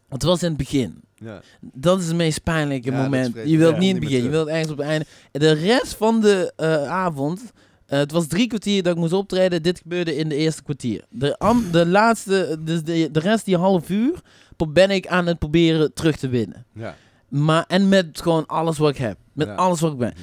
het 0.10 0.24
was 0.24 0.42
in 0.44 0.48
het 0.50 0.58
begin. 0.58 1.02
Ja. 1.16 1.42
Dat 1.62 2.00
is 2.00 2.08
het 2.08 2.16
meest 2.16 2.44
pijnlijke 2.44 2.92
Ja, 2.92 3.02
moment. 3.02 3.36
Je 3.46 3.58
wilt 3.58 3.78
niet 3.78 3.90
in 3.90 3.96
het 3.96 4.04
begin, 4.04 4.24
je 4.24 4.30
wilt 4.30 4.48
ergens 4.48 4.72
op 4.72 4.78
het 4.78 4.88
einde. 4.88 5.06
De 5.32 5.52
rest 5.52 5.94
van 5.96 6.22
de 6.22 6.54
eh, 6.56 6.88
avond, 6.88 7.42
eh, 7.86 8.00
het 8.00 8.12
was 8.12 8.28
drie 8.28 8.48
kwartier 8.48 8.84
dat 8.84 8.94
ik 8.94 9.00
moest 9.00 9.14
optreden. 9.14 9.64
Dit 9.64 9.80
gebeurde 9.80 10.16
in 10.16 10.30
de 10.30 10.36
eerste 10.36 10.64
kwartier. 10.64 11.04
De, 11.10 11.38
am- 11.38 11.72
de 11.72 11.86
laatste, 11.88 12.58
dus 12.60 12.84
de, 12.84 13.10
de 13.12 13.20
rest 13.20 13.46
die 13.46 13.58
half 13.58 13.90
uur, 13.90 14.22
ben 14.68 14.90
ik 14.90 15.08
aan 15.08 15.28
het 15.28 15.40
proberen 15.40 15.94
terug 15.94 16.16
te 16.18 16.28
winnen. 16.30 16.66
Ja. 16.74 16.96
Maar, 17.28 17.66
en 17.68 17.90
met 17.90 18.22
gewoon 18.22 18.46
alles 18.48 18.78
wat 18.78 18.90
ik 18.90 18.98
heb. 18.98 19.18
Met 19.34 19.48
Ja. 19.48 19.56
alles 19.56 19.80
wat 19.80 19.92
ik 19.92 19.98
ben. 19.98 20.14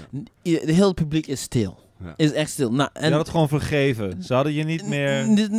De 0.42 0.72
hele 0.72 0.94
publiek 0.94 1.26
is 1.26 1.40
stil. 1.40 1.78
Ja. 2.04 2.14
Is 2.16 2.32
echt 2.32 2.50
stil. 2.50 2.72
Nou, 2.72 2.90
Je 2.92 2.98
en 3.00 3.10
had 3.10 3.20
het 3.20 3.30
gewoon 3.30 3.48
vergeven. 3.48 4.22
Ze 4.22 4.34
hadden 4.34 4.52
je 4.52 4.64
niet 4.64 4.86
meer... 4.86 5.10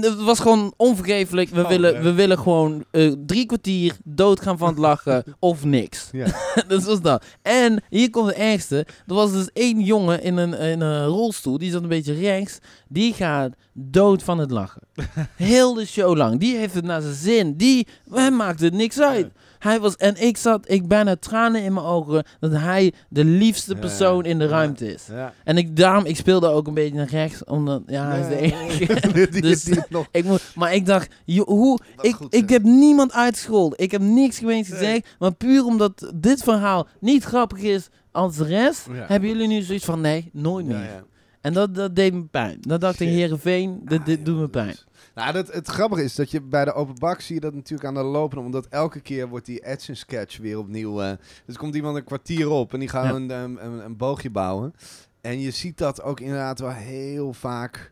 Het 0.02 0.16
was 0.16 0.40
gewoon 0.40 0.74
onvergeeflijk. 0.78 1.50
We, 1.50 1.62
Oh, 1.62 1.68
willen, 1.68 1.94
ja. 1.94 2.02
we 2.02 2.14
willen 2.14 2.40
gewoon 2.40 2.84
eh, 2.92 3.12
drie 3.26 3.46
kwartier 3.46 3.96
doodgaan 4.04 4.58
van 4.58 4.68
het 4.70 4.78
lachen 4.88 5.24
of 5.40 5.66
niks. 5.66 6.10
Ja. 6.12 6.26
dat 6.68 6.84
was 6.84 7.02
dat. 7.02 7.26
En 7.42 7.84
hier 7.90 8.10
komt 8.10 8.28
het 8.28 8.36
ergste. 8.36 8.78
Er 9.08 9.14
was 9.14 9.32
dus 9.32 9.50
één 9.54 9.82
jongen 9.82 10.24
in 10.24 10.38
een, 10.38 10.54
in 10.54 10.82
een 10.82 11.06
rolstoel. 11.06 11.58
Die 11.58 11.72
zat 11.72 11.82
een 11.84 11.90
beetje 11.90 12.14
rechts. 12.14 12.60
Die 12.88 13.14
gaat 13.14 13.54
dood 13.74 14.24
van 14.24 14.38
het 14.38 14.52
lachen. 14.52 14.82
Heel 15.36 15.74
de 15.74 15.86
show 15.86 16.16
lang. 16.18 16.40
Die 16.40 16.56
heeft 16.58 16.74
het 16.74 16.86
naar 16.86 17.02
zijn 17.02 17.16
zin. 17.16 17.56
Die, 17.58 17.88
hem 18.12 18.36
maakt 18.36 18.60
het 18.60 18.74
niks 18.74 19.00
uit. 19.02 19.28
Hij 19.60 19.80
was, 19.80 19.96
en 19.96 20.22
ik 20.22 20.38
zat, 20.38 20.70
ik 20.70 20.88
bijna 20.88 21.16
tranen 21.16 21.64
in 21.64 21.74
mijn 21.74 21.86
ogen 21.86 22.24
dat 22.40 22.52
hij 22.52 22.94
de 23.10 23.24
liefste 23.24 23.76
persoon 23.76 24.26
in 24.26 24.40
de 24.40 24.48
ruimte 24.48 24.94
is. 24.94 25.08
En 25.44 25.58
ik, 25.58 25.76
daarom, 25.78 26.06
ik 26.06 26.16
speelde 26.16 26.48
ook 26.48 26.68
een 26.68 26.74
beetje 26.74 26.96
naar 26.96 27.10
rechts, 27.10 27.44
omdat, 27.44 27.82
ja, 27.88 28.08
hij 28.08 28.20
is 28.20 28.28
de 28.28 28.38
enige. 28.38 29.42
Dus- 29.50 29.70
nog 29.90 30.08
ik 30.12 30.24
moet, 30.26 30.52
maar 30.56 30.74
ik 30.74 30.86
dacht, 30.86 31.12
joh, 31.26 31.48
hoe, 31.48 31.80
ik, 32.02 32.16
goed, 32.16 32.34
ik 32.36 32.50
heb 32.50 32.64
niemand 32.64 33.14
uitgescholden. 33.14 33.80
Ik 33.80 33.92
heb 33.92 34.02
niks 34.02 34.38
gemeens 34.38 34.68
Nee. 34.70 34.78
gezegd. 34.78 35.08
Maar 35.20 35.34
puur 35.34 35.66
omdat 35.66 36.12
dit 36.16 36.44
verhaal 36.44 36.88
niet 37.00 37.24
grappig 37.24 37.60
is 37.60 37.90
als 38.12 38.36
de 38.36 38.44
rest, 38.46 38.86
hebben 38.92 39.30
jullie 39.30 39.48
nu 39.48 39.62
zoiets 39.62 39.86
van, 39.86 40.02
nee, 40.02 40.30
nooit 40.34 40.66
meer. 40.66 41.04
En 41.42 41.54
dat, 41.54 41.76
dat 41.76 41.96
deed 41.96 42.14
me 42.14 42.24
pijn. 42.26 42.58
Dat 42.62 42.82
dacht 42.82 43.00
ik, 43.00 43.08
Shit. 43.08 43.18
Heerenveen, 43.18 43.82
dit, 43.86 44.00
Ah, 44.00 44.06
dit 44.06 44.18
ja, 44.18 44.24
doet 44.24 44.40
me 44.40 44.48
pijn. 44.50 44.76
Nou, 45.16 45.34
dat, 45.34 45.54
het 45.54 45.68
grappige 45.68 46.04
is 46.04 46.16
dat 46.16 46.32
je 46.32 46.42
bij 46.42 46.66
de 46.66 46.74
open 46.74 46.96
bak 47.00 47.22
zie 47.22 47.36
je 47.36 47.42
dat 47.42 47.54
natuurlijk 47.54 47.88
aan 47.88 47.94
de 47.94 48.04
lopen, 48.04 48.38
omdat 48.38 48.68
elke 48.68 49.00
keer 49.00 49.28
wordt 49.28 49.46
die 49.46 49.66
action 49.68 49.96
sketch 49.96 50.38
weer 50.38 50.58
opnieuw. 50.58 51.02
eh 51.02 51.12
dus 51.46 51.58
komt 51.58 51.76
iemand 51.76 51.98
een 51.98 52.04
kwartier 52.04 52.50
op 52.50 52.74
en 52.74 52.80
die 52.80 52.90
gaat 52.90 53.06
Ja. 53.06 53.14
een, 53.14 53.30
een, 53.30 53.66
een, 53.66 53.86
een 53.86 53.98
boogje 53.98 54.30
bouwen. 54.30 54.74
En 55.22 55.40
je 55.40 55.52
ziet 55.52 55.78
dat 55.78 56.02
ook 56.02 56.20
inderdaad 56.20 56.60
wel 56.60 56.72
heel 56.72 57.34
vaak, 57.34 57.92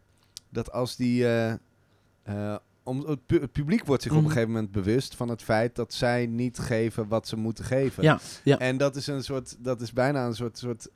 dat 0.49 0.71
als 0.71 0.95
die... 0.95 1.25
eh, 1.27 1.51
eh, 2.23 2.55
om, 2.83 2.99
het, 3.07 3.25
pu- 3.25 3.39
het 3.41 3.51
publiek 3.51 3.85
wordt 3.85 4.03
zich 4.03 4.11
op 4.11 4.17
Mhm. 4.17 4.25
een 4.27 4.33
gegeven 4.33 4.53
moment 4.53 4.71
bewust 4.71 5.15
van 5.15 5.29
het 5.29 5.41
feit 5.41 5.75
dat 5.75 5.93
zij 5.93 6.25
niet 6.25 6.59
geven 6.59 7.07
wat 7.07 7.27
ze 7.27 7.35
moeten 7.37 7.65
geven. 7.65 8.03
Ja, 8.03 8.19
ja. 8.43 8.57
En 8.59 8.77
dat 8.77 8.95
is 8.95 9.07
een 9.07 9.23
soort, 9.23 9.55
dat 9.59 9.81
is 9.81 9.93
bijna 9.93 10.25
een 10.25 10.35
soort, 10.35 10.57
soort 10.57 10.89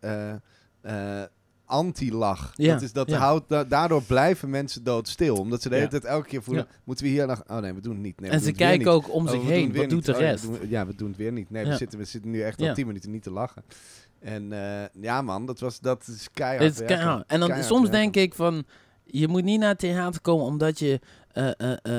anti-lach. 1.71 2.51
Ja, 2.55 2.73
Dat 2.73 2.81
is, 2.81 2.91
dat 2.93 3.09
ja. 3.09 3.17
houdt, 3.17 3.49
da- 3.49 3.63
daardoor 3.63 4.01
blijven 4.03 4.49
mensen 4.49 4.83
doodstil. 4.83 5.35
Omdat 5.35 5.61
ze 5.61 5.69
de 5.69 5.75
hele 5.75 5.87
tijd 5.87 6.05
elke 6.05 6.27
keer 6.27 6.43
voelen, 6.43 6.67
moeten 6.83 7.05
we 7.05 7.11
hier 7.11 7.27
nog... 7.27 7.43
Oh 7.47 7.57
nee, 7.57 7.73
we 7.73 7.81
doen 7.81 7.93
het 7.93 8.01
niet. 8.01 8.19
Nee, 8.21 8.29
en 8.29 8.39
ze 8.41 8.51
kijken 8.51 8.91
ook 8.91 9.13
om 9.13 9.23
Oh, 9.25 9.31
zich 9.31 9.39
we 9.39 9.45
doen 9.45 9.55
heen. 9.55 9.73
Wat 9.75 9.89
doet 9.89 9.91
niet. 9.91 10.05
de 10.05 10.11
Oh, 10.13 10.17
rest? 10.19 10.45
we 10.49 10.59
doen- 10.59 10.69
ja, 10.69 10.85
we 10.85 10.95
doen 10.95 11.07
het 11.07 11.17
weer 11.17 11.31
niet. 11.31 11.49
Nee, 11.49 11.65
we, 11.65 11.75
zitten, 11.75 11.99
we 11.99 12.05
zitten 12.05 12.31
nu 12.31 12.41
echt 12.41 12.61
al 12.61 12.73
tien 12.73 12.87
minuten 12.87 13.11
niet 13.11 13.23
te 13.23 13.31
lachen. 13.31 13.63
En 14.19 14.51
eh, 14.51 15.01
ja 15.01 15.21
man, 15.21 15.45
dat, 15.45 15.59
was, 15.59 15.79
dat 15.79 16.07
is 16.07 16.27
keihard 16.33 16.79
is 16.79 16.85
keihard. 16.85 17.23
En 17.27 17.39
dan 17.39 17.47
Keihard 17.47 17.65
soms 17.73 17.89
werken. 17.89 18.11
denk 18.11 18.15
ik 18.15 18.35
van, 18.35 18.63
je 19.05 19.27
moet 19.27 19.43
niet 19.43 19.59
naar 19.59 19.69
het 19.69 19.79
theater 19.79 20.21
komen 20.21 20.45
omdat 20.45 20.79
je 20.79 20.99
eh, 21.31 21.51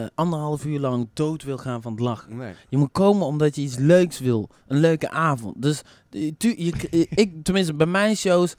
eh, 0.02 0.06
anderhalf 0.14 0.64
uur 0.64 0.80
lang 0.80 1.08
dood 1.12 1.42
wil 1.42 1.58
gaan 1.58 1.82
van 1.82 1.92
het 1.92 2.00
lachen. 2.00 2.36
Nee. 2.36 2.54
Je 2.68 2.76
moet 2.76 2.92
komen 2.92 3.26
omdat 3.26 3.56
je 3.56 3.62
iets 3.62 3.76
leuks 3.76 4.18
wil. 4.18 4.48
Een 4.66 4.78
leuke 4.78 5.10
avond. 5.10 5.62
Dus 5.62 5.82
tu- 6.36 6.54
je, 6.56 7.06
ik, 7.10 7.32
tenminste 7.42 7.74
bij 7.74 7.86
mijn 7.86 8.16
shows 8.16 8.54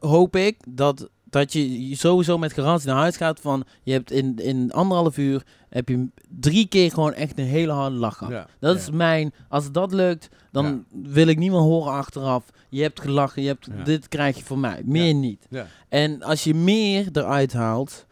hoop 0.00 0.36
ik 0.36 0.56
dat, 0.68 1.08
dat 1.24 1.52
je 1.52 1.94
sowieso 1.96 2.38
met 2.38 2.52
garantie 2.52 2.88
naar 2.88 2.96
huis 2.96 3.16
gaat 3.16 3.40
van 3.40 3.64
je 3.82 3.92
hebt 3.92 4.10
in, 4.10 4.36
in 4.36 4.72
anderhalf 4.72 5.16
uur 5.18 5.42
heb 5.68 5.88
je 5.88 6.06
drie 6.28 6.66
keer 6.68 6.90
gewoon 6.90 7.12
echt 7.12 7.38
een 7.38 7.44
hele 7.44 7.72
harde 7.72 7.96
lach 7.96 8.16
gehad. 8.16 8.32
Ja. 8.32 8.46
Dat 8.60 8.74
Ja. 8.74 8.80
is 8.80 8.90
mijn, 8.90 9.32
als 9.48 9.72
dat 9.72 9.92
lukt, 9.92 10.28
dan 10.52 10.84
wil 11.02 11.26
ik 11.26 11.38
niet 11.38 11.50
meer 11.50 11.60
horen 11.60 11.92
achteraf. 11.92 12.44
Je 12.68 12.82
hebt 12.82 13.00
gelachen, 13.00 13.42
je 13.42 13.48
hebt, 13.48 13.68
dit 13.84 14.08
krijg 14.08 14.36
je 14.36 14.44
van 14.44 14.60
mij. 14.60 14.82
Meer 14.84 15.14
niet. 15.14 15.46
Ja. 15.50 15.66
En 15.88 16.22
als 16.22 16.44
je 16.44 16.54
meer 16.54 17.08
eruit 17.12 17.52
haalt, 17.52 18.06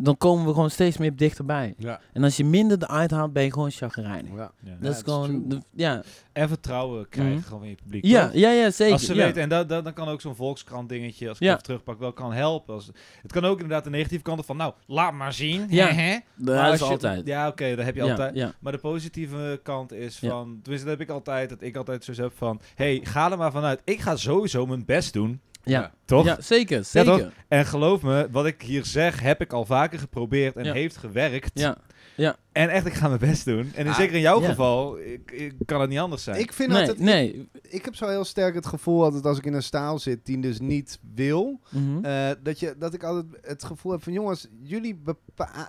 dan 0.00 0.16
komen 0.16 0.46
we 0.46 0.52
gewoon 0.52 0.70
steeds 0.70 0.96
meer 0.96 1.16
dichterbij. 1.16 1.74
Ja. 1.78 2.00
En 2.12 2.24
als 2.24 2.36
je 2.36 2.44
minder 2.44 2.82
eruit 2.82 3.10
haalt, 3.10 3.32
ben 3.32 3.42
je 3.42 3.52
gewoon 3.52 3.70
chagrijnig. 3.70 4.30
Ja. 4.36 4.50
Ja. 4.62 4.76
Dat 4.80 4.94
is 4.94 5.02
gewoon, 5.04 5.48
de- 5.48 5.62
ja. 5.74 6.02
En 6.32 6.48
vertrouwen 6.48 7.08
krijgen 7.08 7.34
Mhm. 7.36 7.46
gewoon 7.46 7.62
in 7.62 7.68
je 7.68 7.74
publiek. 7.82 8.04
Ja, 8.04 8.24
toch? 8.26 8.34
ja, 8.36 8.50
ja, 8.50 8.70
zeker. 8.70 8.92
Als 8.92 9.04
ze 9.06 9.14
ja. 9.14 9.24
weten, 9.24 9.42
en 9.42 9.48
dat, 9.48 9.68
dat, 9.68 9.84
dan 9.84 9.92
kan 9.92 10.08
ook 10.08 10.20
zo'n 10.20 10.34
Volkskrant 10.34 10.88
dingetje, 10.88 11.28
als 11.28 11.38
ik 11.38 11.42
Ja. 11.44 11.50
even 11.50 11.62
terugpak, 11.62 11.98
wel 11.98 12.12
kan 12.12 12.32
helpen. 12.32 12.74
Als, 12.74 12.90
het 13.22 13.32
kan 13.32 13.44
ook 13.44 13.60
inderdaad 13.60 13.84
de 13.84 13.90
negatieve 13.90 14.22
kant 14.22 14.44
van, 14.46 14.56
nou, 14.56 14.72
laat 14.86 15.12
maar 15.12 15.32
zien. 15.32 15.66
Ja. 15.68 15.86
hè, 15.86 15.92
hè. 16.02 16.18
Dat 16.34 16.72
is 16.72 16.78
je- 16.78 16.84
altijd. 16.84 17.26
Ja, 17.26 17.48
oké, 17.48 17.76
dat 17.76 17.84
heb 17.84 17.94
je 17.94 18.02
ja, 18.04 18.10
altijd. 18.10 18.34
Ja. 18.34 18.52
Maar 18.60 18.72
de 18.72 18.78
positieve 18.78 19.60
kant 19.62 19.92
is 19.92 20.20
Ja. 20.20 20.28
van, 20.30 20.58
tenminste 20.62 20.88
dat 20.88 20.98
heb 20.98 21.08
ik 21.08 21.14
altijd, 21.14 21.48
dat 21.48 21.62
ik 21.62 21.76
altijd 21.76 22.04
zo 22.04 22.12
heb 22.22 22.32
van, 22.36 22.60
hey, 22.74 23.00
ga 23.02 23.30
er 23.30 23.38
maar 23.38 23.52
vanuit. 23.52 23.80
Ik 23.84 24.00
ga 24.00 24.16
sowieso 24.16 24.66
mijn 24.66 24.84
best 24.84 25.12
doen, 25.12 25.40
Ja. 25.68 25.92
toch? 26.04 26.24
ja, 26.24 26.40
zeker, 26.40 26.76
Ja, 26.76 26.82
zeker. 26.82 27.18
toch? 27.18 27.30
En 27.48 27.66
geloof 27.66 28.02
me, 28.02 28.28
wat 28.30 28.46
ik 28.46 28.62
hier 28.62 28.84
zeg, 28.84 29.20
heb 29.20 29.40
ik 29.40 29.52
al 29.52 29.64
vaker 29.64 29.98
geprobeerd 29.98 30.56
en 30.56 30.64
Ja. 30.64 30.72
heeft 30.72 30.96
gewerkt. 30.96 31.60
Ja. 31.60 32.36
En 32.52 32.68
echt, 32.68 32.86
ik 32.86 32.92
ga 32.92 33.08
mijn 33.08 33.20
best 33.20 33.44
doen. 33.44 33.70
En 33.74 33.84
in 33.84 33.88
Ah, 33.90 33.96
zeker 33.96 34.14
in 34.14 34.20
jouw 34.20 34.40
ja. 34.40 34.48
geval, 34.48 34.98
ik, 35.00 35.30
ik 35.30 35.54
kan 35.64 35.80
het 35.80 35.90
niet 35.90 35.98
anders 35.98 36.22
zijn. 36.22 36.38
Ik 36.38 36.52
vind 36.52 36.70
Nee, 36.70 36.80
altijd... 36.80 36.98
nee. 36.98 37.48
Ik 37.62 37.84
heb 37.84 37.94
zo 37.94 38.08
heel 38.08 38.24
sterk 38.24 38.54
het 38.54 38.66
gevoel 38.66 39.02
altijd 39.04 39.24
als 39.26 39.38
ik 39.38 39.44
in 39.44 39.52
een 39.54 39.62
staal 39.62 39.98
zit 39.98 40.26
die 40.26 40.40
dus 40.40 40.60
niet 40.60 40.98
wil... 41.14 41.60
Mhm. 41.70 42.04
Eh, 42.04 42.30
dat, 42.42 42.60
je, 42.60 42.74
dat 42.78 42.94
ik 42.94 43.02
altijd 43.04 43.26
het 43.42 43.64
gevoel 43.64 43.92
heb 43.92 44.02
van 44.02 44.12
jongens, 44.12 44.48
jullie 44.62 45.02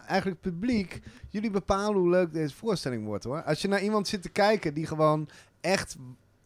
eigenlijk 0.08 0.42
publiek, 0.42 1.00
jullie 1.30 1.52
bepalen 1.52 2.00
hoe 2.00 2.10
leuk 2.10 2.34
deze 2.34 2.56
voorstelling 2.56 3.06
wordt 3.06 3.24
hoor. 3.24 3.44
Als 3.44 3.62
je 3.62 3.68
naar 3.68 3.82
iemand 3.84 4.08
zit 4.08 4.22
te 4.22 4.30
kijken 4.30 4.74
die 4.74 4.86
gewoon 4.86 5.30
echt, 5.62 5.96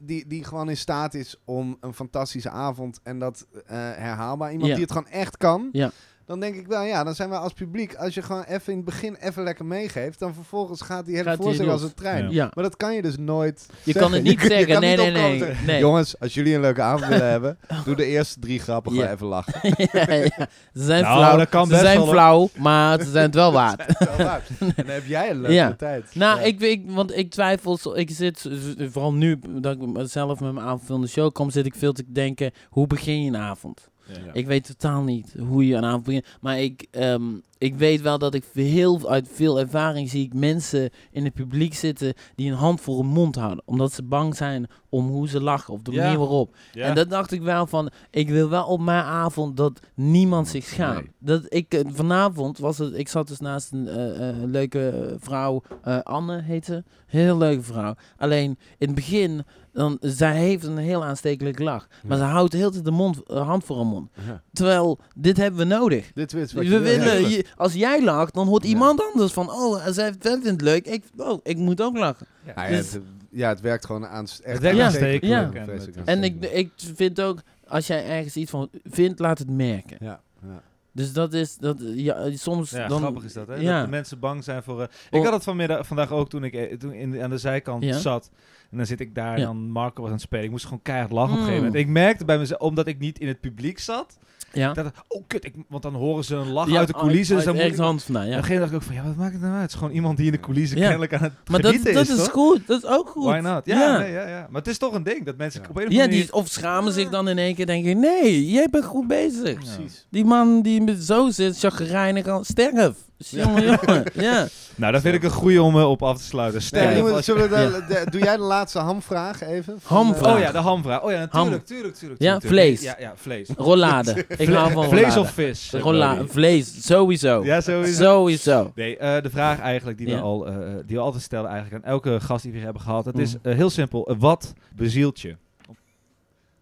die, 0.05 0.27
die 0.27 0.43
gewoon 0.43 0.69
in 0.69 0.77
staat 0.77 1.13
is 1.13 1.35
om 1.45 1.77
een 1.79 1.93
fantastische 1.93 2.49
avond 2.49 2.99
en 3.03 3.19
dat 3.19 3.47
eh, 3.53 3.61
herhaalbaar, 3.77 4.51
iemand 4.51 4.67
Ja. 4.69 4.75
die 4.75 4.83
het 4.83 4.93
gewoon 4.93 5.07
echt 5.07 5.37
kan. 5.37 5.69
Ja. 5.71 5.91
Dan 6.25 6.39
denk 6.39 6.55
ik 6.55 6.67
wel, 6.67 6.83
ja, 6.83 7.03
dan 7.03 7.15
zijn 7.15 7.29
we 7.29 7.35
als 7.37 7.53
publiek, 7.53 7.95
als 7.95 8.13
je 8.13 8.21
gewoon 8.21 8.43
even 8.43 8.71
in 8.71 8.75
het 8.75 8.85
begin 8.85 9.15
even 9.15 9.43
lekker 9.43 9.65
meegeeft, 9.65 10.19
dan 10.19 10.33
vervolgens 10.33 10.81
gaat 10.81 11.05
die 11.05 11.15
hele 11.15 11.29
Gaat 11.29 11.37
voorstelling 11.37 11.71
als 11.73 11.81
een 11.83 11.93
trein. 11.93 12.23
Ja. 12.23 12.29
ja. 12.31 12.51
Maar 12.53 12.63
dat 12.63 12.77
kan 12.77 12.95
je 12.95 13.01
dus 13.01 13.17
nooit 13.17 13.65
Je 13.67 13.73
zeggen. 13.83 14.01
kan 14.01 14.13
het 14.13 14.23
niet 14.23 14.41
zeggen. 14.57 14.79
Nee, 14.81 14.97
niet 14.97 14.99
nee, 14.99 15.11
nee. 15.11 15.37
zeggen, 15.39 15.65
nee. 15.65 15.79
Jongens, 15.79 16.19
als 16.19 16.33
jullie 16.33 16.55
een 16.55 16.61
leuke 16.61 16.81
avond 16.81 17.07
willen 17.09 17.29
hebben, 17.37 17.57
doe 17.85 17.95
de 17.95 18.05
eerste 18.05 18.39
drie 18.39 18.59
grappen 18.59 18.91
gewoon 18.91 19.07
Ja. 19.07 19.13
even 19.13 19.27
lachen. 19.27 19.53
ja, 19.93 20.13
ja. 20.13 20.47
Ze 20.73 20.83
zijn 20.83 21.03
Nou, 21.03 21.17
flauw. 21.17 21.37
dat 21.37 21.49
kan 21.49 21.63
ze 21.65 21.69
best 21.71 21.81
zijn 21.83 21.97
wel, 21.97 22.07
flauw, 22.07 22.49
maar 22.57 22.99
ze 23.03 23.09
zijn 23.11 23.25
het 23.25 23.35
wel 23.35 23.51
waard. 23.51 23.97
Wel 23.99 24.17
waar. 24.17 24.41
En 24.59 24.73
dan 24.75 24.85
heb 24.85 25.05
jij 25.05 25.29
een 25.29 25.37
leuke 25.41 25.53
Ja. 25.53 25.73
tijd. 25.73 26.15
Nou, 26.15 26.39
Ja. 26.39 26.45
ik, 26.45 26.59
ik, 26.61 26.83
want 26.91 27.17
ik 27.17 27.29
twijfel, 27.31 27.97
ik 27.97 28.09
zit, 28.11 28.49
vooral 28.77 29.13
nu 29.13 29.39
dat 29.59 29.75
ik 29.75 29.79
zelf 30.03 30.39
met 30.39 30.53
mijn 30.53 30.65
avondvullende 30.65 31.07
show 31.07 31.31
kom, 31.31 31.49
zit 31.49 31.65
ik 31.65 31.75
veel 31.75 31.93
te 31.93 32.03
denken, 32.07 32.51
hoe 32.69 32.87
begin 32.87 33.21
je 33.23 33.27
een 33.27 33.37
avond? 33.37 33.91
Ja. 34.07 34.33
Ik 34.33 34.45
weet 34.47 34.65
totaal 34.65 35.01
niet 35.01 35.33
hoe 35.39 35.67
je 35.67 35.75
een 35.75 35.85
avond 35.85 36.03
begint, 36.03 36.25
maar 36.41 36.59
ik, 36.59 36.87
ehm, 36.91 37.23
ik 37.57 37.75
weet 37.75 38.01
wel 38.01 38.17
dat 38.17 38.33
ik 38.33 38.43
heel, 38.53 39.09
uit 39.09 39.29
veel 39.33 39.59
ervaring 39.59 40.09
zie 40.09 40.25
ik 40.25 40.33
mensen 40.33 40.89
in 41.11 41.23
het 41.23 41.33
publiek 41.33 41.73
zitten 41.73 42.13
die 42.35 42.51
een 42.51 42.57
hand 42.57 42.81
voor 42.81 42.97
hun 42.97 43.05
mond 43.07 43.35
houden, 43.35 43.63
omdat 43.65 43.91
ze 43.93 44.03
bang 44.03 44.35
zijn 44.35 44.67
om 44.89 45.07
hoe 45.07 45.27
ze 45.27 45.41
lachen 45.41 45.73
of 45.73 45.81
de 45.81 45.91
Ja. 45.91 46.03
manier 46.03 46.17
waarop. 46.17 46.55
Ja. 46.73 46.85
En 46.87 46.95
dat 46.95 47.09
dacht 47.09 47.31
ik 47.31 47.41
wel 47.41 47.67
van, 47.67 47.89
ik 48.09 48.29
wil 48.29 48.49
wel 48.49 48.65
op 48.65 48.79
mijn 48.81 49.03
avond 49.03 49.57
dat 49.57 49.79
niemand 49.93 50.47
zich 50.47 50.65
schaamt. 50.65 50.95
Nee. 50.95 51.11
Dat 51.19 51.45
ik, 51.49 51.73
eh, 51.73 51.81
vanavond 51.87 52.57
was 52.57 52.77
het, 52.77 52.93
ik 52.97 53.07
zat 53.07 53.27
dus 53.27 53.39
naast 53.39 53.71
een 53.71 53.87
eh, 53.87 54.29
eh, 54.29 54.35
leuke 54.45 55.15
vrouw, 55.19 55.61
eh, 55.83 55.99
Anne 56.01 56.41
heet 56.41 56.65
ze, 56.65 56.83
heel 57.05 57.37
leuke 57.37 57.63
vrouw. 57.63 57.95
Alleen 58.17 58.57
in 58.77 58.87
het 58.87 58.95
begin, 58.95 59.43
dan, 59.73 59.97
zij 60.01 60.35
heeft 60.37 60.63
een 60.63 60.77
heel 60.77 61.03
aanstekelijke 61.03 61.63
lach, 61.63 61.87
maar 62.07 62.17
ze 62.17 62.23
houdt 62.23 62.51
de 62.51 62.57
hele 62.57 62.69
tijd 62.71 62.85
de 62.85 62.91
mond, 62.91 63.23
eh, 63.23 63.47
hand 63.47 63.63
voor 63.63 63.75
haar 63.75 63.85
mond. 63.85 64.09
Ja. 64.27 64.41
Terwijl, 64.53 64.99
dit 65.15 65.37
hebben 65.37 65.59
we 65.59 65.65
nodig. 65.65 66.11
Dit 66.13 66.33
is 66.33 66.53
wat 66.53 66.63
We 66.63 66.69
je 66.69 66.79
wil. 66.79 66.81
willen, 66.99 67.29
je- 67.29 67.45
als 67.55 67.73
jij 67.73 68.03
lacht, 68.03 68.33
dan 68.33 68.47
hoort 68.47 68.63
Ja. 68.63 68.69
iemand 68.69 69.01
anders 69.13 69.33
van, 69.33 69.49
oh, 69.51 69.83
zij, 69.87 69.93
zij 69.93 70.13
vindt 70.19 70.45
het 70.45 70.61
leuk, 70.61 70.85
ik, 70.87 71.03
oh, 71.17 71.39
ik 71.43 71.57
moet 71.57 71.81
ook 71.81 71.97
lachen. 71.97 72.27
Ja, 72.55 72.67
Dus- 72.67 72.91
het, 72.93 73.01
ja, 73.31 73.49
het 73.49 73.61
werkt 73.61 73.85
gewoon 73.85 74.05
aan. 74.07 74.23
Echt 74.23 74.41
Het 74.43 74.59
werkt 74.59 74.77
Ja. 74.77 74.85
aanstekelijk. 74.85 75.53
Ja. 75.53 76.03
En 76.05 76.23
ik, 76.23 76.45
ik 76.45 76.71
vind 76.75 77.21
ook, 77.21 77.39
als 77.67 77.87
jij 77.87 78.05
ergens 78.07 78.35
iets 78.35 78.51
van 78.51 78.69
vindt, 78.83 79.19
laat 79.19 79.39
het 79.39 79.49
merken. 79.49 79.97
Ja, 79.99 80.21
ja. 80.41 80.61
Dus 80.93 81.13
dat 81.13 81.33
is, 81.33 81.57
dat, 81.57 81.77
ja, 81.95 82.31
soms 82.35 82.69
Ja, 82.69 82.87
dan... 82.87 82.99
grappig 82.99 83.23
is 83.23 83.33
dat, 83.33 83.47
hè? 83.47 83.55
Ja. 83.55 83.75
Dat 83.75 83.83
de 83.85 83.89
mensen 83.91 84.19
bang 84.19 84.43
zijn 84.43 84.63
voor... 84.63 84.81
eh, 84.81 84.87
Oh. 85.11 85.19
Ik 85.19 85.23
had 85.25 85.33
het 85.33 85.43
vanmiddag, 85.43 85.87
vandaag 85.87 86.11
ook 86.11 86.29
toen 86.29 86.43
ik 86.43 86.53
eh, 86.53 86.77
toen 86.77 86.93
in, 86.93 87.21
aan 87.21 87.29
de 87.29 87.37
zijkant 87.37 87.83
Ja. 87.83 87.97
zat. 87.99 88.29
En 88.71 88.77
dan 88.77 88.85
zit 88.85 88.99
ik 88.99 89.15
daar 89.15 89.35
en 89.35 89.41
dan 89.41 89.57
Marco 89.57 89.97
was 90.01 90.05
aan 90.09 90.15
het 90.15 90.21
spelen. 90.25 90.45
Ik 90.45 90.51
moest 90.51 90.63
gewoon 90.65 90.81
keihard 90.81 91.11
lachen 91.11 91.31
op 91.31 91.35
een 91.37 91.41
Mm. 91.43 91.47
gegeven 91.49 91.65
moment. 91.67 91.85
Ik 91.85 91.91
merkte 91.91 92.25
bij 92.25 92.37
mezelf, 92.37 92.61
omdat 92.61 92.87
ik 92.87 92.99
niet 92.99 93.19
in 93.19 93.27
het 93.27 93.39
publiek 93.39 93.79
zat, 93.79 94.17
Ja. 94.55 94.73
dat 94.73 94.91
oh 95.07 95.23
kut, 95.27 95.45
ik, 95.45 95.53
want 95.69 95.83
dan 95.83 95.93
horen 95.93 96.23
ze 96.23 96.35
een 96.35 96.51
lach 96.51 96.69
Ja, 96.69 96.77
uit 96.77 96.87
de 96.87 96.93
coulissen. 96.93 97.35
dus 97.35 97.45
dan 97.45 97.55
moet 97.55 97.63
ik, 97.63 97.75
hand 97.75 98.03
vandaan, 98.03 98.27
ja. 98.27 98.31
op 98.31 98.37
een 98.37 98.43
gegeven 98.43 98.61
moment 98.69 98.81
dacht 98.83 98.91
ik 98.91 98.97
ook 98.97 99.03
van, 99.03 99.11
ja, 99.11 99.15
wat 99.15 99.23
maakt 99.23 99.33
het 99.33 99.41
nou 99.41 99.53
uit? 99.53 99.61
Het 99.61 99.71
is 99.71 99.77
gewoon 99.77 99.93
iemand 99.93 100.17
die 100.17 100.25
in 100.25 100.31
de 100.31 100.39
coulissen 100.39 100.77
Ja. 100.77 100.83
kennelijk 100.83 101.13
aan 101.13 101.21
het 101.23 101.33
Maar 101.51 101.61
dat, 101.61 101.71
genieten 101.71 101.93
dat 101.93 102.07
is, 102.07 102.15
is 102.23 102.27
goed, 102.27 102.67
dat 102.67 102.83
is 102.83 102.89
ook 102.89 103.09
goed. 103.09 103.23
Why 103.25 103.39
not? 103.39 103.65
Ja, 103.65 103.79
Ja. 103.79 103.97
Nee, 103.97 104.11
ja, 104.11 104.27
ja. 104.27 104.47
Maar 104.49 104.61
het 104.61 104.69
is 104.69 104.77
toch 104.77 104.93
een 104.93 105.03
ding 105.03 105.25
dat 105.25 105.37
mensen 105.37 105.61
Ja. 105.61 105.67
op 105.69 105.77
een 105.77 105.87
of 105.87 105.93
Ja, 105.93 106.07
die, 106.07 106.33
of 106.33 106.47
schamen 106.47 106.93
zich 106.93 107.09
dan 107.09 107.27
in 107.29 107.37
één 107.37 107.55
keer 107.55 107.65
denken, 107.65 107.99
nee, 107.99 108.51
jij 108.51 108.67
bent 108.71 108.85
goed 108.85 109.07
bezig. 109.07 109.63
Ja. 109.63 109.75
Precies. 109.75 110.05
Die 110.09 110.25
man 110.25 110.61
die 110.61 110.81
met 110.81 111.03
zo 111.03 111.29
zit, 111.29 111.59
chagrijnig 111.59 112.39
sterf. 112.41 112.95
Jongen, 113.17 113.63
jongen, 113.63 114.03
ja. 114.13 114.47
Nou, 114.75 114.91
daar 114.91 115.01
vind 115.01 115.15
ik 115.15 115.23
een 115.23 115.29
goeie 115.31 115.61
om 115.61 115.77
eh, 115.77 115.89
op 115.89 116.03
af 116.03 116.17
te 116.17 116.23
sluiten. 116.23 116.61
Nee, 116.71 117.03
we- 117.03 117.13
we 117.13 117.21
de- 117.49 117.85
de- 117.87 118.11
doe 118.11 118.21
jij 118.21 118.35
de 118.35 118.41
laatste 118.43 118.79
hamvraag 118.79 119.41
even? 119.41 119.79
Hamvraag. 119.83 120.33
Oh 120.35 120.39
ja, 120.39 120.51
de 120.51 120.57
hamvraag. 120.57 121.01
Oh 121.03 121.11
ja, 121.11 121.19
natuurlijk, 121.19 121.51
Ham. 121.55 121.63
tuurlijk, 121.65 121.95
tuurlijk. 121.95 122.21
Ja, 122.21 122.37
tuurlijk. 122.37 122.61
vlees. 122.61 122.81
Ja, 122.81 122.95
ja, 122.99 123.13
vlees. 123.15 123.49
Rollade. 123.57 124.25
Ik 124.37 124.49
hou 124.49 124.71
van 124.71 124.83
Vlees 124.89 125.01
rollade. 125.03 125.19
of 125.19 125.31
vis? 125.31 125.71
Rolla 125.71 126.13
Brody? 126.15 126.29
vlees, 126.29 126.85
sowieso. 126.85 127.43
Ja, 127.43 127.61
sowieso. 127.61 128.03
Sowieso. 128.03 128.71
Nee, 128.75 128.97
eh, 128.97 129.21
de 129.23 129.29
vraag 129.29 129.59
eigenlijk 129.59 129.97
die, 129.97 130.07
we 130.07 130.19
al, 130.19 130.47
eh, 130.47 130.55
die 130.85 130.95
we 130.95 131.01
altijd 131.01 131.23
stellen 131.23 131.49
eigenlijk 131.49 131.85
aan 131.85 131.91
elke 131.91 132.19
gast 132.19 132.41
die 132.41 132.51
we 132.51 132.57
hier 132.57 132.65
hebben 132.65 132.83
gehad. 132.83 133.05
Het 133.05 133.17
is 133.19 133.35
eh, 133.41 133.55
heel 133.55 133.69
simpel. 133.69 134.15
Wat 134.19 134.53
bezielt 134.75 135.21
je? 135.21 135.35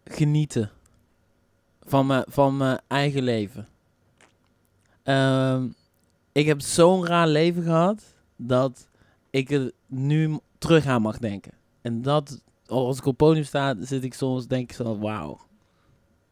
Genieten. 0.06 0.70
Van 1.86 2.06
mijn, 2.06 2.24
van 2.28 2.58
mijn 2.58 2.80
eigen 2.88 3.24
leven. 3.24 3.68
Ehm, 5.04 5.64
ik 6.32 6.46
heb 6.46 6.62
zo'n 6.62 7.06
raar 7.06 7.28
leven 7.28 7.64
gehad, 7.64 8.04
dat 8.36 8.88
ik 9.30 9.52
er 9.52 9.72
nu 9.88 10.40
terug 10.58 10.86
aan 10.86 11.02
mag 11.02 11.18
denken. 11.18 11.52
en 11.82 12.02
dat, 12.02 12.42
als 12.66 12.98
ik 12.98 13.02
op 13.06 13.08
het 13.08 13.18
podium 13.18 13.44
sta, 13.46 13.76
zit 13.80 14.04
ik 14.04 14.14
soms, 14.14 14.48
denk 14.48 14.70
ik 14.70 14.76
zo, 14.76 14.98
wauw. 15.00 15.40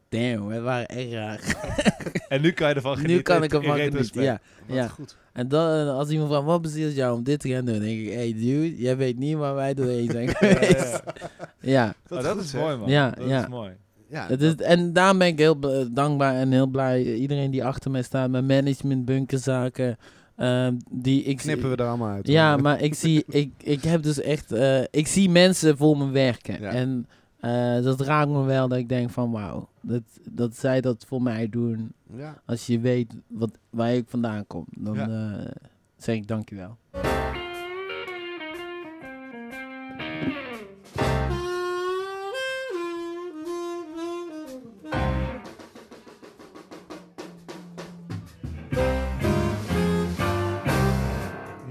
Damn, 0.09 0.47
we 0.47 0.59
waren 0.61 0.87
echt 0.87 1.11
raar. 1.11 1.39
En 2.29 2.41
nu 2.41 2.51
kan 2.51 2.69
je 2.69 2.75
ervan 2.75 2.91
genieten. 2.93 3.15
nu 3.15 3.21
kan 3.21 3.43
ik 3.43 3.53
ervan 3.53 3.77
genieten, 3.77 4.21
ja. 4.23 4.39
Wat 4.67 4.75
ja. 4.75 4.87
goed. 4.87 5.17
En 5.33 5.47
dan, 5.47 5.87
eh, 5.87 5.93
als 5.93 6.09
iemand 6.09 6.29
vraagt, 6.29 6.45
wat 6.45 6.61
bezielt 6.61 6.95
jou 6.95 7.15
om 7.17 7.23
dit 7.23 7.39
te 7.39 7.49
gaan 7.49 7.65
doen? 7.65 7.73
Dan 7.73 7.83
denk 7.83 7.99
ik, 7.99 8.13
hey 8.13 8.33
dude, 8.33 8.77
jij 8.77 8.97
weet 8.97 9.17
niet 9.17 9.35
waar 9.37 9.55
wij 9.55 9.73
doorheen 9.73 10.09
zijn 10.11 10.27
Ja, 10.27 10.33
geweest. 10.35 11.01
ja. 11.25 11.35
Ja, 11.59 11.95
Oh, 12.09 12.23
dat 12.23 12.31
goed, 12.33 12.43
is 12.43 12.53
mooi, 12.53 12.75
man. 12.77 12.89
Ja, 12.89 13.09
dat 13.09 13.27
ja. 13.27 13.41
is 13.41 13.47
mooi. 13.47 13.71
Ja, 14.10 14.28
is, 14.30 14.55
en 14.55 14.93
daarom 14.93 15.18
ben 15.18 15.28
ik 15.28 15.38
heel 15.39 15.55
bl- 15.55 15.86
dankbaar 15.91 16.36
en 16.36 16.51
heel 16.51 16.68
blij. 16.68 17.14
Iedereen 17.16 17.51
die 17.51 17.66
achter 17.66 17.91
mij 17.91 18.01
staat, 18.01 18.30
mijn 18.30 18.45
management, 18.45 19.05
bunkerzaken, 19.05 19.97
ehm, 20.36 20.76
die 20.91 21.24
ik 21.24 21.38
knippen 21.38 21.70
we 21.70 21.76
er 21.76 21.88
allemaal 21.88 22.10
uit. 22.10 22.28
Ja, 22.28 22.51
hoor. 22.53 22.62
maar 22.62 22.82
ik 22.82 22.93
zie, 22.93 23.24
ik, 23.43 23.51
ik 23.57 23.84
heb 23.84 24.03
dus 24.03 24.22
echt, 24.22 24.51
eh, 24.51 24.82
ik 24.91 25.07
zie 25.07 25.30
mensen 25.30 25.78
voor 25.78 25.97
me 25.97 26.10
werken. 26.10 26.62
Ja. 26.62 26.70
En 26.70 27.07
eh, 27.39 27.84
dat 27.84 28.01
raakt 28.01 28.30
me 28.30 28.43
wel 28.43 28.68
dat 28.68 28.78
ik 28.78 28.89
denk 28.89 29.10
van 29.10 29.32
wauw, 29.32 29.70
dat, 29.82 30.01
dat 30.32 30.55
zij 30.57 30.82
dat 30.82 31.05
voor 31.07 31.22
mij 31.22 31.49
doen. 31.49 31.93
Ja. 32.16 32.41
Als 32.45 32.66
je 32.66 32.80
weet 32.80 33.14
wat, 33.28 33.51
waar 33.70 33.93
ik 33.93 34.05
vandaan 34.07 34.47
kom, 34.47 34.66
dan 34.70 34.95
Ja. 34.95 35.07
eh, 35.38 35.51
zeg 35.97 36.16
ik 36.16 36.28
dankjewel. 36.28 36.78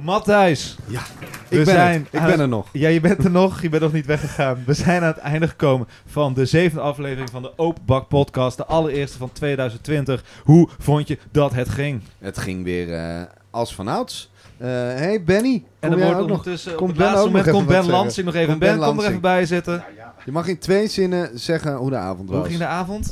Matthijs. 0.09 0.77
Ja, 0.87 1.01
ik 1.49 1.65
ben, 1.65 1.67
zijn 1.67 2.07
ik 2.11 2.23
ben 2.23 2.41
er 2.41 2.49
nog. 2.49 2.69
Ja, 2.73 2.89
je 2.89 3.01
bent 3.01 3.25
er 3.25 3.31
nog. 3.31 3.63
Je 3.63 3.69
bent 3.69 3.83
nog 3.83 3.93
niet 3.93 4.07
weggegaan. 4.07 4.63
We 4.67 4.75
zijn 4.75 5.03
aan 5.03 5.07
het 5.09 5.19
einde 5.19 5.49
gekomen 5.49 5.89
van 6.07 6.35
de 6.35 6.47
zevende 6.47 6.83
aflevering 6.83 7.31
van 7.31 7.43
de 7.43 7.53
Open 7.57 7.83
Bak 7.87 8.09
podcast. 8.09 8.57
De 8.57 8.65
allereerste 8.65 9.19
van 9.19 9.33
2020. 9.33 10.25
Hoe 10.45 10.69
vond 10.79 11.09
je 11.09 11.19
dat 11.31 11.55
het 11.55 11.69
ging? 11.69 12.03
Het 12.19 12.39
ging 12.39 12.65
weer 12.65 12.95
eh, 12.95 13.23
als 13.51 13.75
vanouds. 13.75 14.31
Eh 14.57 14.67
hey 14.69 15.23
Benny, 15.25 15.65
En 15.81 15.91
kom 15.91 15.99
jij 15.99 16.07
wordt 16.07 16.23
ook 16.23 16.29
nog? 16.29 16.37
ondertussen, 16.39 16.81
op 16.81 16.87
het 16.87 16.97
Ben 16.97 17.07
laatste 17.07 17.27
moment 17.27 17.51
komt 17.51 17.71
even 17.71 17.83
Ben 17.83 17.91
Lansing 17.91 18.27
nog 18.27 18.35
even. 18.35 18.59
Ben, 18.59 18.79
Ben 18.79 18.89
kom 18.89 18.99
er 18.99 19.07
even 19.07 19.21
bij 19.21 19.47
zitten. 19.47 19.85
Je 20.25 20.33
mag 20.33 20.47
in 20.47 20.59
twee 20.59 20.89
zinnen 20.89 21.39
zeggen 21.39 21.75
hoe 21.75 21.91
de 21.91 21.97
avond 21.97 22.29
was. 22.29 22.39
Hoe 22.39 22.47
ging 22.47 22.59
de 22.59 22.67
avond? 22.67 23.11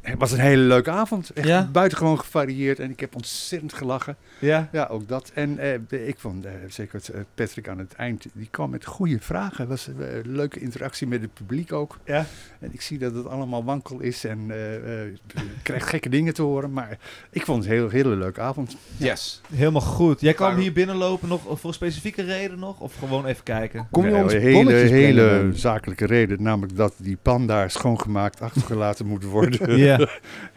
Het 0.00 0.18
was 0.18 0.32
een 0.32 0.38
hele 0.38 0.62
leuke 0.62 0.90
avond. 0.90 1.30
Echt 1.30 1.46
Ja? 1.46 1.68
buitengewoon 1.72 2.18
gevarieerd 2.18 2.78
en 2.78 2.90
ik 2.90 3.00
heb 3.00 3.14
ontzettend 3.14 3.72
gelachen. 3.72 4.16
Ja? 4.38 4.68
Ja, 4.72 4.86
ook 4.90 5.08
dat. 5.08 5.30
En 5.34 5.58
eh, 5.58 6.06
ik 6.08 6.18
vond 6.18 6.44
eh, 6.44 6.52
zeker 6.68 7.00
eh, 7.14 7.20
Patrick 7.34 7.68
aan 7.68 7.78
het 7.78 7.92
eind, 7.94 8.26
die 8.32 8.48
kwam 8.50 8.70
met 8.70 8.84
goede 8.84 9.18
vragen. 9.20 9.56
Het 9.60 9.68
was 9.68 9.86
een 9.86 10.22
leuke 10.24 10.60
interactie 10.60 11.06
met 11.06 11.20
het 11.20 11.34
publiek 11.34 11.72
ook. 11.72 11.98
Ja? 12.04 12.26
En 12.58 12.72
ik 12.72 12.80
zie 12.80 12.98
dat 12.98 13.14
het 13.14 13.26
allemaal 13.26 13.64
wankel 13.64 14.00
is 14.00 14.24
en 14.24 14.38
eh, 14.50 14.74
eh, 14.76 15.10
je 15.34 15.40
krijgt 15.62 15.86
gekke 15.94 16.08
dingen 16.08 16.34
te 16.34 16.42
horen. 16.42 16.72
Maar 16.72 16.98
ik 17.30 17.44
vond 17.44 17.62
het 17.64 17.72
een 17.72 17.78
heel, 17.78 17.88
hele 17.88 18.16
leuke 18.16 18.40
avond. 18.40 18.76
Yes. 18.96 19.40
Helemaal 19.54 19.80
goed. 19.80 20.20
Jij 20.20 20.34
kwam 20.34 20.56
hier 20.56 20.72
binnenlopen 20.72 21.28
nog 21.28 21.40
voor 21.44 21.68
een 21.68 21.74
specifieke 21.74 22.22
reden 22.22 22.58
nog? 22.58 22.80
Of 22.80 22.94
gewoon 22.98 23.26
even 23.26 23.42
kijken? 23.42 23.88
Kom 23.90 24.04
je 24.04 24.10
Nee, 24.10 24.22
ons 24.22 24.32
een 24.32 24.40
hele, 24.40 25.20
hele 25.22 25.50
zakelijke 25.54 26.06
reden, 26.06 26.42
namelijk 26.42 26.76
dat 26.76 26.94
die 26.96 27.16
pan 27.22 27.46
daar 27.46 27.70
schoongemaakt 27.70 28.40
achtergelaten 28.40 29.06
moet 29.06 29.24
worden. 29.24 29.68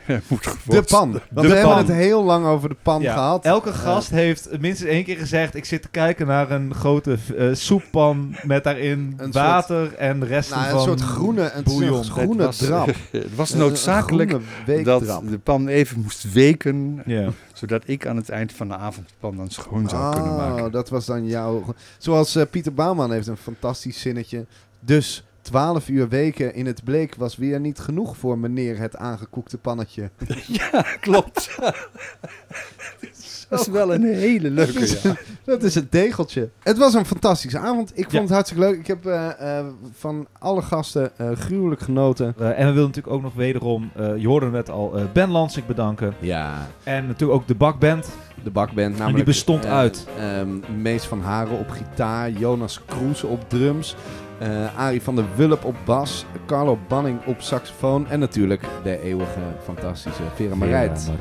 Ja. 0.07 0.19
moet 0.27 0.43
De 0.65 0.81
pan. 0.81 1.11
Want 1.11 1.23
De 1.29 1.53
we 1.53 1.55
hebben 1.55 1.77
het 1.77 1.87
heel 1.87 2.23
lang 2.23 2.45
over 2.45 2.69
de 2.69 2.75
pan 2.81 3.01
Ja, 3.01 3.13
gehad. 3.13 3.45
Elke 3.45 3.69
Eh, 3.69 3.75
gast 3.75 4.09
heeft 4.09 4.49
minstens 4.59 4.89
één 4.89 5.03
keer 5.03 5.17
gezegd: 5.17 5.55
Ik 5.55 5.65
zit 5.65 5.81
te 5.81 5.89
kijken 5.89 6.27
naar 6.27 6.51
een 6.51 6.73
grote 6.75 7.17
eh, 7.37 7.47
soeppan 7.53 8.35
met 8.43 8.63
daarin 8.63 9.13
Een 9.17 9.31
water 9.31 9.93
en 9.93 10.25
resten 10.25 10.57
nou, 10.57 10.69
van. 10.69 10.79
een 10.79 10.85
soort 10.85 11.01
groene, 11.01 11.51
een 11.53 11.63
soort 11.67 12.07
groene 12.07 12.43
Het 12.43 12.45
was, 12.45 12.57
drap. 12.57 12.87
Het 13.11 13.35
was 13.35 13.51
Een- 13.51 13.59
noodzakelijk 13.59 14.31
een 14.65 14.83
dat 14.83 15.21
de 15.29 15.37
pan 15.43 15.67
even 15.67 15.99
moest 16.01 16.31
weken, 16.33 17.01
Ja. 17.05 17.29
zodat 17.53 17.83
ik 17.85 18.07
aan 18.07 18.15
het 18.15 18.29
eind 18.29 18.53
van 18.53 18.67
de 18.67 18.75
avond 18.77 19.07
de 19.07 19.13
pan 19.19 19.35
dan 19.35 19.49
schoon 19.49 19.89
zou 19.89 20.13
kunnen 20.13 20.31
Oh, 20.31 20.37
maken. 20.37 20.71
dat 20.71 20.89
was 20.89 21.05
dan 21.05 21.25
jouw... 21.27 21.63
Zoals 21.97 22.35
eh, 22.35 22.43
Pieter 22.51 22.73
Bouwman 22.73 23.11
heeft 23.11 23.27
een 23.27 23.37
fantastisch 23.37 24.01
zinnetje. 24.01 24.45
Dus 24.79 25.23
12 25.41 25.87
uur 25.89 26.09
weken 26.09 26.53
in 26.53 26.65
het 26.65 26.83
bleek 26.83 27.15
was 27.15 27.35
weer 27.37 27.59
niet 27.59 27.79
genoeg 27.79 28.17
voor 28.17 28.37
meneer 28.37 28.77
het 28.77 28.95
aangekoekte 28.97 29.57
pannetje. 29.57 30.09
Ja, 30.47 30.81
klopt. 30.99 31.57
dat 33.49 33.59
is 33.59 33.67
wel 33.67 33.93
een 33.93 34.03
hele 34.03 34.49
leuke, 34.49 34.99
ja. 35.03 35.15
Dat 35.45 35.63
is 35.63 35.75
het 35.75 35.91
degeltje. 35.91 36.49
Het 36.63 36.77
was 36.77 36.93
een 36.93 37.05
fantastische 37.05 37.57
avond. 37.59 37.89
Ik 37.93 38.03
vond 38.03 38.11
Ja. 38.13 38.19
het 38.21 38.29
hartstikke 38.29 38.63
leuk. 38.63 38.79
Ik 38.79 38.87
heb 38.87 39.05
eh, 39.05 39.57
eh, 39.59 39.65
van 39.93 40.27
alle 40.39 40.61
gasten 40.61 41.17
eh, 41.17 41.31
gruwelijk 41.31 41.81
genoten. 41.81 42.25
En 42.37 42.67
we 42.67 42.73
willen 42.73 42.75
natuurlijk 42.87 43.13
ook 43.13 43.21
nog 43.21 43.33
wederom, 43.33 43.91
eh, 43.95 44.17
je 44.17 44.27
hoorde 44.27 44.49
net 44.49 44.69
al, 44.69 44.97
eh, 44.97 45.03
Ben 45.13 45.29
Lansing 45.29 45.65
bedanken. 45.65 46.13
Ja, 46.19 46.67
En 46.83 47.07
natuurlijk 47.07 47.39
ook 47.41 47.47
de 47.47 47.55
Bakband. 47.55 48.09
de 48.43 48.49
bakband. 48.51 48.89
die 48.91 48.97
Namelijk, 48.99 49.25
bestond 49.25 49.65
eh, 49.65 49.71
uit? 49.71 50.07
ehm, 50.17 50.81
Mees 50.81 51.03
van 51.05 51.21
Haren 51.21 51.59
op 51.59 51.69
gitaar, 51.69 52.29
Jonas 52.31 52.81
Kroes 52.85 53.23
op 53.23 53.49
drums, 53.49 53.95
eh 54.41 54.77
Arie 54.79 55.01
van 55.01 55.15
der 55.15 55.25
Wulp 55.35 55.65
op 55.65 55.75
bas, 55.85 56.25
Carlo 56.45 56.77
Banning 56.87 57.25
op 57.25 57.41
saxofoon 57.41 58.07
en 58.07 58.19
natuurlijk 58.19 58.63
de 58.83 59.01
eeuwige 59.01 59.39
fantastische 59.63 60.21
Vera 60.35 60.55
Marijt 60.55 61.11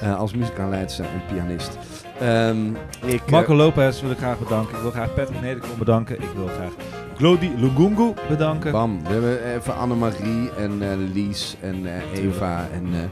eh, 0.00 0.18
als 0.18 0.34
muzikaanleidster 0.34 1.04
en 1.04 1.34
pianist. 1.34 1.78
Ehm, 2.20 2.66
ik, 3.06 3.22
eh, 3.26 3.30
Marco 3.30 3.54
Lopez 3.54 4.00
wil 4.00 4.10
ik 4.10 4.18
graag 4.18 4.38
bedanken. 4.38 4.76
Ik 4.76 4.82
wil 4.82 4.90
graag 4.90 5.14
Patrick 5.14 5.40
Nederkom 5.40 5.78
bedanken. 5.78 6.22
Ik 6.22 6.30
wil 6.36 6.46
graag 6.46 6.72
Glody 7.16 7.50
Lungungu 7.56 8.14
bedanken. 8.28 8.72
Bam, 8.72 9.02
we 9.02 9.12
hebben 9.12 9.54
even 9.54 9.76
Annemarie 9.76 10.50
en 10.58 10.82
eh, 10.82 10.88
Lies 11.12 11.56
en 11.60 11.86
Eva 12.14 12.68
en... 12.72 13.10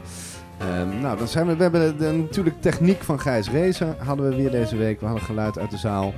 eh, 0.59 0.80
ehm, 0.80 1.00
nou, 1.00 1.18
dan 1.18 1.28
zijn 1.28 1.46
we, 1.46 1.56
we 1.56 1.62
hebben 1.62 1.80
de, 1.80 1.96
de- 2.04 2.12
natuurlijk 2.12 2.61
techniek 2.62 3.02
van 3.02 3.20
Gijs 3.20 3.50
Rezer 3.50 3.94
hadden 4.04 4.28
we 4.28 4.36
weer 4.36 4.50
deze 4.50 4.76
week. 4.76 5.00
We 5.00 5.06
hadden 5.06 5.24
geluid 5.24 5.59
uit 5.59 5.70
de 5.70 5.76
zaal, 5.78 6.12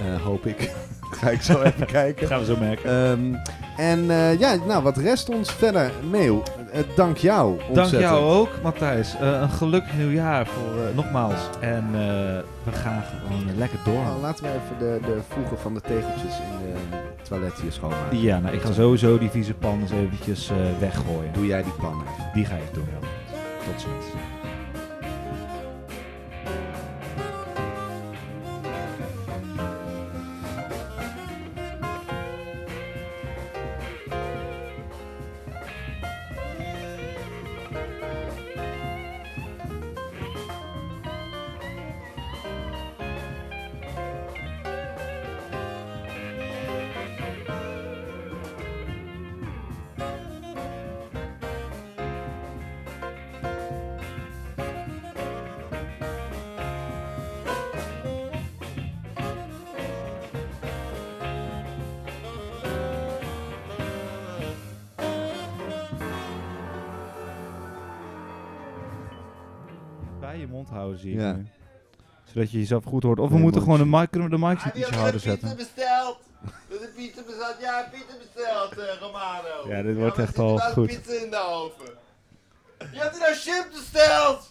eh, 0.00 0.22
hoop 0.22 0.46
ik. 0.46 0.70
Ga 1.20 1.30
ik 1.30 1.42
zo 1.42 1.62
even 1.62 1.86
kijken. 1.86 2.26
gaan 2.26 2.38
we 2.38 2.44
zo 2.44 2.56
merken. 2.60 2.90
Ehm, 2.90 3.34
en 3.76 4.10
eh, 4.10 4.38
ja, 4.38 4.54
nou, 4.66 4.82
wat 4.82 4.96
rest 4.96 5.28
ons 5.28 5.52
verder? 5.52 5.90
Meeuw, 6.10 6.42
eh, 6.72 6.80
dank 6.96 7.16
jou 7.16 7.58
Dank 7.72 7.90
jou 7.90 8.24
ook, 8.24 8.48
Matthijs. 8.62 9.14
Eh, 9.20 9.40
een 9.40 9.50
gelukkig 9.50 9.96
nieuwjaar 9.96 10.46
voor 10.46 10.72
eh, 10.88 10.94
nogmaals. 10.96 11.40
En 11.60 11.84
eh, 11.86 12.00
we 12.64 12.72
gaan 12.72 13.02
gewoon 13.26 13.56
lekker 13.58 13.78
door. 13.84 13.94
Nou, 14.02 14.20
laten 14.20 14.44
we 14.44 14.50
even 14.50 14.78
de, 14.78 14.98
de 15.06 15.18
voegen 15.28 15.58
van 15.58 15.74
de 15.74 15.80
tegeltjes 15.80 16.38
in 16.38 16.72
de 16.72 16.98
toilet 17.28 17.52
hier 17.62 17.72
schoonmaken. 17.72 18.20
Ja, 18.20 18.38
nou, 18.38 18.54
ik 18.54 18.60
ga 18.62 18.72
sowieso 18.72 19.18
die 19.18 19.30
vieze 19.30 19.54
pan 19.54 19.80
eens 19.80 19.90
eventjes 19.90 20.50
eh, 20.50 20.56
weggooien. 20.80 21.32
Doe 21.32 21.46
jij 21.46 21.62
die 21.62 21.72
pan 21.72 22.02
even. 22.02 22.30
Die 22.34 22.44
ga 22.44 22.54
ik 22.54 22.74
doen, 22.74 22.84
ja. 23.00 23.06
Tot 23.70 23.80
ziens. 23.80 24.39
Zodat 72.32 72.50
je 72.50 72.58
jezelf 72.58 72.84
goed 72.84 73.02
hoort. 73.02 73.18
Of 73.18 73.28
we 73.28 73.34
Nee, 73.34 73.42
moeten 73.42 73.62
gewoon 73.62 73.78
de 73.78 73.84
mic, 73.86 74.10
kunnen 74.10 74.30
we 74.30 74.36
de 74.36 74.46
mics 74.46 74.64
iets 74.74 74.88
harder 74.90 75.20
zetten. 75.20 75.56
besteld. 75.56 76.18
Er 76.68 76.80
is 76.82 76.88
pizza 76.94 77.22
besteld. 77.22 77.56
Ja, 77.60 77.88
pizza 77.92 78.14
besteld, 78.18 78.78
eh, 78.78 78.98
Romano. 79.00 79.68
Ja, 79.68 79.82
dit 79.82 79.96
wordt 79.96 80.18
echt 80.18 80.36
er 80.36 80.42
al 80.42 80.58
goed. 80.58 80.86
pizza 80.86 81.12
in 81.24 81.30
de 81.30 81.36
oven. 81.46 81.94
Je 82.78 82.98
hebt 82.98 83.14
er 83.14 83.20
nou 83.20 83.34
chip 83.34 83.66
besteld. 83.72 84.50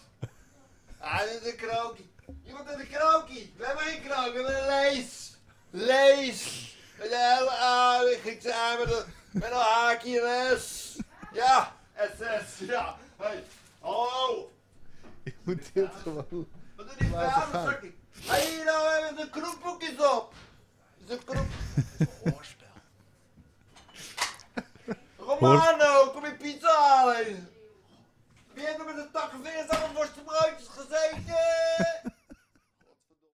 Ah, 0.98 1.18
dit 1.20 1.40
is 1.42 1.50
een 1.50 1.56
krokie. 1.56 2.10
Iemand 2.46 2.68
heeft 2.68 2.80
een 2.80 2.88
krokie. 2.98 3.52
We 3.56 3.64
hebben 3.66 3.84
geen 3.84 4.02
krokie, 4.02 4.32
we 4.32 4.52
hebben 4.52 4.62
een 4.62 4.92
lees. 4.92 5.36
Lees. 5.70 6.68
Met 6.98 7.06
een 7.12 7.36
hele 7.36 7.50
aardige 7.50 8.20
Griekse 8.20 8.54
aan 8.54 8.78
met 8.78 8.92
een, 8.92 9.04
met 9.30 9.50
een 9.50 9.56
haakje 9.56 10.20
en 10.20 10.50
een 10.52 10.58
S. 10.58 10.96
Ja, 11.32 11.72
SS. 12.14 12.58
Ja. 12.66 12.96
Hey. 13.16 13.42
Hallo. 13.80 14.50
Je 15.24 15.32
moet 15.42 15.70
dit 15.72 15.88
gewoon... 16.02 16.46
Hij 18.26 18.46
hier 18.46 18.64
nou 18.64 18.88
hebben 18.88 19.16
zijn 19.16 19.30
kroepboekjes 19.30 19.98
op. 19.98 20.34
Ze 21.08 21.18
kroep... 21.24 21.46
Hoorspel. 22.24 22.66
Romano, 25.16 26.10
kom 26.10 26.24
je 26.24 26.34
pizza 26.34 26.72
halen. 26.72 27.50
Wie 28.52 28.66
heeft 28.66 28.78
er 28.78 28.84
met 28.84 28.96
een 28.96 29.10
takken 29.12 29.38
geveerd 29.44 29.70
aan 29.70 29.88
een 29.88 29.94
worstenbroodjes 29.94 30.68
gezeten? 30.68 32.09